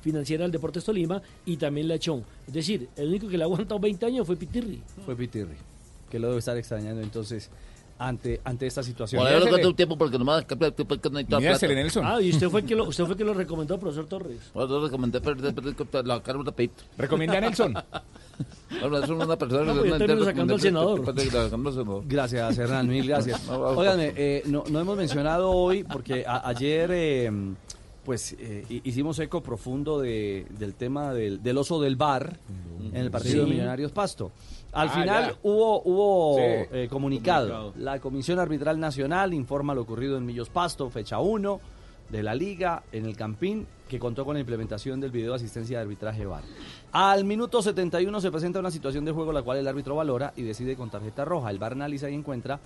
financiera 0.02 0.42
del 0.44 0.52
Deportes 0.52 0.84
Tolima 0.84 1.22
y 1.46 1.56
también 1.56 1.88
la 1.88 1.94
echó. 1.94 2.22
Es 2.46 2.54
decir, 2.54 2.88
el 2.96 3.08
único 3.08 3.28
que 3.28 3.36
le 3.38 3.44
ha 3.44 3.46
aguantado 3.46 3.80
20 3.80 4.04
años 4.06 4.26
fue 4.26 4.36
Pitirri. 4.36 4.82
Fue 5.04 5.16
Pitirri, 5.16 5.54
que 6.10 6.18
lo 6.18 6.28
debe 6.28 6.38
estar 6.40 6.56
extrañando 6.56 7.00
entonces 7.02 7.50
ante, 7.98 8.40
ante 8.44 8.66
esta 8.66 8.82
situación. 8.82 9.20
Bueno, 9.22 9.38
yo 9.38 9.44
no 9.44 9.50
cuento 9.50 9.68
un 9.68 9.74
tiempo 9.76 9.98
porque 9.98 10.18
nomás 10.18 10.44
que, 10.44 10.56
que, 10.56 10.72
que, 10.72 10.86
que 10.98 11.10
no 11.10 11.18
hay 11.18 11.24
toda 11.24 11.40
plata. 11.40 11.66
Ah, 12.04 12.22
y 12.22 12.30
usted 12.30 12.48
fue, 12.48 12.62
que 12.64 12.74
lo, 12.76 12.84
usted 12.88 13.04
fue 13.04 13.16
que 13.16 13.24
lo 13.24 13.34
recomendó, 13.34 13.78
profesor 13.78 14.06
Torres. 14.06 14.38
Bueno, 14.54 14.68
yo 14.70 14.84
recomendé 14.84 15.20
la 16.04 16.22
cara 16.22 16.38
un 16.38 16.46
rapidito. 16.46 16.82
¿Recomienda 16.96 17.38
a 17.38 17.40
Nelson? 17.40 17.74
Bueno, 18.80 18.98
es 18.98 19.08
una 19.10 19.36
persona 19.36 19.72
No, 19.72 19.84
yo 19.84 19.96
termino 19.98 20.24
sacando 20.24 20.54
al 20.54 20.60
senador. 20.60 21.00
Sacando 21.04 21.70
al 21.70 21.74
senador. 21.74 22.04
Gracias, 22.06 22.58
Hernán, 22.58 22.86
mil 22.86 23.08
gracias. 23.08 23.48
Óigame, 23.48 24.12
eh, 24.14 24.42
no, 24.46 24.62
no 24.70 24.80
hemos 24.80 24.96
mencionado 24.96 25.50
hoy, 25.50 25.82
porque 25.84 26.24
a- 26.26 26.46
ayer 26.48 26.90
eh, 26.92 27.32
pues 28.04 28.36
eh, 28.38 28.64
hi- 28.68 28.82
hicimos 28.84 29.18
eco 29.20 29.42
profundo 29.42 29.98
de- 30.00 30.46
del 30.58 30.74
tema 30.74 31.12
del, 31.14 31.42
del 31.42 31.58
oso 31.58 31.80
del 31.80 31.96
bar 31.96 32.36
en 32.92 32.94
el 32.96 33.10
partido 33.10 33.34
Sí. 33.36 33.40
de 33.40 33.46
Millonarios 33.46 33.90
Pasto. 33.90 34.30
Al 34.72 34.88
Ah, 34.88 34.92
final 34.92 35.26
ya. 35.30 35.36
hubo, 35.42 35.82
hubo 35.82 36.36
Sí. 36.36 36.42
eh, 36.42 36.88
comunicado. 36.90 37.48
Comunicado. 37.48 37.72
La 37.84 37.98
Comisión 38.00 38.38
Arbitral 38.38 38.78
Nacional 38.78 39.32
informa 39.34 39.74
lo 39.74 39.82
ocurrido 39.82 40.16
en 40.18 40.26
Millos 40.26 40.50
Pasto, 40.50 40.90
fecha 40.90 41.18
1 41.20 41.60
de 42.10 42.22
la 42.22 42.34
liga 42.34 42.82
en 42.92 43.06
el 43.06 43.16
Campín, 43.16 43.66
que 43.88 43.98
contó 43.98 44.24
con 44.24 44.34
la 44.34 44.40
implementación 44.40 45.00
del 45.00 45.10
video 45.10 45.30
de 45.30 45.36
asistencia 45.36 45.78
de 45.78 45.82
arbitraje 45.82 46.24
VAR. 46.26 46.42
Al 46.92 47.24
minuto 47.24 47.60
71 47.62 48.20
se 48.20 48.30
presenta 48.30 48.60
una 48.60 48.70
situación 48.70 49.04
de 49.04 49.12
juego 49.12 49.32
la 49.32 49.42
cual 49.42 49.58
el 49.58 49.68
árbitro 49.68 49.94
valora 49.96 50.32
y 50.36 50.42
decide 50.42 50.76
con 50.76 50.90
tarjeta 50.90 51.24
roja. 51.24 51.50
El 51.50 51.58
VAR 51.58 51.72
analiza 51.72 52.08
y 52.10 52.14
encuentra 52.14 52.60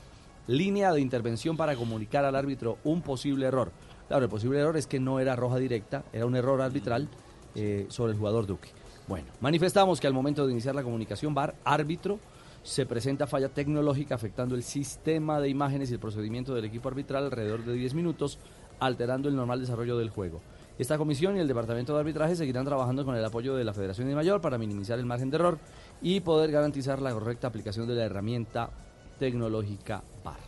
línea 0.48 0.92
de 0.92 1.00
intervención 1.00 1.56
para 1.56 1.76
comunicar 1.76 2.24
al 2.24 2.34
árbitro 2.34 2.78
un 2.84 3.00
posible 3.02 3.46
error. 3.46 3.70
Claro, 4.08 4.24
el 4.24 4.30
posible 4.30 4.58
error 4.58 4.76
es 4.76 4.86
que 4.88 4.98
no 5.00 5.20
era 5.20 5.36
roja 5.36 5.56
directa, 5.58 6.04
era 6.12 6.26
un 6.26 6.34
error 6.36 6.60
arbitral 6.60 7.08
eh, 7.54 7.86
sobre 7.88 8.12
el 8.12 8.18
jugador 8.18 8.46
Duque. 8.46 8.70
Bueno, 9.12 9.28
manifestamos 9.42 10.00
que 10.00 10.06
al 10.06 10.14
momento 10.14 10.46
de 10.46 10.52
iniciar 10.52 10.74
la 10.74 10.82
comunicación 10.82 11.34
VAR, 11.34 11.54
árbitro, 11.64 12.18
se 12.62 12.86
presenta 12.86 13.26
falla 13.26 13.50
tecnológica 13.50 14.14
afectando 14.14 14.54
el 14.54 14.62
sistema 14.62 15.38
de 15.38 15.50
imágenes 15.50 15.90
y 15.90 15.92
el 15.92 16.00
procedimiento 16.00 16.54
del 16.54 16.64
equipo 16.64 16.88
arbitral 16.88 17.24
alrededor 17.24 17.62
de 17.62 17.74
10 17.74 17.92
minutos, 17.92 18.38
alterando 18.80 19.28
el 19.28 19.36
normal 19.36 19.60
desarrollo 19.60 19.98
del 19.98 20.08
juego. 20.08 20.40
Esta 20.78 20.96
comisión 20.96 21.36
y 21.36 21.40
el 21.40 21.46
Departamento 21.46 21.92
de 21.92 22.00
Arbitraje 22.00 22.36
seguirán 22.36 22.64
trabajando 22.64 23.04
con 23.04 23.14
el 23.14 23.22
apoyo 23.22 23.54
de 23.54 23.64
la 23.64 23.74
Federación 23.74 24.08
de 24.08 24.14
Mayor 24.14 24.40
para 24.40 24.56
minimizar 24.56 24.98
el 24.98 25.04
margen 25.04 25.28
de 25.28 25.36
error 25.36 25.58
y 26.00 26.20
poder 26.20 26.50
garantizar 26.50 27.02
la 27.02 27.12
correcta 27.12 27.48
aplicación 27.48 27.86
de 27.86 27.96
la 27.96 28.04
herramienta 28.04 28.70
tecnológica 29.18 30.02
VAR. 30.24 30.40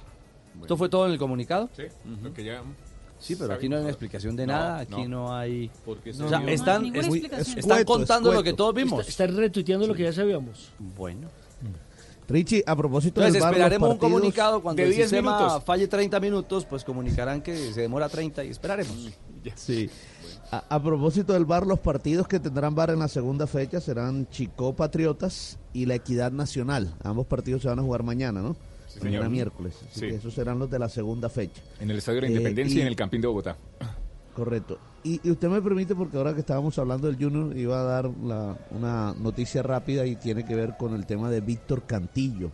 ¿Esto 0.63 0.79
fue 0.79 0.89
todo 0.89 1.05
en 1.05 1.13
el 1.13 1.19
comunicado? 1.19 1.69
Sí, 1.77 1.83
lo 2.23 2.33
que 2.33 2.45
ya... 2.45 2.63
Sí, 3.25 3.37
pero 3.37 3.55
aquí 3.55 3.69
no 3.69 3.77
hay 3.77 3.83
una 3.83 3.91
explicación 3.91 4.37
de 4.37 4.47
No, 4.47 4.53
nada, 4.53 4.79
aquí 4.81 5.03
no. 5.03 5.09
no, 5.29 5.35
hay... 5.35 5.71
Porque 5.85 6.11
o 6.11 6.13
se 6.15 6.29
sea, 6.29 6.43
están, 6.51 6.85
es- 6.95 7.07
explicación. 7.07 7.59
están 7.59 7.85
contando 7.85 8.33
lo 8.33 8.43
que 8.43 8.53
todos 8.53 8.75
vimos. 8.75 9.09
Está, 9.09 9.25
está 9.25 9.39
retuiteando 9.39 9.87
lo 9.87 9.95
que 9.95 10.03
ya 10.03 10.13
sabíamos. 10.13 10.71
Bueno. 10.79 11.29
Richie, 12.29 12.63
a 12.67 12.75
propósito 12.75 13.21
Entonces 13.21 13.43
del 13.43 13.51
esperaremos 13.53 13.91
un 13.91 13.99
comunicado 13.99 14.63
cuando 14.63 14.81
de 14.83 14.89
el 14.89 14.95
10 14.95 15.09
sistema 15.11 15.37
minutos. 15.39 15.65
falle 15.65 15.89
30 15.89 16.21
minutos, 16.21 16.65
pues 16.65 16.83
comunicarán 16.85 17.43
que 17.43 17.73
se 17.73 17.83
demora 17.83 18.09
30 18.09 18.45
y 18.45 18.49
esperaremos. 18.51 18.97
Sí. 19.57 19.91
A, 20.51 20.65
a 20.71 20.83
propósito 20.83 21.35
del 21.35 21.45
VAR, 21.45 21.67
los 21.67 21.79
partidos 21.81 22.27
que 22.27 22.41
tendrán 22.41 22.75
VAR 22.75 22.91
en 22.91 22.99
la 22.99 23.09
segunda 23.09 23.47
fecha 23.47 23.79
serán 23.81 24.27
Chicó 24.31 24.75
Patriotas 24.75 25.59
y 25.75 25.85
la 25.85 25.97
Equidad 25.97 26.33
Nacional. 26.33 26.95
Ambos 27.03 27.27
partidos 27.27 27.61
se 27.63 27.69
van 27.69 27.79
a 27.79 27.83
jugar 27.83 28.03
mañana, 28.03 28.41
¿no? 28.41 28.57
Sí, 28.95 29.05
mañana 29.05 29.29
miércoles. 29.29 29.75
Así 29.91 30.01
Sí. 30.01 30.07
que 30.09 30.15
esos 30.17 30.33
serán 30.35 30.59
los 30.59 30.71
de 30.71 30.79
la 30.79 30.89
segunda 30.89 31.29
fecha. 31.29 31.63
En 31.81 31.91
el 31.91 31.99
Estadio 31.99 32.21
de 32.21 32.23
la 32.23 32.29
Eh, 32.29 32.37
Independencia 32.37 32.75
y, 32.77 32.79
y- 32.79 32.83
en 32.83 32.89
el 32.89 32.97
Campín 32.97 33.21
de 33.21 33.27
Bogotá. 33.29 33.57
Correcto. 34.35 34.79
Y, 35.05 35.21
y 35.23 35.31
usted 35.31 35.49
me 35.49 35.61
permite, 35.63 35.95
porque 35.95 36.17
ahora 36.17 36.35
que 36.35 36.41
estábamos 36.41 36.79
hablando 36.79 37.07
del 37.07 37.17
Junior, 37.17 37.57
iba 37.57 37.81
a 37.81 37.85
dar 37.85 38.05
la- 38.23 38.57
una 38.71 39.15
noticia 39.15 39.63
rápida 39.63 40.07
y 40.07 40.17
tiene 40.17 40.45
que 40.45 40.55
ver 40.57 40.77
con 40.79 40.95
el 40.95 41.07
tema 41.07 41.31
de 41.31 41.41
Víctor 41.41 41.83
Cantillo. 41.87 42.51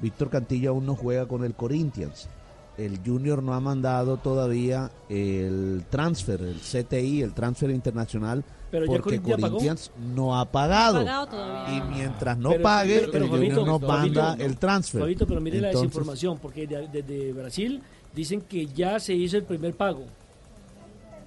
Víctor 0.00 0.30
Cantillo 0.30 0.70
aún 0.70 0.86
no 0.86 0.94
juega 0.94 1.26
con 1.26 1.44
el 1.44 1.54
Corinthians. 1.54 2.28
El 2.78 3.00
Junior 3.04 3.42
no 3.42 3.54
ha 3.54 3.60
mandado 3.60 4.18
todavía 4.18 4.90
el 5.08 5.84
transfer, 5.90 6.40
el 6.40 6.60
CTI, 6.60 7.22
el 7.22 7.34
transfer 7.34 7.70
internacional, 7.70 8.44
Pero 8.70 8.86
ya 8.86 8.92
porque 8.92 9.20
Corinthians 9.20 9.90
pagó. 9.90 10.14
No 10.14 10.38
ha 10.38 10.44
pagado. 10.44 10.98
pagado 11.00 11.26
todavía. 11.26 11.76
Y 11.76 11.80
mientras 11.92 12.38
no 12.38 12.50
Pero- 12.50 12.62
pague, 12.62 12.98
pero- 13.00 13.12
pero, 13.12 13.24
el 13.24 13.30
Junior 13.30 13.54
Fabito, 13.54 13.66
no 13.66 13.80
Fabito, 13.80 14.20
manda 14.22 14.44
el 14.44 14.56
transfer. 14.58 15.00
Fabito, 15.00 15.26
pero 15.26 15.40
mire 15.40 15.60
la 15.60 15.68
Entonces- 15.68 15.88
desinformación, 15.90 16.38
porque 16.38 16.66
de- 16.68 16.86
desde 16.92 17.32
Brasil 17.32 17.82
dicen 18.14 18.42
que 18.42 18.66
ya 18.66 19.00
se 19.00 19.12
hizo 19.12 19.36
el 19.36 19.42
primer 19.44 19.74
pago. 19.74 20.04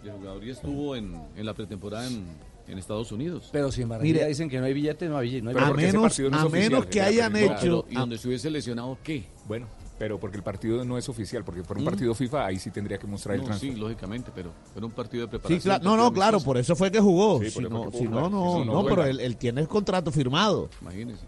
El 0.06 0.12
jugador 0.14 0.44
ya 0.46 0.54
estuvo 0.54 0.96
en, 0.96 1.14
en 1.36 1.46
la 1.46 1.54
pretemporada 1.54 2.08
en, 2.08 2.24
en 2.68 2.78
Estados 2.78 3.12
Unidos. 3.12 3.50
Pero 3.52 3.72
si 3.74 3.82
en 3.82 3.90
Barranquilla 3.90 4.20
Mire, 4.20 4.28
dicen 4.30 4.50
que 4.50 4.58
no 4.60 4.66
hay 4.66 4.74
billete, 4.74 5.10
no 5.10 5.18
hay 5.18 5.28
billete. 5.28 5.44
No 5.44 5.50
hay 5.52 5.58
a 5.58 5.74
menos, 5.74 5.94
no 5.94 6.02
a 6.38 6.46
oficial, 6.46 6.50
menos 6.50 6.86
que 6.86 7.02
hayan 7.02 7.36
hecho... 7.36 7.56
Pero, 7.60 7.86
¿Y 7.90 7.96
donde 7.96 8.16
estuviese 8.16 8.50
lesionado 8.50 8.98
qué? 9.04 9.26
Bueno, 9.48 9.68
pero 10.02 10.20
porque 10.20 10.38
el 10.38 10.42
partido 10.42 10.84
no 10.84 10.98
es 10.98 11.08
oficial, 11.10 11.44
porque 11.44 11.62
por 11.62 11.78
un 11.78 11.84
¿Mm? 11.84 11.86
partido 11.86 12.16
FIFA 12.16 12.48
ahí 12.48 12.58
sí 12.58 12.72
tendría 12.72 12.98
que 12.98 13.06
mostrar 13.06 13.36
el 13.36 13.44
transfer. 13.44 13.72
sí, 13.72 13.78
lógicamente, 13.80 14.32
pero 14.34 14.52
era 14.76 14.84
un 14.84 14.92
partido 14.92 15.28
de 15.28 15.28
Sí, 15.28 15.30
preparación. 15.38 15.62
claro. 15.62 15.84
No, 15.84 15.96
no, 15.96 16.12
claro, 16.12 16.40
por 16.40 16.58
eso 16.58 16.76
fue 16.76 16.90
que 16.92 17.00
jugó. 17.00 17.40
Sí, 17.40 17.52
si 17.52 17.60
no, 17.62 17.92
que 17.92 17.98
si 18.00 18.04
no, 18.06 18.28
no, 18.28 18.50
eso 18.56 18.66
no 18.66 18.74
no, 18.82 18.84
pero 18.86 19.04
él, 19.06 19.20
él 19.20 19.38
tiene 19.38 19.62
el 19.62 19.68
contrato 19.68 20.12
firmado. 20.12 20.72
Imagínese. 20.82 21.24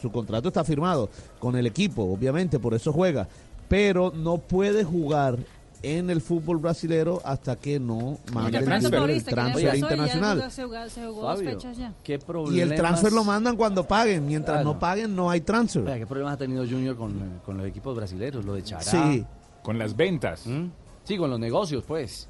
Su 0.00 0.12
contrato 0.12 0.46
está 0.46 0.62
firmado 0.62 1.10
con 1.40 1.56
el 1.56 1.66
equipo, 1.66 2.04
obviamente, 2.04 2.60
por 2.60 2.72
eso 2.74 2.92
juega. 2.92 3.26
Pero 3.68 4.12
no 4.14 4.38
puede 4.38 4.84
jugar 4.84 5.36
en 5.84 6.08
el 6.10 6.20
fútbol 6.20 6.58
brasilero 6.58 7.20
hasta 7.24 7.56
que 7.56 7.78
no 7.78 8.18
mande 8.32 8.58
el, 8.58 8.64
transfer. 8.64 9.10
El 9.10 9.24
transfer 9.24 9.74
internacional. 9.76 10.50
Se 10.50 10.64
jugó, 10.64 10.88
se 10.88 11.06
jugó 11.06 11.22
dos 11.22 11.36
Fabio, 11.36 11.50
fechas 11.50 11.76
ya. 11.76 11.92
¿qué 12.02 12.18
Y 12.52 12.60
el 12.60 12.74
transfer 12.74 13.12
lo 13.12 13.24
mandan 13.24 13.56
cuando 13.56 13.86
paguen. 13.86 14.26
Mientras 14.26 14.56
Claro. 14.56 14.72
no 14.74 14.78
paguen, 14.78 15.14
no 15.14 15.30
hay 15.30 15.40
transfer. 15.42 15.84
¿Qué 15.98 16.06
problemas 16.06 16.34
ha 16.34 16.38
tenido 16.38 16.64
Junior 16.64 16.96
con, 16.96 17.10
eh, 17.12 17.38
con 17.44 17.58
los 17.58 17.66
equipos 17.66 17.94
brasileños? 17.96 18.44
Lo 18.44 18.54
de 18.54 18.62
Chará. 18.62 18.82
Sí, 18.82 19.24
Con 19.62 19.78
las 19.78 19.94
ventas. 19.96 20.46
¿Mm? 20.46 20.66
Sí, 21.04 21.16
con 21.16 21.30
los 21.30 21.38
negocios, 21.40 21.84
pues. 21.86 22.28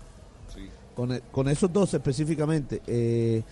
con, 0.96 1.12
e- 1.12 1.22
con 1.32 1.48
esos 1.48 1.72
dos 1.72 1.92
específicamente. 1.94 2.80
Eh, 2.86 3.42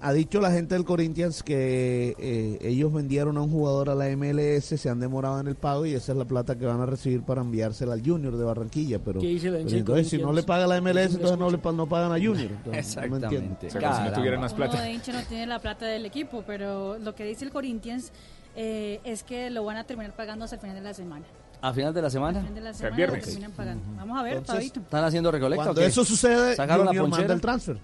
ha 0.00 0.12
dicho 0.12 0.40
la 0.40 0.50
gente 0.50 0.74
del 0.74 0.84
Corinthians 0.84 1.42
que 1.42 2.14
eh, 2.18 2.58
ellos 2.62 2.92
vendieron 2.92 3.36
a 3.36 3.42
un 3.42 3.50
jugador 3.50 3.90
a 3.90 3.94
la 3.94 4.06
MLS, 4.16 4.64
se 4.64 4.88
han 4.88 5.00
demorado 5.00 5.40
en 5.40 5.46
el 5.48 5.54
pago 5.56 5.84
y 5.86 5.94
esa 5.94 6.12
es 6.12 6.18
la 6.18 6.24
plata 6.24 6.56
que 6.56 6.66
van 6.66 6.80
a 6.80 6.86
recibir 6.86 7.22
para 7.22 7.40
enviársela 7.42 7.92
al 7.92 8.02
Junior 8.04 8.36
de 8.36 8.44
Barranquilla. 8.44 8.98
Pero, 8.98 9.20
¿Qué 9.20 9.26
dice 9.26 9.50
la 9.50 9.58
pero 9.58 9.68
del 9.70 9.78
entonces, 9.78 10.08
si 10.08 10.18
no 10.18 10.32
le 10.32 10.42
paga 10.42 10.66
la 10.66 10.80
MLS, 10.80 10.94
No 10.94 11.00
entonces 11.16 11.38
no, 11.38 11.50
le, 11.50 11.58
no 11.76 11.86
pagan 11.88 12.12
a 12.12 12.14
Junior. 12.16 12.50
Entonces, 12.50 12.64
no 12.64 12.72
me. 12.72 12.78
Exactamente. 12.78 13.66
O 13.66 13.70
sea, 13.70 13.80
como 13.80 13.96
si 13.96 14.02
no 14.02 14.12
tuvieran 14.12 14.40
más 14.40 14.52
Uno 14.52 14.64
plata. 14.64 14.82
de 14.82 14.92
hincha 14.92 15.12
no 15.12 15.22
tiene 15.22 15.46
la 15.46 15.58
plata 15.58 15.86
del 15.86 16.06
equipo, 16.06 16.42
pero 16.46 16.98
lo 16.98 17.14
que 17.14 17.24
dice 17.24 17.44
el 17.44 17.50
Corinthians 17.50 18.12
eh, 18.56 19.00
es 19.04 19.22
que 19.22 19.50
lo 19.50 19.64
van 19.64 19.76
a 19.76 19.84
terminar 19.84 20.14
pagando 20.14 20.44
hasta 20.44 20.56
el 20.56 20.60
final 20.62 20.76
de 20.76 20.82
la 20.82 20.94
semana. 20.94 21.24
¿A 21.60 21.72
final 21.72 21.94
de 21.94 22.02
la 22.02 22.10
semana? 22.10 22.42
de 22.42 22.60
la 22.60 22.70
El 22.70 22.74
semana 22.74 22.96
viernes. 22.96 23.24
terminan 23.24 23.52
pagando. 23.52 23.82
Vamos 23.96 24.18
a 24.18 24.22
ver, 24.22 24.44
Fabito. 24.44 24.80
¿Están 24.80 25.04
haciendo 25.04 25.30
recolecta? 25.30 25.64
Cuando 25.64 25.80
o 25.80 25.82
qué? 25.82 25.88
eso 25.88 26.04
sucede, 26.04 26.54
¿Sacaron 26.56 26.84
la 26.86 26.92
ponchera? 26.92 27.32
el 27.32 27.40
transfer. 27.40 27.78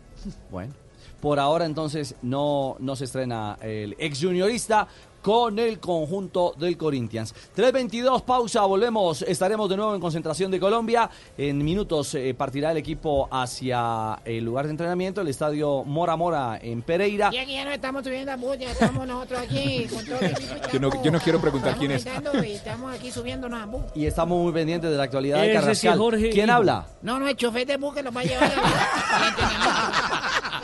Bueno, 0.50 0.74
por 1.20 1.38
ahora 1.38 1.66
entonces 1.66 2.14
no, 2.22 2.76
no 2.78 2.96
se 2.96 3.04
estrena 3.04 3.58
el 3.60 3.94
ex 3.98 4.20
juniorista 4.20 4.88
con 5.22 5.58
el 5.58 5.78
conjunto 5.78 6.54
del 6.58 6.76
Corinthians. 6.76 7.34
3.22, 7.56 8.22
pausa, 8.22 8.62
volvemos, 8.62 9.22
estaremos 9.22 9.68
de 9.68 9.76
nuevo 9.76 9.94
en 9.94 10.00
concentración 10.00 10.50
de 10.50 10.60
Colombia. 10.60 11.10
En 11.36 11.62
minutos 11.64 12.14
eh, 12.14 12.34
partirá 12.34 12.70
el 12.72 12.78
equipo 12.78 13.28
hacia 13.30 14.20
el 14.24 14.44
lugar 14.44 14.66
de 14.66 14.72
entrenamiento, 14.72 15.20
el 15.20 15.28
estadio 15.28 15.84
Mora 15.84 16.16
Mora 16.16 16.58
en 16.62 16.82
Pereira. 16.82 17.30
Y 17.32 17.38
aquí 17.38 17.54
ya 17.54 17.64
no 17.64 17.70
estamos 17.70 18.04
subiendo 18.04 18.32
a 18.32 18.36
bus, 18.36 18.58
ya 18.58 18.70
estamos 18.70 19.06
nosotros 19.06 19.40
aquí 19.40 19.86
con 19.86 20.04
todo 20.04 20.20
el 20.20 20.26
equipo. 20.32 20.54
Yo 20.72 20.80
no, 20.80 21.02
yo 21.02 21.10
no 21.10 21.20
quiero 21.20 21.40
preguntar 21.40 21.76
quién 21.76 21.92
es. 21.92 22.06
Estamos 22.06 22.32
gritando 22.32 22.44
y 22.44 22.52
estamos 22.52 22.94
aquí 22.94 23.10
subiéndonos 23.10 23.62
a 23.62 23.66
bus. 23.66 23.82
Y 23.94 24.06
estamos 24.06 24.38
muy 24.38 24.52
pendientes 24.52 24.90
de 24.90 24.96
la 24.96 25.04
actualidad 25.04 25.42
de 25.42 25.52
Carrascal. 25.52 25.98
Jorge 25.98 26.30
¿Quién 26.30 26.50
habla? 26.50 26.86
No, 27.02 27.18
no, 27.18 27.28
el 27.28 27.36
chofer 27.36 27.66
de 27.66 27.76
bus 27.76 27.94
que 27.94 28.02
nos 28.02 28.16
va 28.16 28.20
a 28.20 28.24
llevar 28.24 28.44
a 28.44 28.54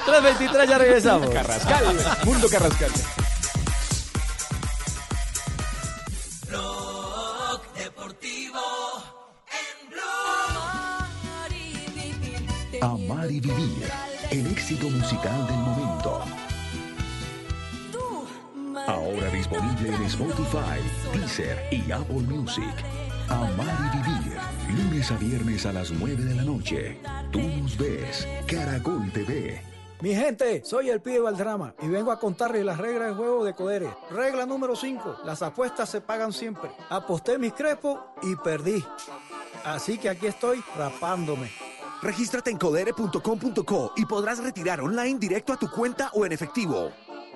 3.23, 0.06 0.66
ya 0.68 0.78
regresamos. 0.78 1.30
Carrascal, 1.30 1.84
Mundo 2.24 2.48
Carrascal. 2.48 2.90
Amar 12.80 13.30
y 13.30 13.40
vivir. 13.40 13.88
El 14.30 14.46
éxito 14.48 14.90
musical 14.90 15.46
del 15.46 15.56
momento. 15.56 16.22
Ahora 18.86 19.30
disponible 19.30 19.88
en 19.88 20.02
Spotify, 20.02 20.80
Deezer 21.14 21.58
y 21.72 21.90
Apple 21.90 22.22
Music. 22.22 22.74
Amar 23.28 23.92
y 23.94 23.98
vivir. 23.98 24.38
Lunes 24.76 25.10
a 25.10 25.16
viernes 25.16 25.66
a 25.66 25.72
las 25.72 25.90
9 25.90 26.24
de 26.24 26.34
la 26.34 26.44
noche. 26.44 27.00
Tú 27.32 27.40
nos 27.40 27.76
ves. 27.76 28.28
Caracol 28.46 29.10
TV. 29.12 29.60
Mi 30.02 30.14
gente, 30.14 30.62
soy 30.64 30.90
el 30.90 31.00
pibe 31.00 31.20
Valdrama 31.20 31.74
y 31.80 31.88
vengo 31.88 32.12
a 32.12 32.20
contarles 32.20 32.64
las 32.64 32.76
reglas 32.76 33.08
del 33.08 33.16
juego 33.16 33.44
de 33.44 33.54
Codere. 33.54 33.88
Regla 34.10 34.44
número 34.44 34.76
5, 34.76 35.20
las 35.24 35.40
apuestas 35.40 35.88
se 35.88 36.02
pagan 36.02 36.32
siempre. 36.32 36.70
Aposté 36.90 37.38
mis 37.38 37.54
crepos 37.54 37.98
y 38.22 38.36
perdí. 38.36 38.84
Así 39.64 39.96
que 39.96 40.10
aquí 40.10 40.26
estoy 40.26 40.62
rapándome. 40.76 41.50
Regístrate 42.06 42.52
en 42.52 42.56
codere.com.co 42.56 43.92
y 43.96 44.04
podrás 44.06 44.38
retirar 44.38 44.80
online 44.80 45.18
directo 45.18 45.52
a 45.52 45.56
tu 45.56 45.68
cuenta 45.68 46.10
o 46.14 46.24
en 46.24 46.30
efectivo. 46.30 46.92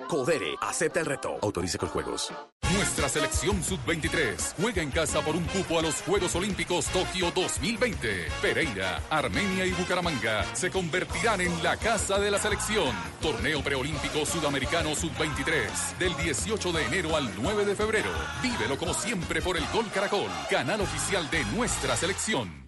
Codere, 0.07 0.55
acepta 0.61 1.01
el 1.01 1.07
reto. 1.07 1.37
Autorice 1.41 1.77
con 1.77 1.89
juegos. 1.89 2.31
Nuestra 2.73 3.09
selección 3.09 3.61
sub-23 3.61 4.53
juega 4.61 4.81
en 4.81 4.89
casa 4.91 5.19
por 5.19 5.35
un 5.35 5.43
cupo 5.43 5.77
a 5.77 5.81
los 5.81 6.01
Juegos 6.03 6.33
Olímpicos 6.35 6.85
Tokio 6.85 7.31
2020. 7.31 8.27
Pereira, 8.41 9.01
Armenia 9.09 9.65
y 9.65 9.71
Bucaramanga 9.73 10.45
se 10.55 10.71
convertirán 10.71 11.41
en 11.41 11.61
la 11.61 11.75
casa 11.75 12.17
de 12.17 12.31
la 12.31 12.39
selección. 12.39 12.95
Torneo 13.21 13.61
preolímpico 13.61 14.25
sudamericano 14.25 14.95
sub-23 14.95 15.97
del 15.99 16.15
18 16.15 16.71
de 16.71 16.85
enero 16.85 17.17
al 17.17 17.29
9 17.41 17.65
de 17.65 17.75
febrero. 17.75 18.11
Vívelo 18.41 18.77
como 18.77 18.93
siempre 18.93 19.41
por 19.41 19.57
el 19.57 19.65
Gol 19.73 19.91
Caracol, 19.93 20.29
canal 20.49 20.79
oficial 20.79 21.29
de 21.29 21.43
nuestra 21.55 21.97
selección. 21.97 22.61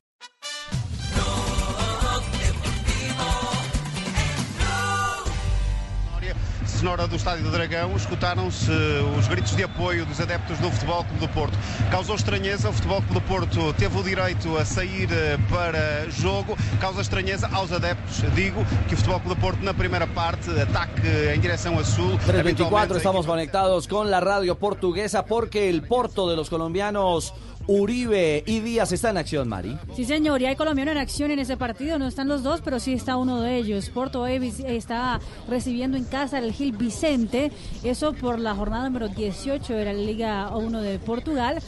Sonora 6.83 7.07
do 7.07 7.15
Estádio 7.15 7.45
do 7.45 7.49
Dragão, 7.49 7.95
escutaram-se 7.95 8.69
os 9.17 9.25
gritos 9.29 9.55
de 9.55 9.63
apoio 9.63 10.05
dos 10.05 10.19
adeptos 10.19 10.59
do 10.59 10.69
Futebol 10.69 11.05
Clube 11.05 11.19
do 11.21 11.29
Porto. 11.29 11.57
Causou 11.89 12.13
estranheza, 12.13 12.69
o 12.69 12.73
Futebol 12.73 13.01
Clube 13.03 13.13
do 13.13 13.21
Porto 13.21 13.73
teve 13.75 13.97
o 13.97 14.03
direito 14.03 14.57
a 14.57 14.65
sair 14.65 15.07
eh, 15.09 15.37
para 15.49 16.09
jogo, 16.09 16.57
causa 16.81 16.99
estranheza 16.99 17.47
aos 17.53 17.71
adeptos. 17.71 18.21
Digo 18.35 18.65
que 18.89 18.95
o 18.95 18.97
Futebol 18.97 19.21
Clube 19.21 19.35
do 19.35 19.41
Porto 19.41 19.63
na 19.63 19.73
primeira 19.73 20.05
parte, 20.07 20.49
ataque 20.59 21.07
em 21.33 21.39
direção 21.39 21.79
a 21.79 21.85
sul. 21.85 22.17
324 22.17 22.97
estamos 22.97 23.25
conectados 23.25 23.87
con 23.87 24.11
la 24.11 24.19
radio 24.19 24.57
portuguesa 24.57 25.23
porque 25.23 25.69
el 25.69 25.83
Porto 25.83 26.29
de 26.29 26.35
los 26.35 26.49
colombianos 26.49 27.33
Uribe 27.67 28.43
y 28.45 28.59
Díaz 28.59 28.91
está 28.91 29.09
en 29.11 29.17
acción, 29.17 29.47
Mari. 29.47 29.77
Sí, 29.95 30.05
señor, 30.05 30.41
y 30.41 30.45
hay 30.45 30.55
colombiano 30.55 30.91
en 30.91 30.97
acción 30.97 31.31
en 31.31 31.39
ese 31.39 31.57
partido. 31.57 31.97
No 31.97 32.07
están 32.07 32.27
los 32.27 32.43
dos, 32.43 32.61
pero 32.61 32.79
sí 32.79 32.93
está 32.93 33.15
uno 33.17 33.41
de 33.41 33.57
ellos. 33.57 33.89
Porto 33.89 34.21
hoy 34.21 34.39
vis- 34.39 34.59
está 34.59 35.19
recibiendo 35.47 35.97
en 35.97 36.03
casa 36.03 36.39
el 36.39 36.51
Gil 36.51 36.73
Vicente. 36.73 37.51
Eso 37.83 38.13
por 38.13 38.39
la 38.39 38.53
jornada 38.55 38.85
número 38.89 39.07
18 39.07 39.73
de 39.73 39.85
la 39.85 39.93
Liga 39.93 40.55
1 40.55 40.81
de 40.81 40.99
Portugal. 40.99 41.59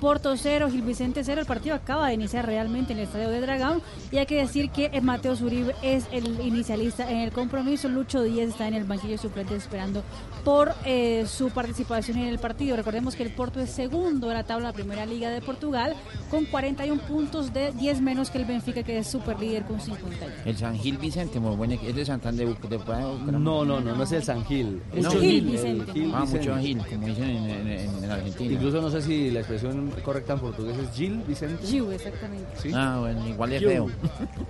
Porto 0.00 0.34
0, 0.36 0.68
Gil 0.70 0.82
Vicente 0.82 1.22
0. 1.24 1.42
El 1.42 1.46
partido 1.46 1.74
acaba 1.76 2.08
de 2.08 2.14
iniciar 2.14 2.46
realmente 2.46 2.92
en 2.92 2.98
el 3.00 3.04
Estadio 3.04 3.28
de 3.30 3.40
Dragón. 3.40 3.82
Y 4.10 4.16
hay 4.18 4.26
que 4.26 4.36
decir 4.36 4.70
que 4.70 4.86
eh, 4.92 5.00
Mateo 5.00 5.34
Uribe 5.40 5.74
es 5.82 6.06
el 6.12 6.40
inicialista 6.40 7.10
en 7.10 7.18
el 7.18 7.32
compromiso. 7.32 7.88
Lucho 7.88 8.22
Díaz 8.22 8.48
está 8.50 8.66
en 8.66 8.74
el 8.74 8.84
banquillo 8.84 9.18
suplente 9.18 9.54
esperando 9.54 10.02
por 10.44 10.72
eh, 10.86 11.24
su 11.28 11.50
participación 11.50 12.18
en 12.18 12.28
el 12.28 12.38
partido. 12.38 12.76
Recordemos 12.76 13.14
que 13.14 13.22
el 13.22 13.30
Porto 13.30 13.60
es 13.60 13.70
segundo 13.70 14.28
de 14.28 14.34
la 14.34 14.44
tabla 14.44 14.68
de 14.68 14.72
la 14.72 14.74
Primera 14.74 15.04
Liga 15.06 15.28
de 15.30 15.40
Portugal 15.42 15.94
con 16.30 16.46
41 16.46 17.00
puntos 17.02 17.52
de 17.52 17.72
10 17.72 18.00
menos 18.00 18.30
que 18.30 18.38
el 18.38 18.44
Benfica 18.46 18.82
que 18.82 18.98
es 18.98 19.06
super 19.06 19.38
líder 19.38 19.64
con 19.64 19.80
51. 19.80 20.34
El 20.46 20.56
San 20.56 20.78
Gil 20.78 20.96
Vicente, 20.96 21.38
muy 21.40 21.54
bueno, 21.56 21.74
es 21.74 21.94
de 21.94 22.04
Santander 22.06 22.46
de 22.48 22.76
Bucaramanga. 22.78 23.32
No, 23.32 23.64
no, 23.64 23.80
no, 23.80 23.94
no 23.94 24.02
es 24.02 24.12
el 24.12 24.22
San 24.22 24.44
Gil. 24.46 24.80
Es 24.94 25.04
No, 25.04 25.12
el 25.12 25.20
Gil 25.20 25.44
Vicente. 25.44 25.92
Gil 25.92 26.12
Ah, 26.14 26.22
Vicente. 26.22 26.48
mucho 26.50 26.60
Gil, 26.62 26.78
como 26.86 27.06
dicen 27.06 27.24
en, 27.30 27.66
en- 27.68 28.04
en 28.04 28.10
Argentina. 28.10 28.52
Incluso 28.54 28.80
no 28.80 28.90
sé 28.90 29.02
si 29.02 29.30
la 29.30 29.40
expresión 29.40 29.89
correcta 30.04 30.32
en 30.34 30.38
portugués 30.40 30.76
es 30.78 30.90
Gil 30.96 31.22
Vicente. 31.26 31.66
Gil, 31.66 31.92
exactamente. 31.92 32.46
Sí. 32.60 32.70
Ah, 32.74 32.98
bueno, 33.00 33.26
igual 33.28 33.52
es 33.52 33.58
Gil. 33.60 33.68
feo. 33.68 33.86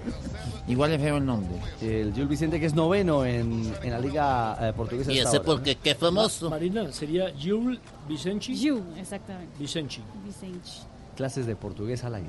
igual 0.68 0.92
es 0.92 1.00
feo 1.00 1.16
el 1.16 1.26
nombre. 1.26 1.58
El 1.80 2.12
Gil 2.14 2.26
Vicente 2.26 2.60
que 2.60 2.66
es 2.66 2.74
noveno 2.74 3.24
en, 3.24 3.72
en 3.82 3.90
la 3.90 3.98
liga 3.98 4.56
eh, 4.60 4.72
portuguesa. 4.74 5.12
¿Y 5.12 5.18
ese 5.18 5.28
ahora, 5.28 5.42
por 5.42 5.58
¿no? 5.58 5.62
qué? 5.64 5.76
¿Qué 5.76 5.94
famoso? 5.94 6.50
Marina, 6.50 6.90
sería 6.92 7.32
Jules 7.42 7.78
Vicenci. 8.08 8.56
Gil, 8.56 8.82
exactamente. 8.98 9.52
Vicenci. 9.58 10.00
Vicente. 10.24 10.68
Clases 11.16 11.46
de 11.46 11.56
portugués 11.56 12.02
al 12.04 12.14
aire. 12.16 12.28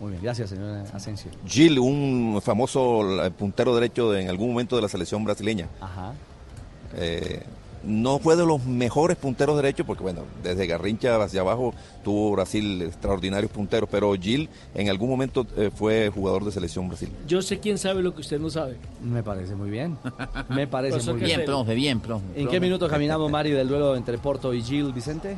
Muy 0.00 0.12
bien, 0.12 0.22
gracias, 0.22 0.50
señor 0.50 0.84
Asensio. 0.94 1.30
Gil, 1.46 1.78
un 1.80 2.40
famoso 2.42 3.24
eh, 3.24 3.30
puntero 3.32 3.74
derecho 3.74 4.12
de- 4.12 4.22
en 4.22 4.28
algún 4.28 4.50
momento 4.50 4.76
de 4.76 4.82
la 4.82 4.88
selección 4.88 5.24
brasileña. 5.24 5.68
Ajá. 5.80 6.12
Eh, 6.94 7.42
no 7.84 8.18
fue 8.18 8.36
de 8.36 8.46
los 8.46 8.64
mejores 8.64 9.16
punteros 9.16 9.56
derechos, 9.56 9.86
porque 9.86 10.02
bueno, 10.02 10.22
desde 10.42 10.66
Garrincha 10.66 11.22
hacia 11.22 11.40
abajo 11.40 11.74
tuvo 12.04 12.32
Brasil 12.32 12.82
extraordinarios 12.82 13.50
punteros, 13.50 13.88
pero 13.90 14.12
Gil 14.14 14.48
en 14.74 14.88
algún 14.88 15.08
momento 15.08 15.46
eh, 15.56 15.70
fue 15.74 16.10
jugador 16.14 16.44
de 16.44 16.52
selección 16.52 16.88
Brasil. 16.88 17.10
Yo 17.26 17.42
sé 17.42 17.58
quién 17.58 17.78
sabe 17.78 18.02
lo 18.02 18.14
que 18.14 18.20
usted 18.20 18.38
no 18.38 18.50
sabe. 18.50 18.76
Me 19.02 19.22
parece 19.22 19.54
muy 19.54 19.70
bien. 19.70 19.98
Me 20.48 20.66
parece 20.66 20.98
muy 21.10 21.20
bien. 21.20 21.38
Bien, 21.38 21.44
profe, 21.44 21.74
bien, 21.74 22.00
profe. 22.00 22.24
¿En 22.36 22.48
qué 22.48 22.60
minuto 22.60 22.88
caminamos, 22.88 23.30
Mari, 23.30 23.50
del 23.50 23.68
duelo 23.68 23.96
entre 23.96 24.18
Porto 24.18 24.52
y 24.54 24.62
Gil 24.62 24.92
Vicente? 24.92 25.36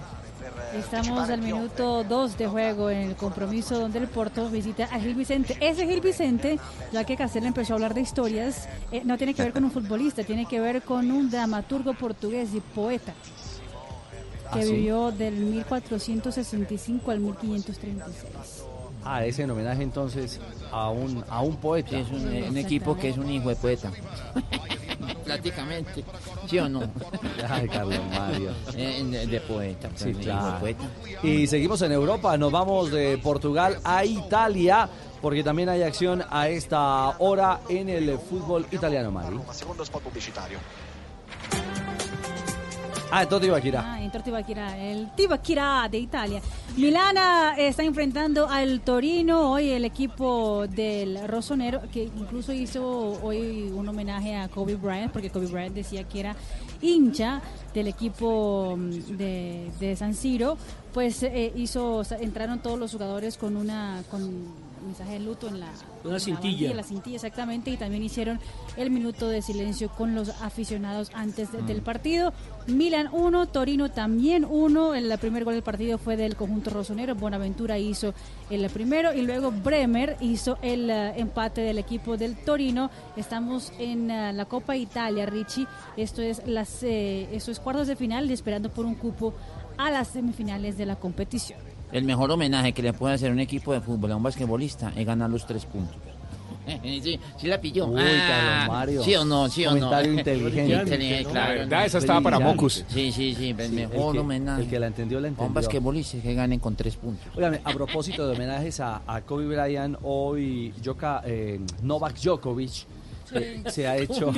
Estamos 0.74 1.28
al 1.28 1.42
minuto 1.42 2.04
2 2.04 2.38
de 2.38 2.46
juego 2.46 2.90
en 2.90 3.08
el 3.10 3.16
compromiso 3.16 3.78
donde 3.78 3.98
el 3.98 4.08
Porto 4.08 4.48
visita 4.50 4.84
a 4.84 5.00
Gil 5.00 5.14
Vicente. 5.14 5.56
Ese 5.60 5.86
Gil 5.86 6.00
Vicente, 6.00 6.58
ya 6.92 7.04
que 7.04 7.16
Castel 7.16 7.44
empezó 7.46 7.72
a 7.72 7.76
hablar 7.76 7.94
de 7.94 8.02
historias, 8.02 8.68
eh, 8.92 9.02
no 9.04 9.18
tiene 9.18 9.34
que 9.34 9.42
ver 9.42 9.52
con 9.52 9.64
un 9.64 9.70
futbolista, 9.70 10.22
tiene 10.22 10.46
que 10.46 10.60
ver 10.60 10.82
con 10.82 11.10
un 11.10 11.30
dramaturgo 11.30 11.94
portugués 11.94 12.50
y 12.54 12.60
poeta 12.60 13.12
que 14.52 14.60
¿Ah, 14.60 14.62
sí? 14.62 14.72
vivió 14.72 15.10
del 15.12 15.34
1465 15.34 17.10
al 17.10 17.20
1536. 17.20 18.64
Ah, 19.04 19.24
ese 19.24 19.42
en 19.42 19.50
homenaje 19.50 19.82
entonces 19.82 20.40
a 20.70 20.90
un, 20.90 21.24
a 21.28 21.40
un 21.40 21.56
poeta. 21.56 21.98
es 21.98 22.08
un, 22.10 22.26
un 22.26 22.56
equipo 22.56 22.96
que 22.96 23.08
es 23.08 23.16
un 23.18 23.30
hijo 23.30 23.48
de 23.48 23.56
poeta. 23.56 23.90
Prácticamente. 25.32 26.04
¿Sí 26.48 26.58
o 26.58 26.68
no? 26.68 26.80
Ay, 27.48 27.68
Carlos 27.68 27.98
Mario. 28.10 28.50
Eh, 28.74 29.02
de, 29.04 29.26
de 29.26 29.40
poeta. 29.40 29.88
pues, 29.88 30.02
Sí, 30.02 30.12
de 30.12 30.20
claro. 30.24 30.58
poeta. 30.60 30.84
Y 31.22 31.46
seguimos 31.46 31.80
en 31.82 31.92
Europa, 31.92 32.36
nos 32.36 32.50
vamos 32.52 32.90
de 32.90 33.18
Portugal 33.18 33.78
a 33.84 34.04
Italia, 34.04 34.88
porque 35.20 35.42
también 35.42 35.68
hay 35.68 35.82
acción 35.82 36.24
a 36.30 36.48
esta 36.48 37.16
hora 37.18 37.60
en 37.68 37.88
el 37.88 38.18
fútbol 38.18 38.66
italiano, 38.70 39.10
Mari. 39.10 39.38
Secondo 39.52 39.82
spot 39.82 40.02
Ah, 43.10 43.22
entonces 43.22 43.48
Ibaquira. 43.48 43.82
Ah, 43.84 44.02
entró 44.02 44.22
Tibaquirá, 44.22 44.78
el 44.78 45.10
Tibaquirá 45.14 45.88
de 45.90 45.98
Italia. 45.98 46.40
Milana 46.76 47.54
está 47.58 47.82
enfrentando 47.82 48.48
al 48.48 48.80
Torino, 48.82 49.50
hoy 49.52 49.70
el 49.70 49.84
equipo 49.84 50.66
del 50.68 51.26
Rossonero, 51.26 51.82
que 51.92 52.04
incluso 52.04 52.52
hizo 52.52 53.18
hoy 53.22 53.72
un 53.74 53.88
homenaje 53.88 54.36
a 54.36 54.48
Kobe 54.48 54.76
Bryant, 54.76 55.12
porque 55.12 55.30
Kobe 55.30 55.46
Bryant 55.46 55.74
decía 55.74 56.04
que 56.04 56.20
era 56.20 56.36
hincha 56.80 57.40
del 57.74 57.88
equipo 57.88 58.76
mm, 58.76 59.16
de, 59.16 59.96
San 59.96 60.14
Siro, 60.14 60.56
pues 60.94 61.22
eh, 61.22 61.52
hizo, 61.56 62.02
entraron 62.20 62.60
todos 62.60 62.78
los 62.78 62.92
jugadores 62.92 63.36
con 63.36 63.56
una 63.56 64.02
mensaje 64.82 65.12
de 65.14 65.20
luto 65.20 65.48
en 65.48 65.60
la 65.60 65.66
Una 65.66 65.74
en 66.04 66.12
la 66.12 66.20
cintilla. 66.20 66.52
bandilla, 66.68 66.74
la 66.74 66.82
cintilla 66.82 67.16
exactamente 67.16 67.70
y 67.70 67.76
también 67.76 68.02
hicieron 68.02 68.40
el 68.76 68.90
minuto 68.90 69.28
de 69.28 69.42
silencio 69.42 69.88
con 69.90 70.14
los 70.14 70.28
aficionados 70.42 71.10
antes 71.14 71.52
de- 71.52 71.62
Mm. 71.62 71.66
del 71.66 71.82
partido. 71.82 72.32
Milan 72.66 73.08
1, 73.12 73.46
Torino 73.46 73.90
también 73.90 74.44
1. 74.48 74.94
El 74.94 75.16
primer 75.18 75.44
gol 75.44 75.54
del 75.54 75.62
partido 75.62 75.98
fue 75.98 76.16
del 76.16 76.36
conjunto 76.36 76.70
rosonero. 76.70 77.14
Bonaventura 77.14 77.78
hizo 77.78 78.14
el 78.50 78.68
primero 78.70 79.12
y 79.12 79.22
luego 79.22 79.50
Bremer 79.50 80.16
hizo 80.20 80.58
el 80.62 80.88
eh, 80.90 81.12
empate 81.18 81.60
del 81.62 81.78
equipo 81.78 82.16
del 82.16 82.36
Torino. 82.36 82.90
Estamos 83.16 83.72
en 83.78 84.10
eh, 84.10 84.32
la 84.32 84.44
Copa 84.44 84.76
Italia, 84.76 85.26
Richie. 85.26 85.66
Esto 85.96 86.22
es 86.22 86.42
las 86.46 86.82
eh, 86.82 87.28
esto 87.32 87.50
es 87.50 87.60
cuartos 87.60 87.86
de 87.88 87.96
final 87.96 88.30
y 88.30 88.32
esperando 88.34 88.70
por 88.70 88.86
un 88.86 88.94
cupo 88.94 89.34
a 89.76 89.90
las 89.90 90.08
semifinales 90.08 90.76
de 90.76 90.86
la 90.86 90.96
competición. 90.96 91.58
El 91.92 92.04
mejor 92.04 92.30
homenaje 92.30 92.72
que 92.72 92.82
le 92.82 92.92
puede 92.92 93.14
hacer 93.14 93.32
un 93.32 93.40
equipo 93.40 93.72
de 93.72 93.80
fútbol 93.80 94.12
a 94.12 94.16
un 94.16 94.22
basquetbolista 94.22 94.92
es 94.96 95.04
ganar 95.06 95.28
los 95.30 95.44
tres 95.46 95.64
puntos. 95.66 95.96
sí, 96.82 97.18
sí 97.36 97.46
la 97.48 97.60
pilló. 97.60 97.86
Uy, 97.86 98.00
Ah, 98.00 98.66
Mario. 98.68 99.02
Sí 99.02 99.14
o 99.16 99.24
no, 99.24 99.48
sí 99.48 99.64
o 99.66 99.70
no. 99.72 99.76
Comentario 99.88 100.12
inteligente. 100.18 100.72
Inteligente, 100.74 101.24
La 101.24 101.30
claro. 101.30 101.58
verdad, 101.60 101.86
esa 101.86 101.98
estaba 101.98 102.20
para. 102.20 102.38
Mocus. 102.38 102.84
Sí, 102.88 103.10
sí, 103.10 103.34
sí, 103.34 103.54
el 103.58 103.68
Sí, 103.68 103.74
mejor 103.74 104.06
el 104.08 104.12
que- 104.12 104.18
homenaje. 104.20 104.62
el 104.62 104.68
que 104.68 104.78
la 104.78 104.86
entendió, 104.86 105.18
la 105.20 105.26
A 105.26 105.30
un 105.30 105.34
entendió. 105.34 105.54
basquetbolista 105.54 106.18
que 106.20 106.34
ganen 106.34 106.60
con 106.60 106.76
tres 106.76 106.94
puntos. 106.96 107.26
Óigame, 107.36 107.60
a 107.64 107.72
propósito 107.72 108.26
de 108.28 108.34
homenajes 108.36 108.78
a, 108.80 109.02
a 109.06 109.20
Kobe 109.22 109.46
Bryant, 109.46 109.96
hoy 110.02 110.72
Joka- 110.82 111.22
eh, 111.24 111.58
Novak 111.82 112.16
Djokovic 112.20 112.86
eh, 113.34 113.62
se 113.68 113.86
ha 113.86 113.96
hecho... 113.98 114.32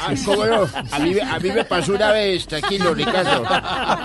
Ah, 0.00 0.14
¿cómo 0.24 0.44
no? 0.46 0.66
A 0.90 0.98
mí, 0.98 1.14
a 1.20 1.38
mí 1.38 1.50
me 1.50 1.64
pasó 1.64 1.94
una 1.94 2.12
vez, 2.12 2.46
tranquilo, 2.46 2.94
Ricardo. 2.94 3.44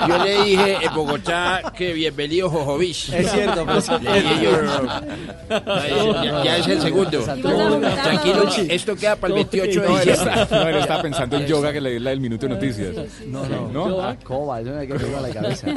Yo 0.08 0.24
le 0.24 0.44
dije 0.44 0.78
en 0.82 0.94
Bogotá 0.94 1.74
que 1.76 1.94
bienvenido 1.94 2.50
Jojovic. 2.50 3.10
Es 3.14 3.32
cierto, 3.32 3.82
sí. 3.82 3.92
Le 4.02 4.22
dije 4.22 4.44
yo, 4.44 4.62
no, 4.62 4.82
no, 4.82 6.24
ya, 6.24 6.44
ya 6.44 6.58
es 6.58 6.68
el 6.68 6.82
segundo. 6.82 7.20
Tranquilo, 7.24 8.50
esto 8.70 8.96
queda 8.96 9.16
para 9.16 9.34
el 9.34 9.46
28 9.46 9.82
de 9.82 9.88
No, 9.88 10.00
él 10.00 10.06
diciembre. 10.08 10.42
está- 10.42 10.64
no, 10.64 10.70
él 10.70 10.76
estaba 10.78 11.02
pensando 11.02 11.38
en 11.38 11.46
yoga 11.48 11.74
que 11.74 11.82
le 11.82 12.00
la 12.00 12.10
del 12.12 12.20
minuto 12.20 12.48
de 12.48 12.54
noticias. 12.56 12.96
No, 13.28 13.46
no, 13.48 13.68
¿No? 13.88 14.16
Koba, 14.24 14.62
yo 14.62 14.74
me 14.74 14.88
quedé 14.88 15.12
con 15.12 15.22
la 15.22 15.30
cabeza. 15.30 15.68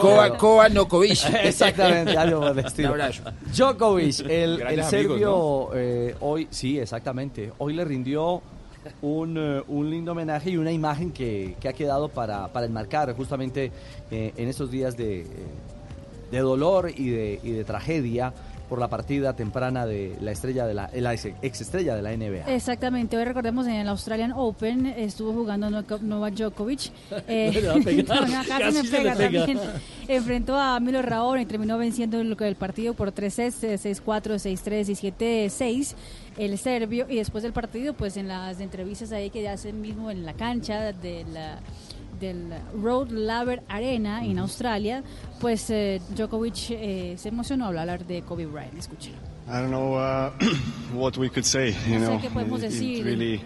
Koba- 0.00 0.36
Koba 0.36 0.68
Nokovic. 0.68 1.18
Exactamente, 1.42 2.16
algo 2.16 2.40
por 2.40 2.58
el 2.58 2.64
estilo. 2.64 2.88
Un 2.92 3.00
abrazo. 3.00 3.22
Djokovic, 3.54 4.20
el, 4.28 4.60
el 4.62 4.84
serbio, 4.84 5.70
eh, 5.74 6.14
hoy, 6.20 6.48
sí, 6.50 6.78
exactamente, 6.78 7.52
hoy 7.58 7.74
le 7.76 7.84
rindió 7.84 8.42
un, 9.02 9.36
eh, 9.38 9.62
un 9.68 9.90
lindo 9.90 10.12
homenaje 10.12 10.50
y 10.50 10.56
una 10.56 10.72
imagen 10.72 11.12
que, 11.12 11.56
que 11.60 11.68
ha 11.68 11.72
quedado 11.72 12.08
para, 12.08 12.48
para 12.48 12.66
enmarcar 12.66 13.14
justamente 13.14 13.70
eh, 14.10 14.32
en 14.36 14.48
estos 14.48 14.70
días 14.70 14.96
de, 14.96 15.20
eh, 15.20 15.26
de 16.30 16.38
dolor 16.38 16.90
y 16.94 17.10
de, 17.10 17.40
y 17.42 17.50
de 17.52 17.64
tragedia 17.64 18.32
por 18.68 18.78
la 18.78 18.88
partida 18.88 19.34
temprana 19.34 19.86
de 19.86 20.16
la 20.20 20.32
estrella 20.32 20.66
de 20.66 20.74
la, 20.74 20.90
la 20.92 21.14
ex 21.14 21.60
estrella 21.60 21.94
de 21.94 22.02
la 22.02 22.16
NBA. 22.16 22.52
Exactamente, 22.54 23.16
hoy 23.16 23.24
recordemos 23.24 23.66
en 23.66 23.74
el 23.74 23.88
Australian 23.88 24.32
Open 24.32 24.86
estuvo 24.86 25.32
jugando 25.32 25.70
Novak 25.70 26.34
Djokovic. 26.34 26.90
Eh, 27.28 27.52
No 28.06 28.40
acá 28.40 28.70
se 28.70 28.82
me 28.82 28.88
se 28.88 28.96
pega 28.96 29.14
también. 29.16 29.58
Enfrentó 30.08 30.56
a 30.56 30.78
Milo 30.80 31.02
Raón 31.02 31.40
y 31.40 31.46
terminó 31.46 31.78
venciendo 31.78 32.20
el, 32.20 32.36
el 32.38 32.56
partido 32.56 32.94
por 32.94 33.12
3 33.12 33.34
sets, 33.34 33.64
eh, 33.64 33.74
6-4, 33.76 34.34
6-3 34.36 34.88
y 34.88 35.48
7-6 35.48 35.94
el 36.36 36.58
serbio 36.58 37.06
y 37.08 37.16
después 37.16 37.42
del 37.42 37.52
partido 37.52 37.94
pues 37.94 38.16
en 38.16 38.28
las 38.28 38.60
entrevistas 38.60 39.10
ahí 39.12 39.30
que 39.30 39.48
hacen 39.48 39.80
mismo 39.80 40.10
en 40.10 40.24
la 40.26 40.34
cancha 40.34 40.92
de 40.92 41.24
la 41.32 41.60
del 42.18 42.52
Road 42.82 43.10
Laver 43.10 43.62
Arena 43.68 44.24
en 44.24 44.38
Australia, 44.38 45.02
pues 45.40 45.68
eh, 45.70 46.00
Djokovic 46.16 46.70
eh, 46.70 47.14
se 47.18 47.28
emocionó 47.28 47.66
al 47.66 47.78
hablar 47.78 48.06
de 48.06 48.22
Kobe 48.22 48.46
Bryant. 48.46 48.76
Escúchelo. 48.78 49.16
I 49.48 49.60
don't 49.60 49.70
know 49.70 49.94
uh, 49.96 50.30
what 50.94 51.16
we 51.16 51.28
could 51.28 51.44
say. 51.44 51.74
You 51.88 51.98
No 52.00 52.18
sé 52.18 52.22
qué 52.22 52.30
podemos 52.30 52.60
it, 52.62 52.66
it 52.66 52.70
decir. 52.72 53.04
really 53.04 53.40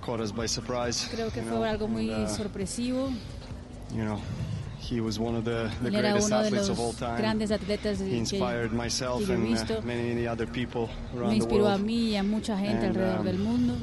caught 0.00 0.20
us 0.20 0.32
by 0.32 0.46
surprise. 0.48 1.06
Creo 1.10 1.30
que 1.30 1.42
fue 1.42 1.50
know, 1.50 1.64
algo 1.64 1.86
muy 1.88 2.10
and, 2.10 2.24
uh, 2.24 2.28
sorpresivo. 2.28 3.10
You 3.94 4.04
know, 4.04 4.18
he 4.80 5.00
was 5.02 5.18
one 5.18 5.36
of 5.36 5.44
the, 5.44 5.70
the 5.82 5.90
greatest 5.90 6.28
uno 6.28 6.38
de 6.40 6.46
athletes 6.46 6.68
los 6.68 6.78
of 6.78 6.80
all 6.80 6.92
time. 6.94 7.18
grandes 7.18 7.50
atletas 7.50 8.00
He 8.00 8.08
que, 8.10 8.16
inspired 8.18 8.70
que 8.70 8.76
myself 8.76 9.28
he 9.28 9.32
and 9.34 9.54
uh, 9.70 9.82
many, 9.82 10.14
many 10.14 10.26
other 10.26 10.46
people 10.46 10.88
Me 11.12 11.18
around 11.20 11.30
the 11.30 11.36
inspiró 11.36 11.66
a 11.66 11.72
world. 11.72 11.84
mí 11.84 12.10
y 12.12 12.16
a 12.16 12.22
mucha 12.22 12.56
gente 12.58 12.86
And, 12.86 12.96
alrededor 12.96 13.20
um, 13.20 13.26
del 13.26 13.38
mundo. 13.38 13.74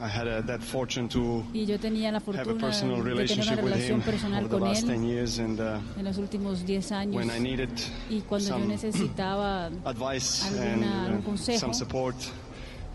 I 0.00 0.06
had 0.06 0.28
uh, 0.28 0.42
that 0.46 0.60
fortune 0.62 1.08
to 1.08 1.44
Y 1.52 1.64
yo 1.66 1.76
tenía 1.78 2.12
la 2.12 2.18
have 2.18 2.30
a 2.30 2.32
fortuna 2.44 2.60
personal 2.66 3.02
de 3.02 3.02
tener 3.02 3.02
una 3.02 3.20
relationship 3.20 3.56
with 3.64 3.72
relación 3.72 3.98
him 3.98 4.02
personal 4.04 4.44
over 4.44 4.48
the 4.48 4.58
con 4.60 4.68
last 4.68 4.86
10 4.86 4.94
él 5.02 5.04
years 5.08 5.38
and 5.40 5.60
uh, 5.60 5.78
en 5.98 6.04
los 6.04 6.18
últimos 6.18 6.64
10 6.64 6.92
años. 6.92 7.16
when 7.16 7.30
I 7.30 7.40
needed 7.40 7.70
Y 8.08 8.20
cuando 8.20 8.58
yo 8.60 8.64
necesitaba 8.64 9.66
advice 9.84 10.44
alguna, 10.46 10.72
and 10.72 10.84
algún 10.84 11.18
uh, 11.18 11.22
consejo 11.24 11.58
some 11.58 11.74
support, 11.74 12.14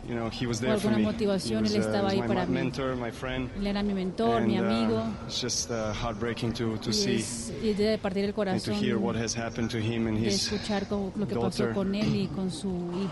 you 0.07 0.15
know, 0.15 0.29
he 0.29 0.45
was 0.47 0.61
there 0.61 0.77
for 0.77 0.87
alguna 0.91 0.97
me. 0.97 1.03
motivación, 1.03 1.63
was, 1.63 1.73
él 1.73 1.81
uh, 1.81 1.85
estaba 1.85 2.09
ahí 2.11 2.21
my 2.21 2.27
para 2.27 2.45
mí. 2.45 2.53
mentor, 2.53 2.95
my 2.95 3.11
friend. 3.11 3.49
Él 3.57 3.67
era 3.67 3.83
mi 3.83 3.93
mentor, 3.93 4.41
mi 4.47 4.57
uh, 4.57 4.63
amigo. 4.63 5.03
it's 5.27 5.41
just 5.41 5.71
uh, 5.71 5.91
heartbreaking 5.93 6.53
to, 6.53 6.77
to 6.77 6.89
y, 6.89 6.93
see 6.93 7.15
es- 7.17 7.51
y 7.61 7.73
de 7.73 7.97
partir 7.97 8.19
el 8.23 8.27
and 8.29 8.33
to 8.33 8.35
corazón 8.35 8.75
hear 8.75 8.97
what 8.97 9.17
has 9.17 9.33
happened 9.35 9.69
to 9.69 9.77
him 9.77 10.07
and 10.07 10.17
de 10.21 10.27
his 10.27 10.49
escuchar 10.51 10.87
cómo- 10.87 11.11
lo 11.17 11.27
que 11.27 11.35
pasó 11.35 11.63
daughter. 11.65 11.73
con 11.73 11.93
él 11.95 12.15
y 12.15 12.27
con 12.27 12.49
su 12.49 12.69
hija. 12.69 13.11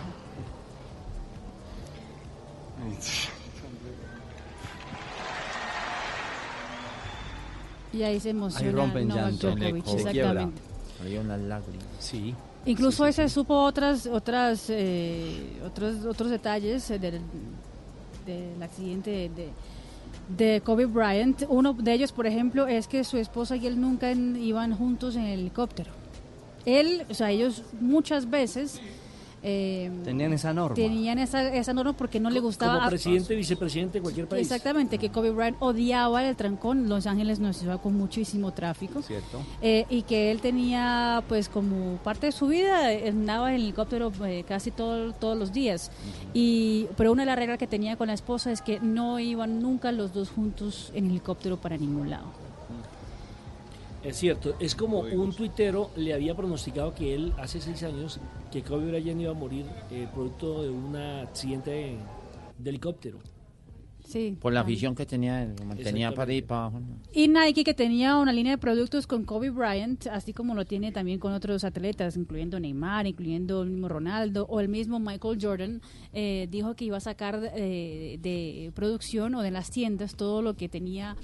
Y 7.94 8.04
ahí 8.04 8.20
se 8.20 8.30
emociona 8.30 8.72
rompen 8.72 9.08
Novak 9.08 9.24
llanto. 9.26 9.52
Djokovic, 9.56 9.86
Se 9.86 9.96
exactamente. 9.98 10.62
Hay 11.04 11.18
unas 11.18 11.40
lágrimas. 11.42 11.86
Sí. 12.00 12.34
Incluso 12.66 13.04
hoy 13.04 13.14
se 13.14 13.28
supo 13.28 13.56
otras, 13.64 14.06
otras, 14.06 14.66
eh, 14.70 15.58
otros, 15.66 16.06
otros 16.06 16.30
detalles 16.30 16.90
eh, 16.92 17.00
del, 17.00 17.20
del 18.26 18.62
accidente 18.62 19.32
de, 19.36 19.50
de 20.38 20.62
Kobe 20.62 20.86
Bryant. 20.86 21.44
Uno 21.50 21.74
de 21.74 21.92
ellos, 21.94 22.12
por 22.12 22.28
ejemplo, 22.28 22.68
es 22.68 22.88
que 22.88 23.04
su 23.04 23.18
esposa 23.18 23.56
y 23.56 23.66
él 23.66 23.82
nunca 23.82 24.12
en- 24.12 24.38
iban 24.38 24.76
juntos 24.76 25.16
en 25.16 25.24
el 25.24 25.40
helicóptero. 25.40 25.90
Él, 26.66 27.04
o 27.10 27.14
sea, 27.16 27.32
ellos 27.32 27.64
muchas 27.80 28.30
veces 28.30 28.80
eh, 29.44 29.90
Tenían 30.04 30.34
esa 30.34 30.54
norma. 30.54 30.76
tenían 30.76 31.18
esa, 31.20 31.54
esa 31.54 31.74
norma 31.74 31.94
porque 31.94 32.20
no 32.20 32.30
le 32.30 32.40
gustaba 32.40 32.74
Como 32.76 32.86
a- 32.86 32.90
presidente, 32.90 33.36
vicepresidente 33.36 33.98
de 33.98 34.02
cualquier 34.04 34.28
país. 34.28 34.44
Exactamente, 34.44 34.98
que 34.98 35.10
Kobe 35.10 35.32
Bryant 35.32 35.58
odiaba 35.60 36.24
el 36.28 36.36
trancón. 36.36 36.88
Los 36.88 37.08
Ángeles 37.08 37.40
no 37.40 37.48
es 37.50 37.58
una 37.58 37.60
ciudad 37.62 37.82
con 37.82 37.96
muchísimo 37.96 38.52
tráfico. 38.52 39.02
Cierto. 39.02 39.42
Eh, 39.62 39.86
y 39.90 40.04
que 40.04 40.30
él 40.32 40.42
tenía, 40.42 41.24
pues, 41.28 41.50
como 41.50 41.98
parte 42.04 42.28
de 42.28 42.32
su 42.32 42.48
vida, 42.48 42.92
eh, 42.94 43.10
andaba 43.10 43.50
en 43.54 43.62
helicóptero 43.62 44.12
eh, 44.26 44.44
casi 44.48 44.70
todo, 44.72 45.12
todos 45.14 45.38
los 45.38 45.52
días. 45.52 45.92
y 46.34 46.88
Pero 46.98 47.12
una 47.12 47.24
de 47.24 47.28
las 47.28 47.38
reglas 47.38 47.58
que 47.58 47.68
tenía 47.68 47.96
con 47.98 48.08
la 48.08 48.14
esposa 48.14 48.52
es 48.52 48.62
que 48.62 48.80
no 48.80 49.20
iban 49.20 49.62
nunca 49.62 49.92
los 49.92 50.14
dos 50.14 50.30
juntos 50.30 50.92
en 50.94 51.08
helicóptero 51.08 51.58
para 51.58 51.78
ningún 51.78 52.10
lado. 52.10 52.26
Es 54.04 54.18
cierto, 54.18 54.56
es 54.60 54.74
como 54.74 55.02
un 55.02 55.32
tuitero 55.32 55.92
le 55.96 56.14
había 56.14 56.36
pronosticado 56.36 56.96
que 56.96 57.14
él 57.14 57.34
hace 57.38 57.62
seis 57.62 57.84
años 57.84 58.20
que 58.52 58.64
Kobe 58.64 58.88
Bryant 58.88 59.22
iba 59.22 59.32
a 59.32 59.36
morir 59.36 59.66
eh, 59.92 60.08
producto 60.12 60.64
de 60.64 60.70
un 60.70 60.96
accidente 60.96 61.70
de, 61.70 61.98
de 62.58 62.70
helicóptero. 62.70 63.20
Sí. 64.12 64.36
Por 64.42 64.52
la 64.52 64.60
afición 64.60 64.94
que 64.94 65.06
tenía, 65.06 65.50
mantenía 65.66 66.14
para 66.14 66.34
ir 66.34 66.46
para 66.46 66.66
abajo. 66.66 66.82
Y 67.14 67.30
Nike, 67.30 67.64
que 67.64 67.74
tenía 67.74 68.18
una 68.18 68.34
línea 68.34 68.52
de 68.52 68.58
productos 68.58 69.08
con 69.08 69.24
Kobe 69.24 69.50
Bryant, 69.52 70.08
así 70.08 70.34
como 70.34 70.54
lo 70.54 70.66
tiene 70.66 70.92
también 70.92 71.18
con 71.18 71.32
otros 71.32 71.64
atletas, 71.64 72.18
incluyendo 72.18 72.60
Neymar, 72.60 73.08
incluyendo 73.08 73.64
el 73.64 73.70
mismo 73.70 73.88
Ronaldo 73.88 74.46
o 74.50 74.60
el 74.60 74.68
mismo 74.68 75.00
Michael 75.00 75.38
Jordan, 75.42 75.82
eh, 76.12 76.48
dijo 76.52 76.76
que 76.76 76.84
iba 76.86 76.98
a 76.98 77.00
sacar 77.00 77.40
eh, 77.56 78.18
de 78.22 78.72
producción 78.76 79.34
o 79.36 79.42
de 79.42 79.52
las 79.52 79.72
tiendas 79.72 80.16
todo 80.16 80.42
lo 80.42 80.56
que 80.56 80.68
tenía 80.68 81.16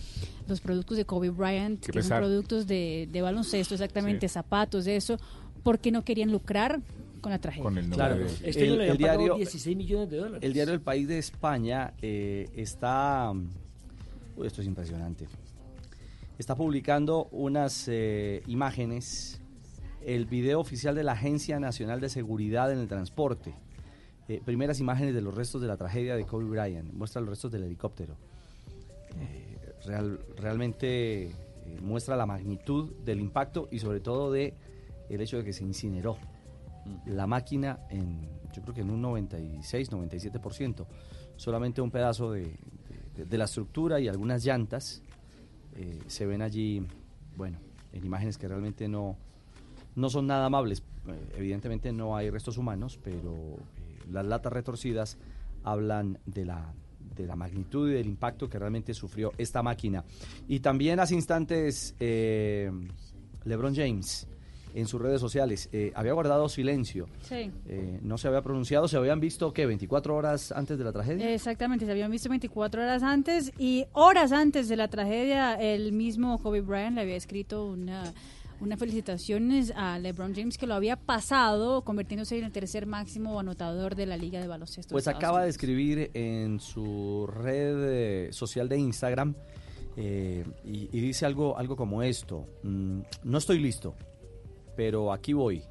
los 0.48 0.62
productos 0.62 0.96
de 0.96 1.04
Kobe 1.04 1.30
Bryant, 1.30 1.86
Qué 1.86 1.92
que 1.92 2.02
son 2.04 2.20
productos 2.20 2.68
de, 2.68 3.10
de 3.12 3.22
baloncesto, 3.22 3.74
exactamente, 3.74 4.30
Sí. 4.30 4.34
zapatos, 4.34 4.86
de 4.86 4.96
eso, 4.96 5.18
porque 5.64 5.92
no 5.92 6.04
querían 6.06 6.32
lucrar 6.32 6.80
con 7.22 7.31
la 7.31 7.39
tragedia. 7.39 7.64
Con 7.64 7.77
el 7.77 7.89
Claro, 7.89 8.15
Este 8.44 8.68
el, 8.68 8.77
le 8.77 8.94
diario, 8.98 9.35
16 9.35 9.76
millones 9.77 10.10
de 10.10 10.18
dólares. 10.18 10.39
el 10.44 10.53
diario 10.53 10.73
El 10.73 10.81
País 10.81 11.07
de 11.07 11.18
España 11.18 11.94
eh, 12.02 12.49
está... 12.56 13.31
Uy, 14.35 14.48
esto 14.48 14.61
es 14.61 14.68
impresionante. 14.68 15.27
Está 16.38 16.56
publicando 16.56 17.27
unas 17.31 17.88
eh, 17.88 18.44
imágenes, 18.48 19.41
el 20.06 20.26
video 20.26 20.60
oficial 20.60 20.94
de 20.95 21.03
la 21.03 21.14
Agencia 21.14 21.60
Nacional 21.60 21.99
de 21.99 22.10
Seguridad 22.10 22.72
en 22.72 22.80
el 22.80 22.88
Transporte. 22.88 23.53
Eh, 24.30 24.41
primeras 24.45 24.80
imágenes 24.80 25.15
de 25.15 25.22
los 25.22 25.34
restos 25.34 25.61
de 25.61 25.68
la 25.68 25.77
tragedia 25.77 26.15
de 26.15 26.26
Kobe 26.26 26.45
Bryant. 26.45 26.94
Muestra 26.94 27.22
los 27.22 27.30
restos 27.31 27.52
del 27.52 27.64
helicóptero. 27.64 28.15
Eh, 29.19 29.57
real- 29.85 30.19
realmente 30.38 31.23
eh, 31.27 31.31
muestra 31.81 32.15
la 32.15 32.26
magnitud 32.26 32.91
del 33.03 33.19
impacto 33.19 33.68
y 33.72 33.80
sobre 33.80 33.99
todo 33.99 34.31
de 34.31 34.53
el 35.10 35.22
hecho 35.22 35.38
de 35.38 35.44
que 35.44 35.53
se 35.53 35.64
incineró 35.64 36.18
la 37.06 37.28
máquina 37.28 37.80
en, 37.90 38.22
yo 38.54 38.62
creo 38.62 38.74
que 38.74 38.82
en 38.82 38.90
un 38.90 39.02
96, 39.02 39.92
97%. 39.92 40.86
Solamente 41.36 41.82
un 41.82 41.92
pedazo 41.92 42.32
de, 42.32 42.56
de- 43.16 43.38
la 43.38 43.46
estructura 43.46 44.00
y 44.00 44.08
algunas 44.08 44.44
llantas 44.44 45.02
eh, 45.76 46.00
se 46.08 46.26
ven 46.26 46.42
allí, 46.42 46.86
bueno, 47.36 47.60
en 47.94 48.04
imágenes 48.06 48.38
que 48.38 48.48
realmente 48.48 48.88
no, 48.88 49.18
no 49.96 50.10
son 50.10 50.26
nada 50.28 50.46
amables. 50.48 50.84
Eh, 51.08 51.34
Evidentemente 51.38 51.92
no 51.92 52.16
hay 52.18 52.30
restos 52.32 52.58
humanos, 52.58 53.00
pero 53.04 53.32
eh, 53.78 54.00
las 54.12 54.26
latas 54.26 54.52
retorcidas 54.54 55.18
hablan 55.64 56.18
de 56.26 56.46
la, 56.46 56.74
de 57.16 57.28
la 57.28 57.36
magnitud 57.36 57.90
y 57.90 57.94
del 57.94 58.08
impacto 58.08 58.50
que 58.50 58.58
realmente 58.58 58.94
sufrió 58.96 59.32
esta 59.38 59.62
máquina. 59.62 60.04
Y 60.48 60.60
también 60.62 61.00
hace 61.00 61.14
instantes 61.14 61.94
LeBron 62.00 63.76
James 63.76 64.28
en 64.78 64.88
sus 64.88 65.02
redes 65.02 65.20
sociales 65.20 65.70
eh, 65.72 65.91
había 65.95 66.14
guardado 66.14 66.48
silencio. 66.49 67.08
Sí. 67.22 67.52
Eh, 67.68 67.99
no 68.04 68.18
se 68.20 68.28
había 68.28 68.44
pronunciado, 68.44 68.88
se 68.88 68.95
habían 68.95 69.20
visto, 69.20 69.52
¿qué? 69.52 69.66
24 69.66 70.16
horas 70.16 70.52
antes 70.52 70.78
de 70.78 70.84
la 70.84 70.91
tragedia. 70.91 71.34
Exactamente, 71.34 71.86
se 71.86 71.91
habían 71.91 72.12
visto 72.12 72.30
24 72.30 72.84
horas 72.84 73.02
antes 73.02 73.52
y 73.58 73.86
horas 73.94 74.32
antes 74.32 74.70
de 74.70 74.76
la 74.76 74.88
tragedia, 74.88 75.56
el 75.56 75.94
mismo 75.94 76.38
Kobe 76.40 76.62
Bryant 76.62 76.95
le 76.95 77.02
había 77.02 77.16
escrito 77.16 77.66
una, 77.66 78.14
una 78.60 78.78
felicitaciones 78.78 79.74
a 79.76 79.98
LeBron 79.98 80.36
James 80.36 80.60
que 80.60 80.68
lo 80.68 80.76
había 80.76 80.95
pasado 80.95 81.82
convirtiéndose 81.82 82.38
en 82.38 82.45
el 82.45 82.52
tercer 82.52 82.86
máximo 82.86 83.40
anotador 83.40 83.95
de 83.95 84.06
la 84.06 84.16
Liga 84.16 84.40
de 84.40 84.48
Baloncesto. 84.48 84.91
Pues 84.94 85.08
acaba 85.08 85.44
de 85.44 85.49
escribir 85.49 86.12
en 86.14 86.60
su 86.60 87.28
red 87.28 88.28
eh, 88.28 88.30
social 88.32 88.70
de 88.70 88.78
Instagram 88.78 89.34
eh, 89.95 90.45
y, 90.64 90.95
y 90.95 91.02
dice 91.02 91.26
algo, 91.26 91.58
algo 91.58 91.76
como 91.76 92.04
esto. 92.04 92.45
mm, 92.62 92.99
no 93.24 93.38
estoy 93.40 93.58
listo, 93.58 93.95
pero 94.78 95.12
aquí 95.12 95.34
voy. 95.34 95.64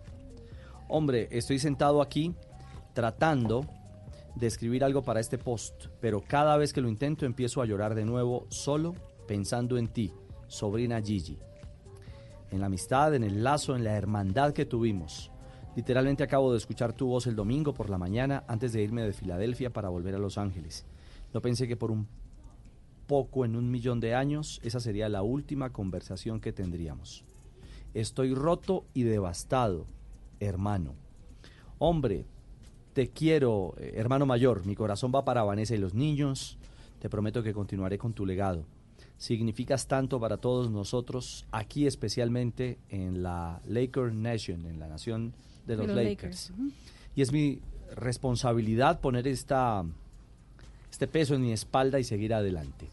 Hombre, 0.88 1.28
estoy 1.30 1.58
sentado 1.58 2.02
aquí 2.02 2.34
tratando 2.92 3.64
de 4.34 4.48
escribir 4.48 4.84
algo 4.84 5.02
para 5.02 5.20
este 5.20 5.38
post, 5.38 5.86
pero 6.00 6.20
cada 6.20 6.56
vez 6.58 6.72
que 6.72 6.82
lo 6.82 6.88
intento 6.88 7.24
empiezo 7.24 7.62
a 7.62 7.66
llorar 7.66 7.94
de 7.94 8.04
nuevo 8.04 8.46
solo 8.50 8.94
pensando 9.26 9.78
en 9.78 9.88
ti, 9.88 10.12
sobrina 10.48 11.00
Gigi. 11.00 11.38
En 12.50 12.60
la 12.60 12.66
amistad, 12.66 13.14
en 13.14 13.22
el 13.22 13.42
lazo, 13.42 13.76
en 13.76 13.84
la 13.84 13.96
hermandad 13.96 14.52
que 14.52 14.66
tuvimos. 14.66 15.30
Literalmente 15.76 16.24
acabo 16.24 16.50
de 16.50 16.58
escuchar 16.58 16.92
tu 16.92 17.06
voz 17.06 17.26
el 17.26 17.36
domingo 17.36 17.74
por 17.74 17.88
la 17.88 17.98
mañana 17.98 18.44
antes 18.48 18.72
de 18.72 18.82
irme 18.82 19.02
de 19.02 19.12
Filadelfia 19.12 19.72
para 19.72 19.88
volver 19.88 20.14
a 20.14 20.18
Los 20.18 20.36
Ángeles. 20.36 20.84
No 21.32 21.40
pensé 21.40 21.68
que 21.68 21.76
por 21.76 21.90
un 21.90 22.08
poco 23.06 23.44
en 23.44 23.54
un 23.54 23.70
millón 23.70 24.00
de 24.00 24.14
años 24.14 24.60
esa 24.64 24.80
sería 24.80 25.08
la 25.08 25.22
última 25.22 25.72
conversación 25.72 26.40
que 26.40 26.52
tendríamos. 26.52 27.24
Estoy 27.96 28.34
roto 28.34 28.84
y 28.92 29.04
devastado, 29.04 29.86
hermano. 30.38 30.92
Hombre, 31.78 32.26
te 32.92 33.08
quiero, 33.08 33.74
eh, 33.78 33.94
hermano 33.96 34.26
mayor. 34.26 34.66
Mi 34.66 34.74
corazón 34.74 35.12
va 35.14 35.24
para 35.24 35.44
Vanessa 35.44 35.74
y 35.74 35.78
los 35.78 35.94
niños. 35.94 36.58
Te 36.98 37.08
prometo 37.08 37.42
que 37.42 37.54
continuaré 37.54 37.96
con 37.96 38.12
tu 38.12 38.26
legado. 38.26 38.66
Significas 39.16 39.86
tanto 39.86 40.20
para 40.20 40.36
todos 40.36 40.70
nosotros, 40.70 41.46
aquí 41.52 41.86
especialmente 41.86 42.76
en 42.90 43.22
la 43.22 43.62
Laker 43.66 44.12
Nation, 44.12 44.66
en 44.66 44.78
la 44.78 44.88
nación 44.88 45.32
de 45.66 45.76
los, 45.76 45.86
los 45.86 45.96
Lakers. 45.96 46.52
Y 47.14 47.22
es 47.22 47.32
mi 47.32 47.62
responsabilidad 47.94 49.00
poner 49.00 49.26
esta, 49.26 49.86
este 50.90 51.06
peso 51.06 51.34
en 51.34 51.40
mi 51.40 51.52
espalda 51.52 51.98
y 51.98 52.04
seguir 52.04 52.34
adelante. 52.34 52.90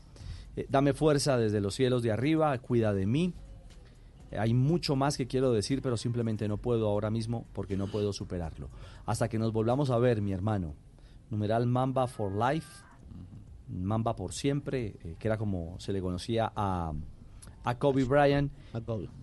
Eh, 0.56 0.66
dame 0.70 0.94
fuerza 0.94 1.36
desde 1.38 1.60
los 1.60 1.76
cielos 1.76 2.04
de 2.04 2.14
arriba, 2.14 2.58
cuida 2.60 2.94
de 2.94 3.06
mí. 3.06 3.34
Hay 4.38 4.54
mucho 4.54 4.96
más 4.96 5.18
que 5.18 5.28
quiero 5.28 5.52
decir, 5.52 5.82
pero 5.82 5.98
simplemente 5.98 6.48
no 6.48 6.58
puedo 6.58 6.88
ahora 6.88 7.10
mismo 7.10 7.46
porque 7.54 7.78
no 7.78 7.88
puedo 7.88 8.14
superarlo. 8.14 8.70
Hasta 9.06 9.30
que 9.30 9.40
nos 9.40 9.54
volvamos 9.54 9.90
a 9.90 9.98
ver, 9.98 10.22
mi 10.22 10.32
hermano. 10.32 10.74
Numeral 11.30 11.66
Mamba 11.66 12.08
for 12.08 12.32
Life, 12.32 12.68
Mamba 13.70 14.16
por 14.16 14.34
siempre, 14.34 14.96
eh, 15.04 15.16
que 15.18 15.28
era 15.28 15.38
como 15.38 15.80
se 15.80 15.94
le 15.94 16.02
conocía 16.02 16.52
a, 16.56 16.94
a 17.64 17.78
Kobe 17.80 18.04
Bryant. 18.04 18.52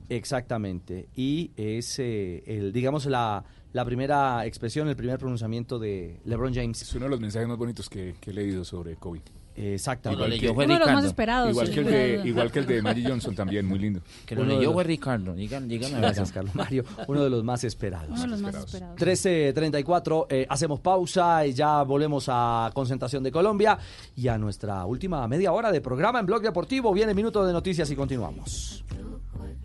Exactamente. 0.09 1.09
Y 1.15 1.53
es, 1.57 1.99
eh, 1.99 2.43
el, 2.47 2.73
digamos, 2.73 3.07
la, 3.07 3.45
la 3.73 3.85
primera 3.85 4.45
expresión, 4.47 4.89
el 4.89 4.97
primer 4.97 5.19
pronunciamiento 5.19 5.78
de 5.78 6.20
LeBron 6.24 6.55
James. 6.55 6.82
Es 6.82 6.95
uno 6.95 7.05
de 7.05 7.11
los 7.11 7.20
mensajes 7.20 7.49
más 7.49 7.59
bonitos 7.59 7.89
que, 7.89 8.16
que 8.20 8.31
he 8.31 8.35
leído 8.35 8.65
sobre 8.65 8.97
Kobe. 8.97 9.23
Exactamente. 9.61 10.24
Igual 10.24 10.41
que- 10.41 10.51
Uno 10.51 10.74
de 10.74 10.81
los 10.81 10.93
más 10.93 11.05
esperados. 11.05 11.51
Igual 11.51 11.70
que, 11.70 11.81
el 11.81 11.87
de, 11.87 12.23
igual 12.28 12.51
que 12.53 12.59
el 12.61 12.66
de 12.66 12.82
Magic 12.82 13.09
Johnson 13.09 13.35
también, 13.35 13.66
muy 13.66 13.78
lindo. 13.78 14.01
Que 14.27 14.35
lo 14.35 14.45
leyó 14.45 14.73
fue 14.73 14.85
Ricardo. 14.85 15.35
Gracias, 15.37 16.32
Carlos 16.32 16.55
Mario. 16.55 16.85
Uno 17.09 17.24
de 17.24 17.31
los 17.31 17.45
más 17.45 17.65
esperados. 17.65 18.11
Uno 18.11 18.23
de 18.23 18.28
los 18.28 18.41
más 18.41 18.55
esperados. 18.55 18.99
13.34, 18.99 20.27
eh, 20.31 20.47
hacemos 20.49 20.81
pausa 20.81 21.47
y 21.47 21.53
ya 21.53 21.82
volvemos 21.82 22.27
a 22.28 22.70
concentración 22.73 23.23
de 23.23 23.31
Colombia 23.32 23.78
y 24.16 24.28
a 24.28 24.39
nuestra 24.39 24.85
última 24.87 25.27
media 25.28 25.53
hora 25.53 25.70
de 25.73 25.81
programa 25.81 26.20
en 26.20 26.27
Blog 26.27 26.43
Deportivo. 26.43 26.93
Viene 26.93 27.15
minuto 27.15 27.45
de 27.45 27.53
noticias 27.53 27.91
y 27.91 27.97
continuamos. 27.97 28.85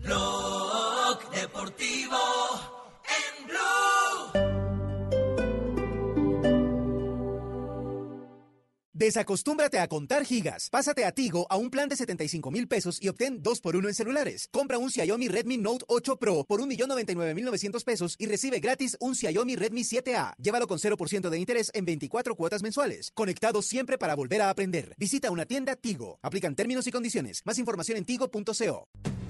Blog 0.02 1.30
Deportivo 1.34 2.16
Desacostúmbrate 8.98 9.78
a 9.78 9.88
contar 9.88 10.24
gigas. 10.24 10.70
Pásate 10.70 11.04
a 11.04 11.12
Tigo 11.12 11.46
a 11.50 11.58
un 11.58 11.68
plan 11.68 11.86
de 11.86 11.96
75 11.96 12.50
mil 12.50 12.66
pesos 12.66 12.98
y 12.98 13.08
obtén 13.08 13.42
2 13.42 13.60
por 13.60 13.76
1 13.76 13.88
en 13.88 13.94
celulares. 13.94 14.48
Compra 14.50 14.78
un 14.78 14.88
Xiaomi 14.88 15.28
Redmi 15.28 15.58
Note 15.58 15.84
8 15.86 16.16
Pro 16.16 16.46
por 16.48 16.62
1.099.900 16.62 17.84
pesos 17.84 18.16
y 18.18 18.24
recibe 18.24 18.58
gratis 18.58 18.96
un 18.98 19.14
Xiaomi 19.14 19.54
Redmi 19.54 19.82
7A. 19.82 20.34
Llévalo 20.38 20.66
con 20.66 20.78
0% 20.78 21.28
de 21.28 21.38
interés 21.38 21.70
en 21.74 21.84
24 21.84 22.34
cuotas 22.36 22.62
mensuales. 22.62 23.10
Conectado 23.12 23.60
siempre 23.60 23.98
para 23.98 24.14
volver 24.14 24.40
a 24.40 24.48
aprender. 24.48 24.94
Visita 24.96 25.30
una 25.30 25.44
tienda 25.44 25.76
Tigo. 25.76 26.18
Aplican 26.22 26.54
términos 26.56 26.86
y 26.86 26.90
condiciones. 26.90 27.42
Más 27.44 27.58
información 27.58 27.98
en 27.98 28.06
tigo.co. 28.06 28.88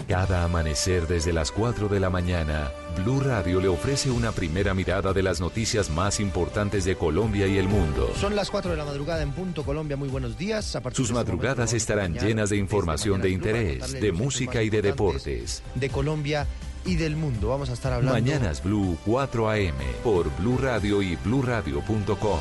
Cada 0.09 0.44
amanecer 0.44 1.09
desde 1.09 1.32
las 1.32 1.51
4 1.51 1.88
de 1.88 1.98
la 1.98 2.10
mañana, 2.10 2.70
Blue 2.97 3.18
Radio 3.18 3.60
le 3.60 3.66
ofrece 3.66 4.09
una 4.09 4.30
primera 4.30 4.72
mirada 4.72 5.12
de 5.12 5.20
las 5.20 5.40
noticias 5.40 5.90
más 5.90 6.20
importantes 6.20 6.84
de 6.84 6.94
Colombia 6.94 7.48
y 7.48 7.59
el 7.59 7.66
mundo. 7.66 8.12
Son 8.14 8.36
las 8.36 8.48
4 8.48 8.70
de 8.70 8.76
la 8.76 8.84
madrugada 8.84 9.22
en 9.22 9.32
punto 9.32 9.56
Colombia. 9.65 9.97
Muy 9.97 10.09
buenos 10.09 10.37
días. 10.39 10.77
A 10.77 10.81
Sus 10.81 10.87
este 10.87 11.12
momento 11.12 11.33
madrugadas 11.33 11.73
estarán 11.73 12.15
llenas 12.15 12.51
de 12.51 12.57
información 12.57 13.20
de 13.20 13.31
interés, 13.31 13.93
de 13.93 14.12
música 14.12 14.62
y 14.62 14.70
de 14.70 14.83
deportes. 14.83 15.62
De 15.74 15.89
Colombia 15.89 16.47
y 16.85 16.97
del 16.97 17.16
mundo. 17.16 17.49
Vamos 17.49 17.70
a 17.70 17.73
estar 17.73 17.93
hablando. 17.93 18.15
Mañanas 18.15 18.62
Blue 18.62 18.97
4 19.05 19.51
AM 19.51 19.74
por 20.03 20.35
Blue 20.37 20.59
Radio 20.59 21.03
y 21.03 21.16
bluradio.com. 21.16 22.41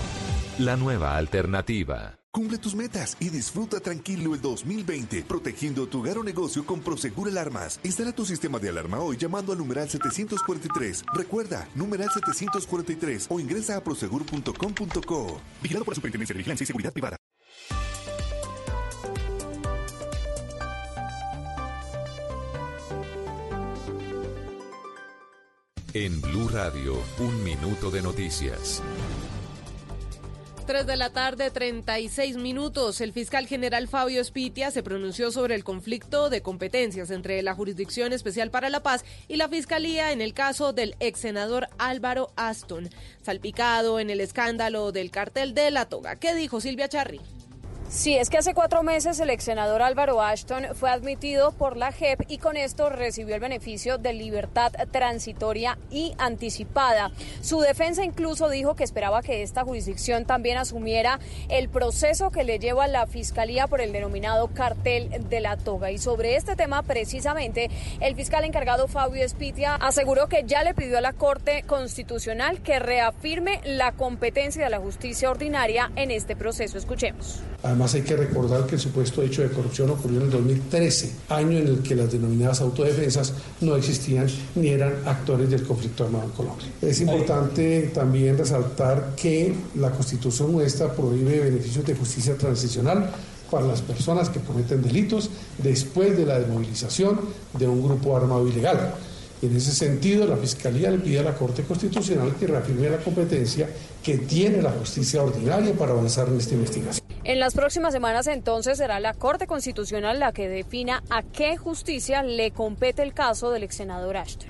La 0.60 0.78
nueva 0.78 1.18
alternativa. 1.18 2.18
Cumple 2.36 2.58
tus 2.58 2.76
metas 2.76 3.16
y 3.22 3.30
disfruta 3.30 3.80
tranquilo 3.80 4.36
el 4.36 4.42
2020, 4.42 5.24
protegiendo 5.24 5.88
tu 5.88 6.02
hogar 6.02 6.18
o 6.18 6.24
negocio 6.24 6.66
con 6.66 6.82
Prosegur 6.82 7.30
Alarmas. 7.30 7.80
Instala 7.82 8.12
tu 8.12 8.26
sistema 8.26 8.60
de 8.60 8.68
alarma 8.68 9.00
hoy 9.00 9.16
llamando 9.16 9.54
al 9.54 9.58
numeral 9.58 9.90
743. 9.90 11.06
Recuerda, 11.14 11.66
numeral 11.76 12.10
743 12.14 13.28
o 13.30 13.40
ingresa 13.40 13.78
a 13.78 13.82
prosegur.com.co. 13.82 15.40
Vigilado 15.62 15.86
por 15.86 15.94
la 15.94 15.96
Superintendencia 15.96 16.34
de 16.34 16.38
Vigilancia 16.40 16.66
y 16.66 16.68
Seguridad 16.68 16.92
Privada. 16.92 17.16
En 25.94 26.20
Blue 26.20 26.50
Radio, 26.50 27.02
un 27.20 27.44
minuto 27.46 27.90
de 27.90 28.02
noticias. 28.02 28.84
3 30.66 30.88
de 30.88 30.98
la 30.98 31.12
tarde, 31.12 31.52
36 31.52 32.38
minutos. 32.38 33.00
El 33.00 33.14
fiscal 33.14 33.46
general 33.46 33.88
Fabio 33.88 34.24
Spitia 34.24 34.72
se 34.72 34.82
pronunció 34.82 35.32
sobre 35.32 35.54
el 35.54 35.64
conflicto 35.64 36.32
de 36.32 36.42
competencias 36.42 37.12
entre 37.12 37.42
la 37.44 37.54
Jurisdicción 37.54 38.14
Especial 38.14 38.50
para 38.50 38.72
la 38.72 38.82
Paz 38.82 39.06
y 39.28 39.36
la 39.36 39.48
Fiscalía 39.48 40.12
en 40.12 40.22
el 40.22 40.34
caso 40.34 40.74
del 40.74 40.96
ex 41.00 41.20
senador 41.20 41.68
Álvaro 41.78 42.32
Aston, 42.36 42.90
salpicado 43.22 44.00
en 44.00 44.10
el 44.10 44.22
escándalo 44.22 44.92
del 44.92 45.12
cartel 45.12 45.54
de 45.54 45.70
la 45.70 45.86
toga. 45.86 46.16
¿Qué 46.16 46.34
dijo 46.34 46.60
Silvia 46.60 46.90
Charri? 46.90 47.22
Sí, 47.88 48.18
es 48.18 48.30
que 48.30 48.40
hace 48.40 48.54
cuatro 48.54 48.82
meses 48.82 49.20
el 49.20 49.30
ex 49.30 49.44
senador 49.44 49.82
Álvaro 49.84 50.22
Ashton 50.22 50.66
fue 50.74 50.90
admitido 50.90 51.52
por 51.52 51.78
la 51.78 51.92
JEP 51.92 52.24
y 52.28 52.40
con 52.40 52.58
esto 52.58 52.90
recibió 52.90 53.36
el 53.36 53.42
beneficio 53.42 54.00
de 54.00 54.12
libertad 54.12 54.74
transitoria 54.92 55.78
y 55.92 56.14
anticipada. 56.18 57.12
Su 57.42 57.62
defensa 57.62 58.04
incluso 58.04 58.50
dijo 58.50 58.76
que 58.76 58.84
esperaba 58.84 59.22
que 59.22 59.44
esta 59.44 59.64
jurisdicción 59.64 60.26
también 60.26 60.58
asumiera 60.58 61.20
el 61.48 61.70
proceso 61.70 62.32
que 62.32 62.44
le 62.44 62.60
lleva 62.60 62.88
la 62.88 63.06
Fiscalía 63.06 63.68
por 63.68 63.80
el 63.80 63.94
denominado 63.94 64.48
cartel 64.48 65.30
de 65.30 65.40
la 65.40 65.56
toga. 65.56 65.92
Y 65.92 66.00
sobre 66.00 66.36
este 66.36 66.56
tema 66.56 66.82
precisamente, 66.82 67.70
el 68.02 68.16
fiscal 68.16 68.44
encargado 68.46 68.88
Fabio 68.88 69.24
Espitia 69.24 69.76
aseguró 69.76 70.28
que 70.28 70.44
ya 70.46 70.64
le 70.64 70.74
pidió 70.74 70.98
a 70.98 71.02
la 71.02 71.14
Corte 71.14 71.64
Constitucional 71.64 72.62
que 72.62 72.80
reafirme 72.80 73.62
la 73.64 73.92
competencia 73.92 74.64
de 74.64 74.70
la 74.70 74.80
justicia 74.80 75.30
ordinaria 75.30 75.92
en 75.96 76.10
este 76.12 76.36
proceso. 76.36 76.78
Escuchemos. 76.78 77.42
Además 77.76 77.94
hay 77.94 78.04
que 78.04 78.16
recordar 78.16 78.66
que 78.66 78.76
el 78.76 78.82
supuesto 78.82 79.22
hecho 79.22 79.42
de 79.42 79.50
corrupción 79.50 79.90
ocurrió 79.90 80.20
en 80.20 80.28
el 80.28 80.32
2013, 80.32 81.12
año 81.28 81.58
en 81.58 81.68
el 81.68 81.80
que 81.80 81.94
las 81.94 82.10
denominadas 82.10 82.62
autodefensas 82.62 83.34
no 83.60 83.76
existían 83.76 84.28
ni 84.56 84.70
eran 84.70 84.94
actores 85.06 85.50
del 85.50 85.64
conflicto 85.64 86.06
armado 86.06 86.24
en 86.24 86.32
Colombia. 86.32 86.68
Es 86.82 87.02
importante 87.02 87.92
también 87.94 88.38
resaltar 88.38 89.12
que 89.18 89.54
la 89.76 89.92
Constitución 89.92 90.54
nuestra 90.54 90.94
prohíbe 90.94 91.42
beneficios 91.42 91.86
de 91.86 91.96
justicia 91.96 92.38
transicional 92.38 93.12
para 93.52 93.68
las 93.68 93.82
personas 93.82 94.30
que 94.30 94.40
cometen 94.40 94.82
delitos 94.82 95.30
después 95.58 96.16
de 96.16 96.26
la 96.26 96.40
desmovilización 96.40 97.20
de 97.60 97.68
un 97.68 97.84
grupo 97.84 98.16
armado 98.16 98.48
ilegal. 98.48 98.96
En 99.46 99.56
ese 99.56 99.72
sentido, 99.74 100.26
la 100.26 100.38
Fiscalía 100.38 100.90
le 100.90 100.98
pide 100.98 101.20
a 101.20 101.24
la 101.24 101.36
Corte 101.36 101.64
Constitucional 101.64 102.36
que 102.40 102.48
reafirme 102.48 102.90
la 102.90 102.98
competencia 102.98 103.70
que 104.04 104.18
tiene 104.18 104.60
la 104.60 104.72
justicia 104.72 105.22
ordinaria 105.22 105.72
para 105.74 105.92
avanzar 105.92 106.28
en 106.30 106.38
esta 106.38 106.56
investigación. 106.56 107.06
En 107.24 107.40
las 107.40 107.54
próximas 107.54 107.94
semanas 107.94 108.26
entonces 108.26 108.80
será 108.80 109.00
la 109.00 109.14
Corte 109.14 109.46
Constitucional 109.46 110.20
la 110.20 110.32
que 110.32 110.50
defina 110.50 111.04
a 111.12 111.22
qué 111.22 111.58
justicia 111.58 112.24
le 112.24 112.52
compete 112.52 113.04
el 113.04 113.14
caso 113.14 113.52
del 113.52 113.64
ex 113.64 113.76
senador 113.76 114.18
Ashton. 114.18 114.50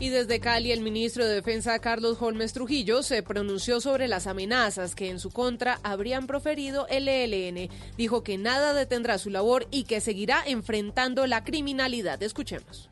Y 0.00 0.10
desde 0.10 0.40
Cali, 0.40 0.72
el 0.72 0.80
ministro 0.80 1.26
de 1.26 1.34
Defensa 1.34 1.78
Carlos 1.80 2.18
Holmes 2.20 2.52
Trujillo 2.52 3.02
se 3.02 3.22
pronunció 3.22 3.80
sobre 3.80 4.08
las 4.08 4.28
amenazas 4.28 4.94
que 4.94 5.10
en 5.10 5.18
su 5.18 5.30
contra 5.30 5.80
habrían 5.82 6.26
proferido 6.26 6.86
el 6.88 7.08
ELN. 7.08 7.68
Dijo 7.96 8.22
que 8.22 8.38
nada 8.38 8.74
detendrá 8.74 9.18
su 9.18 9.28
labor 9.28 9.66
y 9.72 9.84
que 9.84 10.00
seguirá 10.00 10.42
enfrentando 10.46 11.26
la 11.26 11.42
criminalidad. 11.42 12.22
Escuchemos. 12.22 12.88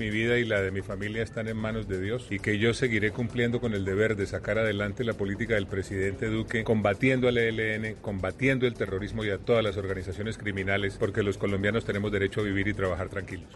Mi 0.00 0.08
vida 0.08 0.38
y 0.38 0.46
la 0.46 0.62
de 0.62 0.70
mi 0.70 0.80
familia 0.80 1.22
están 1.22 1.46
en 1.46 1.58
manos 1.58 1.86
de 1.86 2.00
Dios 2.00 2.28
y 2.30 2.38
que 2.38 2.58
yo 2.58 2.72
seguiré 2.72 3.12
cumpliendo 3.12 3.60
con 3.60 3.74
el 3.74 3.84
deber 3.84 4.16
de 4.16 4.26
sacar 4.26 4.56
adelante 4.56 5.04
la 5.04 5.12
política 5.12 5.56
del 5.56 5.66
presidente 5.66 6.28
Duque, 6.28 6.64
combatiendo 6.64 7.28
al 7.28 7.36
ELN, 7.36 7.96
combatiendo 7.96 8.66
el 8.66 8.72
terrorismo 8.72 9.26
y 9.26 9.30
a 9.30 9.36
todas 9.36 9.62
las 9.62 9.76
organizaciones 9.76 10.38
criminales, 10.38 10.96
porque 10.98 11.22
los 11.22 11.36
colombianos 11.36 11.84
tenemos 11.84 12.10
derecho 12.10 12.40
a 12.40 12.44
vivir 12.44 12.66
y 12.68 12.72
trabajar 12.72 13.10
tranquilos. 13.10 13.50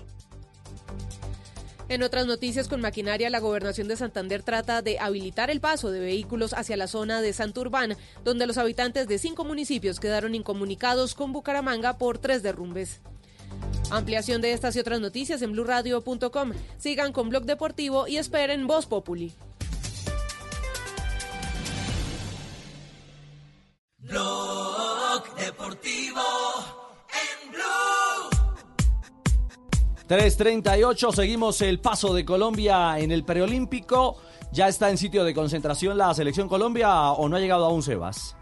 En 1.88 2.02
otras 2.02 2.26
noticias 2.26 2.68
con 2.68 2.82
maquinaria, 2.82 3.30
la 3.30 3.40
gobernación 3.40 3.88
de 3.88 3.96
Santander 3.96 4.42
trata 4.42 4.82
de 4.82 4.98
habilitar 4.98 5.48
el 5.50 5.60
paso 5.60 5.90
de 5.90 6.00
vehículos 6.00 6.52
hacia 6.52 6.76
la 6.76 6.88
zona 6.88 7.22
de 7.22 7.32
Santurbán, 7.32 7.96
donde 8.22 8.46
los 8.46 8.58
habitantes 8.58 9.08
de 9.08 9.18
cinco 9.18 9.46
municipios 9.46 9.98
quedaron 9.98 10.34
incomunicados 10.34 11.14
con 11.14 11.32
Bucaramanga 11.32 11.96
por 11.96 12.18
tres 12.18 12.42
derrumbes. 12.42 13.00
Ampliación 13.90 14.40
de 14.40 14.52
estas 14.52 14.74
y 14.76 14.80
otras 14.80 15.00
noticias 15.00 15.42
en 15.42 15.52
blurradio.com. 15.52 16.52
Sigan 16.78 17.12
con 17.12 17.28
Blog 17.28 17.44
Deportivo 17.44 18.08
y 18.08 18.16
esperen 18.16 18.66
Voz 18.66 18.86
Populi. 18.86 19.32
Blog 23.98 25.34
Deportivo 25.36 26.20
en 27.10 27.52
Blue. 27.52 27.60
3.38, 30.08 31.14
seguimos 31.14 31.60
el 31.62 31.80
paso 31.80 32.12
de 32.14 32.24
Colombia 32.24 32.98
en 32.98 33.12
el 33.12 33.24
preolímpico. 33.24 34.16
¿Ya 34.52 34.68
está 34.68 34.90
en 34.90 34.98
sitio 34.98 35.24
de 35.24 35.34
concentración 35.34 35.98
la 35.98 36.14
selección 36.14 36.48
Colombia 36.48 37.10
o 37.10 37.28
no 37.28 37.36
ha 37.36 37.40
llegado 37.40 37.64
aún 37.64 37.82
Sebas? 37.82 38.36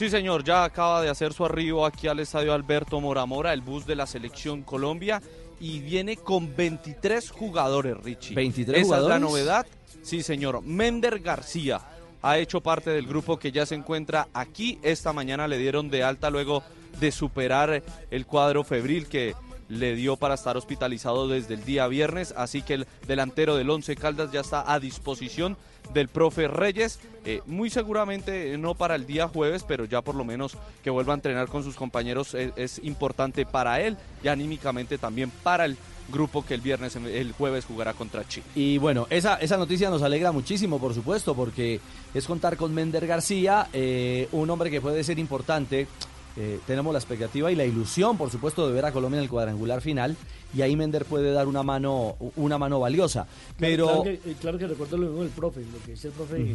Sí, 0.00 0.08
señor, 0.08 0.44
ya 0.44 0.64
acaba 0.64 1.02
de 1.02 1.10
hacer 1.10 1.34
su 1.34 1.44
arribo 1.44 1.84
aquí 1.84 2.08
al 2.08 2.20
estadio 2.20 2.54
Alberto 2.54 3.02
Moramora, 3.02 3.52
el 3.52 3.60
bus 3.60 3.84
de 3.84 3.94
la 3.94 4.06
selección 4.06 4.62
Colombia, 4.62 5.20
y 5.60 5.80
viene 5.80 6.16
con 6.16 6.56
23 6.56 7.30
jugadores, 7.30 7.98
Richie. 7.98 8.34
23 8.34 8.78
Esa 8.78 8.84
jugadores. 8.86 9.14
es 9.14 9.20
la 9.20 9.28
novedad. 9.28 9.66
Sí, 10.00 10.22
señor. 10.22 10.62
Mender 10.62 11.20
García 11.20 11.82
ha 12.22 12.38
hecho 12.38 12.62
parte 12.62 12.88
del 12.88 13.06
grupo 13.06 13.38
que 13.38 13.52
ya 13.52 13.66
se 13.66 13.74
encuentra 13.74 14.28
aquí. 14.32 14.78
Esta 14.82 15.12
mañana 15.12 15.46
le 15.46 15.58
dieron 15.58 15.90
de 15.90 16.02
alta 16.02 16.30
luego 16.30 16.62
de 16.98 17.12
superar 17.12 17.82
el 18.10 18.24
cuadro 18.24 18.64
febril 18.64 19.06
que 19.06 19.34
le 19.70 19.94
dio 19.94 20.16
para 20.16 20.34
estar 20.34 20.56
hospitalizado 20.56 21.28
desde 21.28 21.54
el 21.54 21.64
día 21.64 21.86
viernes, 21.86 22.34
así 22.36 22.60
que 22.60 22.74
el 22.74 22.86
delantero 23.06 23.56
del 23.56 23.70
Once 23.70 23.96
Caldas 23.96 24.32
ya 24.32 24.40
está 24.40 24.70
a 24.70 24.80
disposición 24.80 25.56
del 25.94 26.08
profe 26.08 26.48
Reyes, 26.48 26.98
eh, 27.24 27.40
muy 27.46 27.70
seguramente 27.70 28.58
no 28.58 28.74
para 28.74 28.96
el 28.96 29.06
día 29.06 29.28
jueves, 29.28 29.64
pero 29.66 29.84
ya 29.84 30.02
por 30.02 30.14
lo 30.14 30.24
menos 30.24 30.56
que 30.82 30.90
vuelva 30.90 31.14
a 31.14 31.16
entrenar 31.16 31.48
con 31.48 31.64
sus 31.64 31.76
compañeros 31.76 32.34
es, 32.34 32.52
es 32.56 32.80
importante 32.84 33.46
para 33.46 33.80
él 33.80 33.96
y 34.22 34.28
anímicamente 34.28 34.98
también 34.98 35.30
para 35.42 35.64
el 35.64 35.76
grupo 36.10 36.44
que 36.44 36.54
el 36.54 36.60
viernes, 36.60 36.96
el 36.96 37.32
jueves 37.32 37.64
jugará 37.64 37.94
contra 37.94 38.26
Chile. 38.26 38.46
Y 38.54 38.78
bueno, 38.78 39.06
esa, 39.10 39.36
esa 39.36 39.56
noticia 39.56 39.90
nos 39.90 40.02
alegra 40.02 40.32
muchísimo, 40.32 40.78
por 40.78 40.94
supuesto, 40.94 41.34
porque 41.34 41.80
es 42.12 42.26
contar 42.26 42.56
con 42.56 42.74
Mender 42.74 43.06
García, 43.06 43.68
eh, 43.72 44.28
un 44.32 44.50
hombre 44.50 44.70
que 44.70 44.80
puede 44.80 45.04
ser 45.04 45.18
importante. 45.18 45.86
Eh, 46.36 46.60
tenemos 46.66 46.92
la 46.92 46.98
expectativa 46.98 47.50
y 47.50 47.56
la 47.56 47.64
ilusión, 47.64 48.16
por 48.16 48.30
supuesto, 48.30 48.66
de 48.66 48.72
ver 48.72 48.84
a 48.84 48.92
Colombia 48.92 49.18
en 49.18 49.24
el 49.24 49.30
cuadrangular 49.30 49.80
final 49.80 50.16
y 50.56 50.62
ahí 50.62 50.76
Mender 50.76 51.04
puede 51.04 51.32
dar 51.32 51.48
una 51.48 51.62
mano, 51.62 52.16
una 52.36 52.56
mano 52.56 52.78
valiosa. 52.80 53.26
Pero 53.58 53.86
Claro, 53.86 54.02
que, 54.04 54.12
eh, 54.12 54.34
claro 54.40 54.58
que 54.58 54.66
recuerdo 54.68 54.96
lo 54.96 55.06
mismo 55.08 55.22
del 55.22 55.30
profe, 55.30 55.60
lo 55.60 55.84
que 55.84 55.92
dice 55.92 56.08
el 56.08 56.14
profe. 56.14 56.54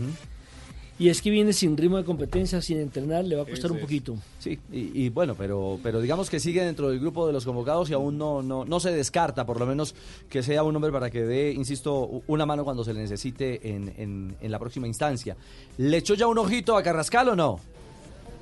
Y 0.98 1.10
es 1.10 1.22
que 1.22 1.30
viene 1.30 1.52
sin 1.52 1.76
ritmo 1.76 1.98
de 1.98 2.06
competencia, 2.06 2.62
sin 2.62 2.78
entrenar, 2.78 3.26
le 3.26 3.36
va 3.36 3.44
a 3.44 3.46
costar 3.46 3.70
un 3.70 3.80
poquito. 3.80 4.16
Sí, 4.40 4.58
y, 4.72 5.04
y 5.04 5.10
bueno, 5.10 5.36
pero, 5.36 5.78
pero 5.84 6.00
digamos 6.00 6.30
que 6.30 6.40
sigue 6.40 6.64
dentro 6.64 6.90
del 6.90 7.02
grupo 7.02 7.28
de 7.28 7.34
los 7.34 7.44
convocados 7.44 7.90
y 7.90 7.94
aún 7.94 8.18
no, 8.18 8.42
no, 8.42 8.64
no 8.64 8.80
se 8.80 8.94
descarta, 8.94 9.46
por 9.46 9.60
lo 9.60 9.66
menos 9.66 9.94
que 10.30 10.42
sea 10.42 10.64
un 10.64 10.74
hombre 10.74 10.94
para 10.94 11.10
que 11.10 11.24
dé, 11.24 11.52
insisto, 11.52 12.24
una 12.28 12.46
mano 12.46 12.64
cuando 12.64 12.86
se 12.86 12.94
le 12.94 13.02
necesite 13.02 13.76
en, 13.76 13.94
en, 13.98 14.38
en 14.40 14.52
la 14.52 14.58
próxima 14.58 14.88
instancia. 14.88 15.36
¿Le 15.78 15.98
echó 15.98 16.14
ya 16.14 16.28
un 16.28 16.38
ojito 16.38 16.78
a 16.78 16.82
Carrascal 16.84 17.28
o 17.28 17.36
no? 17.36 17.60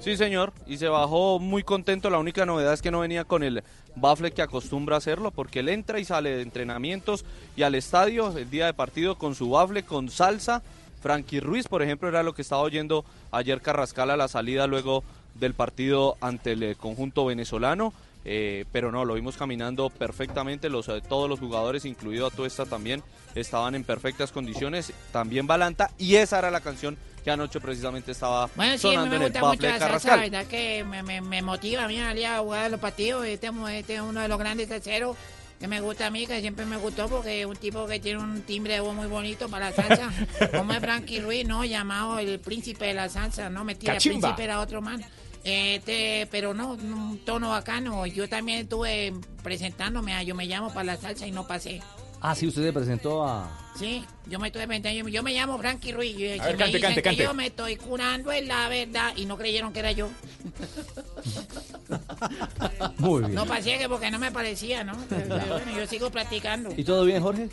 Sí, 0.04 0.18
señor, 0.18 0.52
y 0.68 0.80
se 0.80 0.90
bajó 0.90 1.40
muy 1.40 1.64
contento. 1.64 2.10
La 2.10 2.18
única 2.18 2.46
novedad 2.46 2.74
es 2.74 2.82
que 2.82 2.92
no 2.92 3.00
venía 3.00 3.24
con 3.24 3.42
el 3.42 3.64
bafle 3.96 4.32
que 4.32 4.42
acostumbra 4.42 4.98
hacerlo, 4.98 5.32
porque 5.32 5.62
él 5.62 5.70
entra 5.70 5.98
y 5.98 6.04
sale 6.04 6.36
de 6.36 6.42
entrenamientos 6.42 7.24
y 7.56 7.64
al 7.64 7.74
estadio 7.74 8.38
el 8.38 8.50
día 8.50 8.66
de 8.66 8.74
partido 8.74 9.18
con 9.18 9.34
su 9.34 9.52
bafle, 9.52 9.84
con 9.84 10.10
salsa. 10.10 10.62
Frankie 11.02 11.40
Ruiz, 11.40 11.70
por 11.70 11.82
ejemplo, 11.82 12.10
era 12.10 12.22
lo 12.22 12.34
que 12.34 12.42
estaba 12.42 12.64
oyendo 12.64 13.06
ayer 13.32 13.62
Carrascal 13.62 14.12
a 14.12 14.18
la 14.18 14.28
salida 14.28 14.68
luego 14.68 15.06
del 15.36 15.54
partido 15.54 16.18
ante 16.20 16.52
el 16.52 16.64
eh, 16.64 16.76
conjunto 16.76 17.24
venezolano. 17.24 17.94
eh, 18.26 18.66
pero 18.74 18.92
no, 18.92 19.06
lo 19.06 19.14
vimos 19.14 19.38
caminando 19.38 19.90
perfectamente, 19.90 20.68
los, 20.68 20.90
eh, 20.90 21.02
todos 21.08 21.30
los 21.30 21.40
jugadores, 21.40 21.86
incluido 21.86 22.28
Atuesta 22.28 22.66
también, 22.66 23.04
estaban 23.36 23.74
en 23.74 23.86
perfectas 23.86 24.34
condiciones, 24.34 24.92
también 25.14 25.48
Balanta, 25.48 25.92
y 25.98 26.16
esa 26.16 26.40
era 26.40 26.52
la 26.52 26.60
canción 26.60 26.98
que 27.24 27.32
anoche 27.32 27.60
precisamente 27.62 28.12
estaba 28.12 28.50
Bueno, 28.56 28.74
sí, 28.74 28.80
sonando 28.82 29.10
me 29.10 29.16
en 29.16 29.22
el 29.24 29.28
gusta 29.32 29.48
mucho 29.48 29.62
de 29.62 29.68
la 29.70 29.80
salsa, 29.80 29.86
la 29.86 29.88
Carrascal. 29.88 30.20
verdad 30.32 30.46
que 30.48 30.84
me, 30.84 31.04
me, 31.04 31.22
me 31.22 31.42
motiva 31.42 31.86
a 31.86 31.88
mí 31.88 32.00
a 32.00 32.08
salir 32.08 32.26
a 32.28 32.40
jugar 32.40 32.70
los 32.72 32.80
partidos. 32.80 33.26
Este, 33.26 33.48
es- 33.48 33.54
este 33.72 33.96
es 33.96 34.02
uno 34.02 34.20
de 34.22 34.28
los 34.28 34.38
grandes 34.38 34.68
terceros 34.68 35.16
que 35.60 35.68
me 35.70 35.80
gusta 35.80 36.08
a 36.08 36.10
mí, 36.10 36.28
que 36.28 36.42
siempre 36.42 36.66
me 36.66 36.76
gustó 36.76 37.08
porque 37.08 37.42
es 37.42 37.46
un 37.46 37.56
tipo 37.56 37.88
que 37.88 38.00
tiene 38.02 38.20
un 38.20 38.42
timbre 38.42 38.74
de 38.74 38.80
voz 38.82 38.94
muy 38.94 39.08
bonito 39.08 39.48
para 39.48 39.70
la 39.70 39.76
salsa. 39.76 40.10
Como 40.58 40.74
es 40.74 40.80
Frankie 40.80 41.22
Ruiz, 41.22 41.48
¿no? 41.48 41.64
Llamado 41.64 42.20
el 42.20 42.40
príncipe 42.42 42.86
de 42.88 42.94
la 42.94 43.08
salsa, 43.08 43.50
¿no? 43.50 43.62
El 43.70 43.78
Cachimba. 43.78 44.20
príncipe 44.20 44.44
era 44.44 44.60
otro 44.60 44.82
man. 44.82 45.02
Este, 45.46 46.28
pero 46.32 46.54
no, 46.54 46.72
un 46.74 47.20
tono 47.26 47.50
bacano. 47.50 48.06
Yo 48.06 48.28
también 48.28 48.60
estuve 48.60 49.14
presentándome 49.42 50.14
a 50.14 50.24
Yo 50.24 50.36
Me 50.36 50.46
Llamo 50.46 50.70
para 50.74 50.84
la 50.86 50.98
salsa 50.98 51.26
y 51.28 51.32
no 51.32 51.48
pasé. 51.48 51.82
Ah, 52.26 52.34
sí, 52.34 52.48
usted 52.48 52.64
se 52.64 52.72
presentó 52.72 53.28
a... 53.28 53.50
Sí, 53.78 54.02
yo 54.28 54.40
me 54.40 54.48
estoy 54.48 54.66
presentando, 54.66 54.98
yo, 54.98 55.10
yo 55.10 55.22
me 55.24 55.34
llamo 55.34 55.58
Frankie 55.58 55.92
Ruiz. 55.92 56.18
y 56.18 56.40
A 56.40 56.46
ver, 56.46 56.56
cante, 56.56 56.66
dicen 56.68 56.82
cante, 56.82 56.96
que 56.96 57.10
cante. 57.10 57.24
yo 57.24 57.34
me 57.34 57.48
estoy 57.48 57.76
curando 57.76 58.32
es 58.32 58.48
la 58.48 58.70
verdad 58.70 59.12
y 59.18 59.26
no 59.26 59.38
creyeron 59.38 59.74
que 59.74 59.80
era 59.80 59.92
yo. 59.92 60.10
Muy 63.00 63.24
bien. 63.24 63.36
No 63.36 63.46
pasé 63.46 63.78
que 63.78 63.90
porque 63.90 64.10
no 64.10 64.20
me 64.20 64.32
parecía, 64.32 64.86
¿no? 64.86 64.94
Pero, 65.10 65.26
pero 65.28 65.48
bueno, 65.48 65.72
yo 65.78 65.86
sigo 65.86 66.10
practicando. 66.12 66.70
¿Y 66.78 66.86
todo 66.86 67.04
bien, 67.04 67.22
Jorge? 67.22 67.50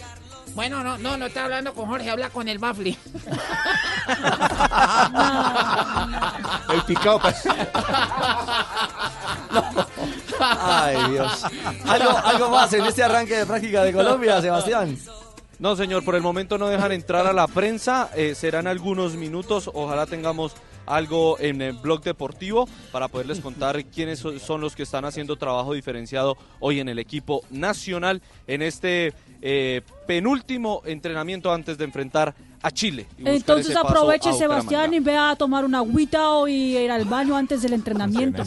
Bueno, 0.54 0.84
no, 0.84 0.98
no, 0.98 1.16
no 1.16 1.26
está 1.26 1.46
hablando 1.46 1.74
con 1.74 1.86
Jorge, 1.88 2.08
habla 2.08 2.30
con 2.30 2.46
el 2.46 2.58
Bafli. 2.58 2.96
El 6.72 6.82
picado. 6.82 7.20
Ay, 10.58 10.96
Dios. 11.12 11.44
¿Algo, 11.86 12.10
algo 12.10 12.50
más 12.50 12.72
en 12.72 12.84
este 12.84 13.02
arranque 13.02 13.36
de 13.36 13.46
práctica 13.46 13.84
de 13.84 13.92
Colombia, 13.92 14.40
Sebastián? 14.40 14.96
No, 15.58 15.76
señor, 15.76 16.04
por 16.04 16.14
el 16.14 16.22
momento 16.22 16.56
no 16.58 16.68
dejan 16.68 16.92
entrar 16.92 17.26
a 17.26 17.32
la 17.32 17.46
prensa. 17.46 18.10
eh, 18.16 18.34
serán 18.34 18.66
algunos 18.66 19.14
minutos. 19.14 19.70
Ojalá 19.72 20.06
tengamos 20.06 20.54
algo 20.86 21.38
en 21.38 21.60
el 21.60 21.74
blog 21.74 22.02
deportivo 22.02 22.66
para 22.90 23.06
poderles 23.08 23.40
contar 23.40 23.84
quiénes 23.94 24.18
so- 24.18 24.38
son 24.38 24.60
los 24.62 24.74
que 24.74 24.82
están 24.84 25.04
haciendo 25.04 25.36
trabajo 25.36 25.74
diferenciado 25.74 26.36
hoy 26.60 26.80
en 26.80 26.88
el 26.88 26.98
equipo 26.98 27.42
nacional 27.50 28.22
en 28.46 28.62
este 28.62 29.12
eh, 29.42 29.82
penúltimo 30.06 30.80
entrenamiento 30.86 31.52
antes 31.52 31.76
de 31.76 31.84
enfrentar 31.84 32.34
a 32.62 32.70
Chile. 32.70 33.06
Entonces 33.18 33.76
aproveche. 33.76 34.32
Sebastián, 34.32 34.92
y 34.94 35.00
ve 35.00 35.16
a 35.16 35.36
tomar 35.36 35.64
una 35.66 35.78
agüita 35.78 36.30
o 36.30 36.48
y 36.48 36.76
ir 36.78 36.90
al 36.90 37.04
baño 37.04 37.36
antes 37.36 37.60
del 37.62 37.74
entrenamiento. 37.74 38.42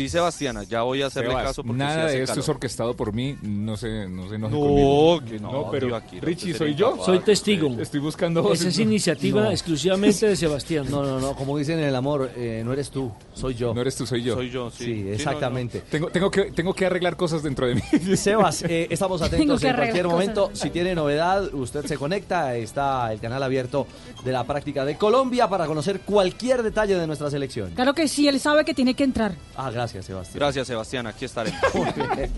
Sí, 0.00 0.08
Sebastiana, 0.08 0.62
ya 0.62 0.80
voy 0.80 1.02
a 1.02 1.08
hacerle 1.08 1.28
Sebas, 1.30 1.44
caso 1.44 1.62
porque 1.62 1.78
nada 1.78 2.08
sí 2.08 2.16
de 2.16 2.22
esto 2.22 2.32
calor. 2.32 2.42
es 2.42 2.48
orquestado 2.48 2.96
por 2.96 3.12
mí, 3.12 3.36
no 3.42 3.76
sé, 3.76 4.08
no 4.08 4.32
enoje 4.32 4.38
No, 4.38 4.60
conmigo. 4.60 5.20
que 5.28 5.38
no, 5.38 5.70
pero 5.70 5.86
tío, 5.88 5.96
aquí 5.96 6.16
no 6.16 6.22
Richie, 6.22 6.54
¿soy 6.54 6.74
yo? 6.74 6.96
Soy 7.04 7.18
testigo. 7.18 7.68
Estoy 7.78 8.00
buscando... 8.00 8.50
Esa 8.50 8.68
es 8.68 8.78
iniciativa 8.78 9.42
No. 9.42 9.50
exclusivamente 9.50 10.26
de 10.26 10.36
Sebastián. 10.36 10.86
No, 10.90 11.02
no, 11.02 11.20
no, 11.20 11.34
como 11.34 11.58
dicen 11.58 11.78
en 11.80 11.84
el 11.84 11.94
amor, 11.96 12.30
eh, 12.34 12.62
no 12.64 12.72
eres 12.72 12.88
tú, 12.90 13.12
soy 13.34 13.54
yo. 13.54 13.74
No 13.74 13.82
eres 13.82 13.94
tú, 13.94 14.06
soy 14.06 14.22
yo. 14.22 14.36
Soy 14.36 14.48
yo, 14.50 14.70
sí. 14.70 14.84
Sí, 14.86 15.08
exactamente. 15.10 15.82
Tengo, 15.90 16.08
tengo, 16.08 16.30
que, 16.30 16.44
tengo 16.52 16.72
que 16.72 16.86
arreglar 16.86 17.16
cosas 17.16 17.42
dentro 17.42 17.66
de 17.66 17.74
mí. 17.74 17.82
Sebas, 18.16 18.62
eh, 18.62 18.86
estamos 18.88 19.20
atentos 19.20 19.62
en 19.62 19.74
cualquier 19.76 20.08
momento. 20.08 20.44
cosas. 20.44 20.60
Si 20.60 20.70
tiene 20.70 20.94
novedad, 20.94 21.52
usted 21.52 21.84
se 21.84 21.98
conecta. 21.98 22.56
Está 22.56 23.12
el 23.12 23.20
canal 23.20 23.42
abierto 23.42 23.86
de 24.24 24.32
la 24.32 24.44
práctica 24.44 24.86
de 24.86 24.96
Colombia 24.96 25.46
para 25.48 25.66
conocer 25.66 26.00
cualquier 26.00 26.62
detalle 26.62 26.96
de 26.96 27.06
nuestra 27.06 27.30
selección. 27.30 27.72
Claro 27.74 27.92
que 27.92 28.08
sí, 28.08 28.26
él 28.28 28.40
sabe 28.40 28.64
que 28.64 28.72
tiene 28.72 28.94
que 28.94 29.04
entrar. 29.04 29.34
Ah, 29.56 29.70
gracias. 29.70 29.89
Gracias, 29.90 30.06
Sebastián. 30.06 30.38
Gracias, 30.38 30.66
Sebastián. 30.68 31.06
Aquí 31.08 31.24
estaré. 31.24 31.52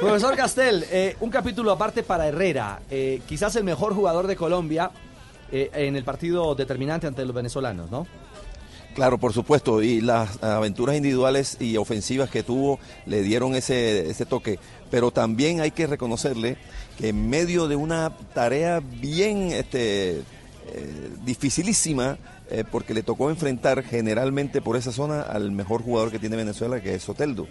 Profesor 0.00 0.34
Castel, 0.36 0.86
eh, 0.90 1.16
un 1.20 1.28
capítulo 1.28 1.70
aparte 1.70 2.02
para 2.02 2.26
Herrera, 2.26 2.80
eh, 2.90 3.20
quizás 3.28 3.54
el 3.56 3.64
mejor 3.64 3.94
jugador 3.94 4.26
de 4.26 4.36
Colombia 4.36 4.90
eh, 5.52 5.70
en 5.74 5.96
el 5.96 6.04
partido 6.04 6.54
determinante 6.54 7.06
ante 7.06 7.26
los 7.26 7.34
venezolanos, 7.34 7.90
¿no? 7.90 8.06
Claro, 8.94 9.18
por 9.18 9.34
supuesto, 9.34 9.82
y 9.82 10.00
las 10.00 10.42
aventuras 10.42 10.96
individuales 10.96 11.58
y 11.60 11.76
ofensivas 11.76 12.30
que 12.30 12.42
tuvo 12.42 12.78
le 13.04 13.22
dieron 13.22 13.54
ese, 13.54 14.08
ese 14.08 14.24
toque, 14.24 14.58
pero 14.90 15.10
también 15.10 15.60
hay 15.60 15.72
que 15.72 15.86
reconocerle 15.86 16.56
que 16.96 17.08
en 17.08 17.28
medio 17.28 17.68
de 17.68 17.76
una 17.76 18.16
tarea 18.32 18.80
bien 18.80 19.50
este, 19.52 20.22
eh, 20.66 21.10
dificilísima, 21.24 22.16
eh, 22.50 22.64
porque 22.70 22.94
le 22.94 23.02
tocó 23.02 23.30
enfrentar 23.30 23.82
generalmente 23.82 24.60
por 24.60 24.76
esa 24.76 24.92
zona 24.92 25.22
al 25.22 25.50
mejor 25.52 25.82
jugador 25.82 26.10
que 26.10 26.18
tiene 26.18 26.36
Venezuela, 26.36 26.80
que 26.80 26.94
es 26.94 27.02
Soteldo. 27.02 27.46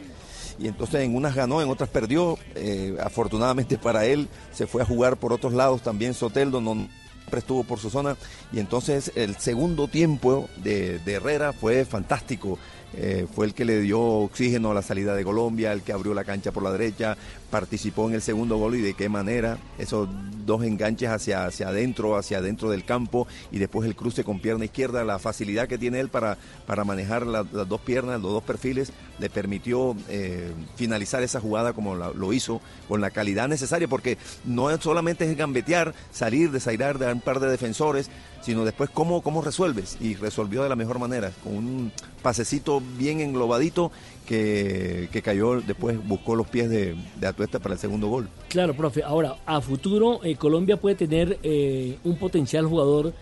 Y 0.60 0.68
entonces 0.68 1.02
en 1.02 1.16
unas 1.16 1.36
ganó, 1.36 1.62
en 1.62 1.70
otras 1.70 1.90
perdió. 1.90 2.38
Eh, 2.56 2.96
afortunadamente 3.02 3.78
para 3.78 4.06
él 4.06 4.30
se 4.52 4.68
fue 4.68 4.84
a 4.84 4.86
jugar 4.86 5.18
por 5.18 5.34
otros 5.34 5.54
lados 5.54 5.82
también 5.82 6.14
Soteldo, 6.14 6.62
no 6.62 6.88
estuvo 7.32 7.64
por 7.64 7.80
su 7.80 7.90
zona. 7.90 8.16
Y 8.52 8.60
entonces 8.60 9.12
el 9.16 9.36
segundo 9.38 9.88
tiempo 9.88 10.48
de 10.58 11.02
Herrera 11.08 11.52
fue 11.52 11.84
fantástico. 11.86 12.60
Eh, 12.96 13.26
fue 13.34 13.46
el 13.48 13.54
que 13.54 13.66
le 13.66 13.82
dio 13.82 14.00
oxígeno 14.00 14.72
a 14.72 14.74
la 14.74 14.82
salida 14.84 15.16
de 15.16 15.24
Colombia, 15.24 15.72
el 15.74 15.82
que 15.82 15.94
abrió 15.94 16.14
la 16.14 16.24
cancha 16.24 16.52
por 16.52 16.62
la 16.64 16.72
derecha, 16.72 17.18
participó 17.50 18.08
en 18.08 18.16
el 18.16 18.22
segundo 18.22 18.58
gol 18.58 18.76
y 18.76 18.82
de 18.82 18.94
qué 18.94 19.10
manera, 19.10 19.58
esos 19.78 20.08
dos 20.46 20.64
enganches 20.64 21.10
hacia, 21.10 21.46
hacia 21.46 21.70
adentro, 21.70 22.18
hacia 22.18 22.40
adentro 22.40 22.70
del 22.70 22.84
campo 22.86 23.28
y 23.52 23.58
después 23.60 23.88
el 23.88 23.96
cruce 23.96 24.24
con 24.24 24.40
pierna 24.40 24.66
izquierda, 24.66 25.04
la 25.04 25.18
facilidad 25.20 25.68
que 25.68 25.78
tiene 25.78 26.00
él 26.00 26.10
para, 26.10 26.38
para 26.68 26.84
manejar 26.84 27.26
la- 27.26 27.46
las 27.52 27.68
dos 27.68 27.82
piernas, 27.82 28.22
los 28.22 28.32
dos 28.32 28.44
perfiles, 28.44 28.92
le 29.20 29.30
permitió 29.30 29.96
eh, 30.10 30.52
finalizar 30.76 31.24
esa 31.24 31.40
jugada 31.40 31.74
como 31.74 31.96
lo 31.96 32.34
hizo, 32.34 32.62
con 32.88 33.02
la 33.02 33.12
calidad 33.12 33.48
necesaria, 33.48 33.88
porque 33.88 34.18
no 34.46 34.76
solamente 34.82 35.30
es 35.30 35.38
gambetear, 35.38 35.94
salir, 36.12 36.52
desairar 36.52 36.98
de 37.00 37.12
un 37.12 37.22
par 37.22 37.40
de 37.40 37.50
defensores, 37.50 38.10
sino 38.44 38.66
después 38.66 38.90
cómo, 38.90 39.22
cómo 39.22 39.42
resuelves. 39.42 39.98
Y 40.02 40.16
resolvió 40.16 40.64
de 40.64 40.70
la 40.70 40.76
mejor 40.76 41.00
manera, 41.00 41.32
con 41.44 41.56
un 41.56 41.92
pasecito 42.22 42.82
bien 42.98 43.22
englobadito 43.22 43.92
que, 44.28 45.10
que 45.12 45.22
cayó, 45.22 45.62
después 45.62 45.98
buscó 46.06 46.36
los 46.36 46.48
pies 46.48 46.70
de, 46.70 46.96
de 47.20 47.28
Atuesta 47.28 47.60
para 47.60 47.76
el 47.76 47.80
segundo 47.80 48.08
gol. 48.08 48.28
Claro, 48.50 48.74
profe. 48.76 49.04
Ahora, 49.04 49.38
a 49.46 49.62
futuro, 49.62 50.20
eh, 50.24 50.36
Colombia 50.36 50.78
puede 50.78 50.96
tener 50.96 51.40
eh, 51.44 51.98
un 52.04 52.18
potencial 52.18 52.66
jugador 52.66 53.14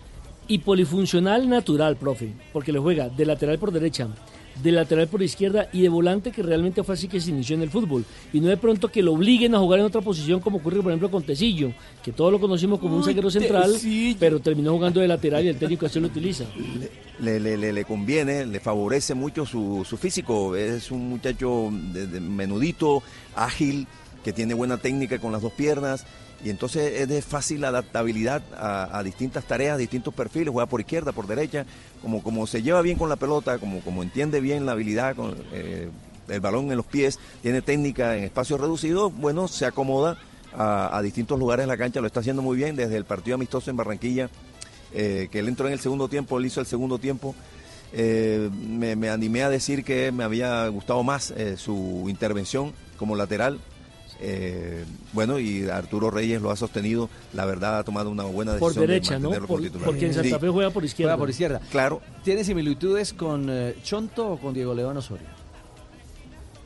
y 0.48 0.58
polifuncional 0.58 1.48
natural, 1.48 1.96
profe, 1.96 2.32
porque 2.52 2.72
le 2.72 2.78
juega 2.78 3.08
de 3.08 3.24
lateral 3.24 3.58
por 3.58 3.70
derecha, 3.70 4.08
de 4.62 4.72
lateral 4.72 5.08
por 5.08 5.22
izquierda 5.22 5.68
y 5.72 5.82
de 5.82 5.88
volante, 5.88 6.30
que 6.32 6.42
realmente 6.42 6.82
fue 6.82 6.94
así 6.94 7.08
que 7.08 7.20
se 7.20 7.30
inició 7.30 7.56
en 7.56 7.62
el 7.62 7.70
fútbol. 7.70 8.04
Y 8.32 8.40
no 8.40 8.48
de 8.48 8.56
pronto 8.56 8.88
que 8.88 9.02
lo 9.02 9.12
obliguen 9.12 9.54
a 9.54 9.58
jugar 9.58 9.80
en 9.80 9.86
otra 9.86 10.00
posición, 10.00 10.40
como 10.40 10.58
ocurre, 10.58 10.82
por 10.82 10.90
ejemplo, 10.92 11.10
con 11.10 11.22
Tecillo, 11.22 11.72
que 12.02 12.12
todos 12.12 12.30
lo 12.32 12.40
conocimos 12.40 12.78
como 12.80 12.96
un 12.96 13.04
zaguero 13.04 13.30
central, 13.30 13.72
Tecillo. 13.72 14.16
pero 14.20 14.40
terminó 14.40 14.72
jugando 14.72 15.00
de 15.00 15.08
lateral 15.08 15.44
y 15.44 15.48
el 15.48 15.56
técnico 15.56 15.86
así 15.86 16.00
lo 16.00 16.06
utiliza. 16.08 16.44
le, 17.20 17.38
le- 17.40 17.56
le- 17.56 17.72
le 17.72 17.84
conviene, 17.84 18.44
le 18.46 18.58
favorece 18.60 19.14
mucho 19.14 19.46
su, 19.46 19.86
su 19.88 19.96
físico. 19.96 20.56
Es 20.56 20.90
un 20.90 21.08
muchacho 21.08 21.70
de- 21.92 22.06
de 22.06 22.20
menudito, 22.20 23.02
ágil, 23.36 23.86
que 24.24 24.32
tiene 24.32 24.54
buena 24.54 24.76
técnica 24.78 25.18
con 25.18 25.32
las 25.32 25.42
dos 25.42 25.52
piernas. 25.52 26.04
Y 26.44 26.50
entonces 26.50 27.00
es 27.00 27.08
de 27.08 27.22
fácil 27.22 27.64
adaptabilidad 27.64 28.42
a, 28.56 29.00
distintas 29.04 29.44
tareas, 29.44 29.78
distintos 29.78 30.12
perfiles, 30.12 30.50
juega 30.50 30.66
por 30.66 30.80
izquierda, 30.80 31.12
por 31.12 31.26
derecha, 31.26 31.66
como, 32.00 32.22
como 32.22 32.46
se 32.46 32.62
lleva 32.62 32.82
bien 32.82 32.98
con 32.98 33.08
la 33.08 33.16
pelota, 33.16 33.58
como, 33.58 33.80
como 33.80 34.02
entiende 34.02 34.40
bien 34.40 34.66
la 34.66 34.72
habilidad, 34.72 35.14
con 35.14 35.36
eh, 35.52 35.88
el 36.28 36.40
balón 36.40 36.70
en 36.70 36.76
los 36.76 36.86
pies, 36.86 37.20
tiene 37.42 37.62
técnica 37.62 38.16
en 38.16 38.24
espacios 38.24 38.60
reducidos, 38.60 39.14
bueno, 39.14 39.46
se 39.46 39.66
acomoda 39.66 40.18
a, 40.54 41.00
distintos 41.02 41.38
lugares 41.38 41.62
en 41.62 41.68
la 41.68 41.76
cancha, 41.76 42.00
lo 42.00 42.06
está 42.06 42.20
haciendo 42.20 42.42
muy 42.42 42.56
bien 42.56 42.76
desde 42.76 42.96
el 42.96 43.04
partido 43.04 43.36
amistoso 43.36 43.70
en 43.70 43.76
Barranquilla, 43.76 44.28
eh, 44.92 45.28
que 45.30 45.38
él 45.38 45.48
entró 45.48 45.66
en 45.66 45.72
el 45.72 45.80
segundo 45.80 46.08
tiempo, 46.08 46.38
él 46.38 46.46
hizo 46.46 46.60
el 46.60 46.66
segundo 46.66 46.98
tiempo. 46.98 47.34
Eh, 47.94 48.48
me, 48.66 48.96
me 48.96 49.10
animé 49.10 49.42
a 49.42 49.50
decir 49.50 49.84
que 49.84 50.12
me 50.12 50.24
había 50.24 50.66
gustado 50.68 51.02
más 51.02 51.30
eh, 51.30 51.56
su 51.56 52.06
intervención 52.08 52.72
como 52.96 53.16
lateral. 53.16 53.58
Eh, 54.24 54.84
bueno, 55.12 55.40
y 55.40 55.68
Arturo 55.68 56.08
Reyes 56.10 56.40
lo 56.40 56.52
ha 56.52 56.56
sostenido. 56.56 57.10
La 57.32 57.44
verdad, 57.44 57.78
ha 57.78 57.84
tomado 57.84 58.08
una 58.08 58.22
buena 58.22 58.52
decisión. 58.52 58.74
Por 58.74 58.80
derecha, 58.86 59.14
de 59.14 59.20
¿no? 59.20 59.30
Por- 59.46 59.60
titular. 59.60 59.84
porque 59.86 60.06
en 60.06 60.14
Santa. 60.14 60.38
Fe 60.38 60.48
juega 60.48 60.70
por 60.70 60.84
izquierda. 60.84 61.12
Juega 61.14 61.18
por 61.20 61.30
izquierda. 61.30 61.60
Claro. 61.72 62.00
¿Tiene 62.22 62.44
similitudes 62.44 63.12
con 63.12 63.48
eh, 63.50 63.74
Chonto 63.82 64.30
o 64.32 64.38
con 64.38 64.54
Diego 64.54 64.74
León 64.74 64.96
Osorio? 64.96 65.26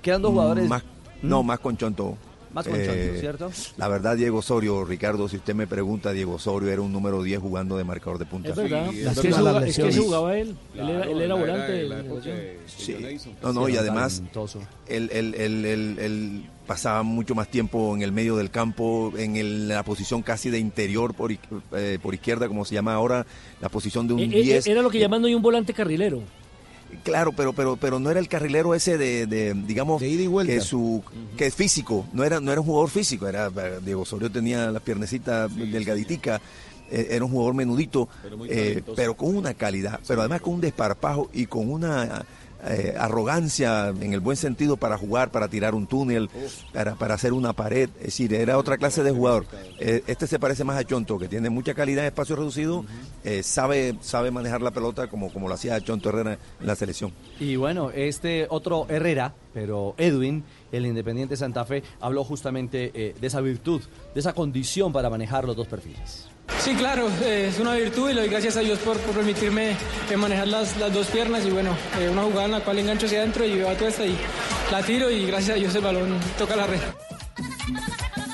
Quedan 0.03 0.21
dos 0.21 0.33
jugadores. 0.33 0.69
Más, 0.69 0.83
no, 1.23 1.43
más 1.43 1.59
con 1.61 1.77
Chonto. 1.79 2.11
¿Mm? 2.11 2.15
Eh, 2.15 2.53
Más 2.57 2.67
con 2.69 2.75
Chonto, 2.85 3.21
¿cierto? 3.21 3.51
La 3.77 3.89
verdad, 3.89 4.17
Diego 4.17 4.39
Osorio, 4.39 4.85
Ricardo, 4.85 5.29
si 5.29 5.37
usted 5.37 5.55
me 5.55 5.67
pregunta, 5.67 6.13
Diego 6.13 6.35
Osorio 6.35 6.71
era 6.71 6.81
un 6.81 6.93
número 6.93 7.23
10 7.23 7.41
jugando 7.41 7.77
de 7.77 7.85
marcador 7.85 8.19
de 8.19 8.25
punta. 8.25 8.51
Es 8.51 8.57
verdad, 8.57 8.89
es, 8.95 9.19
que 9.19 9.23
se 9.23 9.33
jugaba, 9.33 9.67
es 9.67 9.77
que 9.77 9.93
se 9.93 10.01
jugaba 10.01 10.39
él, 10.39 10.57
él 10.75 10.89
era, 10.89 11.05
él 11.05 11.21
era 11.23 11.35
volante. 11.35 11.73
de 11.73 11.83
la. 11.89 12.03
Sí. 12.67 12.97
No, 13.43 13.53
no, 13.53 13.69
y 13.69 13.77
además 13.77 14.23
él 14.87 16.49
pasaba 16.67 17.03
mucho 17.03 17.35
más 17.35 17.49
tiempo 17.49 17.95
en 17.95 18.03
el 18.03 18.13
medio 18.13 18.37
del 18.37 18.51
campo, 18.51 19.13
en 19.17 19.37
el- 19.37 19.69
la 19.69 19.83
posición 19.83 20.23
casi 20.23 20.51
de 20.51 20.59
interior 20.59 21.15
por, 21.15 21.31
eh, 21.33 21.99
por 22.03 22.15
izquierda, 22.15 22.49
como 22.49 22.65
se 22.65 22.75
llama 22.75 22.95
ahora, 22.95 23.27
la 23.61 23.69
posición 23.69 24.07
de 24.09 24.15
un 24.15 24.21
Eh, 24.21 24.25
eh, 24.33 24.43
10. 24.43 24.67
Era 24.67 24.83
lo 24.83 24.91
que 24.91 24.99
llaman 24.99 25.25
hoy 25.25 25.35
un 25.35 25.43
volante 25.43 25.73
carrilero. 25.73 26.23
Claro, 27.03 27.33
pero 27.33 27.53
pero 27.53 27.77
pero 27.77 27.99
no 27.99 28.11
era 28.11 28.21
el 28.21 28.29
carrilero 28.29 28.73
ese 28.75 28.97
de, 28.97 29.27
de, 29.27 29.55
digamos 29.55 30.01
que 30.01 30.61
su 30.61 31.03
que 31.37 31.47
es 31.47 31.55
físico, 31.55 32.07
no 32.13 32.23
era 32.23 32.41
no 32.41 32.53
era 32.53 32.61
un 32.61 32.67
jugador 32.67 32.91
físico, 32.91 33.27
era 33.27 33.49
eh, 33.49 33.79
Diego 33.85 34.03
Osorio 34.03 34.31
tenía 34.31 34.71
las 34.71 34.83
piernecitas 34.83 35.55
delgaditica, 35.55 36.41
eh, 36.91 37.09
era 37.11 37.25
un 37.25 37.33
jugador 37.33 37.55
menudito, 37.55 38.09
Pero 38.23 38.37
muy 38.39 38.49
eh, 38.49 38.55
talentoso. 38.69 38.97
pero 38.97 39.15
con 39.15 39.37
una 39.37 39.53
calidad, 39.55 39.99
pero 40.07 40.21
además 40.21 40.41
con 40.41 40.55
un 40.55 40.61
desparpajo 40.61 41.29
y 41.35 41.47
con 41.47 41.71
una 41.71 42.25
eh, 42.65 42.95
arrogancia 42.99 43.89
en 43.89 44.13
el 44.13 44.21
buen 44.21 44.37
sentido 44.37 44.77
para 44.77 44.99
jugar, 44.99 45.31
para 45.31 45.49
tirar 45.49 45.75
un 45.75 45.87
túnel, 45.87 46.31
para, 46.73 46.95
para 46.95 47.15
hacer 47.15 47.33
una 47.33 47.53
pared, 47.53 47.91
es 47.99 48.07
decir, 48.07 48.35
era 48.35 48.59
otra 48.59 48.77
clase 48.77 49.03
de 49.03 49.11
jugador. 49.11 49.47
Eh, 49.79 50.03
este 50.07 50.27
se 50.27 50.39
parece 50.39 50.65
más 50.65 50.77
a 50.77 50.85
Chonto, 50.85 51.19
que 51.19 51.29
tiene 51.29 51.51
mucha 51.51 51.75
calidad 51.75 52.05
en 52.05 52.09
espacio 52.09 52.37
reducido, 52.37 52.85
eh, 53.25 53.43
sabe 53.43 53.97
sabe 54.01 54.31
manejar 54.31 54.63
la 54.63 54.71
pelota 54.71 55.09
como, 55.09 55.33
como 55.33 55.49
lo 55.49 55.55
hacía 55.55 55.81
Chonto 55.81 56.09
Herrera 56.09 56.39
en 56.61 56.67
la 56.67 56.75
selección. 56.77 57.13
Y 57.39 57.57
bueno, 57.57 57.91
este 57.91 58.47
otro 58.49 58.87
Herrera, 58.89 59.35
pero 59.53 59.95
Edwin, 59.99 60.45
el 60.73 60.87
Independiente 60.87 61.37
Santa 61.37 61.65
Fe, 61.65 61.83
habló 62.01 62.25
justamente 62.25 62.91
de 62.93 63.27
esa 63.27 63.41
virtud, 63.41 63.83
de 64.15 64.21
esa 64.21 64.33
condición 64.33 64.93
para 64.93 65.11
manejar 65.11 65.45
los 65.45 65.57
dos 65.57 65.69
perfiles. 65.69 66.29
Sí, 66.59 66.75
claro, 66.75 67.09
eh, 67.23 67.49
es 67.49 67.61
una 67.61 67.75
virtud 67.75 68.11
y 68.11 68.15
le 68.15 68.23
doy 68.23 68.31
gracias 68.31 68.57
a 68.57 68.61
Dios 68.61 68.79
por, 68.81 68.99
permitirme 68.99 69.77
eh, 70.11 70.17
manejar 70.17 70.49
las, 70.49 70.77
las 70.79 70.93
dos 70.93 71.07
piernas 71.09 71.45
y 71.47 71.51
bueno, 71.51 71.77
eh, 72.01 72.09
una 72.09 72.23
jugada 72.23 72.47
en 72.47 72.51
la 72.53 72.61
cual 72.61 72.79
engancho 72.79 73.07
hacia 73.07 73.21
adentro 73.21 73.45
y 73.45 73.57
veo 73.57 73.69
a 73.69 73.75
tuesta 73.75 74.05
y 74.05 74.17
la 74.73 74.83
tiro 74.83 75.11
y 75.11 75.27
gracias 75.27 75.57
a 75.57 75.61
Dios 75.61 75.75
el 75.75 75.83
balón 75.83 76.19
toca 76.39 76.57
la 76.57 76.67
red. 76.67 76.81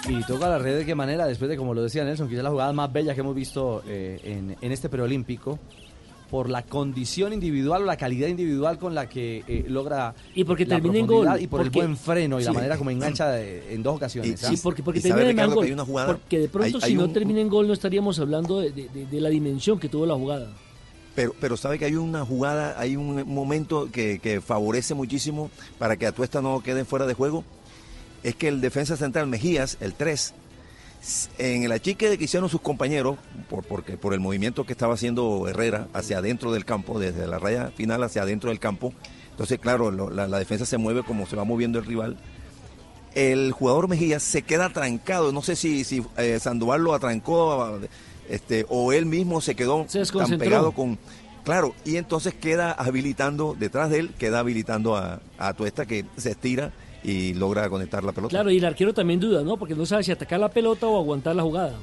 Y 0.08 0.22
toca 0.24 0.48
la 0.48 0.58
red 0.58 0.78
de 0.78 0.86
qué 0.86 0.94
manera, 0.94 1.26
después 1.26 1.48
de, 1.48 1.56
como 1.56 1.74
lo 1.74 1.82
decía 1.82 2.04
Nelson, 2.04 2.28
quizás 2.28 2.44
la 2.44 2.50
jugada 2.50 2.72
más 2.72 2.92
bella 2.92 3.14
que 3.14 3.20
hemos 3.20 3.34
visto 3.34 3.82
en, 3.86 4.56
en 4.60 4.72
este 4.72 4.88
preolímpico, 4.88 5.58
por 6.32 6.48
la 6.48 6.62
condición 6.62 7.34
individual 7.34 7.82
o 7.82 7.84
la 7.84 7.98
calidad 7.98 8.26
individual 8.26 8.78
con 8.78 8.94
la 8.94 9.06
que 9.06 9.44
eh, 9.46 9.66
logra 9.68 10.14
Y 10.34 10.44
porque 10.44 10.64
la 10.64 10.76
termina 10.76 10.98
en 10.98 11.06
gol, 11.06 11.28
y 11.38 11.46
por 11.46 11.60
el 11.60 11.68
buen 11.68 11.94
freno 11.94 12.40
y 12.40 12.44
la 12.44 12.52
Sí. 12.52 12.54
manera 12.56 12.78
como 12.78 12.88
engancha 12.88 13.38
eh, 13.38 13.74
en 13.74 13.82
dos 13.82 13.96
ocasiones. 13.96 14.40
Sí, 14.40 14.54
¿ah? 14.56 14.60
porque, 14.62 14.82
porque 14.82 15.02
termina 15.02 15.28
en 15.44 15.50
gol. 15.54 15.76
Porque 16.06 16.38
de 16.38 16.48
pronto, 16.48 16.80
si 16.80 16.94
no 16.94 17.10
termina 17.10 17.42
en 17.42 17.50
gol, 17.50 17.66
no 17.66 17.74
estaríamos 17.74 18.18
hablando 18.18 18.60
de, 18.60 18.70
de- 18.70 18.88
de- 18.88 19.04
de 19.04 19.20
la 19.20 19.28
dimensión 19.28 19.78
que 19.78 19.90
tuvo 19.90 20.06
la 20.06 20.14
jugada. 20.14 20.48
Pero, 21.14 21.34
pero 21.38 21.58
sabe 21.58 21.78
que 21.78 21.84
hay 21.84 21.96
una 21.96 22.24
jugada, 22.24 22.80
hay 22.80 22.96
un 22.96 23.28
momento 23.30 23.90
que, 23.92 24.18
que 24.18 24.40
favorece 24.40 24.94
muchísimo 24.94 25.50
para 25.78 25.98
que 25.98 26.06
Atuesta 26.06 26.40
no 26.40 26.62
quede 26.62 26.86
fuera 26.86 27.04
de 27.06 27.12
juego. 27.12 27.44
Es 28.22 28.36
que 28.36 28.48
el 28.48 28.62
defensa 28.62 28.96
central 28.96 29.26
Mejías, 29.26 29.76
el 29.82 29.92
3, 29.92 30.14
s- 30.14 30.34
en 31.38 31.64
el 31.64 31.72
achique 31.72 32.16
que 32.16 32.24
hicieron 32.24 32.48
sus 32.48 32.60
compañeros, 32.60 33.16
por, 33.50 33.64
porque, 33.64 33.96
por 33.96 34.14
el 34.14 34.20
movimiento 34.20 34.64
que 34.64 34.72
estaba 34.72 34.94
haciendo 34.94 35.48
Herrera 35.48 35.88
hacia 35.92 36.18
adentro 36.18 36.52
del 36.52 36.64
campo, 36.64 36.98
desde 37.00 37.26
la 37.26 37.38
raya 37.38 37.72
final 37.76 38.02
hacia 38.04 38.22
adentro 38.22 38.50
del 38.50 38.60
campo, 38.60 38.92
entonces 39.30 39.58
claro, 39.58 39.90
lo- 39.90 40.10
la, 40.10 40.28
la 40.28 40.38
defensa 40.38 40.64
se 40.66 40.78
mueve 40.78 41.02
como 41.02 41.26
se 41.26 41.34
va 41.36 41.44
moviendo 41.44 41.78
el 41.78 41.86
rival. 41.86 42.16
El 43.14 43.52
jugador 43.52 43.88
Mejías 43.88 44.22
se 44.22 44.42
queda 44.42 44.66
atrancado, 44.66 45.32
no 45.32 45.42
sé 45.42 45.54
si, 45.56 45.84
si 45.84 46.02
eh, 46.16 46.38
Sandoval 46.40 46.82
lo 46.82 46.94
atrancó 46.94 47.78
este, 48.28 48.64
o 48.68 48.92
él 48.92 49.04
mismo 49.06 49.40
se 49.40 49.54
quedó 49.54 49.84
tan 50.20 50.38
pegado 50.38 50.72
con... 50.72 50.98
Claro, 51.44 51.74
y 51.84 51.96
entonces 51.96 52.32
queda 52.34 52.70
habilitando, 52.70 53.56
detrás 53.58 53.90
de 53.90 53.98
él, 53.98 54.14
queda 54.16 54.38
habilitando 54.38 54.96
a, 54.96 55.20
a 55.38 55.48
Atuesta 55.48 55.84
que 55.86 56.04
se 56.16 56.30
estira 56.30 56.72
y 57.04 57.34
logra 57.34 57.68
conectar 57.68 58.02
la 58.04 58.12
pelota. 58.12 58.30
Claro, 58.30 58.50
y 58.50 58.58
el 58.58 58.64
arquero 58.64 58.92
también 58.94 59.18
duda, 59.20 59.42
¿no? 59.42 59.56
Porque 59.56 59.74
no 59.74 59.84
sabe 59.86 60.02
si 60.04 60.12
atacar 60.12 60.38
la 60.40 60.48
pelota 60.48 60.86
o 60.86 60.98
aguantar 61.00 61.34
la 61.36 61.42
jugada. 61.42 61.74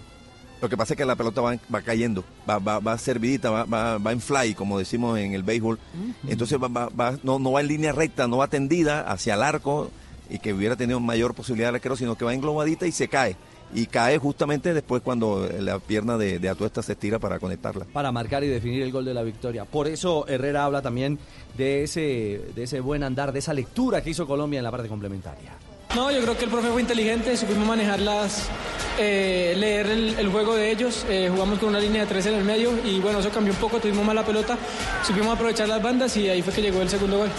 Lo 0.61 0.67
que 0.67 0.75
pasa 0.75 0.93
es 0.93 0.97
que 0.97 1.05
la 1.05 1.15
pelota 1.15 1.39
va, 1.39 1.57
va 1.73 1.81
cayendo, 1.81 2.23
va, 2.49 2.59
va, 2.59 2.79
va 2.79 2.97
servidita, 2.97 3.49
va, 3.49 3.63
va, 3.63 3.97
va 3.97 4.11
en 4.11 4.19
fly, 4.19 4.53
como 4.55 4.77
decimos 4.77 5.17
en 5.17 5.33
el 5.33 5.43
béisbol. 5.43 5.79
Entonces 6.27 6.59
va, 6.61 6.67
va- 6.67 6.89
va- 6.89 7.17
no, 7.23 7.39
no 7.39 7.53
va 7.53 7.61
en 7.61 7.67
línea 7.67 7.91
recta, 7.93 8.27
no 8.27 8.37
va 8.37 8.47
tendida 8.47 9.01
hacia 9.09 9.35
el 9.35 9.43
arco 9.43 9.89
y 10.29 10.39
que 10.39 10.53
hubiera 10.53 10.75
tenido 10.75 10.99
mayor 10.99 11.33
posibilidad 11.33 11.71
de 11.71 11.77
arquero, 11.77 11.95
sino 11.95 12.15
que 12.17 12.25
va 12.25 12.33
englobadita 12.33 12.85
y 12.87 12.91
se 12.91 13.07
cae. 13.07 13.37
Y 13.73 13.85
cae 13.85 14.17
justamente 14.17 14.73
después 14.73 15.01
cuando 15.03 15.47
la 15.59 15.77
pierna 15.79 16.17
de, 16.17 16.39
de 16.39 16.49
Atuesta 16.49 16.81
se 16.81 16.93
estira 16.93 17.19
para 17.19 17.39
conectarla. 17.39 17.85
para 17.85 18.11
marcar 18.11 18.43
y 18.43 18.47
definir 18.47 18.81
el 18.81 18.91
gol 18.91 19.05
de 19.05 19.13
la 19.13 19.21
victoria. 19.23 19.65
Por 19.65 19.87
eso 19.87 20.27
Herrera 20.27 20.65
habla 20.65 20.81
también 20.81 21.19
de 21.57 21.83
ese, 21.83 22.41
de 22.55 22.63
ese 22.63 22.79
buen 22.79 23.03
andar, 23.03 23.31
de 23.31 23.39
esa 23.39 23.53
lectura 23.53 24.01
que 24.01 24.09
hizo 24.09 24.25
Colombia 24.25 24.57
en 24.57 24.63
la 24.63 24.71
parte 24.71 24.87
complementaria. 24.87 25.51
No, 25.95 26.11
yo 26.11 26.21
creo 26.21 26.37
que 26.37 26.45
el 26.45 26.51
profe 26.51 26.69
fue 26.69 26.81
inteligente, 26.81 27.35
supimos 27.35 27.67
manejarlas, 27.67 28.47
eh, 28.99 29.55
leer 29.57 29.87
el, 29.87 30.19
el 30.19 30.29
juego 30.29 30.55
de 30.55 30.71
ellos, 30.71 31.03
eh, 31.09 31.29
jugamos 31.31 31.57
con 31.57 31.69
una 31.69 31.79
línea 31.79 32.01
de 32.03 32.07
tres 32.07 32.27
en 32.27 32.35
el 32.35 32.43
medio 32.43 32.71
y 32.85 32.99
bueno, 32.99 33.19
eso 33.19 33.31
cambió 33.31 33.53
un 33.53 33.59
poco, 33.59 33.79
tuvimos 33.79 34.05
más 34.05 34.13
la 34.13 34.23
pelota, 34.23 34.55
supimos 35.03 35.33
aprovechar 35.33 35.67
las 35.67 35.81
bandas 35.81 36.15
y 36.15 36.29
ahí 36.29 36.43
fue 36.43 36.53
que 36.53 36.61
llegó 36.61 36.81
el 36.83 36.89
segundo 36.89 37.17
gol. 37.17 37.29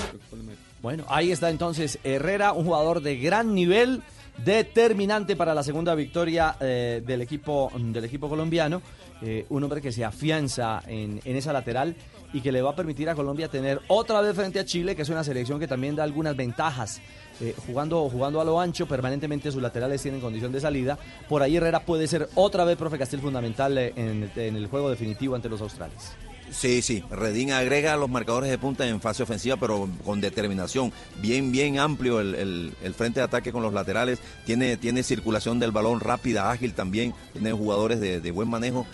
Bueno, 0.82 1.04
ahí 1.08 1.30
está 1.30 1.48
entonces 1.50 1.98
Herrera, 2.02 2.52
un 2.52 2.64
jugador 2.64 3.02
de 3.02 3.16
gran 3.18 3.54
nivel, 3.54 4.02
determinante 4.44 5.36
para 5.36 5.54
la 5.54 5.62
segunda 5.62 5.94
victoria 5.94 6.56
eh, 6.60 7.02
del, 7.04 7.22
equipo, 7.22 7.70
del 7.76 8.04
equipo 8.04 8.28
colombiano. 8.28 8.82
Eh, 9.22 9.44
un 9.50 9.62
hombre 9.62 9.82
que 9.82 9.92
se 9.92 10.04
afianza 10.04 10.82
en, 10.86 11.20
en 11.24 11.36
esa 11.36 11.52
lateral 11.52 11.94
y 12.32 12.40
que 12.40 12.52
le 12.52 12.62
va 12.62 12.70
a 12.70 12.76
permitir 12.76 13.08
a 13.10 13.14
Colombia 13.14 13.48
tener 13.48 13.80
otra 13.88 14.20
vez 14.20 14.34
frente 14.34 14.58
a 14.58 14.64
Chile, 14.64 14.96
que 14.96 15.02
es 15.02 15.08
una 15.08 15.24
selección 15.24 15.58
que 15.58 15.68
también 15.68 15.96
da 15.96 16.04
algunas 16.04 16.36
ventajas. 16.36 17.00
Eh, 17.40 17.54
jugando, 17.66 18.08
jugando 18.08 18.40
a 18.40 18.44
lo 18.44 18.60
ancho, 18.60 18.86
permanentemente 18.86 19.50
sus 19.50 19.62
laterales 19.62 20.02
tienen 20.02 20.20
condición 20.20 20.52
de 20.52 20.60
salida. 20.60 20.98
Por 21.28 21.42
ahí 21.42 21.56
Herrera 21.56 21.80
puede 21.80 22.06
ser 22.06 22.28
otra 22.34 22.64
vez, 22.64 22.76
profe 22.76 22.98
Castel, 22.98 23.20
fundamental 23.20 23.76
en, 23.78 24.30
en 24.36 24.56
el 24.56 24.66
juego 24.66 24.90
definitivo 24.90 25.34
ante 25.34 25.48
los 25.48 25.60
australes. 25.60 26.12
Sí, 26.52 26.82
sí, 26.82 27.04
Redín 27.10 27.52
agrega 27.52 27.96
los 27.96 28.10
marcadores 28.10 28.50
de 28.50 28.58
punta 28.58 28.86
en 28.86 29.00
fase 29.00 29.22
ofensiva, 29.22 29.56
pero 29.56 29.88
con 30.04 30.20
determinación. 30.20 30.92
Bien, 31.22 31.52
bien 31.52 31.78
amplio 31.78 32.20
el, 32.20 32.34
el- 32.34 32.74
el 32.82 32.94
frente 32.94 33.20
de 33.20 33.24
ataque 33.24 33.52
con 33.52 33.62
los 33.62 33.72
laterales. 33.72 34.18
Tiene, 34.46 34.76
tiene 34.76 35.02
circulación 35.02 35.58
del 35.60 35.70
balón 35.70 36.00
rápida, 36.00 36.50
ágil 36.50 36.74
también. 36.74 37.14
Tiene 37.32 37.52
jugadores 37.52 38.00
de, 38.00 38.20
de 38.20 38.30
buen 38.32 38.48
manejo. 38.48 38.86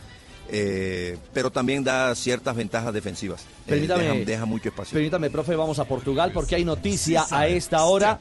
eh, 0.49 1.17
pero 1.35 1.51
también 1.51 1.83
da 1.83 2.15
ciertas 2.15 2.55
ventajas 2.55 2.93
defensivas. 2.95 3.41
Eh, 3.41 3.45
Permítame, 3.71 4.05
deja, 4.05 4.25
deja 4.25 4.45
mucho 4.45 4.69
espacio. 4.69 4.95
Permítame, 4.95 5.29
profe, 5.31 5.57
vamos 5.57 5.79
a 5.81 5.85
Portugal 5.87 6.31
porque 6.33 6.55
hay 6.55 6.65
noticia 6.65 7.25
a 7.31 7.49
esta 7.49 7.83
hora. 7.85 8.21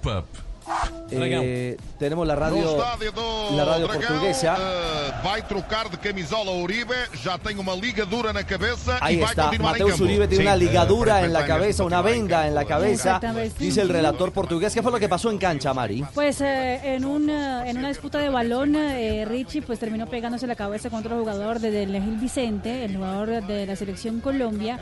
Eh, 1.12 1.78
tenemos 2.00 2.26
la 2.26 2.36
radio, 2.36 2.64
No 2.64 3.56
la 3.56 3.66
radio 3.66 3.88
Dragão, 3.88 4.02
portuguesa. 4.02 4.56
eh, 4.58 5.12
vai 5.24 5.42
trocar 5.48 5.90
de 5.90 5.98
camisola 5.98 6.52
Uribe, 6.52 6.96
já 7.24 7.38
tem 7.38 7.58
uma 7.60 7.74
ligadura 7.76 8.34
na 8.34 8.44
cabeça 8.44 8.98
Ahí 9.00 9.18
e 9.18 9.20
vai 9.20 9.30
está, 9.30 9.44
continuar 9.46 9.76
em 9.78 9.84
Mateus. 9.84 10.00
Uribe 10.02 10.28
tiene 10.28 10.44
una 10.46 10.56
ligadura 10.56 11.22
eh, 11.22 11.26
en 11.26 11.34
la 11.34 11.46
cabeza, 11.46 11.84
una 11.84 12.02
venda 12.02 12.48
en 12.48 12.56
la 12.56 12.66
cabeza, 12.66 13.20
dice 13.60 13.82
el 13.82 13.90
relator 13.90 14.32
portugués. 14.32 14.74
¿Qué 14.74 14.82
fue 14.82 14.92
lo 14.92 15.00
que 15.00 15.08
pasó 15.08 15.30
en 15.30 15.38
cancha, 15.38 15.74
Mari? 15.74 16.04
Pues 16.14 16.42
eh, 16.42 16.96
en, 16.96 17.06
una, 17.06 17.70
en 17.70 17.78
una 17.78 17.90
disputa 17.90 18.18
de 18.18 18.30
balón, 18.30 18.76
eh, 18.76 19.24
Richie 19.26 19.62
pues 19.62 19.78
terminó 19.80 20.08
pegándose 20.08 20.48
la 20.48 20.56
cabeza 20.56 20.90
contra 20.90 21.14
el 21.14 21.20
jugador 21.20 21.60
de 21.60 21.70
Del 21.72 21.92
Gil 22.02 22.18
Vicente, 22.18 22.86
el 22.86 22.96
jugador 22.98 23.46
de 23.46 23.66
la 23.68 23.76
selección 23.76 24.20
Colombia, 24.20 24.80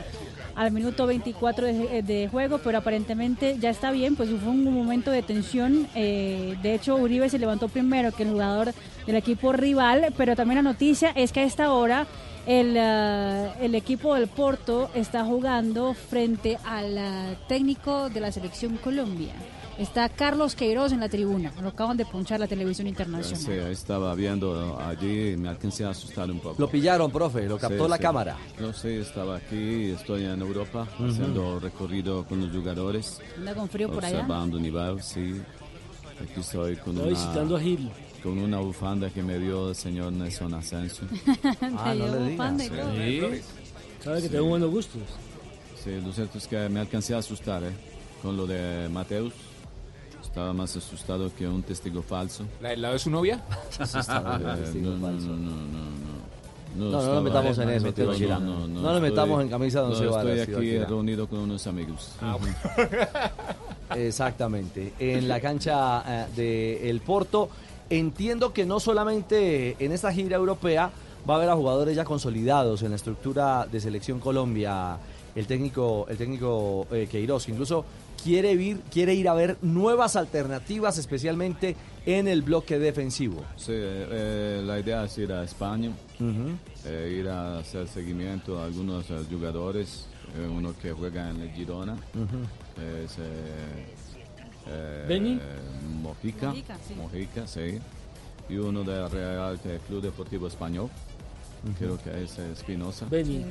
al 0.56 0.70
minuto 0.70 1.06
24 1.06 1.66
de, 1.66 2.02
de 2.02 2.28
juego, 2.28 2.58
pero 2.58 2.78
aparentemente 2.78 3.58
ya 3.58 3.70
está 3.70 3.90
bien, 3.90 4.16
pues 4.16 4.30
fue 4.30 4.50
un 4.50 4.64
momento 4.72 5.10
de 5.10 5.22
tensión. 5.22 5.73
Eh, 5.94 6.56
de 6.62 6.74
hecho, 6.74 6.96
Uribe 6.96 7.28
se 7.28 7.38
levantó 7.38 7.68
primero 7.68 8.12
que 8.12 8.22
el 8.24 8.30
jugador 8.30 8.72
del 9.06 9.16
equipo 9.16 9.52
rival, 9.52 10.12
pero 10.16 10.34
también 10.36 10.56
la 10.64 10.70
noticia 10.70 11.10
es 11.10 11.32
que 11.32 11.40
a 11.40 11.44
esta 11.44 11.72
hora 11.72 12.06
el, 12.46 12.74
eh, 12.76 13.50
el 13.60 13.74
equipo 13.74 14.14
del 14.14 14.28
Porto 14.28 14.90
está 14.94 15.24
jugando 15.24 15.94
frente 15.94 16.58
al 16.64 16.96
eh, 16.98 17.36
técnico 17.48 18.08
de 18.10 18.20
la 18.20 18.30
selección 18.32 18.76
Colombia. 18.78 19.32
Está 19.76 20.08
Carlos 20.08 20.54
Queiroz 20.54 20.92
en 20.92 21.00
la 21.00 21.08
tribuna. 21.08 21.52
Lo 21.60 21.70
acaban 21.70 21.96
de 21.96 22.06
punchar 22.06 22.38
la 22.38 22.46
televisión 22.46 22.86
internacional. 22.86 23.40
Sí, 23.44 23.72
estaba 23.72 24.14
viendo 24.14 24.78
allí 24.78 25.30
y 25.32 25.36
me 25.36 25.48
alcancé 25.48 25.84
a 25.84 25.88
asustar 25.88 26.30
un 26.30 26.38
poco. 26.38 26.54
Lo 26.58 26.68
pillaron, 26.70 27.10
profe, 27.10 27.42
lo 27.48 27.58
captó 27.58 27.82
Sí, 27.86 27.90
la 27.90 27.96
sí. 27.96 28.02
cámara. 28.02 28.36
No 28.60 28.72
sé, 28.72 29.00
estaba 29.00 29.34
aquí, 29.34 29.90
estoy 29.90 30.26
en 30.26 30.40
Europa 30.40 30.86
Ujú. 30.96 31.08
haciendo 31.10 31.58
recorrido 31.58 32.24
con 32.24 32.40
los 32.40 32.54
jugadores. 32.54 33.20
Anda 33.36 33.52
con 33.52 33.68
frío 33.68 33.90
por 33.90 34.04
allá. 34.04 34.18
Observando 34.18 34.60
nivel, 34.60 35.02
sí. 35.02 35.42
Aquí 36.22 36.40
estoy 36.40 36.76
con 36.76 36.96
Está 36.96 37.08
visitando 37.08 37.56
a 37.56 37.58
una, 37.58 37.64
Gil. 37.64 37.90
con 38.22 38.38
una 38.38 38.58
bufanda 38.60 39.10
que 39.10 39.22
me 39.22 39.38
dio 39.38 39.70
el 39.70 39.74
señor 39.74 40.12
Nelson 40.12 40.54
Asensio. 40.54 41.06
Te 41.60 41.94
dio 41.94 42.06
bufanda 42.30 42.64
y 42.64 42.68
todo. 42.68 42.92
Sí. 42.94 43.40
Sabe 44.02 44.22
que 44.22 44.28
tengo 44.28 44.44
buenos 44.44 44.70
gustos. 44.70 45.02
Sí, 45.82 46.00
lo 46.04 46.12
cierto 46.12 46.38
es 46.38 46.46
que 46.46 46.68
me 46.68 46.80
alcancé 46.80 47.14
a 47.14 47.18
asustar, 47.18 47.62
¿eh? 47.64 47.72
Con 48.22 48.36
lo 48.36 48.46
de 48.46 48.88
Mateus. 48.88 49.34
Estaba 50.22 50.52
más 50.52 50.74
asustado 50.76 51.30
que 51.34 51.46
un 51.46 51.62
testigo 51.62 52.02
falso. 52.02 52.44
¿La 52.60 52.70
del 52.70 52.82
lado 52.82 52.94
de 52.94 52.98
su 53.00 53.10
novia? 53.10 53.42
Eh, 53.78 53.84
no, 54.80 54.96
no, 54.96 55.10
no, 55.10 55.10
no, 55.10 55.36
no, 55.36 55.36
no. 55.36 56.24
No, 56.76 56.90
no 56.90 57.14
nos 57.14 57.22
metamos 57.22 57.58
en 57.58 57.70
eso, 57.70 57.86
metido, 57.86 58.08
Teo 58.08 58.18
Girán. 58.18 58.44
no, 58.44 58.66
No 58.66 58.82
nos 58.82 59.00
metamos 59.00 59.40
en 59.42 59.48
camisa 59.48 59.80
de 59.82 59.86
once 59.86 60.04
no, 60.04 60.10
varas, 60.10 60.38
Estoy 60.38 60.70
aquí 60.70 60.78
reunido 60.78 61.28
con 61.28 61.38
unos 61.40 61.66
amigos. 61.68 62.10
Exactamente. 63.94 64.92
En 64.98 65.28
la 65.28 65.40
cancha 65.40 66.02
eh, 66.06 66.26
de 66.34 66.90
El 66.90 67.00
Porto. 67.00 67.48
Entiendo 67.90 68.52
que 68.52 68.64
no 68.64 68.80
solamente 68.80 69.76
en 69.78 69.92
esta 69.92 70.12
gira 70.12 70.36
europea 70.36 70.90
va 71.28 71.34
a 71.34 71.36
haber 71.38 71.50
a 71.50 71.56
jugadores 71.56 71.96
ya 71.96 72.04
consolidados 72.04 72.82
en 72.82 72.90
la 72.90 72.96
estructura 72.96 73.66
de 73.70 73.80
selección 73.80 74.20
Colombia. 74.20 74.98
El 75.34 75.46
técnico, 75.46 76.06
el 76.08 76.16
técnico 76.16 76.86
eh, 76.92 77.08
Queiroz, 77.10 77.46
que 77.46 77.52
incluso 77.52 77.84
quiere 78.22 78.52
ir, 78.52 78.80
quiere 78.90 79.14
ir 79.14 79.28
a 79.28 79.34
ver 79.34 79.56
nuevas 79.62 80.16
alternativas, 80.16 80.96
especialmente 80.96 81.76
en 82.06 82.28
el 82.28 82.42
bloque 82.42 82.78
defensivo. 82.78 83.42
Sí, 83.56 83.72
eh, 83.74 84.62
la 84.64 84.78
idea 84.78 85.04
es 85.04 85.18
ir 85.18 85.32
a 85.32 85.42
España, 85.42 85.90
eh, 86.86 87.16
ir 87.18 87.28
a 87.28 87.58
hacer 87.58 87.88
seguimiento 87.88 88.60
a 88.60 88.66
algunos 88.66 89.06
jugadores, 89.28 90.06
uno 90.50 90.72
que 90.80 90.92
juega 90.92 91.30
en 91.30 91.40
el 91.40 91.50
Girona. 91.50 91.96
Es 92.76 93.18
eh, 93.18 93.84
eh, 94.68 95.04
¿Beni? 95.08 95.40
Mojica, 96.02 96.48
Mojica, 96.48 96.76
sí. 96.86 96.94
Mojica, 96.94 97.46
sí, 97.46 97.78
y 98.48 98.56
uno 98.56 98.82
del 98.84 99.10
Real 99.10 99.58
Club 99.86 100.02
Deportivo 100.02 100.46
Español, 100.48 100.88
creo 101.78 101.98
que 102.02 102.24
es 102.24 102.38
Espinosa. 102.38 103.06
Beni. 103.10 103.44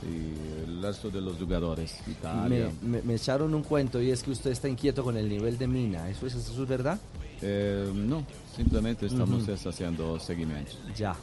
Y 0.00 0.64
el 0.64 0.80
resto 0.80 1.10
de 1.10 1.20
los 1.20 1.36
jugadores, 1.38 1.96
Me, 2.06 2.12
Italia. 2.12 2.70
me- 2.82 3.02
me 3.02 3.14
echaron 3.16 3.52
un 3.52 3.64
cuento 3.64 4.00
y 4.00 4.12
es 4.12 4.22
que 4.22 4.30
usted 4.30 4.52
está 4.52 4.68
inquieto 4.68 5.02
con 5.02 5.16
el 5.16 5.28
nivel 5.28 5.58
de 5.58 5.66
Mina. 5.66 6.08
¿Eso 6.08 6.24
es, 6.28 6.34
eso 6.36 6.62
es 6.62 6.68
verdad? 6.68 7.00
Eh, 7.42 7.90
no, 7.92 8.24
simplemente 8.54 9.06
estamos 9.06 9.44
haciendo 9.48 10.20
seguimiento. 10.20 10.70
Ya. 10.96 11.16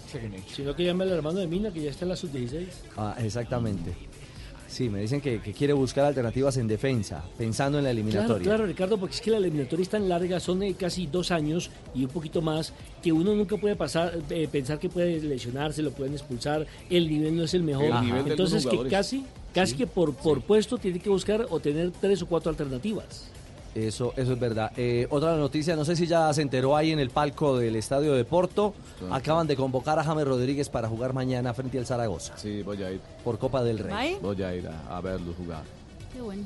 Sino 0.54 0.76
que 0.76 0.84
llame 0.84 1.06
al 1.06 1.12
hermano 1.12 1.40
de 1.40 1.48
Mina, 1.48 1.72
que 1.72 1.84
ya 1.84 1.90
está 1.92 2.04
en 2.04 2.10
la 2.10 2.16
sub-16. 2.18 2.68
Ah, 2.98 3.16
exactamente. 3.20 3.94
Sí, 4.68 4.90
me 4.90 5.00
dicen 5.00 5.22
que, 5.22 5.42
que 5.42 5.54
quiere 5.54 5.74
buscar 5.74 6.06
alternativas 6.06 6.58
en 6.58 6.68
defensa, 6.68 7.24
pensando 7.38 7.78
en 7.78 7.84
la 7.84 7.92
eliminatoria. 7.92 8.44
claro, 8.44 8.66
Ricardo, 8.66 8.98
porque 8.98 9.16
es 9.16 9.22
que 9.22 9.32
la 9.32 9.38
eliminatoria 9.38 9.84
es 9.84 9.90
tan 9.90 10.10
larga, 10.10 10.40
son 10.40 10.62
casi 10.74 11.08
dos 11.08 11.32
años 11.32 11.70
y 11.94 12.04
un 12.04 12.10
poquito 12.10 12.42
más, 12.42 12.74
que 13.02 13.12
uno 13.12 13.34
nunca 13.36 13.58
puede 13.58 13.76
pasar, 13.76 14.20
eh, 14.30 14.48
pensar 14.52 14.80
que 14.80 14.90
puede 14.90 15.22
lesionarse, 15.22 15.82
lo 15.82 15.92
pueden 15.92 16.14
expulsar, 16.14 16.66
el 16.90 17.08
nivel 17.10 17.36
no 17.38 17.44
es 17.44 17.54
el 17.54 17.64
mejor. 17.64 17.86
El 17.86 18.02
nivel 18.02 18.26
de 18.26 18.32
Entonces, 18.32 18.66
que 18.66 18.88
casi, 18.90 19.26
casi 19.54 19.76
que 19.76 19.88
por, 19.88 20.14
por 20.16 20.42
puesto 20.42 20.78
tiene 20.78 21.00
que 21.00 21.10
buscar 21.10 21.46
o 21.50 21.60
tener 21.60 21.92
tres 21.92 22.22
o 22.22 22.26
cuatro 22.26 22.50
alternativas. 22.50 23.32
Eso, 23.76 24.14
eso 24.16 24.34
es 24.34 24.40
verdad. 24.40 24.72
Eh, 24.78 25.06
otra 25.10 25.36
noticia, 25.36 25.76
no 25.76 25.84
sé 25.84 25.98
si 25.98 26.08
ya 26.08 26.34
se 26.34 26.42
enteró 26.42 26.78
ahí 26.78 26.92
en 26.92 27.00
el 27.00 27.10
palco 27.10 27.58
del 27.58 27.76
Estadio 27.76 28.14
de 28.14 28.24
Porto, 28.24 28.74
acaban 29.12 29.48
de 29.48 29.58
convocar 29.58 30.00
a 30.00 30.04
James 30.04 30.26
Rodríguez 30.26 30.70
para 30.70 30.88
jugar 30.88 31.12
mañana 31.14 31.54
frente 31.54 31.78
al 31.78 31.86
Zaragoza. 31.86 32.38
Sí, 32.38 32.62
voy 32.64 32.82
a 32.84 32.92
ir. 32.92 33.02
Por 33.24 33.38
Copa 33.38 33.64
del 33.64 33.80
Rey. 33.80 33.92
¿Vai? 33.92 34.18
Voy 34.22 34.42
a 34.44 34.56
ir 34.56 34.68
a, 34.70 34.98
a 34.98 35.02
verlo 35.02 35.34
jugar. 35.38 35.64
Qué 36.14 36.22
bueno. 36.22 36.44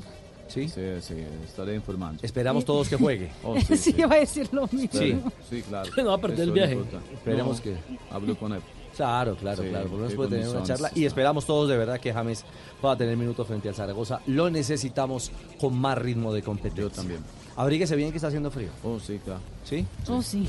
¿Sí? 0.48 0.68
Sí, 0.68 0.82
sí, 1.00 1.14
estaré 1.44 1.76
informando. 1.76 2.18
Esperamos 2.24 2.64
todos 2.64 2.88
que 2.88 2.96
juegue. 2.96 3.30
Oh, 3.44 3.54
sí, 3.60 3.64
Sí, 3.76 3.92
sí. 3.92 3.94
iba 3.98 4.12
a 4.16 4.18
decir 4.18 4.48
lo 4.52 4.62
mismo. 4.66 4.88
Sí. 5.00 5.16
Sí, 5.48 5.62
claro. 5.62 5.88
No 5.96 6.06
va 6.06 6.14
a 6.14 6.18
perder 6.18 6.40
el 6.40 6.50
viaje. 6.50 6.76
Esperemos 7.14 7.58
No, 7.58 7.62
que- 7.62 7.76
Hablo 8.10 8.36
con 8.36 8.54
él. 8.54 8.60
Claro, 9.00 9.34
claro, 9.34 9.62
Sí, 9.62 9.68
claro. 9.70 9.84
Por 9.88 9.92
lo 9.92 9.98
menos 10.02 10.14
puede 10.14 10.28
tener 10.28 10.48
una 10.50 10.62
charla 10.62 10.90
y 10.94 11.06
esperamos 11.06 11.46
todos 11.46 11.70
de 11.70 11.78
verdad 11.78 11.98
que 11.98 12.12
James 12.12 12.44
pueda 12.82 12.98
tener 12.98 13.16
minutos 13.16 13.46
frente 13.46 13.70
al 13.70 13.74
Zaragoza. 13.74 14.20
Lo 14.26 14.50
necesitamos 14.50 15.32
con 15.58 15.80
más 15.80 15.96
ritmo 15.96 16.34
de 16.34 16.42
competencia. 16.42 16.82
Yo 16.82 16.90
también. 16.90 17.24
Abríguese 17.56 17.96
bien 17.96 18.10
que 18.10 18.18
está 18.18 18.28
haciendo 18.28 18.50
frío. 18.50 18.68
Oh, 18.84 19.00
sí, 19.00 19.18
claro. 19.24 19.40
¿Sí? 19.64 19.86
Oh, 20.06 20.20
sí. 20.20 20.46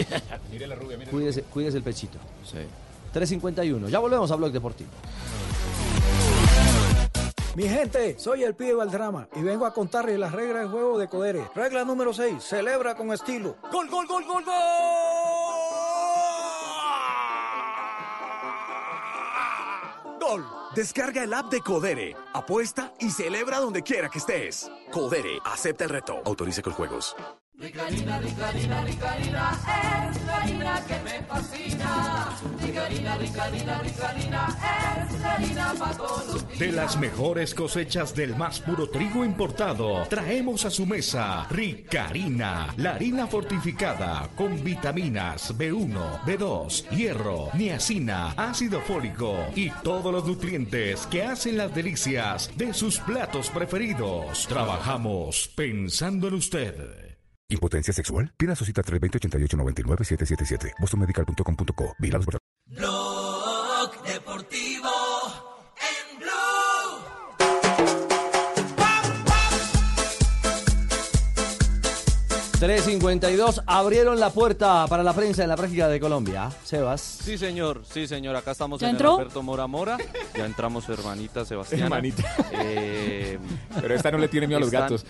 Mire 0.50 0.66
la 0.66 0.76
rubia, 0.76 0.96
mire. 0.96 1.10
Cuídese, 1.10 1.42
cuídese 1.42 1.76
el 1.76 1.82
pechito. 1.82 2.16
Sí. 2.42 2.58
3.51. 3.14 3.88
Ya 3.88 3.98
volvemos 3.98 4.30
a 4.30 4.36
Blog 4.36 4.50
Deportivo. 4.50 4.88
Mi 7.54 7.64
gente, 7.64 8.18
soy 8.18 8.44
el 8.44 8.54
pibe 8.54 8.74
Valdrama 8.74 9.28
y 9.36 9.42
vengo 9.42 9.66
a 9.66 9.74
contarles 9.74 10.18
las 10.18 10.32
reglas 10.32 10.62
del 10.62 10.70
juego 10.70 10.98
de 10.98 11.08
Codere. 11.08 11.50
Regla 11.54 11.84
número 11.84 12.14
6, 12.14 12.42
celebra 12.42 12.94
con 12.94 13.12
estilo. 13.12 13.56
¡Gol, 13.70 13.90
gol, 13.90 14.06
gol, 14.06 14.24
gol, 14.24 14.44
gol! 14.44 15.49
Descarga 20.74 21.24
el 21.24 21.34
app 21.34 21.50
de 21.50 21.60
Codere, 21.60 22.16
apuesta 22.32 22.92
y 23.00 23.10
celebra 23.10 23.58
donde 23.58 23.82
quiera 23.82 24.08
que 24.08 24.18
estés. 24.18 24.70
Codere, 24.92 25.38
acepta 25.44 25.84
el 25.84 25.90
reto. 25.90 26.22
Autorice 26.24 26.62
con 26.62 26.72
juegos. 26.72 27.16
Rica 27.60 27.84
harina, 27.84 28.18
rica 28.18 28.48
harina, 28.48 28.84
rica 28.84 29.12
harina, 29.12 30.10
es 30.10 30.24
la 30.24 30.36
harina 30.38 30.82
que 30.86 30.94
me 31.04 31.22
fascina. 31.24 32.38
Rica 32.62 32.86
harina, 32.86 33.16
rica 33.18 33.44
harina, 33.44 33.78
rica 33.80 34.08
harina, 34.08 34.58
es 34.96 35.20
la 35.20 35.34
harina. 35.34 35.74
De 36.58 36.72
las 36.72 36.98
mejores 36.98 37.54
cosechas 37.54 38.14
del 38.14 38.34
más 38.34 38.60
puro 38.60 38.88
trigo 38.88 39.26
importado, 39.26 40.06
traemos 40.08 40.64
a 40.64 40.70
su 40.70 40.86
mesa 40.86 41.46
Ricarina, 41.50 42.72
la 42.78 42.92
harina 42.94 43.26
fortificada 43.26 44.30
con 44.34 44.64
vitaminas 44.64 45.54
B1, 45.54 46.22
B2, 46.22 46.88
hierro, 46.88 47.50
niacina, 47.52 48.32
ácido 48.38 48.80
fólico 48.80 49.36
y 49.54 49.68
todos 49.82 50.10
los 50.10 50.24
nutrientes 50.24 51.06
que 51.08 51.24
hacen 51.24 51.58
las 51.58 51.74
delicias 51.74 52.50
de 52.56 52.72
sus 52.72 52.98
platos 53.00 53.50
preferidos. 53.50 54.46
Trabajamos 54.46 55.50
pensando 55.54 56.28
en 56.28 56.34
usted. 56.34 57.09
¿Impotencia 57.50 57.92
sexual? 57.92 58.32
Pida 58.36 58.54
su 58.54 58.64
cita 58.64 58.82
320-88-99-777. 58.82 60.74
bostonmedical.com.co. 60.80 61.94
Blog 62.66 64.04
Deportivo 64.06 64.79
352 72.60 73.62
abrieron 73.66 74.20
la 74.20 74.28
puerta 74.28 74.86
para 74.86 75.02
la 75.02 75.14
prensa 75.14 75.42
en 75.42 75.48
la 75.48 75.56
práctica 75.56 75.88
de 75.88 75.98
Colombia. 75.98 76.50
Sebas. 76.62 77.00
Sí, 77.00 77.38
señor, 77.38 77.80
sí, 77.90 78.06
señor. 78.06 78.36
Acá 78.36 78.50
estamos 78.50 78.78
¿Ya 78.82 78.88
en 78.90 78.96
entró? 78.96 79.14
el 79.14 79.20
Alberto 79.22 79.42
Mora 79.42 79.66
Mora. 79.66 79.96
Ya 80.36 80.44
entramos, 80.44 80.86
hermanita 80.90 81.46
Sebastián. 81.46 81.84
Hermanita. 81.84 82.22
Eh, 82.52 83.38
Pero 83.80 83.94
esta 83.94 84.10
no 84.10 84.18
le 84.18 84.28
tiene 84.28 84.46
miedo 84.46 84.58
a 84.58 84.60
los 84.60 84.66
están- 84.70 84.82
gatos. 84.82 85.06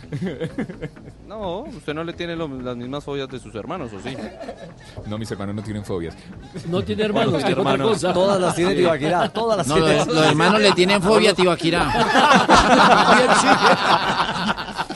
No, 1.26 1.62
usted 1.62 1.92
no 1.92 2.04
le 2.04 2.12
tiene 2.12 2.36
lo- 2.36 2.46
las 2.46 2.76
mismas 2.76 3.02
fobias 3.02 3.28
de 3.28 3.40
sus 3.40 3.52
hermanos, 3.56 3.90
¿o 3.92 4.00
sí? 4.00 4.16
No, 5.06 5.18
mis 5.18 5.28
hermanos 5.32 5.56
no 5.56 5.62
tienen 5.64 5.84
fobias. 5.84 6.14
No 6.68 6.82
tiene 6.84 7.02
hermanos, 7.04 7.32
No 7.32 7.38
que 7.38 7.44
tiene 7.46 7.60
hermanos. 7.60 7.88
cosa. 7.88 8.12
Todas 8.12 8.40
las 8.40 8.54
tiene 8.54 8.74
Tibaquirá, 8.76 9.28
todas 9.28 9.56
las 9.58 9.66
No, 9.66 9.74
tiene. 9.74 9.96
los, 9.96 10.06
los 10.06 10.24
hermanos 10.26 10.60
le 10.60 10.70
tienen 10.72 11.02
fobia 11.02 11.32
a 11.32 11.34
Tibaquirá. 11.34 11.90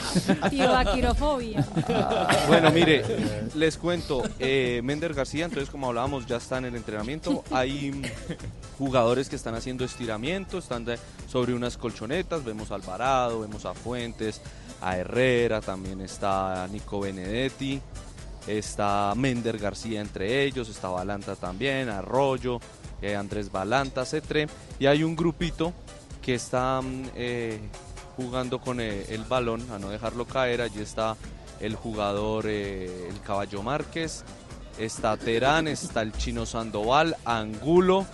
Tibaquirofobia. 0.49 1.65
Bueno, 2.47 2.71
mire, 2.71 3.03
les 3.55 3.77
cuento, 3.77 4.23
eh, 4.39 4.81
Mender 4.83 5.13
García, 5.13 5.45
entonces 5.45 5.69
como 5.69 5.87
hablábamos, 5.87 6.25
ya 6.25 6.37
está 6.37 6.57
en 6.57 6.65
el 6.65 6.75
entrenamiento. 6.75 7.43
Hay 7.51 8.01
jugadores 8.77 9.29
que 9.29 9.35
están 9.35 9.55
haciendo 9.55 9.85
estiramiento, 9.85 10.57
están 10.57 10.85
sobre 11.27 11.53
unas 11.53 11.77
colchonetas, 11.77 12.43
vemos 12.43 12.71
a 12.71 12.75
Alvarado, 12.75 13.41
vemos 13.41 13.65
a 13.65 13.73
Fuentes, 13.73 14.41
a 14.81 14.97
Herrera, 14.97 15.61
también 15.61 16.01
está 16.01 16.67
Nico 16.71 16.99
Benedetti, 16.99 17.81
está 18.47 19.13
Mender 19.15 19.57
García 19.57 20.01
entre 20.01 20.43
ellos, 20.43 20.69
está 20.69 20.89
Balanta 20.89 21.35
también, 21.35 21.89
Arroyo, 21.89 22.59
eh, 23.01 23.15
Andrés 23.15 23.51
Balanta, 23.51 24.05
Cetre, 24.05 24.47
y 24.79 24.85
hay 24.85 25.03
un 25.03 25.15
grupito 25.15 25.73
que 26.21 26.35
está 26.35 26.81
mm, 26.81 27.03
eh, 27.15 27.59
jugando 28.15 28.59
con 28.59 28.79
eh, 28.79 29.05
el 29.09 29.23
balón 29.23 29.69
a 29.71 29.79
no 29.79 29.89
dejarlo 29.89 30.25
caer. 30.25 30.61
Allí 30.61 30.81
está 30.81 31.15
el 31.59 31.75
jugador, 31.75 32.45
eh, 32.47 33.07
el 33.09 33.19
Caballo 33.21 33.63
Márquez, 33.63 34.23
está 34.77 35.17
Terán, 35.17 35.67
está 35.67 36.01
el 36.01 36.11
Chino 36.13 36.45
Sandoval, 36.45 37.15
Angulo, 37.25 38.05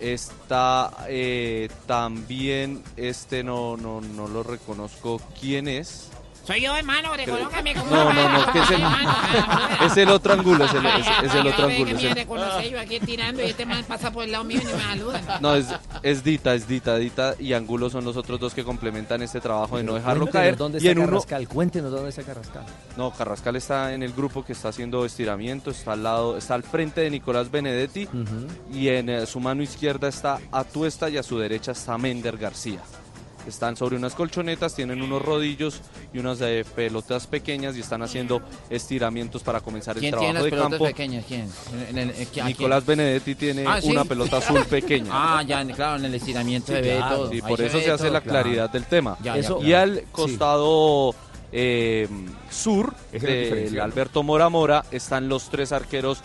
está 0.00 1.06
eh, 1.08 1.68
también 1.86 2.82
este 2.96 3.42
no, 3.42 3.76
no, 3.76 4.00
no 4.00 4.28
lo 4.28 4.42
reconozco 4.42 5.20
quién 5.40 5.68
es. 5.68 6.10
Soy 6.48 6.62
yo, 6.62 6.74
hermano, 6.74 7.14
reconócame 7.14 7.74
como 7.74 7.90
No, 7.94 8.10
no, 8.10 8.28
no, 8.46 8.52
que 8.54 8.58
es 8.60 8.70
el, 8.70 8.82
es 9.86 9.96
el 9.98 10.08
otro 10.08 10.32
ángulo, 10.32 10.64
es 10.64 10.72
el, 10.72 10.86
es- 10.86 11.06
es 11.24 11.34
el 11.34 11.46
otro 11.46 11.66
ángulo. 11.66 11.90
es 11.90 12.02
me 12.02 12.08
el- 12.08 12.14
reconoce 12.14 12.70
yo 12.70 12.80
aquí 12.80 13.00
tirando 13.00 13.42
y 13.42 13.46
este 13.50 13.66
man 13.66 13.84
pasa 13.86 14.10
por 14.10 14.24
el 14.24 14.32
lado 14.32 14.44
mío 14.44 14.58
y 14.62 14.64
ni 14.66 14.72
me 14.72 14.80
saluda. 14.80 15.38
No, 15.42 15.54
es, 15.54 15.66
es 16.02 16.24
Dita, 16.24 16.54
es 16.54 16.66
Dita, 16.66 16.96
Dita 16.96 17.34
y 17.38 17.52
Angulo 17.52 17.90
son 17.90 18.06
los 18.06 18.16
otros 18.16 18.40
dos 18.40 18.54
que 18.54 18.64
complementan 18.64 19.20
este 19.20 19.40
trabajo 19.42 19.76
de 19.76 19.82
no 19.82 19.92
dejarlo 19.92 20.26
caer. 20.28 20.56
¿Dónde 20.56 20.78
y 20.80 20.88
está 20.88 20.98
uno, 20.98 21.10
Carrascal? 21.10 21.48
Cuéntenos 21.48 21.90
dónde 21.92 22.08
está 22.08 22.22
Carrascal. 22.22 22.64
no, 22.96 23.10
Carrascal 23.10 23.56
está 23.56 23.92
en 23.92 24.02
el 24.02 24.14
grupo 24.14 24.42
que 24.42 24.54
está 24.54 24.70
haciendo 24.70 25.04
estiramiento, 25.04 25.70
está 25.70 25.92
al 25.92 26.02
lado, 26.02 26.38
está 26.38 26.54
al 26.54 26.62
frente 26.62 27.02
de 27.02 27.10
Nicolás 27.10 27.50
Benedetti 27.50 28.08
y 28.72 28.88
en 28.88 29.10
eh, 29.10 29.26
su 29.26 29.38
mano 29.38 29.62
izquierda 29.62 30.08
está 30.08 30.38
Atuesta 30.50 31.10
y 31.10 31.18
a 31.18 31.22
su 31.22 31.38
derecha 31.38 31.72
está 31.72 31.98
Mender 31.98 32.38
García. 32.38 32.80
Están 33.48 33.76
sobre 33.76 33.96
unas 33.96 34.14
colchonetas, 34.14 34.74
tienen 34.74 35.00
unos 35.02 35.22
rodillos 35.22 35.80
y 36.12 36.18
unas 36.18 36.38
eh, 36.42 36.64
pelotas 36.76 37.26
pequeñas 37.26 37.76
y 37.76 37.80
están 37.80 38.02
haciendo 38.02 38.42
estiramientos 38.68 39.42
para 39.42 39.60
comenzar 39.60 39.96
el 39.96 40.00
¿Quién 40.00 40.10
trabajo 40.12 40.26
tiene 40.26 40.34
las 40.38 40.44
de 40.44 40.50
pelotas 40.50 40.70
campo. 40.70 40.84
pequeñas? 40.84 41.24
¿Quién? 41.26 41.48
En 41.90 41.98
el- 41.98 42.10
en- 42.10 42.40
¿a 42.42 42.46
Nicolás 42.46 42.84
quién? 42.84 42.98
Benedetti 42.98 43.34
tiene 43.34 43.64
Ah, 43.66 43.80
¿sí? 43.80 43.90
una 43.90 44.04
pelota 44.04 44.36
azul 44.36 44.64
pequeña. 44.66 45.10
Ah, 45.12 45.42
ya, 45.42 45.64
claro, 45.66 45.98
en 45.98 46.04
el 46.04 46.14
estiramiento 46.14 46.72
se 46.72 46.80
ve 46.82 47.00
todo. 47.08 47.30
Sí, 47.30 47.36
Ahí 47.36 47.40
por 47.42 47.60
eso 47.60 47.78
ve 47.78 47.84
se 47.84 47.90
hace 47.90 48.04
todo, 48.04 48.12
la 48.12 48.20
claro. 48.20 48.42
claridad 48.42 48.70
del 48.70 48.84
tema. 48.84 49.16
Ya, 49.22 49.36
ya, 49.36 49.40
y 49.40 49.42
claro. 49.64 49.78
al 49.82 50.02
costado 50.12 51.14
eh, 51.50 52.06
sur 52.50 52.92
Ese 53.10 53.16
es 53.16 53.22
el 53.22 53.28
del 53.30 53.44
diferencial. 53.44 53.80
Alberto 53.90 54.22
Mora 54.22 54.48
Mora 54.50 54.84
están 54.90 55.28
los 55.30 55.48
tres 55.48 55.72
arqueros 55.72 56.18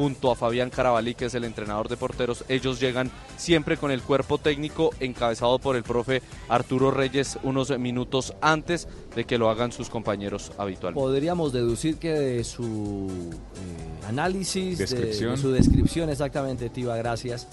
junto 0.00 0.30
a 0.30 0.34
Fabián 0.34 0.70
Carabalí, 0.70 1.14
que 1.14 1.26
es 1.26 1.34
el 1.34 1.44
entrenador 1.44 1.90
de 1.90 1.98
porteros. 1.98 2.42
Ellos 2.48 2.80
llegan 2.80 3.10
siempre 3.36 3.76
con 3.76 3.90
el 3.90 4.00
cuerpo 4.00 4.38
técnico 4.38 4.94
encabezado 4.98 5.58
por 5.58 5.76
el 5.76 5.82
profe 5.82 6.22
Arturo 6.48 6.90
Reyes 6.90 7.38
unos 7.42 7.78
minutos 7.78 8.32
antes 8.40 8.88
de 9.14 9.24
que 9.24 9.36
lo 9.36 9.50
hagan 9.50 9.72
sus 9.72 9.90
compañeros 9.90 10.52
habitualmente. 10.56 11.06
Podríamos 11.06 11.52
deducir 11.52 11.98
que 11.98 12.12
de 12.12 12.44
su 12.44 13.10
eh, 13.10 14.06
análisis, 14.08 14.78
de-. 14.78 14.86
De, 14.86 15.36
su 15.36 15.52
descripción 15.52 16.08
exactamente, 16.08 16.70
Tiva, 16.70 16.96
gracias. 16.96 17.46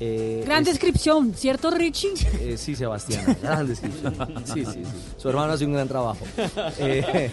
Eh, 0.00 0.42
Gran 0.44 0.62
es- 0.62 0.68
descripción, 0.68 1.32
¿cierto, 1.34 1.70
Richie? 1.70 2.10
eh, 2.40 2.56
sí, 2.58 2.74
Sebastián, 2.76 3.36
gran 3.42 3.66
descripción. 3.66 4.14
Sí, 4.44 4.64
sí, 4.64 4.72
sí. 4.72 4.82
Su 5.16 5.28
hermano 5.28 5.52
hace 5.54 5.64
un 5.64 5.72
gran 5.72 5.88
trabajo. 5.88 6.18
Eh, 6.78 7.30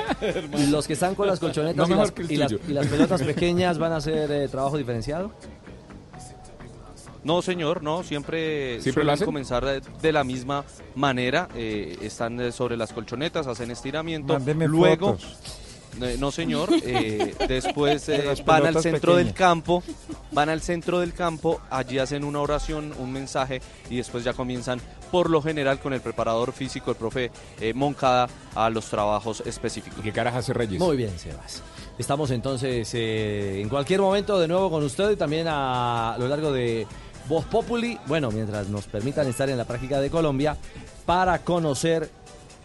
los 0.70 0.88
que 0.88 0.94
están 0.94 1.16
con 1.16 1.28
las 1.28 1.40
colchonetas 1.40 1.88
No 1.90 1.96
y, 1.96 1.98
las, 1.98 2.12
que 2.12 2.22
el 2.24 2.32
y 2.32 2.38
las- 2.38 2.52
tuyo. 2.52 2.64
y 2.68 2.72
las 2.74 2.88
pelotas 2.88 3.22
pequeñas 3.24 3.78
van 3.78 3.92
a 3.92 3.98
hacer 3.98 4.32
eh, 4.32 4.48
trabajo 4.48 4.78
diferenciado. 4.78 5.32
No, 7.24 7.42
señor, 7.42 7.84
no, 7.84 8.04
siempre, 8.04 8.82
¿Siempre 8.82 8.90
lo 8.90 8.94
suelen 9.08 9.14
hacen? 9.14 9.26
comenzar 9.26 9.64
de, 9.66 9.82
de 10.02 10.12
la 10.12 10.24
misma 10.26 10.66
manera. 10.96 11.48
eh, 11.56 11.98
están 12.02 12.52
sobre 12.52 12.76
las 12.76 12.92
colchonetas, 12.92 13.48
hacen 13.48 13.72
estiramiento. 13.72 14.34
Mándeme 14.34 14.68
Luego, 14.68 15.14
fotos. 15.14 15.38
Eh, 16.02 16.18
no, 16.20 16.32
señor, 16.32 16.70
eh, 16.84 17.36
después 17.48 18.06
De 18.08 18.32
eh, 18.32 18.44
van 18.46 18.66
al 18.66 18.82
centro 18.82 19.16
del 19.16 19.34
campo, 19.34 19.84
van 20.32 20.50
al 20.50 20.62
centro 20.62 21.00
del 21.00 21.14
campo, 21.14 21.62
allí 21.70 22.00
hacen 22.00 22.24
una 22.24 22.40
oración, 22.40 22.94
un 23.00 23.12
mensaje 23.12 23.62
y 23.90 23.98
después 23.98 24.24
ya 24.24 24.34
comienzan 24.34 24.82
por 25.14 25.30
lo 25.30 25.44
general 25.44 25.80
con 25.80 25.94
el 25.94 26.02
preparador 26.02 26.54
físico, 26.54 26.90
el 26.90 26.98
profe 26.98 27.30
eh, 27.62 27.72
Moncada, 27.76 28.28
a 28.56 28.72
los 28.72 28.86
trabajos 28.86 29.44
específicos. 29.46 30.00
¿Qué 30.02 30.12
caras 30.12 30.34
hace 30.34 30.54
Reyes? 30.54 30.80
Muy 30.80 30.98
bien, 30.98 31.20
Sebas. 31.20 31.62
Estamos 32.00 32.32
entonces 32.32 32.92
eh, 32.96 33.62
en 33.62 33.70
cualquier 33.70 34.02
momento 34.02 34.40
de 34.40 34.48
nuevo 34.48 34.72
con 34.72 34.84
usted 34.84 35.12
y 35.12 35.16
también 35.16 35.46
a, 35.48 36.16
lo 36.18 36.28
largo 36.28 36.52
de 36.52 36.88
Voz 37.30 37.46
Populi, 37.46 38.00
bueno, 38.08 38.32
mientras 38.32 38.70
nos 38.70 38.86
permitan 38.88 39.28
estar 39.28 39.48
en 39.52 39.58
la 39.60 39.66
práctica 39.66 40.02
de 40.02 40.10
Colombia, 40.10 40.58
para 41.06 41.38
conocer 41.44 42.10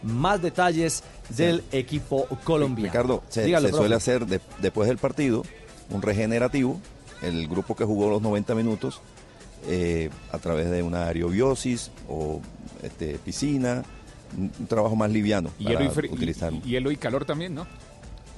más 0.03 0.41
detalles 0.43 1.03
del 1.31 1.63
equipo 1.73 2.27
colombiano. 2.45 2.91
Ricardo, 2.91 3.23
se, 3.29 3.45
Dígalo, 3.45 3.67
se 3.69 3.73
profe. 3.73 3.83
suele 3.83 3.95
hacer 3.97 4.27
de- 4.27 4.41
después 4.61 4.89
del 4.89 4.99
partido 4.99 5.43
un 5.91 6.03
regenerativo, 6.03 6.81
el 7.23 7.49
grupo 7.49 7.75
que 7.75 7.85
jugó 7.85 8.11
los 8.11 8.23
90 8.23 8.55
minutos, 8.55 9.01
eh, 9.67 10.11
a 10.33 10.39
través 10.39 10.71
de 10.71 10.83
una 10.83 11.07
aerobiosis 11.07 11.91
o 12.09 12.41
este, 12.83 13.19
piscina, 13.25 13.83
un, 14.37 14.53
un 14.59 14.67
trabajo 14.67 14.95
más 14.95 15.11
liviano 15.11 15.51
Hielo 15.59 15.93
para 15.93 16.07
y, 16.07 16.11
utilizar. 16.11 16.53
y- 16.53 16.61
hielo 16.61 16.91
y 16.91 16.97
calor 16.97 17.25
también, 17.25 17.55
¿no? 17.55 17.67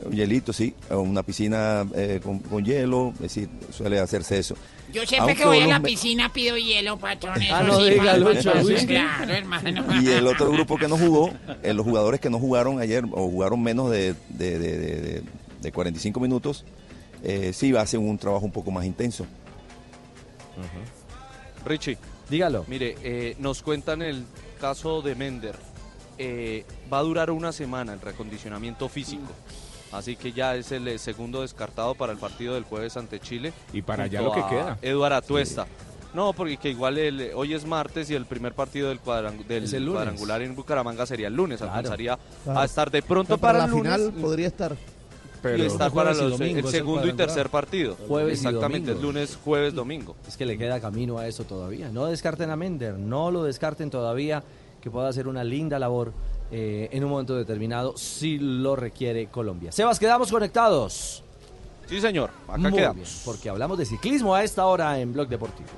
Un 0.02 0.12
hielito, 0.12 0.54
sí, 0.54 0.74
una 0.88 1.22
piscina 1.22 1.86
eh, 1.94 2.20
con, 2.24 2.38
con 2.38 2.64
hielo, 2.64 3.10
es 3.16 3.20
decir, 3.20 3.50
suele 3.70 4.00
hacerse 4.00 4.38
eso. 4.38 4.54
Yo 4.92 5.06
siempre 5.06 5.34
que 5.36 5.44
voy 5.44 5.60
a 5.60 5.66
la 5.66 5.80
piscina 5.80 6.32
pido 6.32 6.56
hielo, 6.56 6.96
patrón. 6.98 7.34
Ah, 7.50 7.62
eso 7.62 7.62
no 7.64 7.84
sí, 7.84 7.90
diga, 7.90 8.16
Lucho. 8.16 8.52
Claro, 8.86 9.32
hermano. 9.32 9.84
Y 10.02 10.08
el 10.08 10.26
otro 10.26 10.50
grupo 10.52 10.76
que 10.76 10.88
no 10.88 10.96
jugó, 10.98 11.32
eh, 11.62 11.72
los 11.74 11.84
jugadores 11.84 12.20
que 12.20 12.30
no 12.30 12.38
jugaron 12.38 12.80
ayer 12.80 13.04
o 13.10 13.28
jugaron 13.28 13.62
menos 13.62 13.90
de, 13.90 14.14
de, 14.28 14.58
de- 14.58 14.78
de- 14.78 15.00
de- 15.00 15.22
de 15.60 15.72
45 15.72 16.18
minutos, 16.20 16.64
eh, 17.22 17.52
sí 17.52 17.74
hacen 17.76 18.00
un 18.08 18.16
trabajo 18.18 18.44
un 18.46 18.52
poco 18.52 18.70
más 18.70 18.84
intenso. 18.86 19.26
Richie. 21.64 21.98
Dígalo. 22.28 22.64
Mire, 22.68 22.96
eh, 23.02 23.36
nos 23.38 23.62
cuentan 23.62 24.02
el 24.02 24.24
caso 24.60 25.02
de 25.02 25.14
Mender. 25.14 25.56
Eh, 26.18 26.64
va 26.92 26.98
a 26.98 27.02
durar 27.02 27.30
una 27.30 27.52
semana 27.52 27.92
el 27.92 28.00
recondicionamiento 28.00 28.88
físico. 28.88 29.30
Así 29.92 30.16
que 30.16 30.32
ya 30.32 30.54
es 30.54 30.70
el 30.72 30.86
eh, 30.88 30.98
segundo 30.98 31.42
descartado 31.42 31.94
para 31.94 32.12
el 32.12 32.18
partido 32.18 32.54
del 32.54 32.64
jueves 32.64 32.96
ante 32.96 33.18
Chile. 33.20 33.52
Y 33.72 33.82
para 33.82 34.04
allá 34.04 34.22
lo 34.22 34.32
que 34.32 34.44
queda. 34.48 34.78
Eduard 34.82 35.12
Atuesta. 35.14 35.66
No, 36.14 36.32
porque 36.32 36.56
que 36.56 36.70
igual 36.70 36.98
el- 36.98 37.30
hoy 37.36 37.54
es 37.54 37.64
martes 37.66 38.10
y 38.10 38.14
el 38.14 38.26
primer 38.26 38.52
partido 38.52 38.88
del, 38.88 38.98
cuadrangular 38.98 40.42
en 40.42 40.54
Bucaramanga 40.56 41.06
sería 41.06 41.28
el 41.28 41.34
lunes. 41.34 41.58
Claro. 41.58 41.72
Alcanzaría 41.74 42.18
Claro. 42.44 42.60
a 42.60 42.64
estar 42.64 42.90
de 42.90 43.02
pronto 43.02 43.36
Pero 43.36 43.40
para 43.40 43.58
para, 43.58 43.58
la 43.60 43.64
el 43.66 43.70
lunes. 43.78 43.92
final 44.08 44.12
podría 44.20 44.46
estar. 44.48 44.76
y 45.56 45.62
estar 45.62 45.90
para 45.92 46.10
Jueves 46.12 46.18
y 46.18 46.22
los, 46.30 46.38
domingo 46.38 46.58
el 46.58 46.66
segundo 46.74 47.06
y 47.08 47.12
tercer 47.14 47.48
partido. 47.48 47.96
Jueves 48.08 48.42
y 48.42 48.46
Exactamente, 48.46 48.90
domingo. 48.92 48.98
es 48.98 49.02
lunes, 49.14 49.38
jueves, 49.42 49.74
domingo. 49.74 50.16
Es 50.28 50.36
que 50.36 50.44
le 50.46 50.58
queda 50.58 50.80
camino 50.80 51.18
a 51.18 51.26
eso 51.28 51.44
todavía. 51.44 51.88
No 51.90 52.06
descarten 52.06 52.50
a 52.50 52.56
Mender, 52.56 52.94
no 52.98 53.30
lo 53.30 53.44
descarten 53.44 53.88
todavía, 53.90 54.42
que 54.82 54.90
pueda 54.90 55.08
hacer 55.08 55.28
una 55.28 55.42
linda 55.44 55.78
labor 55.78 56.12
eh, 56.50 56.88
en 56.92 57.04
un 57.04 57.10
momento 57.10 57.36
determinado 57.36 57.96
si 57.96 58.38
lo 58.38 58.76
requiere 58.76 59.26
Colombia. 59.28 59.72
Sebas, 59.72 59.98
quedamos 59.98 60.30
conectados. 60.30 61.22
Sí, 61.86 62.00
señor, 62.00 62.30
acá 62.46 62.58
Muy 62.58 62.72
quedamos. 62.72 62.96
bien, 62.96 63.08
porque 63.24 63.48
hablamos 63.50 63.76
de 63.78 63.84
ciclismo 63.84 64.34
a 64.34 64.44
esta 64.44 64.66
hora 64.66 64.98
en 65.00 65.12
Blog 65.12 65.28
Deportivo. 65.28 65.68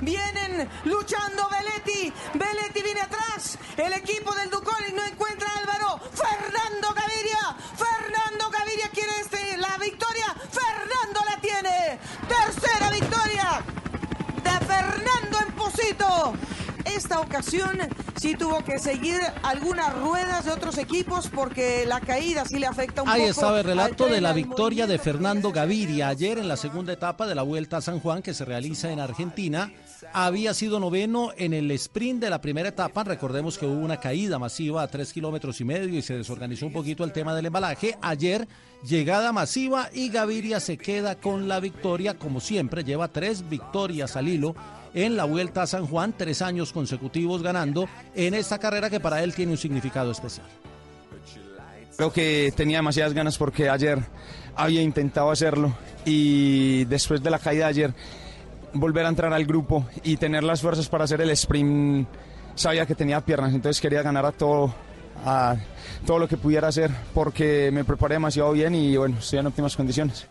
Vienen 0.00 0.68
luchando 0.84 1.48
Beletti. 1.50 2.12
Beletti 2.34 2.82
viene 2.82 3.00
atrás. 3.00 3.58
El 3.76 3.92
equipo 3.94 4.34
del 4.34 4.50
Ducoli 4.50 4.92
no 4.94 5.04
encuentra 5.04 5.48
a 5.50 5.58
Álvaro. 5.58 6.00
Fernando 6.12 6.94
Gaviria. 6.94 7.56
Fernando 7.76 8.50
Gaviria 8.50 8.88
quiere 8.92 9.10
este, 9.20 9.56
la 9.56 9.76
victoria. 9.78 10.27
Tercera 12.28 12.90
victoria 12.90 13.62
de 14.44 14.66
Fernando 14.66 15.38
Emposito. 15.46 16.32
Esta 16.84 17.20
ocasión 17.20 17.78
sí 18.20 18.34
tuvo 18.34 18.64
que 18.64 18.78
seguir 18.78 19.20
algunas 19.42 19.94
ruedas 20.00 20.44
de 20.46 20.50
otros 20.52 20.78
equipos 20.78 21.28
porque 21.28 21.84
la 21.86 22.00
caída 22.00 22.44
sí 22.44 22.58
le 22.58 22.66
afecta 22.66 23.02
un 23.02 23.08
Ahí 23.08 23.20
poco. 23.20 23.30
estaba 23.30 23.58
el 23.60 23.64
relato 23.64 24.06
de 24.06 24.20
la 24.20 24.32
victoria 24.32 24.86
de 24.86 24.98
Fernando 24.98 25.52
Gaviria 25.52 26.08
ayer 26.08 26.38
en 26.38 26.48
la 26.48 26.56
segunda 26.56 26.92
etapa 26.92 27.26
de 27.26 27.34
la 27.34 27.42
Vuelta 27.42 27.76
a 27.76 27.80
San 27.80 28.00
Juan 28.00 28.22
que 28.22 28.34
se 28.34 28.44
realiza 28.44 28.90
en 28.90 29.00
Argentina. 29.00 29.70
Había 30.12 30.54
sido 30.54 30.80
noveno 30.80 31.32
en 31.36 31.52
el 31.52 31.70
sprint 31.72 32.20
de 32.20 32.30
la 32.30 32.40
primera 32.40 32.68
etapa. 32.68 33.04
Recordemos 33.04 33.58
que 33.58 33.66
hubo 33.66 33.80
una 33.80 33.98
caída 33.98 34.38
masiva 34.38 34.82
a 34.82 34.88
tres 34.88 35.12
kilómetros 35.12 35.60
y 35.60 35.64
medio 35.64 35.98
y 35.98 36.02
se 36.02 36.16
desorganizó 36.16 36.66
un 36.66 36.72
poquito 36.72 37.04
el 37.04 37.12
tema 37.12 37.34
del 37.34 37.46
embalaje. 37.46 37.96
Ayer, 38.00 38.46
llegada 38.84 39.32
masiva 39.32 39.90
y 39.92 40.08
Gaviria 40.08 40.60
se 40.60 40.78
queda 40.78 41.16
con 41.16 41.48
la 41.48 41.60
victoria. 41.60 42.18
Como 42.18 42.40
siempre, 42.40 42.84
lleva 42.84 43.08
tres 43.08 43.48
victorias 43.48 44.16
al 44.16 44.28
hilo 44.28 44.54
en 44.94 45.16
la 45.16 45.24
Vuelta 45.24 45.62
a 45.62 45.66
San 45.66 45.86
Juan, 45.86 46.14
tres 46.16 46.42
años 46.42 46.72
consecutivos 46.72 47.42
ganando 47.42 47.88
en 48.14 48.34
esta 48.34 48.58
carrera 48.58 48.90
que 48.90 49.00
para 49.00 49.22
él 49.22 49.34
tiene 49.34 49.52
un 49.52 49.58
significado 49.58 50.10
especial. 50.10 50.46
Creo 51.96 52.12
que 52.12 52.52
tenía 52.54 52.78
demasiadas 52.78 53.12
ganas 53.12 53.36
porque 53.36 53.68
ayer 53.68 53.98
había 54.54 54.82
intentado 54.82 55.30
hacerlo 55.30 55.74
y 56.04 56.84
después 56.84 57.22
de 57.22 57.30
la 57.30 57.38
caída 57.40 57.64
de 57.64 57.70
ayer 57.70 57.94
volver 58.72 59.06
a 59.06 59.08
entrar 59.08 59.32
al 59.32 59.44
grupo 59.44 59.86
y 60.02 60.16
tener 60.16 60.44
las 60.44 60.60
fuerzas 60.60 60.88
para 60.88 61.04
hacer 61.04 61.20
el 61.20 61.30
sprint 61.30 62.08
sabía 62.54 62.86
que 62.86 62.94
tenía 62.94 63.20
piernas 63.20 63.54
entonces 63.54 63.80
quería 63.80 64.02
ganar 64.02 64.26
a 64.26 64.32
todo 64.32 64.74
a 65.24 65.56
todo 66.06 66.18
lo 66.18 66.28
que 66.28 66.36
pudiera 66.36 66.68
hacer 66.68 66.90
porque 67.14 67.70
me 67.72 67.84
preparé 67.84 68.14
demasiado 68.14 68.52
bien 68.52 68.74
y 68.74 68.96
bueno 68.96 69.18
estoy 69.18 69.40
en 69.40 69.46
óptimas 69.46 69.76
condiciones 69.76 70.26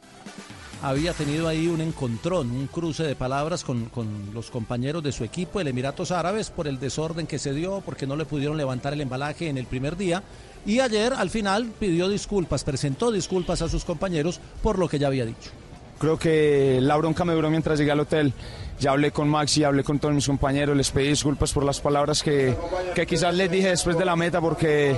había 0.82 1.14
tenido 1.14 1.48
ahí 1.48 1.68
un 1.68 1.82
encontrón, 1.82 2.52
un 2.52 2.68
cruce 2.68 3.04
de 3.04 3.16
palabras 3.16 3.64
con, 3.64 3.86
con 3.86 4.08
los 4.34 4.52
compañeros 4.52 5.04
de 5.04 5.12
su 5.12 5.24
equipo, 5.24 5.60
el 5.60 5.68
Emiratos 5.68 6.12
Árabes, 6.12 6.50
por 6.50 6.68
el 6.68 6.80
desorden 6.80 7.26
que 7.26 7.40
se 7.40 7.54
dio, 7.54 7.82
porque 7.84 8.06
no 8.06 8.16
le 8.16 8.26
pudieron 8.26 8.58
levantar 8.58 8.94
el 8.94 9.02
embalaje 9.02 9.50
en 9.50 9.58
el 9.58 9.66
primer 9.66 9.98
día. 9.98 10.22
Y 10.66 10.80
ayer, 10.80 11.14
al 11.14 11.30
final, 11.30 11.72
pidió 11.80 12.10
disculpas, 12.10 12.64
presentó 12.64 13.12
disculpas 13.12 13.62
a 13.62 13.70
sus 13.70 13.86
compañeros 13.86 14.40
por 14.62 14.78
lo 14.78 14.88
que 14.88 15.00
ya 15.00 15.08
había 15.08 15.26
dicho. 15.26 15.52
Creo 16.00 16.18
que 16.18 16.80
la 16.82 16.96
bronca 16.98 17.26
me 17.26 17.34
duró 17.34 17.50
mientras 17.50 17.80
llegué 17.80 17.92
al 17.92 18.00
hotel. 18.00 18.34
Ya 18.80 18.92
hablé 18.92 19.12
con 19.12 19.28
Maxi, 19.28 19.64
hablé 19.64 19.84
con 19.84 19.98
todos 19.98 20.14
mis 20.14 20.28
compañeros, 20.28 20.78
les 20.78 20.92
pedí 20.92 21.10
disculpas 21.10 21.52
por 21.52 21.64
las 21.64 21.80
palabras 21.80 22.22
que, 22.22 22.56
que 22.94 23.08
quizás 23.08 23.34
les 23.34 23.50
dije 23.50 23.70
después 23.70 23.98
de 23.98 24.06
la 24.06 24.16
meta 24.16 24.40
porque 24.40 24.96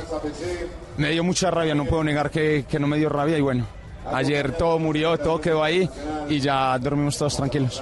me 0.97 1.11
dio 1.11 1.23
mucha 1.23 1.49
rabia, 1.49 1.73
no 1.75 1.85
puedo 1.85 2.03
negar 2.03 2.29
que, 2.29 2.65
que 2.69 2.77
no 2.77 2.87
me 2.87 2.97
dio 2.97 3.07
rabia 3.07 3.37
y 3.37 3.41
bueno, 3.41 3.65
ayer 4.11 4.51
todo 4.57 4.79
murió, 4.79 5.17
todo 5.17 5.39
quedó 5.39 5.63
ahí 5.63 5.89
y 6.27 6.41
ya 6.41 6.77
dormimos 6.77 7.17
todos 7.17 7.37
tranquilos. 7.37 7.81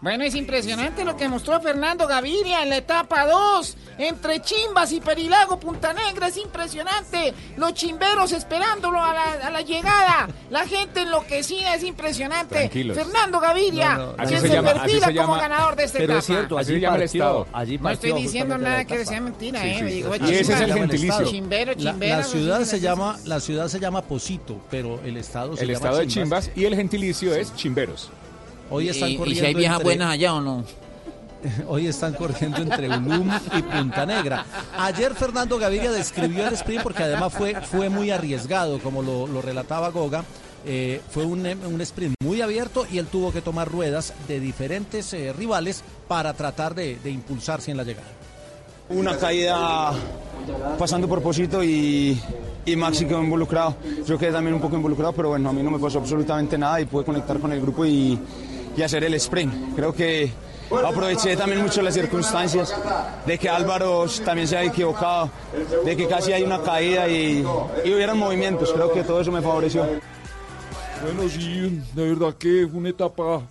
Bueno, 0.00 0.22
es 0.22 0.36
impresionante 0.36 1.04
lo 1.04 1.16
que 1.16 1.28
mostró 1.28 1.60
Fernando 1.60 2.06
Gaviria 2.06 2.62
en 2.62 2.68
la 2.70 2.76
etapa 2.76 3.26
2, 3.26 3.76
entre 3.98 4.40
Chimbas 4.40 4.92
y 4.92 5.00
Perilago 5.00 5.58
Punta 5.58 5.92
Negra, 5.92 6.28
es 6.28 6.36
impresionante. 6.36 7.34
Los 7.56 7.74
chimberos 7.74 8.30
esperándolo 8.30 9.02
a 9.02 9.12
la, 9.12 9.32
a 9.48 9.50
la 9.50 9.60
llegada, 9.62 10.28
la 10.50 10.64
gente 10.68 11.00
enloquecida, 11.02 11.74
es 11.74 11.82
impresionante. 11.82 12.54
Tranquilos. 12.54 12.96
Fernando 12.96 13.40
Gaviria, 13.40 13.94
No, 13.96 14.14
así 14.18 14.34
se, 14.36 14.40
se 14.42 14.48
llama- 14.50 14.72
perfila 14.74 15.06
se 15.08 15.14
como 15.16 15.34
ganador 15.34 15.74
de 15.74 15.82
esta 15.84 15.98
Pero 15.98 16.12
etapa. 16.12 16.18
es 16.20 16.26
cierto, 16.26 16.58
Así 16.58 16.70
allí 16.70 16.78
se 16.78 16.80
llama 16.86 16.96
el 16.96 17.02
partió, 17.02 17.22
estado. 17.24 17.46
allí 17.52 17.78
No 17.78 17.90
estoy 17.90 18.12
diciendo 18.12 18.58
nada 18.58 18.76
la 18.76 18.84
que 18.84 19.04
sea 19.04 19.20
mentira, 19.20 19.60
Sí, 19.62 19.68
eh. 19.68 19.74
sí, 19.80 19.88
sí. 19.88 19.94
Digo, 19.94 20.14
Y 20.14 20.30
ese 20.34 20.52
es 20.52 20.60
el 20.60 20.74
gentilicio. 20.74 21.24
Chimbero, 21.28 21.72
La, 21.76 21.90
chimbero. 21.90 22.16
la 22.18 22.22
ciudad 22.22 22.60
se 22.62 22.78
llama 22.78 23.18
la 23.24 23.40
ciudad 23.40 23.66
se 23.66 23.80
llama 23.80 24.02
Posito, 24.02 24.60
pero 24.70 25.00
el 25.04 25.16
estado 25.16 25.56
se 25.56 25.62
El 25.64 25.70
llama 25.70 25.76
estado 25.78 25.98
de 25.98 26.06
Chimbas 26.06 26.50
y 26.54 26.66
el 26.66 26.76
gentilicio 26.76 27.34
es 27.34 27.52
Chimberos. 27.56 28.10
Hoy 28.70 28.88
están 28.88 29.10
¿Y, 29.10 29.12
y 29.12 29.16
corriendo 29.16 29.40
si 29.40 29.46
hay 29.46 29.54
viejas 29.54 29.76
entre- 29.78 29.84
buenas 29.84 30.12
allá 30.12 30.34
o 30.34 30.40
no? 30.40 30.64
Hoy 31.68 31.86
están 31.86 32.14
corriendo 32.14 32.58
entre 32.58 32.88
Ulum 32.88 33.30
y 33.56 33.62
Punta 33.62 34.04
Negra. 34.04 34.44
Ayer 34.76 35.14
Fernando 35.14 35.56
Gaviria 35.58 35.90
describió 35.92 36.48
el 36.48 36.54
sprint 36.54 36.82
porque 36.82 37.04
además 37.04 37.32
fue, 37.32 37.54
fue 37.60 37.88
muy 37.88 38.10
arriesgado, 38.10 38.78
como 38.80 39.02
lo, 39.02 39.26
lo 39.28 39.40
relataba 39.40 39.90
Goga. 39.90 40.24
Eh, 40.66 41.00
fue 41.10 41.24
un, 41.24 41.46
un 41.46 41.80
sprint 41.80 42.14
muy 42.24 42.40
abierto 42.42 42.84
y 42.90 42.98
él 42.98 43.06
tuvo 43.06 43.32
que 43.32 43.40
tomar 43.40 43.70
ruedas 43.70 44.12
de 44.26 44.40
diferentes 44.40 45.12
eh, 45.14 45.32
rivales 45.32 45.84
para 46.08 46.34
tratar 46.34 46.74
de, 46.74 46.96
de 46.96 47.10
impulsarse 47.12 47.70
en 47.70 47.76
la 47.76 47.84
llegada. 47.84 48.08
Una 48.90 49.16
caída 49.16 49.92
pasando 50.78 51.06
por 51.06 51.22
Posito 51.22 51.62
y, 51.62 52.20
y 52.66 52.74
Maxi 52.76 53.04
quedó 53.04 53.22
involucrado. 53.22 53.76
Yo 54.06 54.18
quedé 54.18 54.32
también 54.32 54.54
un 54.54 54.60
poco 54.60 54.74
involucrado, 54.76 55.12
pero 55.12 55.28
bueno, 55.28 55.50
a 55.50 55.52
mí 55.52 55.62
no 55.62 55.70
me 55.70 55.78
pasó 55.78 55.98
absolutamente 56.00 56.58
nada 56.58 56.80
y 56.80 56.86
pude 56.86 57.04
conectar 57.04 57.38
con 57.38 57.52
el 57.52 57.60
grupo 57.60 57.86
y, 57.86 58.18
y 58.78 58.82
hacer 58.82 59.02
el 59.02 59.14
sprint. 59.14 59.74
Creo 59.74 59.92
que 59.92 60.30
aproveché 60.86 61.36
también 61.36 61.60
mucho 61.62 61.82
las 61.82 61.94
circunstancias 61.94 62.72
de 63.26 63.36
que 63.38 63.48
Álvaro 63.48 64.06
también 64.24 64.46
se 64.46 64.56
había 64.56 64.70
equivocado, 64.70 65.30
de 65.84 65.96
que 65.96 66.06
casi 66.06 66.32
hay 66.32 66.44
una 66.44 66.62
caída 66.62 67.08
y, 67.08 67.44
y 67.84 67.92
hubieran 67.92 68.16
movimientos. 68.16 68.72
Creo 68.72 68.92
que 68.92 69.02
todo 69.02 69.20
eso 69.20 69.32
me 69.32 69.42
favoreció. 69.42 69.84
Bueno, 71.02 71.28
sí, 71.28 71.80
de 71.94 72.08
verdad 72.14 72.34
que 72.38 72.66
fue 72.70 72.78
una 72.78 72.90
etapa 72.90 73.42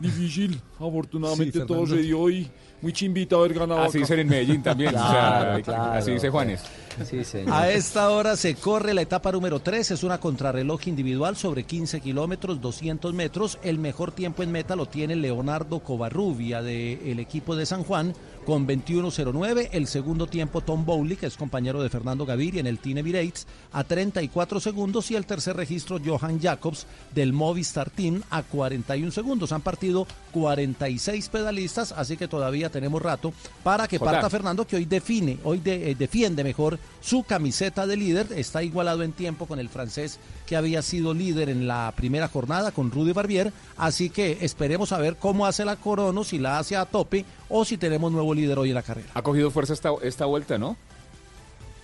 difícil. 0.00 0.60
Afortunadamente 0.80 1.60
Sí, 1.60 1.66
todo 1.66 1.86
se 1.86 1.96
dio 1.98 2.28
y 2.28 2.50
muy 2.80 2.92
chimbita 2.92 3.36
haber 3.36 3.54
ganado. 3.54 3.82
Así 3.82 3.98
dicen 3.98 4.18
en 4.18 4.28
Medellín 4.28 4.62
también. 4.62 4.94
o 4.96 4.98
sea, 4.98 5.10
Claro, 5.10 5.62
claro. 5.62 5.92
Así 5.92 6.10
dice 6.10 6.28
Juanes. 6.28 6.62
Sí, 7.08 7.24
señor. 7.24 7.52
A 7.52 7.70
esta 7.70 8.10
hora 8.10 8.36
se 8.36 8.54
corre 8.54 8.94
la 8.94 9.02
etapa 9.02 9.32
número 9.32 9.60
3, 9.60 9.90
es 9.92 10.02
una 10.02 10.18
contrarreloj 10.18 10.86
individual 10.88 11.36
sobre 11.36 11.64
15 11.64 12.00
kilómetros, 12.00 12.60
200 12.60 13.12
metros. 13.14 13.58
El 13.62 13.78
mejor 13.78 14.12
tiempo 14.12 14.42
en 14.42 14.52
meta 14.52 14.76
lo 14.76 14.86
tiene 14.86 15.16
Leonardo 15.16 15.80
Covarrubia 15.80 16.62
del 16.62 17.18
equipo 17.18 17.56
de 17.56 17.66
San 17.66 17.84
Juan 17.84 18.14
con 18.44 18.66
21.09. 18.66 19.68
El 19.72 19.86
segundo 19.86 20.26
tiempo 20.26 20.60
Tom 20.62 20.84
Bowley, 20.84 21.16
que 21.16 21.26
es 21.26 21.36
compañero 21.36 21.82
de 21.82 21.88
Fernando 21.90 22.26
Gaviria 22.26 22.60
en 22.60 22.66
el 22.66 22.78
Team 22.78 22.98
Emirates, 22.98 23.46
a 23.72 23.84
34 23.84 24.58
segundos. 24.60 25.10
Y 25.10 25.16
el 25.16 25.26
tercer 25.26 25.56
registro 25.56 25.98
Johan 26.04 26.40
Jacobs 26.40 26.86
del 27.14 27.32
Movistar 27.32 27.90
Team 27.90 28.22
a 28.30 28.42
41 28.42 29.12
segundos. 29.12 29.52
Han 29.52 29.60
partido 29.62 30.06
46 30.32 31.28
pedalistas, 31.28 31.92
así 31.92 32.16
que 32.16 32.28
todavía 32.28 32.68
tenemos 32.70 33.00
rato 33.00 33.32
para 33.62 33.86
que 33.88 33.98
parta 34.12 34.28
Fernando, 34.30 34.66
que 34.66 34.76
hoy 34.76 34.84
define, 34.86 35.38
hoy 35.44 35.58
de- 35.58 35.90
eh, 35.90 35.94
defiende 35.94 36.42
mejor 36.44 36.78
su 37.00 37.24
camiseta 37.24 37.86
de 37.86 37.96
líder. 37.96 38.28
Está 38.36 38.62
igualado 38.62 39.02
en 39.02 39.12
tiempo 39.12 39.46
con 39.46 39.58
el 39.58 39.68
francés 39.68 40.18
que 40.46 40.56
había 40.56 40.82
sido 40.82 41.14
líder 41.14 41.48
en 41.48 41.66
la 41.66 41.92
primera 41.96 42.28
jornada 42.28 42.72
con 42.72 42.90
Rudy 42.90 43.12
Barbier. 43.12 43.52
Así 43.76 44.10
que 44.10 44.38
esperemos 44.40 44.92
a 44.92 44.98
ver 44.98 45.16
cómo 45.16 45.46
hace 45.46 45.64
la 45.64 45.76
Corono, 45.76 46.24
si 46.24 46.38
la 46.38 46.58
hace 46.58 46.76
a 46.76 46.86
tope 46.86 47.24
o 47.48 47.64
si 47.64 47.76
tenemos 47.76 48.12
nuevo 48.12 48.34
líder 48.34 48.58
hoy 48.58 48.70
en 48.70 48.76
la 48.76 48.82
carrera. 48.82 49.08
Ha 49.14 49.22
cogido 49.22 49.50
fuerza 49.50 49.72
esta, 49.72 49.90
esta 50.02 50.26
vuelta, 50.26 50.58
¿no? 50.58 50.76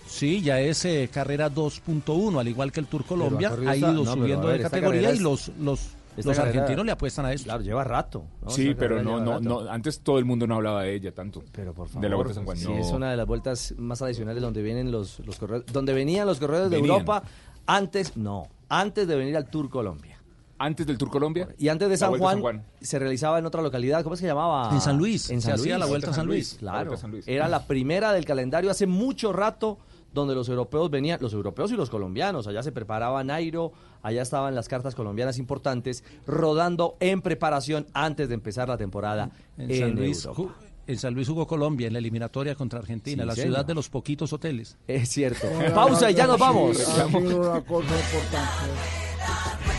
Sí, 0.09 0.41
ya 0.41 0.59
es 0.59 0.83
eh, 0.85 1.07
carrera 1.13 1.51
2.1, 1.51 2.39
al 2.39 2.47
igual 2.47 2.71
que 2.71 2.79
el 2.79 2.87
Tour 2.87 3.05
Colombia, 3.05 3.53
ha 3.67 3.75
ido 3.75 3.93
no, 3.93 4.13
subiendo 4.13 4.47
ver, 4.47 4.57
de 4.57 4.63
categoría 4.63 5.13
y 5.13 5.19
los, 5.19 5.51
los, 5.59 5.81
esta 6.19 6.29
los 6.31 6.37
carrera- 6.37 6.59
argentinos 6.61 6.85
le 6.85 6.91
apuestan 6.91 7.25
a 7.25 7.33
eso. 7.33 7.43
Claro, 7.45 7.61
lleva 7.63 7.83
rato. 7.83 8.25
¿no? 8.41 8.49
Sí, 8.49 8.75
pero 8.77 9.01
no, 9.01 9.19
no, 9.19 9.31
rato. 9.33 9.41
no, 9.41 9.59
antes 9.71 10.01
todo 10.01 10.19
el 10.19 10.25
mundo 10.25 10.45
no 10.47 10.55
hablaba 10.55 10.83
de 10.83 10.93
ella 10.95 11.13
tanto. 11.13 11.43
Pero 11.51 11.73
por 11.73 11.87
favor, 11.87 12.01
De 12.01 12.09
la 12.09 12.15
Vuelta 12.15 12.31
a 12.31 12.35
San 12.35 12.45
Juan. 12.45 12.57
sí, 12.57 12.67
no. 12.67 12.77
es 12.77 12.91
una 12.91 13.11
de 13.11 13.17
las 13.17 13.25
vueltas 13.25 13.73
más 13.77 13.99
tradicionales 13.99 14.41
donde 14.41 14.61
vienen 14.61 14.91
los, 14.91 15.19
los 15.19 15.37
corredores, 15.37 15.71
donde 15.73 15.93
venían 15.93 16.27
los 16.27 16.39
corredores 16.39 16.69
de. 16.69 16.77
Europa 16.77 17.23
antes, 17.65 18.15
no, 18.17 18.47
antes 18.69 19.07
de 19.07 19.15
venir 19.15 19.35
al 19.37 19.49
Tour 19.49 19.69
Colombia. 19.69 20.17
Antes 20.61 20.85
del 20.87 20.97
Tour 20.97 21.09
Colombia. 21.09 21.47
Y 21.57 21.69
antes 21.69 21.87
de 21.87 21.93
La 21.93 21.97
San 21.97 22.17
Juan, 22.17 22.33
San 22.33 22.41
Juan. 22.41 22.65
se 22.81 22.99
realizaba 22.99 23.39
en 23.39 23.45
otra 23.45 23.61
localidad, 23.61 24.03
¿cómo 24.03 24.15
es 24.15 24.19
que 24.19 24.25
se 24.25 24.27
llamaba? 24.27 24.69
En 24.73 24.81
San 24.81 24.97
Luis, 24.97 25.29
En 25.29 25.39
se 25.39 25.45
San 25.47 25.55
hacía 25.55 25.75
Luis. 25.75 25.79
la 25.79 25.85
Vuelta 25.85 26.09
a 26.09 26.13
San 26.13 26.25
Luis. 26.27 26.55
Claro, 26.59 26.77
Vuelta 26.77 26.95
a 26.95 26.97
San 26.97 27.11
Luis. 27.11 27.25
era 27.29 27.47
la 27.47 27.65
primera 27.65 28.11
del 28.11 28.25
calendario 28.25 28.69
hace 28.69 28.85
mucho 28.85 29.31
rato 29.31 29.77
donde 30.13 30.35
los 30.35 30.49
europeos 30.49 30.89
venían, 30.89 31.19
los 31.21 31.33
europeos 31.33 31.71
y 31.71 31.75
los 31.75 31.89
colombianos, 31.89 32.47
allá 32.47 32.63
se 32.63 32.71
preparaba 32.71 33.23
Nairo, 33.23 33.71
allá 34.01 34.21
estaban 34.21 34.55
las 34.55 34.67
cartas 34.67 34.95
colombianas 34.95 35.37
importantes 35.37 36.03
rodando 36.25 36.95
en 36.99 37.21
preparación 37.21 37.85
antes 37.93 38.27
de 38.29 38.35
empezar 38.35 38.67
la 38.69 38.77
temporada 38.77 39.31
En 39.57 39.69
en, 39.71 39.79
San 39.79 39.95
Luis, 39.95 40.25
Europa. 40.25 40.55
en 40.87 40.97
San 40.97 41.13
Luis 41.13 41.27
jugó 41.27 41.45
Colombia 41.47 41.87
en 41.87 41.93
la 41.93 41.99
eliminatoria 41.99 42.55
contra 42.55 42.79
Argentina, 42.79 43.23
Sí, 43.23 43.27
la 43.27 43.35
ciudad 43.35 43.65
de 43.65 43.75
los 43.75 43.89
poquitos 43.89 44.33
hoteles. 44.33 44.77
Es 44.87 45.09
cierto. 45.09 45.47
Pausa 45.75 46.09
y 46.09 46.15
ya 46.15 46.25
nos 46.27 46.39
vamos. 46.39 46.79
Ha 46.79 47.07
sido 47.07 47.19
una 47.51 47.61
cosa 47.61 47.95
importante. 47.95 49.78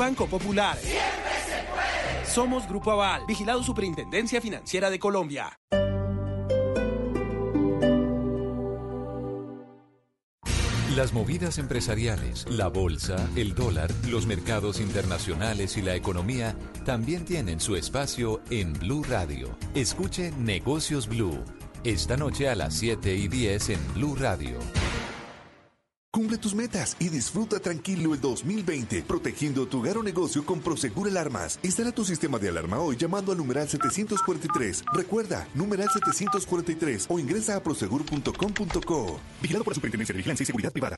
Banco 0.00 0.26
Popular. 0.26 0.78
Somos 2.24 2.66
Grupo 2.66 2.90
Aval, 2.90 3.26
vigilado 3.28 3.62
Superintendencia 3.62 4.40
Financiera 4.40 4.88
de 4.88 4.98
Colombia. 4.98 5.60
Las 10.96 11.12
movidas 11.12 11.58
empresariales, 11.58 12.46
la 12.48 12.68
bolsa, 12.68 13.28
el 13.36 13.54
dólar, 13.54 13.90
los 14.08 14.26
mercados 14.26 14.80
internacionales 14.80 15.76
y 15.76 15.82
la 15.82 15.94
economía 15.94 16.56
también 16.86 17.26
tienen 17.26 17.60
su 17.60 17.76
espacio 17.76 18.40
en 18.48 18.72
Blue 18.72 19.04
Radio. 19.06 19.54
Escuche 19.74 20.32
Negocios 20.32 21.08
Blue. 21.08 21.44
Esta 21.84 22.16
noche 22.16 22.48
a 22.48 22.54
las 22.54 22.72
7 22.72 23.14
y 23.16 23.28
10 23.28 23.68
en 23.68 23.94
Blue 23.94 24.16
Radio. 24.16 24.58
Cumple 26.12 26.38
tus 26.38 26.56
metas 26.56 26.96
y 26.98 27.08
disfruta 27.08 27.60
tranquilo 27.60 28.14
el 28.14 28.20
2020, 28.20 29.02
protegiendo 29.02 29.68
tu 29.68 29.78
hogar 29.78 29.96
o 29.96 30.02
negocio 30.02 30.44
con 30.44 30.58
Prosegur 30.58 31.06
Alarmas. 31.06 31.60
Instala 31.62 31.92
tu 31.92 32.04
sistema 32.04 32.36
de 32.40 32.48
alarma 32.48 32.80
hoy 32.80 32.96
llamando 32.96 33.30
al 33.30 33.38
numeral 33.38 33.68
743. 33.68 34.86
Recuerda, 34.92 35.46
numeral 35.54 35.88
743 35.88 37.06
o 37.08 37.18
ingresa 37.20 37.54
a 37.54 37.62
prosegur.com.co. 37.62 39.20
Vigilado 39.40 39.64
por 39.64 39.70
la 39.70 39.74
Superintendencia 39.76 40.12
de 40.12 40.16
Vigilancia 40.16 40.42
y 40.42 40.46
Seguridad 40.46 40.72
Privada. 40.72 40.96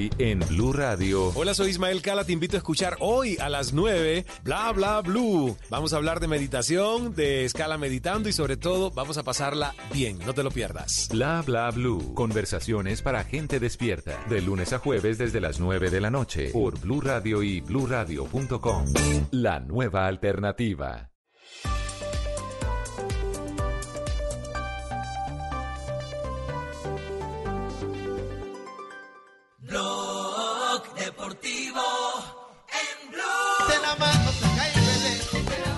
Hoy 0.00 0.10
en 0.16 0.40
Blue 0.48 0.72
Radio. 0.72 1.30
Hola, 1.34 1.52
soy 1.52 1.70
Ismael 1.70 2.00
Cala. 2.00 2.24
Te 2.24 2.32
invito 2.32 2.56
a 2.56 2.58
escuchar 2.58 2.96
hoy 3.00 3.36
a 3.38 3.50
las 3.50 3.74
9 3.74 4.24
Bla 4.42 4.72
Bla 4.72 5.02
Blue. 5.02 5.58
Vamos 5.68 5.92
a 5.92 5.96
hablar 5.96 6.20
de 6.20 6.28
meditación, 6.28 7.14
de 7.14 7.44
escala 7.44 7.76
meditando 7.76 8.30
y 8.30 8.32
sobre 8.32 8.56
todo 8.56 8.90
vamos 8.92 9.18
a 9.18 9.24
pasarla 9.24 9.74
bien. 9.92 10.18
No 10.24 10.32
te 10.32 10.42
lo 10.42 10.50
pierdas. 10.50 11.08
Bla 11.10 11.42
bla 11.42 11.70
blue. 11.70 12.14
Conversaciones 12.14 13.02
para 13.02 13.24
gente 13.24 13.60
despierta. 13.60 14.24
De 14.30 14.40
lunes 14.40 14.72
a 14.72 14.78
jueves 14.78 15.18
desde 15.18 15.38
las 15.38 15.60
9 15.60 15.90
de 15.90 16.00
la 16.00 16.10
noche. 16.10 16.48
Por 16.50 16.80
Blue 16.80 17.02
Radio 17.02 17.42
y 17.42 17.60
bluradio.com. 17.60 18.86
La 19.32 19.60
nueva 19.60 20.06
alternativa. 20.06 21.09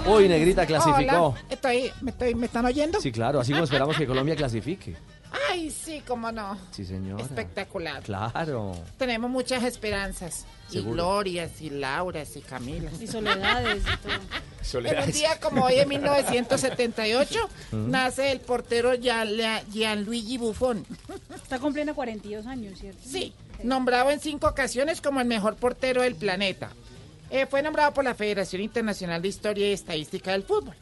Hoy 0.07 0.29
Negrita 0.29 0.67
clasificó. 0.67 1.29
Hola, 1.29 1.43
estoy, 1.49 1.91
me, 2.01 2.11
estoy, 2.11 2.35
¿me 2.35 2.47
están 2.47 2.67
oyendo? 2.67 3.01
Sí, 3.01 3.13
claro, 3.13 3.41
así 3.41 3.53
como 3.53 3.65
esperamos 3.65 3.97
que 3.97 4.07
Colombia 4.07 4.35
clasifique. 4.37 4.97
Ay, 5.51 5.71
sí, 5.71 6.03
cómo 6.07 6.31
no. 6.33 6.59
Sí, 6.73 6.85
señora. 6.85 7.23
Espectacular. 7.23 8.03
Claro. 8.03 8.75
Tenemos 8.99 9.31
muchas 9.31 9.63
esperanzas. 9.63 10.45
Seguro. 10.69 10.91
Y 10.91 10.95
glorias, 10.95 11.63
y 11.63 11.71
lauras, 11.71 12.37
y 12.37 12.41
camilas. 12.43 13.01
Y 13.01 13.07
soledades 13.07 13.83
y 13.83 13.97
todo. 14.07 14.13
En 14.75 15.03
un 15.05 15.11
día 15.13 15.41
como 15.41 15.65
hoy, 15.65 15.75
en 15.81 15.89
1978, 15.89 17.49
Mm. 17.73 17.91
nace 17.91 18.31
el 18.31 18.39
portero 18.41 18.93
Gian- 18.95 19.63
Gianluigi 19.73 20.39
Buffon. 20.39 20.87
Está 21.35 21.59
cumpliendo 21.59 21.95
42 21.97 22.47
años, 22.47 22.79
¿cierto? 22.79 23.01
Sí, 23.05 23.35
nombrado 23.65 24.11
en 24.13 24.21
cinco 24.21 24.47
ocasiones 24.47 25.01
como 25.01 25.21
el 25.21 25.27
mejor 25.27 25.57
portero 25.57 26.03
del 26.03 26.15
planeta. 26.15 26.71
Eh, 27.33 27.47
fue 27.47 27.63
nombrado 27.63 27.95
por 27.95 28.05
la 28.05 28.15
Federación 28.15 28.61
Internacional 28.63 29.23
de 29.23 29.29
Historia 29.29 29.69
y 29.69 29.73
Estadística 29.73 30.33
del 30.33 30.43
Fútbol. 30.43 30.75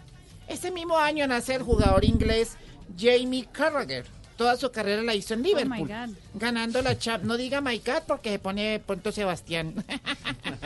Ese 0.48 0.72
mismo 0.72 0.98
año 0.98 1.24
nace 1.28 1.54
el 1.54 1.62
jugador 1.62 2.04
inglés 2.04 2.56
Jamie 2.98 3.46
Carragher. 3.52 4.04
Toda 4.36 4.56
su 4.56 4.72
carrera 4.72 5.02
la 5.02 5.14
hizo 5.14 5.34
en 5.34 5.42
Liverpool, 5.42 5.88
Oh 5.92 6.06
God. 6.06 6.14
ganando 6.34 6.82
la 6.82 6.98
Champions. 6.98 7.28
No 7.28 7.36
diga 7.36 7.60
My 7.60 7.78
God 7.78 8.02
porque 8.08 8.30
se 8.30 8.38
pone 8.38 8.80
pronto 8.84 9.12
Sebastián. 9.12 9.74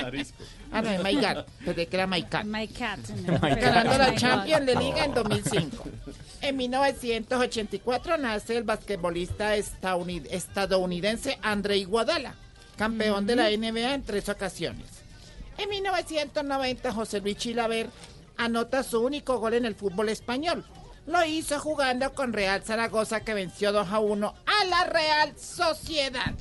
ah, 0.72 0.80
no, 0.80 0.90
es 0.90 1.02
My 1.02 1.14
God, 1.16 1.44
desde 1.66 1.86
que 1.86 1.96
era 1.96 2.06
My 2.06 2.22
Cat. 2.22 2.44
My 2.46 2.68
cat. 2.68 3.00
Ganando 3.60 3.98
la 3.98 4.14
Champions 4.14 4.64
de 4.64 4.76
Liga 4.76 5.04
en 5.04 5.12
2005. 5.12 5.84
En 6.40 6.56
1984 6.56 8.16
nace 8.16 8.56
el 8.56 8.62
basquetbolista 8.62 9.56
estadounid- 9.56 10.28
estadounidense 10.30 11.38
Andrei 11.42 11.80
Iguodala, 11.80 12.36
campeón 12.78 13.26
de 13.26 13.36
la 13.36 13.50
NBA 13.50 13.94
en 13.94 14.02
tres 14.02 14.28
ocasiones. 14.28 14.86
En 15.58 15.68
1990 15.68 16.92
José 16.92 17.20
Luis 17.20 17.36
Chilaver 17.36 17.88
anota 18.36 18.82
su 18.82 19.00
único 19.00 19.38
gol 19.38 19.54
en 19.54 19.64
el 19.64 19.74
fútbol 19.74 20.08
español. 20.08 20.64
Lo 21.06 21.24
hizo 21.24 21.60
jugando 21.60 22.12
con 22.14 22.32
Real 22.32 22.62
Zaragoza 22.62 23.20
que 23.20 23.34
venció 23.34 23.72
2 23.72 23.88
a 23.88 23.98
1 24.00 24.34
a 24.46 24.64
la 24.66 24.84
Real 24.84 25.34
Sociedad. 25.38 26.34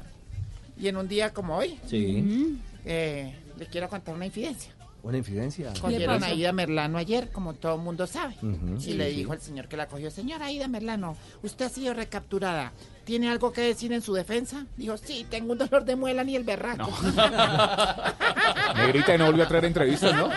Y 0.80 0.88
en 0.88 0.98
un 0.98 1.08
día 1.08 1.34
como 1.34 1.58
hoy, 1.58 1.80
Sí. 1.88 2.58
eh, 2.86 3.36
le 3.58 3.66
quiero 3.68 3.90
contar 3.90 4.16
una 4.16 4.26
infidencia. 4.26 4.72
Una 5.04 5.18
infidencia. 5.18 5.74
Cogieron 5.82 6.24
a 6.24 6.28
Aida 6.28 6.54
Merlano 6.54 6.98
ayer, 6.98 7.30
como 7.30 7.54
todo 7.56 7.76
el 7.76 7.82
mundo 7.82 8.08
sabe. 8.08 8.36
Y 8.78 8.82
Sí, 8.82 8.94
le 8.94 9.10
sí. 9.12 9.18
dijo 9.18 9.34
el 9.34 9.42
señor 9.42 9.68
que 9.68 9.76
la 9.76 9.88
cogió, 9.88 10.10
señora 10.10 10.46
Aida 10.46 10.68
Merlano, 10.70 11.18
usted 11.44 11.66
ha 11.66 11.70
sido 11.70 11.94
recapturada. 11.94 12.72
¿Tiene 13.04 13.30
algo 13.30 13.52
que 13.52 13.62
decir 13.62 13.92
en 13.92 14.02
su 14.02 14.14
defensa? 14.14 14.66
Dijo, 14.78 14.96
sí, 14.98 15.26
tengo 15.30 15.52
un 15.52 15.58
dolor 15.58 15.84
de 15.84 15.96
muela 15.96 16.24
ni 16.24 16.36
el 16.36 16.44
berraco. 16.44 16.90
Negrita 18.78 19.16
y 19.16 19.18
no 19.18 19.26
volvió 19.26 19.44
a 19.44 19.48
traer 19.48 19.66
entrevistas, 19.66 20.16
¿no? 20.16 20.30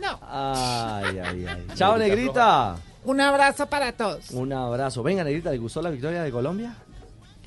No. 0.00 0.18
Ay, 0.22 1.18
ay, 1.18 1.46
ay. 1.46 1.66
Chao, 1.74 1.98
Negrita. 1.98 2.76
Un 3.04 3.20
abrazo 3.20 3.66
para 3.66 3.92
todos. 3.92 4.30
Un 4.30 4.52
abrazo. 4.52 5.02
Venga, 5.02 5.22
Negrita, 5.22 5.50
¿le 5.50 5.58
gustó 5.58 5.82
la 5.82 5.90
victoria 5.90 6.22
de 6.22 6.30
Colombia? 6.30 6.76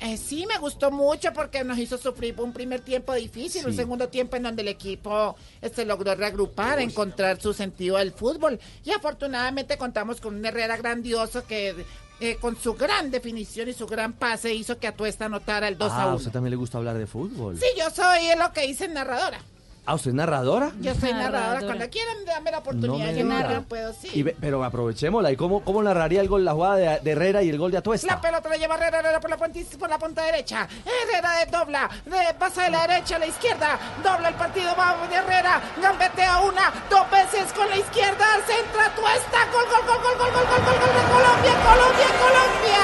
Eh, 0.00 0.16
sí, 0.16 0.46
me 0.46 0.58
gustó 0.58 0.90
mucho 0.90 1.32
porque 1.32 1.62
nos 1.62 1.78
hizo 1.78 1.96
sufrir 1.96 2.34
un 2.40 2.52
primer 2.52 2.80
tiempo 2.80 3.14
difícil, 3.14 3.64
un 3.64 3.72
segundo 3.72 4.08
tiempo 4.08 4.34
en 4.34 4.42
donde 4.42 4.62
el 4.62 4.68
equipo 4.68 5.36
se 5.72 5.84
logró 5.84 6.16
reagrupar, 6.16 6.80
encontrar 6.80 7.40
su 7.40 7.52
sentido 7.52 7.98
del 7.98 8.10
fútbol. 8.10 8.58
Y 8.84 8.90
afortunadamente 8.90 9.78
contamos 9.78 10.20
con 10.20 10.34
un 10.34 10.44
Herrera 10.44 10.76
grandioso 10.76 11.46
que 11.46 11.84
eh, 12.24 12.36
con 12.40 12.56
su 12.56 12.74
gran 12.74 13.10
definición 13.10 13.68
y 13.68 13.72
su 13.72 13.84
gran 13.84 14.12
pase 14.12 14.54
hizo 14.54 14.78
que 14.78 14.86
Atuesta 14.86 15.24
anotara 15.24 15.66
el 15.66 15.76
2 15.76 15.90
ah, 15.92 15.96
a 15.96 16.02
a 16.02 16.06
1. 16.06 16.16
usted 16.16 16.30
también 16.30 16.52
le 16.52 16.56
gusta 16.56 16.78
hablar 16.78 16.96
de 16.96 17.08
fútbol. 17.08 17.58
Sí, 17.58 17.66
yo 17.76 17.90
soy 17.90 18.28
lo 18.38 18.52
que 18.52 18.64
dice 18.64 18.86
narradora. 18.86 19.40
Ah, 19.84 19.94
¿usted 19.96 20.10
es 20.10 20.14
narradora? 20.14 20.70
Yo 20.80 20.94
soy 20.94 21.10
narradora. 21.12 21.30
Narradora. 21.40 21.66
Cuando 21.66 21.90
quieran, 21.90 22.16
dame 22.24 22.50
la 22.52 22.58
oportunidad. 22.58 23.10
No 23.10 23.18
yo 23.18 23.24
narro, 23.24 23.62
puedo, 23.62 23.92
sí. 23.92 24.10
Y 24.14 24.22
ve- 24.22 24.36
pero 24.40 24.62
aprovechémosla. 24.62 25.32
¿Y 25.32 25.36
cómo, 25.36 25.64
cómo 25.64 25.82
narraría 25.82 26.20
el 26.20 26.28
gol, 26.28 26.44
la 26.44 26.52
jugada 26.52 26.76
de, 26.76 27.00
de 27.00 27.10
Herrera 27.10 27.42
y 27.42 27.48
el 27.50 27.58
gol 27.58 27.72
de 27.72 27.78
Atuesta? 27.78 28.06
La 28.06 28.20
pelota 28.20 28.48
la 28.48 28.56
lleva 28.58 28.76
Herrera, 28.76 29.00
Herrera 29.00 29.18
por 29.18 29.28
la, 29.30 29.36
punti- 29.36 29.64
por 29.76 29.90
la 29.90 29.98
punta 29.98 30.22
derecha. 30.22 30.68
Herrera 30.86 31.32
de 31.38 31.46
dobla, 31.50 31.90
de, 32.04 32.34
pasa 32.38 32.62
de 32.62 32.70
la 32.70 32.86
derecha 32.86 33.16
a 33.16 33.18
la 33.18 33.26
izquierda. 33.26 33.76
Dobla 34.04 34.28
el 34.28 34.34
partido, 34.36 34.70
va 34.78 34.96
de 35.08 35.16
Herrera. 35.16 35.60
Gambetea 35.82 36.40
una, 36.42 36.72
dos 36.88 37.10
veces 37.10 37.52
con 37.52 37.68
la 37.68 37.76
izquierda. 37.76 38.24
Centra, 38.46 38.88
tuesta. 38.94 39.38
Gol, 39.52 39.64
gol, 39.66 39.82
gol, 39.84 39.98
gol, 39.98 40.16
gol, 40.16 40.30
gol, 40.30 40.46
gol, 40.46 40.62
gol, 40.62 40.78
gol 40.78 40.94
de 40.94 41.02
Colombia, 41.10 41.54
Colombia, 41.66 42.06
Colombia. 42.22 42.82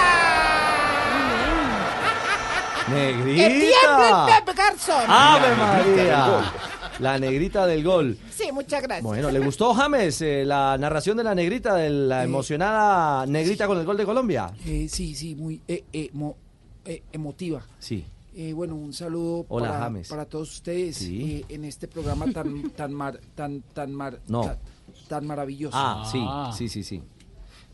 ¡Negrita! 2.88 3.48
¡Que 3.48 3.60
tiemble 3.60 4.08
el 4.08 4.44
Pep 4.44 4.56
Garzón! 4.56 5.04
¡Ave 5.06 5.54
María! 5.54 6.52
La 7.00 7.18
negrita 7.18 7.64
del 7.66 7.84
gol. 7.84 8.18
Sí, 8.30 8.50
muchas 8.52 8.82
gracias. 8.82 9.04
Bueno, 9.04 9.30
¿le 9.30 9.38
gustó, 9.38 9.72
James, 9.72 10.20
eh, 10.20 10.44
la 10.44 10.76
narración 10.78 11.16
de 11.16 11.22
la 11.24 11.34
negrita, 11.34 11.76
de 11.76 11.90
la 11.90 12.24
emocionada 12.24 13.24
negrita 13.26 13.66
con 13.68 13.78
el 13.78 13.86
gol 13.86 13.96
de 13.96 14.04
Colombia? 14.04 14.52
Eh, 14.66 14.88
sí, 14.90 15.14
sí, 15.14 15.36
muy 15.36 15.62
eh, 15.68 15.84
eh, 15.92 17.02
emotiva. 17.12 17.64
Sí. 17.78 18.04
Eh, 18.34 18.52
bueno, 18.52 18.74
un 18.74 18.92
saludo 18.92 19.46
Hola, 19.48 19.68
para, 19.68 19.80
James. 19.84 20.08
para 20.08 20.24
todos 20.24 20.52
ustedes 20.54 20.96
Sí. 20.96 21.44
eh, 21.48 21.54
en 21.54 21.64
este 21.64 21.86
programa 21.88 22.26
tan 22.32 22.70
tan 22.76 22.92
mar, 22.92 23.20
tan 23.34 23.62
tan 23.62 23.92
mar, 23.92 24.20
No. 24.26 24.42
tan, 24.42 24.58
tan 25.08 25.26
maravilloso. 25.26 25.76
Ah, 25.78 26.04
sí, 26.10 26.20
sí, 26.56 26.68
sí, 26.68 26.82
sí. 26.82 27.02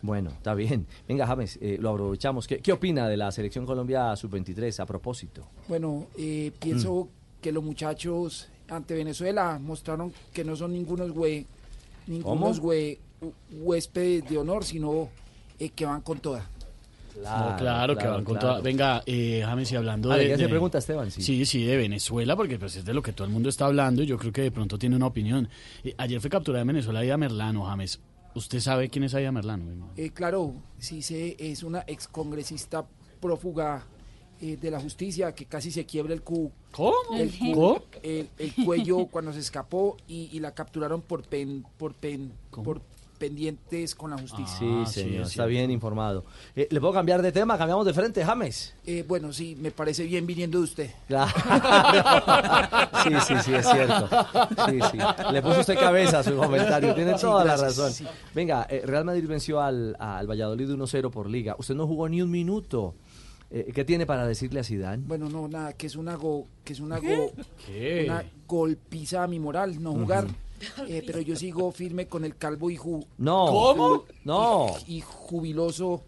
Bueno, 0.03 0.31
está 0.31 0.53
bien. 0.55 0.87
Venga, 1.09 1.27
James, 1.27 1.59
eh, 1.63 1.79
lo 1.81 1.91
aprovechamos. 1.91 2.47
¿Qué, 2.47 2.59
qué 2.59 2.73
opina 2.73 3.09
de 3.09 3.17
la 3.17 3.33
selección 3.33 3.65
Colombia 3.65 4.15
sub-23 4.17 4.81
a 4.81 4.85
propósito? 4.87 5.47
Bueno, 5.67 6.09
eh, 6.19 6.53
Mm. 6.55 6.59
pienso 6.61 7.09
que 7.41 7.53
los 7.53 7.65
muchachos 7.65 8.49
ante 8.69 8.95
Venezuela 8.95 9.59
mostraron 9.61 10.13
que 10.33 10.45
no 10.45 10.57
son 10.57 10.73
ningunos 10.73 11.11
hue, 11.15 11.47
ningunos 12.07 12.61
hue- 12.61 12.99
huéspedes 13.53 14.29
de 14.29 14.39
honor, 14.39 14.65
sino 14.65 15.09
eh, 15.59 15.71
que 15.71 15.87
van 15.87 16.01
con 16.03 16.19
toda. 16.19 16.49
no, 17.17 17.57
claro, 17.57 17.97
que 17.97 18.07
van 18.07 18.25
con 18.25 18.39
toda. 18.39 18.61
Venga, 18.61 19.03
eh, 19.07 19.43
James, 19.45 19.71
y 19.71 19.77
hablando 19.77 20.11
Ah, 20.11 20.15
de. 20.17 20.19
¿le 20.19 20.25
quieres 20.27 20.39
hacer 20.41 20.47
de- 20.49 20.51
pregunta, 20.53 20.79
Esteban? 20.79 21.11
Sí. 21.11 21.23
Sí, 21.23 21.47
sí, 21.47 21.65
de 21.65 21.77
Venezuela, 21.77 22.35
porque 22.37 22.59
pues 22.59 22.75
es 22.77 22.85
de 22.85 22.93
lo 22.93 23.03
que 23.03 23.13
todo 23.13 23.27
el 23.27 23.33
mundo 23.33 23.49
está 23.49 23.67
hablando 23.67 24.03
y 24.03 24.07
yo 24.07 24.19
creo 24.19 24.33
que 24.33 24.43
de 24.43 24.51
pronto 24.51 24.79
tiene 24.79 24.97
una 24.97 25.07
opinión. 25.07 25.49
Eh, 25.85 25.95
ayer 25.97 26.21
fue 26.21 26.29
capturada 26.31 26.63
en 26.63 26.69
Venezuela 26.69 27.01
Aida 27.01 27.17
Merlano, 27.17 27.65
James. 27.67 28.01
¿Usted 28.35 28.59
sabe 28.59 28.89
quién 28.91 29.05
es 29.05 29.15
Aida 29.15 29.31
Merlano? 29.31 29.91
Eh, 29.97 30.11
claro, 30.11 30.55
sí 30.79 31.03
sé, 31.03 31.37
es 31.39 31.63
una 31.63 31.85
excongresista 31.87 32.85
prófuga 33.21 33.85
eh, 34.41 34.57
de 34.61 34.71
la 34.71 34.81
justicia 34.81 35.33
que 35.35 35.47
casi 35.47 35.71
se 35.71 35.85
quiebra 35.87 36.13
el 36.15 36.23
cu. 36.23 36.51
¿Cómo? 36.73 36.95
El, 37.17 37.31
cu- 37.39 37.53
¿Cómo? 37.55 37.83
el- 38.03 38.29
el 38.39 38.55
cuello 38.65 39.07
cuando 39.11 39.33
se 39.33 39.39
escapó 39.41 39.97
y, 40.09 40.29
y 40.33 40.41
la 40.41 40.53
capturaron 40.55 41.01
por 41.03 41.23
pen, 41.23 41.65
por 41.79 41.95
pen, 41.95 42.33
por 42.51 42.81
pendientes 43.19 43.95
con 43.95 44.11
la 44.11 44.19
justicia. 44.19 44.59
Sí, 44.59 44.83
señor, 44.87 45.23
está 45.23 45.47
bien 45.47 45.71
informado. 45.71 46.25
Eh, 46.57 46.67
¿Le 46.71 46.81
puedo 46.81 46.93
cambiar 46.93 47.23
de 47.23 47.31
tema? 47.31 47.57
¿Cambiamos 47.57 47.87
de 47.87 47.95
frente, 47.95 48.25
James? 48.25 48.75
Eh, 48.85 49.05
bueno, 49.07 49.33
sí, 49.33 49.57
me 49.59 49.71
parece 49.71 50.03
bien 50.05 50.27
viniendo 50.27 50.59
de 50.59 50.65
usted. 50.65 50.91
Claro. 51.07 51.33
Sí, 53.05 53.11
sí, 53.27 53.35
sí, 53.45 53.55
es 53.55 53.67
cierto. 53.69 54.09
Sí, 54.67 54.79
sí. 54.91 54.99
Le 55.31 55.43
puso 55.43 55.61
usted 55.61 55.79
cabeza 55.79 56.21
a 56.21 56.23
su 56.23 56.35
comentario. 56.37 56.95
Tiene 56.95 57.15
Sí, 57.17 57.21
toda 57.23 57.45
la 57.45 57.57
razón. 57.57 57.93
sí. 57.93 58.07
Venga, 58.35 58.67
eh, 58.71 58.83
Real 58.85 59.05
Madrid 59.05 59.27
venció 59.29 59.61
al, 59.61 59.95
al 59.99 60.27
Valladolid 60.27 60.71
1-0 60.71 61.11
por 61.11 61.29
liga. 61.29 61.55
Usted 61.59 61.75
no 61.75 61.87
jugó 61.87 62.09
ni 62.09 62.23
un 62.23 62.31
minuto. 62.31 62.95
Eh, 63.57 63.71
¿Qué 63.73 63.85
tiene 63.85 64.05
para 64.05 64.27
decirle 64.27 64.59
a 64.59 64.65
Zidane? 64.65 65.05
Bueno, 65.07 65.29
no, 65.29 65.47
nada, 65.47 65.75
que 65.75 65.87
es 65.87 65.95
una 65.95 66.17
go, 66.17 66.45
que 66.65 66.73
es 66.73 66.81
una 66.81 66.99
go, 66.99 67.31
¿Qué? 67.65 68.03
una 68.07 68.25
golpiza 68.49 69.23
a 69.23 69.29
mi 69.29 69.39
moral, 69.39 69.81
no 69.81 69.93
jugar. 69.93 70.27
Eh, 70.89 71.03
pero 71.07 71.21
yo 71.21 71.37
sigo 71.37 71.71
firme 71.73 72.07
con 72.07 72.25
el 72.25 72.37
calvo 72.37 72.71
y 72.71 72.77
ju, 72.77 73.05
No. 73.19 73.45
¿Cómo? 73.47 74.05
No. 74.25 74.69
y, 74.87 74.97
y 74.97 75.01
jubiloso 75.03 76.05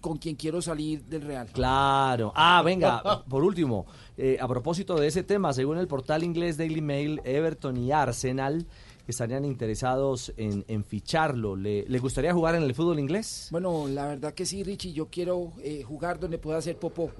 con 0.00 0.16
quien 0.16 0.36
quiero 0.36 0.62
salir 0.62 1.04
del 1.04 1.20
Real. 1.22 1.48
Claro. 1.52 2.32
Ah, 2.34 2.62
venga, 2.64 3.22
por 3.28 3.44
último, 3.44 3.84
eh, 4.16 4.38
a 4.40 4.48
propósito 4.48 4.96
de 4.98 5.08
ese 5.08 5.22
tema, 5.22 5.52
según 5.52 5.76
el 5.76 5.86
portal 5.86 6.24
inglés 6.24 6.56
Daily 6.56 6.80
Mail, 6.80 7.20
Everton 7.24 7.76
y 7.76 7.92
Arsenal 7.92 8.66
estarían 9.10 9.44
interesados 9.44 10.32
en, 10.36 10.64
en 10.68 10.84
ficharlo. 10.84 11.56
¿Le, 11.56 11.84
le 11.88 11.98
gustaría 11.98 12.32
jugar 12.32 12.54
en 12.54 12.62
el 12.62 12.74
fútbol 12.74 12.98
inglés? 12.98 13.48
Bueno, 13.50 13.86
la 13.88 14.06
verdad 14.06 14.32
que 14.34 14.46
sí, 14.46 14.62
Richie, 14.62 14.92
yo 14.92 15.06
quiero 15.06 15.52
eh, 15.62 15.82
jugar 15.86 16.18
donde 16.18 16.38
pueda 16.38 16.58
hacer 16.58 16.76
popó. 16.76 17.10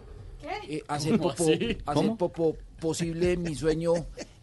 Eh, 0.68 0.82
hacer 0.88 1.18
¿Cómo 1.18 1.30
popó, 1.30 1.42
así? 1.44 1.52
hacer 1.54 1.78
¿Cómo? 1.84 2.16
popó 2.16 2.56
posible 2.80 3.36
mi 3.36 3.54
sueño 3.54 3.92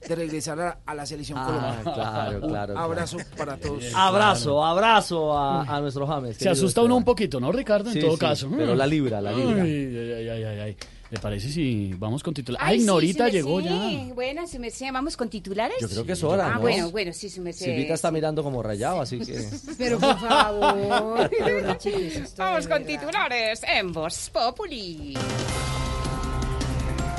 de 0.07 0.15
regresar 0.15 0.59
a, 0.61 0.79
a 0.85 0.93
la 0.93 1.05
selección 1.07 1.39
Ah, 1.41 1.45
colombiana. 1.45 1.81
claro, 1.83 1.95
Un 2.35 2.49
claro, 2.49 2.73
claro. 2.73 2.79
abrazo 2.79 3.17
para 3.35 3.57
todos. 3.57 3.83
Abrazo, 3.95 4.63
abrazo 4.63 5.33
a, 5.35 5.63
a 5.63 5.81
nuestro 5.81 6.05
James. 6.05 6.37
Se 6.37 6.49
asusta 6.49 6.83
uno 6.83 6.95
un 6.97 7.03
poquito, 7.03 7.39
¿no, 7.39 7.51
Ricardo? 7.51 7.89
En 7.89 7.93
Sí, 7.95 7.99
todo 8.01 8.11
sí, 8.13 8.19
caso. 8.19 8.47
pero 8.55 8.75
la 8.75 8.85
libra, 8.85 9.19
la 9.21 9.31
libra. 9.31 9.63
Ay, 9.63 9.95
ay, 9.97 10.29
ay, 10.29 10.43
ay, 10.43 10.59
ay. 10.59 10.77
¿Le 11.09 11.19
parece 11.19 11.49
si 11.49 11.93
vamos 11.97 12.21
con 12.21 12.33
titular? 12.33 12.61
Ay, 12.61 12.73
Ay, 12.75 12.79
sí, 12.81 12.85
Norita 12.85 13.27
su 13.27 13.31
llegó 13.31 13.61
merced. 13.61 14.07
ya. 14.07 14.13
Bueno, 14.13 14.45
su 14.47 14.59
merced, 14.59 14.87
vamos 14.91 15.15
con 15.15 15.29
titulares. 15.29 15.77
Yo 15.79 15.87
creo 15.87 16.05
que 16.05 16.11
es 16.11 16.23
hora, 16.23 16.47
Ah, 16.47 16.55
¿no? 16.55 16.61
bueno, 16.61 16.91
bueno, 16.91 17.13
sí, 17.13 17.29
su 17.29 17.41
merced. 17.41 17.65
Silvita 17.65 17.93
está 17.93 18.11
mirando 18.11 18.43
como 18.43 18.61
rayado, 18.61 18.99
así 18.99 19.17
que... 19.19 19.47
Pero 19.77 19.99
por 19.99 20.19
favor. 20.19 21.29
vamos 22.37 22.67
con 22.67 22.83
titulares 22.85 23.61
en 23.63 23.93
Voz 23.93 24.29
Populi. 24.31 25.13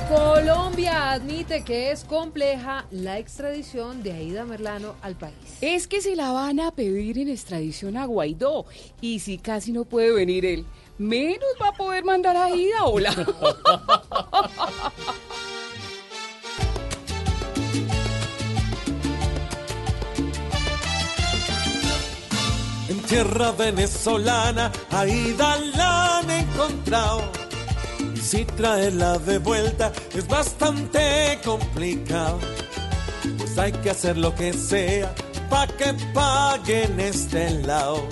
Colombia 0.09 1.13
admite 1.13 1.63
que 1.65 1.91
es 1.91 2.05
compleja 2.05 2.87
la 2.91 3.19
extradición 3.19 4.03
de 4.03 4.13
Aida 4.13 4.45
Merlano 4.47 4.95
al 5.03 5.17
país. 5.17 5.35
Es 5.61 5.87
que 5.87 6.01
se 6.01 6.17
la 6.17 6.33
van 6.33 6.61
a 6.61 6.71
pedir 6.71 7.19
en 7.19 7.29
extradición 7.29 7.97
a 7.99 8.07
Guaidó. 8.07 8.65
Y 9.03 9.19
si 9.21 9.37
casi 9.37 9.71
no 9.71 9.85
puede 9.85 10.13
venir 10.13 10.47
él, 10.47 10.65
menos 10.99 11.49
va 11.61 11.69
a 11.69 11.73
poder 11.73 12.05
mandar 12.05 12.37
a 12.37 12.51
Ida. 12.51 12.85
Hola. 12.85 13.15
En 22.89 23.01
tierra 23.03 23.53
venezolana, 23.53 24.73
Aida 24.91 25.57
la 25.77 26.19
han 26.19 26.31
encontrado. 26.31 27.23
Y 28.15 28.19
si 28.19 28.45
traerla 28.47 29.19
de 29.19 29.39
vuelta 29.39 29.93
es 30.15 30.27
bastante 30.27 31.39
complicado. 31.45 32.39
Pues 33.37 33.59
hay 33.59 33.73
que 33.73 33.91
hacer 33.91 34.17
lo 34.17 34.35
que 34.35 34.55
sea 34.55 35.15
para 35.51 35.71
que 35.77 35.93
paguen 36.15 36.99
este 36.99 37.51
lado. 37.61 38.09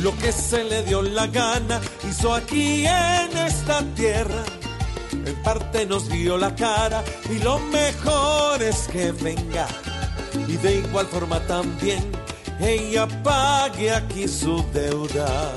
Lo 0.00 0.16
que 0.18 0.32
se 0.32 0.64
le 0.64 0.82
dio 0.84 1.02
la 1.02 1.26
gana 1.26 1.80
hizo 2.08 2.34
aquí 2.34 2.86
en 2.86 3.36
esta 3.36 3.82
tierra. 3.94 4.44
En 5.12 5.42
parte 5.42 5.86
nos 5.86 6.08
vio 6.08 6.38
la 6.38 6.54
cara 6.54 7.04
y 7.30 7.38
lo 7.38 7.58
mejor 7.58 8.62
es 8.62 8.88
que 8.88 9.12
venga. 9.12 9.66
Y 10.48 10.56
de 10.56 10.76
igual 10.76 11.06
forma 11.06 11.38
también 11.46 12.10
ella 12.60 13.08
pague 13.22 13.92
aquí 13.92 14.28
su 14.28 14.64
deuda. 14.72 15.52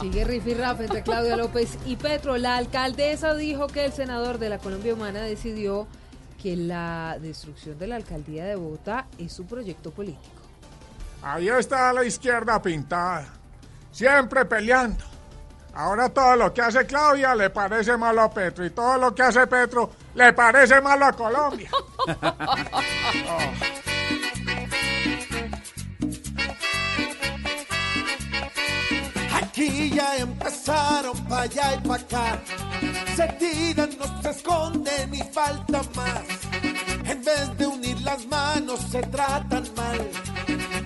Sigue 0.00 0.24
rifirrafe 0.24 0.84
entre 0.84 1.02
Claudia 1.02 1.36
López 1.36 1.78
y 1.86 1.96
Petro. 1.96 2.36
La 2.38 2.56
alcaldesa 2.56 3.34
dijo 3.34 3.66
que 3.68 3.84
el 3.84 3.92
senador 3.92 4.38
de 4.38 4.48
la 4.48 4.58
Colombia 4.58 4.94
Humana 4.94 5.22
decidió 5.22 5.86
que 6.40 6.56
la 6.56 7.18
destrucción 7.20 7.78
de 7.78 7.88
la 7.88 7.96
alcaldía 7.96 8.44
de 8.44 8.54
Bogotá 8.54 9.06
es 9.18 9.32
su 9.32 9.44
proyecto 9.44 9.90
político. 9.90 10.42
Ahí 11.22 11.48
está 11.48 11.92
la 11.92 12.04
izquierda 12.04 12.62
pintada. 12.62 13.26
Siempre 13.90 14.44
peleando. 14.44 15.04
Ahora 15.74 16.08
todo 16.08 16.36
lo 16.36 16.54
que 16.54 16.62
hace 16.62 16.86
Claudia 16.86 17.34
le 17.34 17.50
parece 17.50 17.96
malo 17.96 18.22
a 18.22 18.30
Petro 18.30 18.64
y 18.64 18.70
todo 18.70 18.98
lo 18.98 19.14
que 19.14 19.22
hace 19.22 19.46
Petro 19.46 19.90
le 20.14 20.32
parece 20.32 20.80
malo 20.80 21.06
a 21.06 21.12
Colombia. 21.12 21.70
Aquí 29.34 29.90
ya 29.90 30.16
empezaron 30.18 31.16
para 31.24 31.42
allá 31.42 31.74
y 31.74 31.78
para 31.86 32.02
acá. 32.02 32.38
Se 33.16 33.26
tiran, 33.40 33.90
no 33.98 34.22
se 34.22 34.30
esconden 34.30 35.14
y 35.14 35.22
falta 35.32 35.82
más. 35.94 36.22
En 37.04 37.24
vez 37.24 37.58
de 37.58 37.66
unir 37.66 38.00
las 38.02 38.26
manos 38.26 38.80
se 38.90 39.00
tratan 39.02 39.64
mal. 39.76 40.10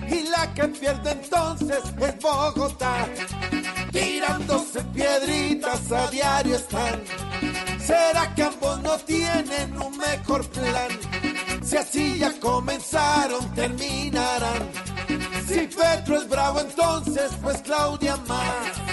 Y 0.09 0.27
la 0.29 0.53
que 0.53 0.67
pierde 0.67 1.11
entonces 1.11 1.83
es 1.99 2.19
Bogotá. 2.19 3.07
Tirándose 3.91 4.81
piedritas 4.85 5.91
a 5.91 6.07
diario 6.09 6.55
están. 6.55 7.01
¿Será 7.79 8.33
que 8.33 8.43
ambos 8.43 8.81
no 8.81 8.97
tienen 8.99 9.77
un 9.81 9.97
mejor 9.97 10.47
plan? 10.49 10.89
Si 11.63 11.77
así 11.77 12.19
ya 12.19 12.31
comenzaron, 12.39 13.53
terminarán. 13.53 14.69
Si 15.47 15.67
Petro 15.67 16.17
es 16.17 16.29
bravo, 16.29 16.61
entonces 16.61 17.31
pues 17.41 17.61
Claudia 17.61 18.15
más. 18.27 18.92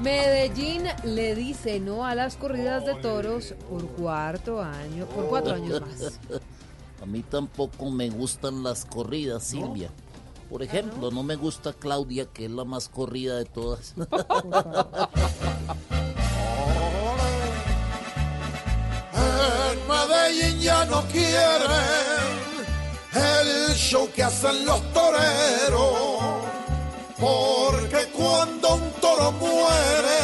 Medellín 0.00 0.84
le 1.04 1.34
dice 1.34 1.80
no 1.80 2.04
a 2.04 2.14
las 2.14 2.36
corridas 2.36 2.84
de 2.84 2.94
toros 2.96 3.54
por 3.68 3.86
cuarto 3.88 4.60
año, 4.62 5.06
por 5.06 5.26
cuatro 5.26 5.54
años 5.54 5.80
más. 5.80 6.20
A 7.02 7.06
mí 7.06 7.22
tampoco 7.22 7.90
me 7.90 8.10
gustan 8.10 8.62
las 8.62 8.84
corridas, 8.84 9.44
Silvia. 9.44 9.90
Por 10.48 10.62
ejemplo, 10.62 11.10
no 11.10 11.22
me 11.22 11.36
gusta 11.36 11.72
Claudia, 11.72 12.26
que 12.26 12.44
es 12.46 12.50
la 12.50 12.64
más 12.64 12.88
corrida 12.88 13.36
de 13.36 13.44
todas. 13.44 13.94
En 19.16 19.88
Medellín 19.88 20.60
ya 20.60 20.84
no 20.86 21.02
quieren 21.08 21.70
el 23.14 23.74
show 23.74 24.08
que 24.14 24.22
hacen 24.22 24.64
los 24.64 24.80
toreros. 24.92 26.33
Porque 27.24 28.06
cuando 28.12 28.74
un 28.74 28.90
toro 29.00 29.32
muere, 29.32 30.20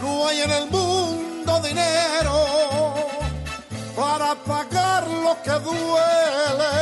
no 0.00 0.28
hay 0.28 0.42
en 0.42 0.50
el 0.52 0.70
mundo 0.70 1.60
dinero 1.60 2.94
para 3.96 4.36
pagar 4.36 5.04
lo 5.08 5.36
que 5.42 5.50
duele. 5.50 6.74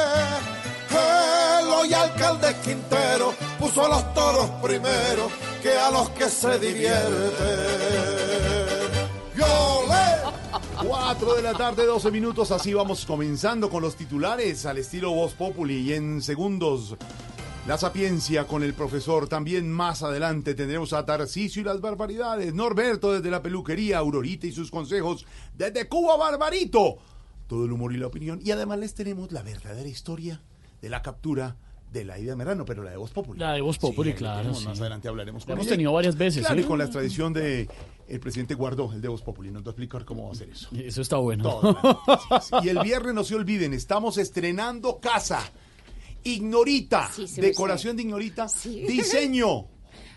y 1.88 1.94
alcalde 1.94 2.54
Quintero 2.62 3.34
puso 3.58 3.84
a 3.86 3.88
los 3.88 4.14
toros 4.14 4.48
primero 4.62 5.28
que 5.62 5.72
a 5.72 5.90
los 5.90 6.10
que 6.10 6.28
se 6.28 6.58
divierten. 6.58 7.08
¡Yo 9.34 9.84
le! 9.88 10.86
4 10.86 11.34
de 11.34 11.42
la 11.42 11.54
tarde, 11.54 11.86
12 11.86 12.10
minutos, 12.10 12.50
así 12.50 12.74
vamos 12.74 13.06
comenzando 13.06 13.70
con 13.70 13.82
los 13.82 13.96
titulares 13.96 14.66
al 14.66 14.78
estilo 14.78 15.12
Voz 15.12 15.32
Populi 15.32 15.78
y 15.78 15.94
en 15.94 16.20
segundos 16.20 16.96
la 17.66 17.78
sapiencia 17.78 18.46
con 18.46 18.62
el 18.62 18.74
profesor. 18.74 19.28
También 19.28 19.70
más 19.70 20.02
adelante 20.02 20.54
tendremos 20.54 20.92
a 20.92 21.04
Tarcisio 21.04 21.62
y 21.62 21.64
las 21.64 21.80
barbaridades, 21.80 22.54
Norberto 22.54 23.12
desde 23.12 23.30
la 23.30 23.42
peluquería, 23.42 23.98
Aurorita 23.98 24.46
y 24.46 24.52
sus 24.52 24.70
consejos 24.70 25.26
desde 25.56 25.88
Cuba 25.88 26.16
Barbarito. 26.16 26.96
Todo 27.46 27.64
el 27.64 27.72
humor 27.72 27.92
y 27.92 27.98
la 27.98 28.06
opinión 28.06 28.40
y 28.42 28.50
además 28.50 28.78
les 28.78 28.94
tenemos 28.94 29.30
la 29.32 29.42
verdadera 29.42 29.88
historia 29.88 30.40
de 30.80 30.88
la 30.88 31.02
captura 31.02 31.56
de 31.92 32.04
la 32.06 32.18
idea 32.18 32.34
Merano, 32.34 32.64
pero 32.64 32.82
la 32.82 32.90
de 32.90 32.96
Voz 32.96 33.10
Populi. 33.10 33.38
La 33.38 33.52
de 33.52 33.60
Voz 33.60 33.78
Populi, 33.78 34.12
la 34.12 34.16
claro, 34.16 34.38
tenemos, 34.38 34.60
sí. 34.60 34.66
Más 34.66 34.80
adelante 34.80 35.08
hablaremos 35.08 35.42
La 35.42 35.46
con 35.46 35.52
hemos 35.52 35.66
ella. 35.66 35.72
tenido 35.74 35.92
varias 35.92 36.16
veces, 36.16 36.40
Claro, 36.40 36.56
¿sí? 36.58 36.64
y 36.64 36.66
con 36.66 36.78
la 36.78 36.84
extradición 36.84 37.34
de 37.34 37.68
el 38.08 38.18
presidente 38.20 38.54
Guardó, 38.54 38.90
el 38.94 39.02
de 39.02 39.08
Voz 39.08 39.20
Populi. 39.20 39.50
Nos 39.50 39.62
va 39.62 39.66
a 39.66 39.70
explicar 39.72 40.06
cómo 40.06 40.22
va 40.24 40.30
a 40.30 40.32
hacer 40.32 40.48
eso. 40.48 40.68
Eso 40.74 41.02
está 41.02 41.16
bueno. 41.18 41.44
Todo. 41.44 42.00
Y 42.62 42.70
el 42.70 42.78
viernes 42.78 43.12
no 43.14 43.22
se 43.24 43.34
olviden, 43.34 43.74
estamos 43.74 44.16
estrenando 44.16 44.98
casa. 45.00 45.42
Ignorita, 46.24 47.10
Sí, 47.14 47.26
sí 47.26 47.40
me 47.40 47.48
decoración 47.48 47.96
de 47.96 48.02
Ignorita, 48.02 48.46
diseño 48.64 49.66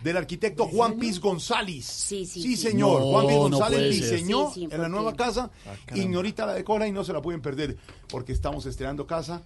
del 0.02 0.16
arquitecto 0.16 0.66
Juan 0.66 0.98
Piz 0.98 1.18
González. 1.20 1.84
Sí, 1.84 2.26
sí, 2.26 2.42
Sí, 2.42 2.56
sí. 2.56 2.68
señor. 2.68 3.00
No, 3.00 3.06
Juan 3.10 3.26
Piz 3.26 3.36
González 3.36 3.94
diseñó 3.94 4.50
Sí, 4.52 4.60
sí, 4.60 4.68
en 4.70 4.82
la 4.82 4.88
nueva 4.88 5.14
casa. 5.14 5.50
Ah. 5.66 5.96
Ignorita 5.96 6.46
la 6.46 6.54
decora 6.54 6.86
y 6.86 6.92
no 6.92 7.02
se 7.04 7.12
la 7.12 7.20
pueden 7.22 7.40
perder 7.40 7.76
porque 8.08 8.32
estamos 8.32 8.66
estrenando 8.66 9.06
casa 9.06 9.42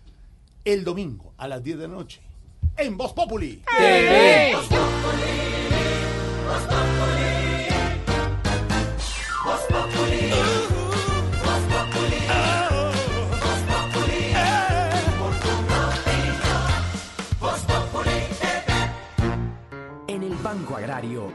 el 0.65 0.85
domingo 0.85 1.32
a 1.39 1.49
las 1.49 1.62
10 1.62 1.78
de 1.78 1.89
la 1.89 1.95
noche 1.95 2.20
en 2.77 2.97
Voz 2.97 3.12
Populi. 3.12 3.62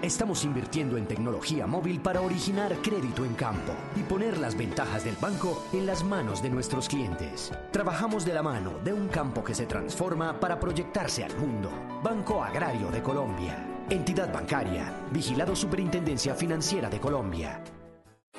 Estamos 0.02 0.44
invirtiendo 0.44 0.96
en 0.96 1.08
tecnología 1.08 1.66
móvil 1.66 2.00
para 2.00 2.22
originar 2.22 2.76
crédito 2.84 3.26
en 3.26 3.34
campo 3.34 3.74
y 3.96 4.04
poner 4.04 4.38
las 4.38 4.56
ventajas 4.56 5.04
del 5.04 5.16
banco 5.16 5.66
en 5.74 5.88
las 5.88 6.04
manos 6.04 6.44
de 6.44 6.52
nuestros 6.52 6.88
clientes. 6.88 7.52
Trabajamos 7.72 8.26
de 8.26 8.34
la 8.34 8.44
mano 8.44 8.74
de 8.84 8.94
un 8.94 9.08
campo 9.08 9.44
que 9.44 9.56
se 9.56 9.66
transforma 9.66 10.40
para 10.40 10.60
proyectarse 10.60 11.24
al 11.24 11.36
mundo. 11.38 11.72
Banco 12.04 12.44
Agrario 12.44 12.92
de 12.92 13.02
Colombia. 13.02 13.66
Entidad 13.90 14.32
bancaria. 14.32 14.94
Vigilado 15.12 15.56
Superintendencia 15.56 16.36
Financiera 16.36 16.88
de 16.88 17.00
Colombia. 17.00 17.64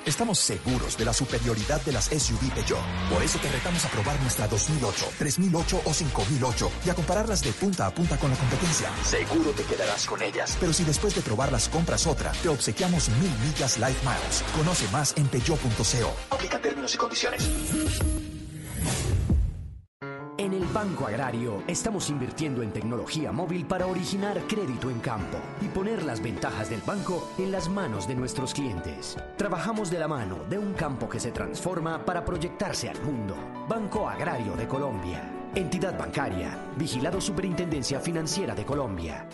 Estamos 0.05 0.39
seguros 0.39 0.97
de 0.97 1.05
la 1.05 1.13
superioridad 1.13 1.81
de 1.81 1.91
las 1.91 2.05
SUV 2.05 2.51
Peugeot. 2.53 2.79
Por 3.11 3.21
eso 3.21 3.39
te 3.39 3.49
retamos 3.49 3.83
a 3.85 3.89
probar 3.89 4.19
nuestra 4.21 4.47
2008, 4.47 5.05
3008 5.17 5.81
o 5.83 5.93
5008 5.93 6.71
y 6.85 6.89
a 6.89 6.95
compararlas 6.95 7.43
de 7.43 7.51
punta 7.51 7.87
a 7.87 7.93
punta 7.93 8.17
con 8.17 8.29
la 8.29 8.37
competencia. 8.37 8.89
Seguro 9.03 9.51
te 9.51 9.63
quedarás 9.63 10.05
con 10.05 10.21
ellas. 10.21 10.55
Pero 10.59 10.71
si 10.73 10.83
después 10.83 11.13
de 11.15 11.21
probarlas 11.21 11.67
compras 11.69 12.07
otra, 12.07 12.31
te 12.43 12.49
obsequiamos 12.49 13.09
mil 13.09 13.31
millas 13.39 13.77
Life 13.77 13.99
Miles. 14.03 14.43
Conoce 14.55 14.87
más 14.89 15.13
en 15.17 15.27
peugeot.co. 15.27 16.35
Aplica 16.35 16.61
términos 16.61 16.93
y 16.93 16.97
condiciones. 16.97 17.49
En 20.39 20.53
el 20.53 20.65
Banco 20.65 21.07
Agrario 21.07 21.63
estamos 21.67 22.11
invirtiendo 22.11 22.61
en 22.61 22.71
tecnología 22.71 23.31
móvil 23.31 23.65
para 23.65 23.87
originar 23.87 24.39
crédito 24.47 24.91
en 24.91 24.99
campo 24.99 25.39
y 25.61 25.67
poner 25.67 26.03
las 26.03 26.21
ventajas 26.21 26.69
del 26.69 26.81
banco 26.81 27.27
en 27.39 27.51
las 27.51 27.67
manos 27.69 28.07
de 28.07 28.13
nuestros 28.13 28.53
clientes. 28.53 29.17
Trabajamos 29.35 29.89
de 29.89 29.97
la 29.97 30.07
mano 30.07 30.37
de 30.47 30.59
un 30.59 30.73
campo 30.73 31.09
que 31.09 31.19
se 31.19 31.31
transforma 31.31 32.05
para 32.05 32.23
proyectarse 32.23 32.87
al 32.87 33.01
mundo. 33.01 33.35
Banco 33.67 34.07
Agrario 34.07 34.55
de 34.55 34.67
Colombia. 34.67 35.23
Entidad 35.55 35.97
bancaria. 35.97 36.55
Vigilado 36.77 37.19
Superintendencia 37.19 37.99
Financiera 37.99 38.53
de 38.53 38.63
Colombia. 38.63 39.27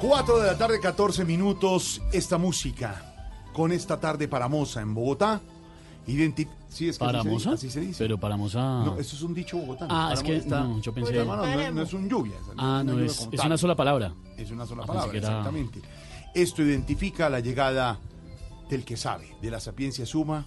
Cuatro 0.00 0.38
de 0.38 0.46
la 0.46 0.56
tarde, 0.58 0.78
14 0.80 1.24
minutos. 1.24 2.00
Esta 2.12 2.38
música 2.38 3.02
con 3.52 3.72
esta 3.72 3.98
tarde 3.98 4.28
paramosa 4.28 4.80
en 4.80 4.94
Bogotá. 4.94 5.40
Identi 6.06 6.46
sí, 6.68 6.88
es 6.88 6.98
que 6.98 7.04
así 7.04 7.38
se 7.40 7.48
así 7.50 7.70
se 7.70 7.80
dice. 7.80 8.04
Pero 8.04 8.18
paramosa... 8.18 8.60
No, 8.84 8.96
eso 8.98 9.14
es 9.16 9.22
un 9.22 9.34
dicho 9.34 9.58
bogotano. 9.58 9.92
Ah, 9.94 10.12
es 10.14 10.22
que 10.22 10.38
no, 10.46 10.80
yo 10.80 10.94
pensé- 10.94 11.14
Hermano, 11.16 11.44
no, 11.44 11.70
no 11.72 11.82
es 11.82 11.92
un 11.92 12.08
lluvia. 12.08 12.34
es 12.36 12.42
Ah, 12.56 12.82
no, 12.84 12.92
lluvia 12.92 13.06
es, 13.06 13.20
es 13.20 13.30
tal. 13.36 13.46
una 13.46 13.58
sola 13.58 13.74
palabra. 13.76 14.14
Es 14.36 14.50
una 14.50 14.64
sola 14.64 14.84
Ah, 14.84 14.86
palabra, 14.86 15.18
era- 15.18 15.28
exactamente. 15.28 15.82
Esto 16.34 16.62
identifica 16.62 17.28
la 17.28 17.40
llegada 17.40 17.98
del 18.70 18.84
que 18.84 18.96
sabe, 18.96 19.36
de 19.42 19.50
la 19.50 19.60
sapiencia 19.60 20.06
suma, 20.06 20.46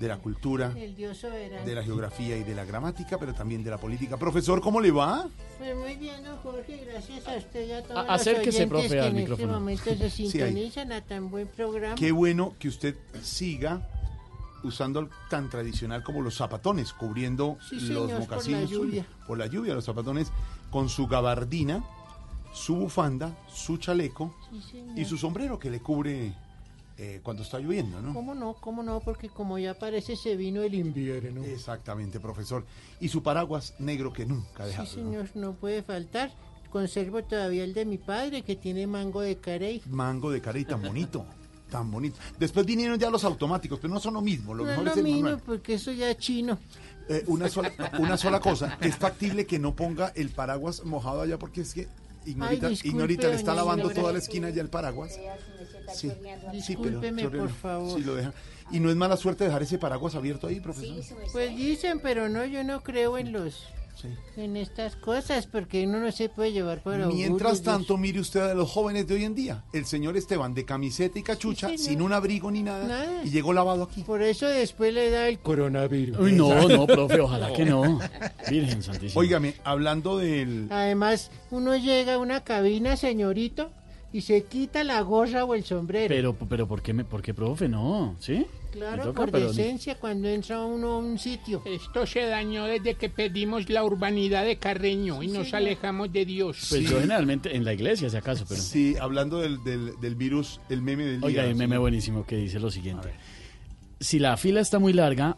de 0.00 0.08
la 0.08 0.18
cultura, 0.18 0.72
El 0.76 0.94
Dios 0.96 1.18
soberano. 1.18 1.64
de 1.64 1.74
la 1.74 1.82
geografía 1.82 2.36
y 2.36 2.42
de 2.44 2.54
la 2.54 2.64
gramática, 2.64 3.16
pero 3.18 3.32
también 3.32 3.62
de 3.62 3.70
la 3.70 3.78
política. 3.78 4.16
Profesor, 4.16 4.60
¿cómo 4.60 4.80
le 4.80 4.90
va? 4.90 5.28
Pues 5.58 5.76
muy 5.76 5.94
bien, 5.96 6.22
don 6.24 6.36
Jorge, 6.38 6.84
gracias 6.84 7.26
a 7.28 7.36
usted 7.36 7.68
y 7.68 7.72
a 7.72 7.82
todos 7.82 7.96
A- 7.98 8.02
los 8.02 8.10
acérquese, 8.10 8.48
oyentes 8.64 8.68
profe, 8.68 8.88
que 8.88 9.00
al 9.00 9.06
en 9.08 9.16
micrófono. 9.16 9.48
este 9.48 9.60
momento 9.60 9.84
se 9.96 10.10
Sí, 10.10 10.28
sintonizan 10.30 10.92
a 10.92 11.00
tan 11.00 11.30
buen 11.30 11.46
programa. 11.46 11.94
Qué 11.94 12.10
bueno 12.12 12.54
que 12.58 12.68
usted 12.68 12.96
siga 13.22 13.88
usando 14.64 15.08
tan 15.30 15.48
tradicional 15.50 16.02
como 16.02 16.22
los 16.22 16.36
zapatones, 16.36 16.92
cubriendo 16.92 17.56
Sí, 17.68 17.76
los 17.76 17.84
señor, 17.84 18.10
por 18.10 18.18
mocasines 18.20 18.62
la 18.62 18.66
suyos. 18.68 18.82
lluvia. 18.86 19.06
por 19.26 19.38
la 19.38 19.46
lluvia, 19.46 19.74
los 19.74 19.84
zapatones 19.84 20.32
con 20.70 20.88
su 20.88 21.06
gabardina, 21.06 21.84
su 22.52 22.74
bufanda, 22.76 23.36
su 23.52 23.76
chaleco 23.78 24.34
Sí, 24.70 24.84
y 24.96 25.04
su 25.04 25.18
sombrero 25.18 25.58
que 25.58 25.70
le 25.70 25.80
cubre 25.80 26.34
eh, 26.96 27.20
cuando 27.22 27.42
está 27.42 27.58
lloviendo, 27.58 28.00
¿no? 28.00 28.12
¿Cómo 28.14 28.34
no? 28.34 28.54
¿Cómo 28.54 28.82
no? 28.82 29.00
Porque 29.00 29.28
como 29.28 29.58
ya 29.58 29.74
parece 29.74 30.16
se 30.16 30.36
vino 30.36 30.62
el 30.62 30.74
invierno. 30.74 31.42
Exactamente, 31.44 32.20
profesor. 32.20 32.64
Y 33.00 33.08
su 33.08 33.22
paraguas 33.22 33.74
negro 33.78 34.12
que 34.12 34.24
nunca 34.26 34.64
ha 34.64 34.86
Sí, 34.86 34.94
señor, 34.94 35.28
no 35.34 35.54
puede 35.54 35.82
faltar. 35.82 36.30
Conservo 36.70 37.22
todavía 37.22 37.64
el 37.64 37.74
de 37.74 37.84
mi 37.84 37.98
padre 37.98 38.42
que 38.42 38.56
tiene 38.56 38.86
mango 38.86 39.20
de 39.20 39.36
carey. 39.36 39.82
Mango 39.86 40.30
de 40.30 40.40
cara 40.40 40.58
y 40.58 40.64
tan 40.64 40.82
bonito, 40.82 41.24
tan 41.70 41.90
bonito. 41.90 42.16
Después 42.38 42.64
vinieron 42.66 42.98
ya 42.98 43.10
los 43.10 43.24
automáticos, 43.24 43.78
pero 43.80 43.92
no 43.92 44.00
son 44.00 44.14
lo 44.14 44.20
mismo. 44.20 44.54
Lo 44.54 44.64
No 44.64 44.70
es 44.70 44.78
mejor 44.78 44.84
lo 44.84 44.90
es 44.92 44.96
el 44.96 45.04
mismo 45.04 45.22
manual. 45.22 45.42
porque 45.44 45.74
eso 45.74 45.92
ya 45.92 46.10
es 46.10 46.18
chino. 46.18 46.58
Eh, 47.08 47.22
una, 47.26 47.48
sola, 47.48 47.70
una 47.98 48.16
sola 48.16 48.40
cosa, 48.40 48.78
es 48.80 48.96
factible 48.96 49.46
que 49.46 49.58
no 49.58 49.74
ponga 49.76 50.08
el 50.14 50.30
paraguas 50.30 50.84
mojado 50.84 51.20
allá 51.20 51.38
porque 51.38 51.60
es 51.60 51.74
que 51.74 51.86
Ignorita, 52.26 52.66
Ay, 52.66 52.70
disculpe, 52.72 52.88
Ignorita 52.88 53.28
le 53.28 53.34
está 53.34 53.54
lavando 53.54 53.90
toda 53.90 54.12
la 54.12 54.18
esquina 54.18 54.50
ya 54.50 54.62
el 54.62 54.68
paraguas. 54.68 55.18
Sí, 55.94 56.10
sí, 56.62 56.76
pero 56.76 57.30
por 57.30 57.50
favor. 57.50 57.98
Sí, 57.98 58.04
lo 58.04 58.14
deja. 58.14 58.32
Y 58.70 58.80
no 58.80 58.90
es 58.90 58.96
mala 58.96 59.16
suerte 59.16 59.44
dejar 59.44 59.62
ese 59.62 59.78
paraguas 59.78 60.14
abierto 60.14 60.46
ahí, 60.46 60.60
profesor. 60.60 60.96
Pues 61.32 61.54
dicen, 61.56 62.00
pero 62.00 62.28
no, 62.28 62.44
yo 62.44 62.64
no 62.64 62.82
creo 62.82 63.18
en 63.18 63.32
los... 63.32 63.66
En 64.36 64.56
estas 64.56 64.96
cosas, 64.96 65.46
porque 65.46 65.86
uno 65.86 66.00
no 66.00 66.12
se 66.12 66.28
puede 66.28 66.52
llevar 66.52 66.82
por 66.82 66.96
Mientras 67.06 67.52
orgullo, 67.52 67.70
tanto, 67.70 67.96
mire 67.96 68.20
usted 68.20 68.40
a 68.40 68.54
los 68.54 68.70
jóvenes 68.70 69.06
de 69.06 69.14
hoy 69.14 69.24
en 69.24 69.34
día. 69.34 69.64
El 69.72 69.86
señor 69.86 70.16
Esteban 70.16 70.54
de 70.54 70.64
camiseta 70.64 71.18
y 71.18 71.22
cachucha, 71.22 71.70
sin 71.78 72.02
un 72.02 72.12
abrigo 72.12 72.50
ni 72.50 72.62
nada, 72.62 72.86
Nada. 72.86 73.24
y 73.24 73.30
llegó 73.30 73.52
lavado 73.52 73.84
aquí. 73.84 74.02
Por 74.02 74.22
eso 74.22 74.46
después 74.46 74.92
le 74.92 75.10
da 75.10 75.28
el 75.28 75.38
coronavirus. 75.38 76.18
Uy, 76.18 76.32
no, 76.32 76.68
no, 76.68 76.86
profe, 76.86 77.20
ojalá 77.20 77.52
que 77.52 77.64
no. 77.64 78.00
Virgen 78.50 78.82
Santísima. 78.82 79.20
Óigame, 79.20 79.54
hablando 79.64 80.18
del... 80.18 80.66
Además, 80.70 81.30
uno 81.50 81.76
llega 81.76 82.14
a 82.14 82.18
una 82.18 82.42
cabina, 82.44 82.96
señorito, 82.96 83.70
y 84.12 84.20
se 84.20 84.44
quita 84.44 84.84
la 84.84 85.00
gorra 85.00 85.44
o 85.44 85.54
el 85.54 85.64
sombrero. 85.64 86.08
Pero, 86.08 86.34
pero 86.34 86.68
¿por 86.68 86.82
qué, 86.82 86.92
me, 86.92 87.04
por 87.04 87.22
qué, 87.22 87.34
profe? 87.34 87.68
No, 87.68 88.14
¿sí? 88.20 88.46
Claro, 88.74 89.04
toca, 89.04 89.20
por 89.22 89.30
pero- 89.30 89.48
decencia 89.48 89.94
cuando 89.94 90.28
entra 90.28 90.62
uno 90.64 90.92
a 90.94 90.98
un 90.98 91.18
sitio. 91.18 91.62
Esto 91.64 92.06
se 92.06 92.26
dañó 92.26 92.64
desde 92.64 92.94
que 92.94 93.08
perdimos 93.08 93.70
la 93.70 93.84
urbanidad 93.84 94.44
de 94.44 94.56
Carreño 94.58 95.22
y 95.22 95.28
nos 95.28 95.44
señor. 95.46 95.56
alejamos 95.56 96.12
de 96.12 96.24
Dios. 96.24 96.66
Pues 96.68 96.82
yo 96.82 96.96
generalmente 97.00 97.54
en 97.56 97.64
la 97.64 97.72
iglesia, 97.72 98.10
si 98.10 98.16
acaso, 98.16 98.44
pero... 98.48 98.60
Sí, 98.60 98.96
hablando 99.00 99.38
del, 99.40 99.62
del, 99.64 99.98
del 100.00 100.14
virus, 100.16 100.60
el 100.68 100.82
meme 100.82 101.04
del 101.04 101.22
Oiga, 101.24 101.42
día. 101.42 101.42
hay 101.44 101.52
un 101.52 101.58
meme 101.58 101.78
buenísimo 101.78 102.26
que 102.26 102.36
dice 102.36 102.58
lo 102.60 102.70
siguiente. 102.70 103.10
Si 104.00 104.18
la 104.18 104.36
fila 104.36 104.60
está 104.60 104.78
muy 104.78 104.92
larga, 104.92 105.36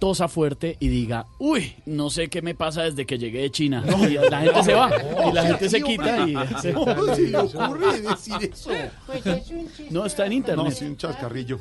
tosa 0.00 0.26
fuerte 0.26 0.76
y 0.80 0.88
diga, 0.88 1.26
uy, 1.38 1.74
no 1.86 2.10
sé 2.10 2.28
qué 2.28 2.42
me 2.42 2.54
pasa 2.56 2.82
desde 2.82 3.06
que 3.06 3.18
llegué 3.18 3.42
de 3.42 3.50
China. 3.52 3.84
Y 4.10 4.14
la 4.30 4.40
gente 4.40 4.62
se 4.64 4.74
va, 4.74 4.90
y 5.28 5.32
la 5.32 5.46
gente 5.46 5.68
se 5.68 5.80
quita 5.82 6.26
y... 6.28 6.34
se- 6.60 6.72
¿Cómo 6.72 7.14
se 7.14 7.28
le 7.28 7.36
ocurre 7.38 8.00
decir 8.00 8.34
eso? 8.40 8.70
Pues 9.06 9.24
es 9.26 9.50
un 9.50 9.66
chiste. 9.68 9.88
No, 9.90 10.04
está 10.06 10.26
en 10.26 10.32
internet. 10.32 10.64
No, 10.64 10.70
sí, 10.72 10.84
un 10.86 10.96
chascarrillo. 10.96 11.60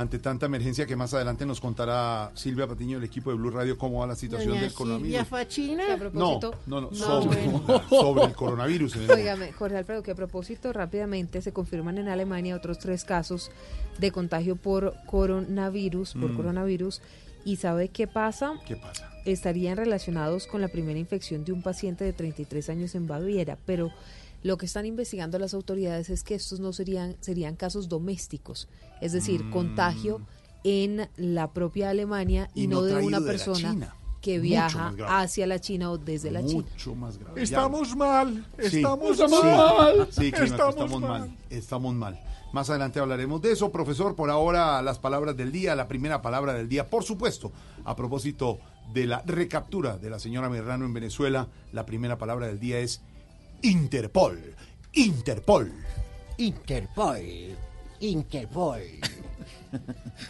Ante 0.00 0.18
tanta 0.18 0.46
emergencia 0.46 0.86
que 0.86 0.96
más 0.96 1.12
adelante 1.12 1.44
nos 1.44 1.60
contará 1.60 2.30
Silvia 2.34 2.66
Patiño 2.66 2.98
del 2.98 3.04
equipo 3.06 3.30
de 3.30 3.36
Blue 3.36 3.50
Radio 3.50 3.76
cómo 3.76 4.00
va 4.00 4.06
la 4.06 4.16
situación 4.16 4.50
Doña 4.50 4.62
del 4.62 4.72
coronavirus. 4.72 5.26
Fachina. 5.28 5.84
A 5.84 5.88
No, 5.90 5.98
propósito, 5.98 6.54
no, 6.66 6.80
no, 6.80 6.90
No, 6.90 6.96
sobre, 6.96 7.46
bueno. 7.48 7.82
sobre 7.90 8.24
el 8.24 8.32
coronavirus. 8.32 8.94
en 8.96 9.02
el 9.02 9.06
mundo. 9.08 9.20
Óigame, 9.20 9.52
Jorge 9.52 9.76
Alfredo, 9.76 10.02
que 10.02 10.12
a 10.12 10.14
propósito, 10.14 10.72
rápidamente 10.72 11.42
se 11.42 11.52
confirman 11.52 11.98
en 11.98 12.08
Alemania 12.08 12.56
otros 12.56 12.78
tres 12.78 13.04
casos 13.04 13.50
de 13.98 14.10
contagio 14.10 14.56
por 14.56 14.94
coronavirus, 15.06 16.14
por 16.14 16.32
Mm. 16.32 16.36
coronavirus. 16.36 17.02
¿Y 17.44 17.56
sabe 17.56 17.88
qué 17.88 18.06
pasa? 18.06 18.54
¿Qué 18.66 18.76
pasa? 18.76 19.10
Estarían 19.26 19.76
relacionados 19.76 20.46
con 20.46 20.60
la 20.62 20.68
primera 20.68 20.98
infección 20.98 21.44
de 21.44 21.52
un 21.52 21.62
paciente 21.62 22.04
de 22.04 22.12
33 22.12 22.70
años 22.70 22.94
en 22.94 23.06
Baviera, 23.06 23.58
pero 23.66 23.90
lo 24.42 24.56
que 24.58 24.66
están 24.66 24.86
investigando 24.86 25.38
las 25.38 25.54
autoridades 25.54 26.10
es 26.10 26.22
que 26.22 26.34
estos 26.34 26.60
no 26.60 26.72
serían 26.72 27.16
serían 27.20 27.56
casos 27.56 27.88
domésticos, 27.88 28.68
es 29.00 29.12
decir, 29.12 29.44
Mm. 29.44 29.50
contagio 29.50 30.20
en 30.64 31.08
la 31.16 31.52
propia 31.52 31.90
Alemania 31.90 32.50
y, 32.54 32.64
Y 32.64 32.66
no, 32.66 32.76
no 32.76 32.82
de 32.82 32.96
una 32.96 33.20
persona 33.20 33.70
China. 33.72 33.94
que 34.20 34.38
viaja 34.38 34.92
hacia 35.08 35.46
la 35.46 35.58
China 35.58 35.90
o 35.90 35.98
desde 35.98 36.30
la 36.30 36.44
China. 36.44 36.64
Mucho 36.70 36.94
más 36.94 37.16
grave. 37.18 37.42
Estamos 37.42 37.96
mal, 37.96 38.46
Sí. 38.58 38.76
estamos 38.76 39.16
Sí. 39.16 39.22
mal. 39.30 40.08
Sí, 40.10 40.26
estamos, 40.26 40.74
estamos 40.74 41.00
mal. 41.00 41.20
mal. 41.20 41.36
Estamos 41.48 41.94
mal. 41.94 42.20
Más 42.52 42.68
adelante 42.68 42.98
hablaremos 42.98 43.40
de 43.40 43.52
eso, 43.52 43.70
profesor. 43.70 44.16
Por 44.16 44.28
ahora, 44.28 44.82
las 44.82 44.98
palabras 44.98 45.36
del 45.36 45.52
día, 45.52 45.74
la 45.76 45.86
primera 45.88 46.20
palabra 46.20 46.52
del 46.52 46.68
día, 46.68 46.90
por 46.90 47.04
supuesto, 47.04 47.52
a 47.84 47.94
propósito 47.94 48.58
de 48.92 49.06
la 49.06 49.22
recaptura 49.24 49.96
de 49.98 50.10
la 50.10 50.18
señora 50.18 50.50
Merrano 50.50 50.84
en 50.84 50.92
Venezuela, 50.92 51.46
la 51.72 51.86
primera 51.86 52.18
palabra 52.18 52.48
del 52.48 52.58
día 52.58 52.80
es 52.80 53.02
Interpol. 53.62 54.38
Interpol. 54.94 55.70
Interpol. 56.38 57.56
Interpol. 58.00 58.80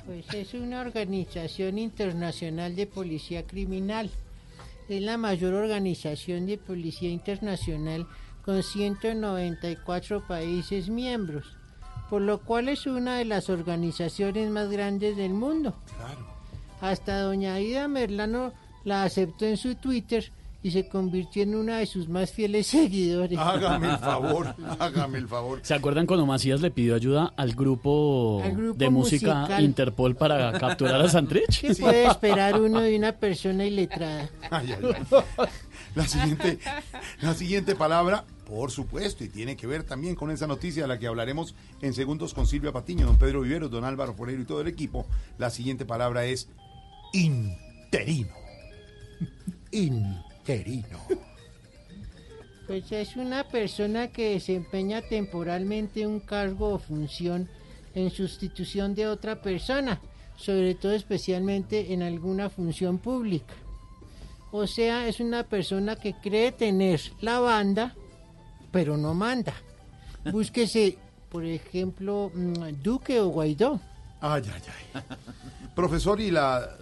Pues 0.05 0.35
es 0.35 0.53
una 0.55 0.81
organización 0.81 1.79
internacional 1.79 2.77
de 2.77 2.87
policía 2.87 3.47
criminal. 3.47 4.11
Es 4.89 5.01
la 5.01 5.17
mayor 5.17 5.55
organización 5.55 6.47
de 6.47 6.59
policía 6.59 7.09
internacional 7.09 8.07
con 8.45 8.63
194 8.63 10.27
países 10.27 10.91
miembros, 10.91 11.57
por 12.11 12.21
lo 12.23 12.41
cual 12.41 12.69
es 12.69 12.87
una 12.87 13.17
de 13.17 13.25
las 13.25 13.49
organizaciones 13.49 14.51
más 14.51 14.69
grandes 14.69 15.17
del 15.17 15.33
mundo. 15.33 15.75
Hasta 16.81 17.21
doña 17.21 17.55
Aida 17.55 17.89
Merlano 17.89 18.53
la 18.85 19.05
aceptó 19.05 19.47
en 19.47 19.57
su 19.57 19.77
Twitter 19.77 20.33
y 20.63 20.71
se 20.71 20.89
convirtió 20.89 21.43
en 21.43 21.55
una 21.55 21.79
de 21.79 21.87
sus 21.87 22.09
más 22.09 22.31
fieles 22.31 22.67
seguidores. 22.67 23.39
Hágame 23.39 23.91
el 23.91 23.99
favor, 23.99 24.55
hágame 24.79 25.19
el 25.19 25.29
favor. 25.29 25.61
¿Se 25.63 25.75
acuerdan 25.75 26.07
cuando 26.07 26.27
Macías 26.27 26.61
le 26.61 26.71
pidió 26.71 26.95
ayuda 26.95 27.33
al 27.37 27.55
grupo, 27.55 28.43
Al 28.45 28.55
grupo 28.55 28.79
de 28.79 28.91
música 28.91 29.35
musical. 29.35 29.65
Interpol 29.65 30.17
para 30.17 30.53
capturar 30.59 31.01
a 31.01 31.09
Santrich? 31.09 31.61
¿Qué 31.61 31.75
puede 31.75 32.07
esperar 32.07 32.61
uno 32.61 32.81
de 32.81 32.97
una 32.97 33.13
persona 33.13 33.65
iletrada? 33.65 34.29
Ay, 34.51 34.73
ay, 34.73 34.95
ay. 35.39 35.47
La 35.95 36.07
siguiente, 36.07 36.59
la 37.21 37.35
siguiente 37.35 37.75
palabra, 37.75 38.25
por 38.47 38.71
supuesto, 38.71 39.25
y 39.25 39.29
tiene 39.29 39.57
que 39.57 39.67
ver 39.67 39.83
también 39.83 40.15
con 40.15 40.31
esa 40.31 40.47
noticia 40.47 40.83
de 40.83 40.89
la 40.89 40.99
que 40.99 41.07
hablaremos 41.07 41.55
en 41.81 41.95
segundos 41.95 42.35
con 42.35 42.47
Silvia 42.47 42.71
Patiño, 42.71 43.07
don 43.07 43.17
Pedro 43.17 43.41
Viveros, 43.41 43.71
don 43.71 43.85
Álvaro 43.85 44.15
Forero 44.15 44.41
y 44.43 44.45
todo 44.45 44.61
el 44.61 44.69
equipo. 44.69 45.07
La 45.39 45.51
siguiente 45.51 45.85
palabra 45.87 46.27
es 46.27 46.49
interino. 47.13 48.31
Interino. 49.73 50.30
Pues 52.67 52.93
es 52.93 53.17
una 53.17 53.45
persona 53.49 54.09
que 54.09 54.35
desempeña 54.35 55.03
temporalmente 55.03 56.07
un 56.07 56.21
cargo 56.21 56.75
o 56.75 56.79
función 56.79 57.49
en 57.95 58.11
sustitución 58.11 58.95
de 58.95 59.09
otra 59.09 59.43
persona, 59.43 60.01
sobre 60.37 60.75
todo 60.77 60.93
especialmente 60.93 61.93
en 61.93 62.03
alguna 62.03 62.49
función 62.49 62.99
pública. 62.99 63.55
O 64.53 64.67
sea, 64.67 65.07
es 65.09 65.21
una 65.21 65.45
persona 65.45 65.97
que 65.97 66.15
cree 66.15 66.53
tener 66.53 67.01
la 67.21 67.41
banda, 67.41 67.95
pero 68.71 68.97
no 68.97 69.15
manda. 69.15 69.55
Búsquese, 70.31 70.99
por 71.29 71.45
ejemplo, 71.45 72.31
mm, 72.35 72.83
Duque 72.83 73.21
o 73.21 73.29
Guaidó. 73.29 73.81
Ay, 74.21 74.43
ay, 74.53 74.63
ay. 74.95 75.03
Profesor, 75.75 76.21
y 76.21 76.31
la 76.31 76.77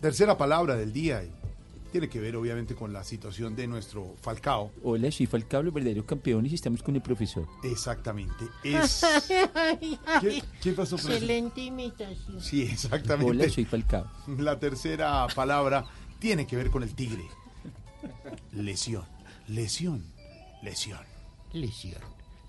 tercera 0.00 0.36
palabra 0.36 0.76
del 0.76 0.92
día 0.92 1.22
tiene 1.90 2.08
que 2.08 2.20
ver 2.20 2.36
obviamente 2.36 2.74
con 2.74 2.92
la 2.92 3.04
situación 3.04 3.56
de 3.56 3.66
nuestro 3.66 4.14
Falcao. 4.20 4.70
Hola, 4.82 5.10
soy 5.10 5.26
Falcao, 5.26 5.62
los 5.62 5.72
verdaderos 5.72 6.04
campeones 6.04 6.52
y 6.52 6.54
estamos 6.54 6.82
con 6.82 6.94
el 6.94 7.02
profesor. 7.02 7.46
Exactamente. 7.62 8.46
Es... 8.62 9.04
Ay, 9.54 9.98
¿Qué, 10.20 10.42
qué 10.60 10.72
pasó, 10.72 10.96
profesor? 10.96 11.12
Excelente 11.12 11.60
imitación. 11.62 12.40
Sí, 12.40 12.62
exactamente. 12.62 13.30
Hola, 13.30 13.48
soy 13.48 13.64
Falcao. 13.64 14.10
La 14.38 14.58
tercera 14.58 15.26
palabra 15.34 15.84
tiene 16.18 16.46
que 16.46 16.56
ver 16.56 16.70
con 16.70 16.82
el 16.82 16.94
tigre. 16.94 17.24
Lesión, 18.52 19.04
lesión, 19.46 20.04
lesión. 20.62 21.00
Lesión, 21.52 22.02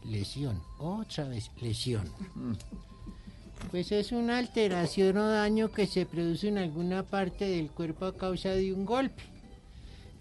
lesión, 0.03 0.61
otra 0.77 1.27
vez 1.29 1.51
lesión. 1.61 2.09
Pues 3.71 3.91
es 3.91 4.11
una 4.11 4.39
alteración 4.39 5.17
o 5.17 5.29
daño 5.29 5.71
que 5.71 5.85
se 5.85 6.05
produce 6.05 6.47
en 6.47 6.57
alguna 6.57 7.03
parte 7.03 7.45
del 7.45 7.69
cuerpo 7.69 8.05
a 8.05 8.17
causa 8.17 8.49
de 8.49 8.73
un 8.73 8.85
golpe. 8.85 9.21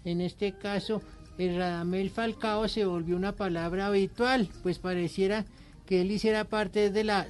En 0.05 0.21
este 0.21 0.53
caso, 0.53 1.01
el 1.37 1.57
Radamel 1.57 2.09
Falcao 2.09 2.67
se 2.67 2.85
volvió 2.85 3.15
una 3.15 3.33
palabra 3.33 3.87
habitual, 3.87 4.49
pues 4.63 4.79
pareciera 4.79 5.45
que 5.85 6.01
él 6.01 6.11
hiciera 6.11 6.43
parte 6.45 6.89
de 6.89 7.03
la 7.03 7.27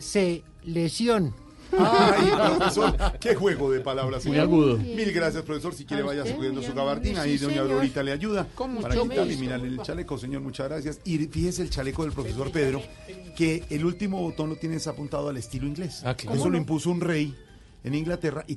lesión. 0.63 1.33
Ay, 1.77 2.29
profesor, 2.57 2.95
qué 3.19 3.35
juego 3.35 3.71
de 3.71 3.79
palabras. 3.81 4.25
Muy 4.25 4.33
señor. 4.35 4.47
agudo. 4.47 4.77
Mil 4.77 5.11
gracias, 5.11 5.43
profesor. 5.43 5.73
Si 5.73 5.85
quiere, 5.85 6.03
vaya 6.03 6.23
muy 6.25 6.63
su 6.63 6.73
gabardina. 6.73 7.23
sí, 7.23 7.29
Ahí 7.29 7.37
doña. 7.37 7.61
Aurorita 7.61 8.01
le 8.01 8.11
ayuda 8.11 8.47
Con 8.55 8.77
para 8.77 8.95
gusto. 8.95 9.15
mirarle 9.15 9.67
el 9.67 9.81
chaleco, 9.81 10.17
señor. 10.17 10.41
Muchas 10.41 10.67
gracias. 10.67 10.99
Y 11.05 11.17
fíjese 11.27 11.61
el 11.61 11.69
chaleco 11.69 12.03
del 12.03 12.11
profesor 12.11 12.51
Pedro, 12.51 12.81
que 13.35 13.63
el 13.69 13.85
último 13.85 14.19
botón 14.19 14.49
lo 14.49 14.55
tienes 14.55 14.87
apuntado 14.87 15.29
al 15.29 15.37
estilo 15.37 15.67
inglés. 15.67 16.01
Ah, 16.03 16.15
claro. 16.15 16.37
Eso 16.37 16.49
lo 16.49 16.57
impuso 16.57 16.89
un 16.89 17.01
rey 17.01 17.35
en 17.83 17.95
Inglaterra 17.95 18.43
y 18.47 18.55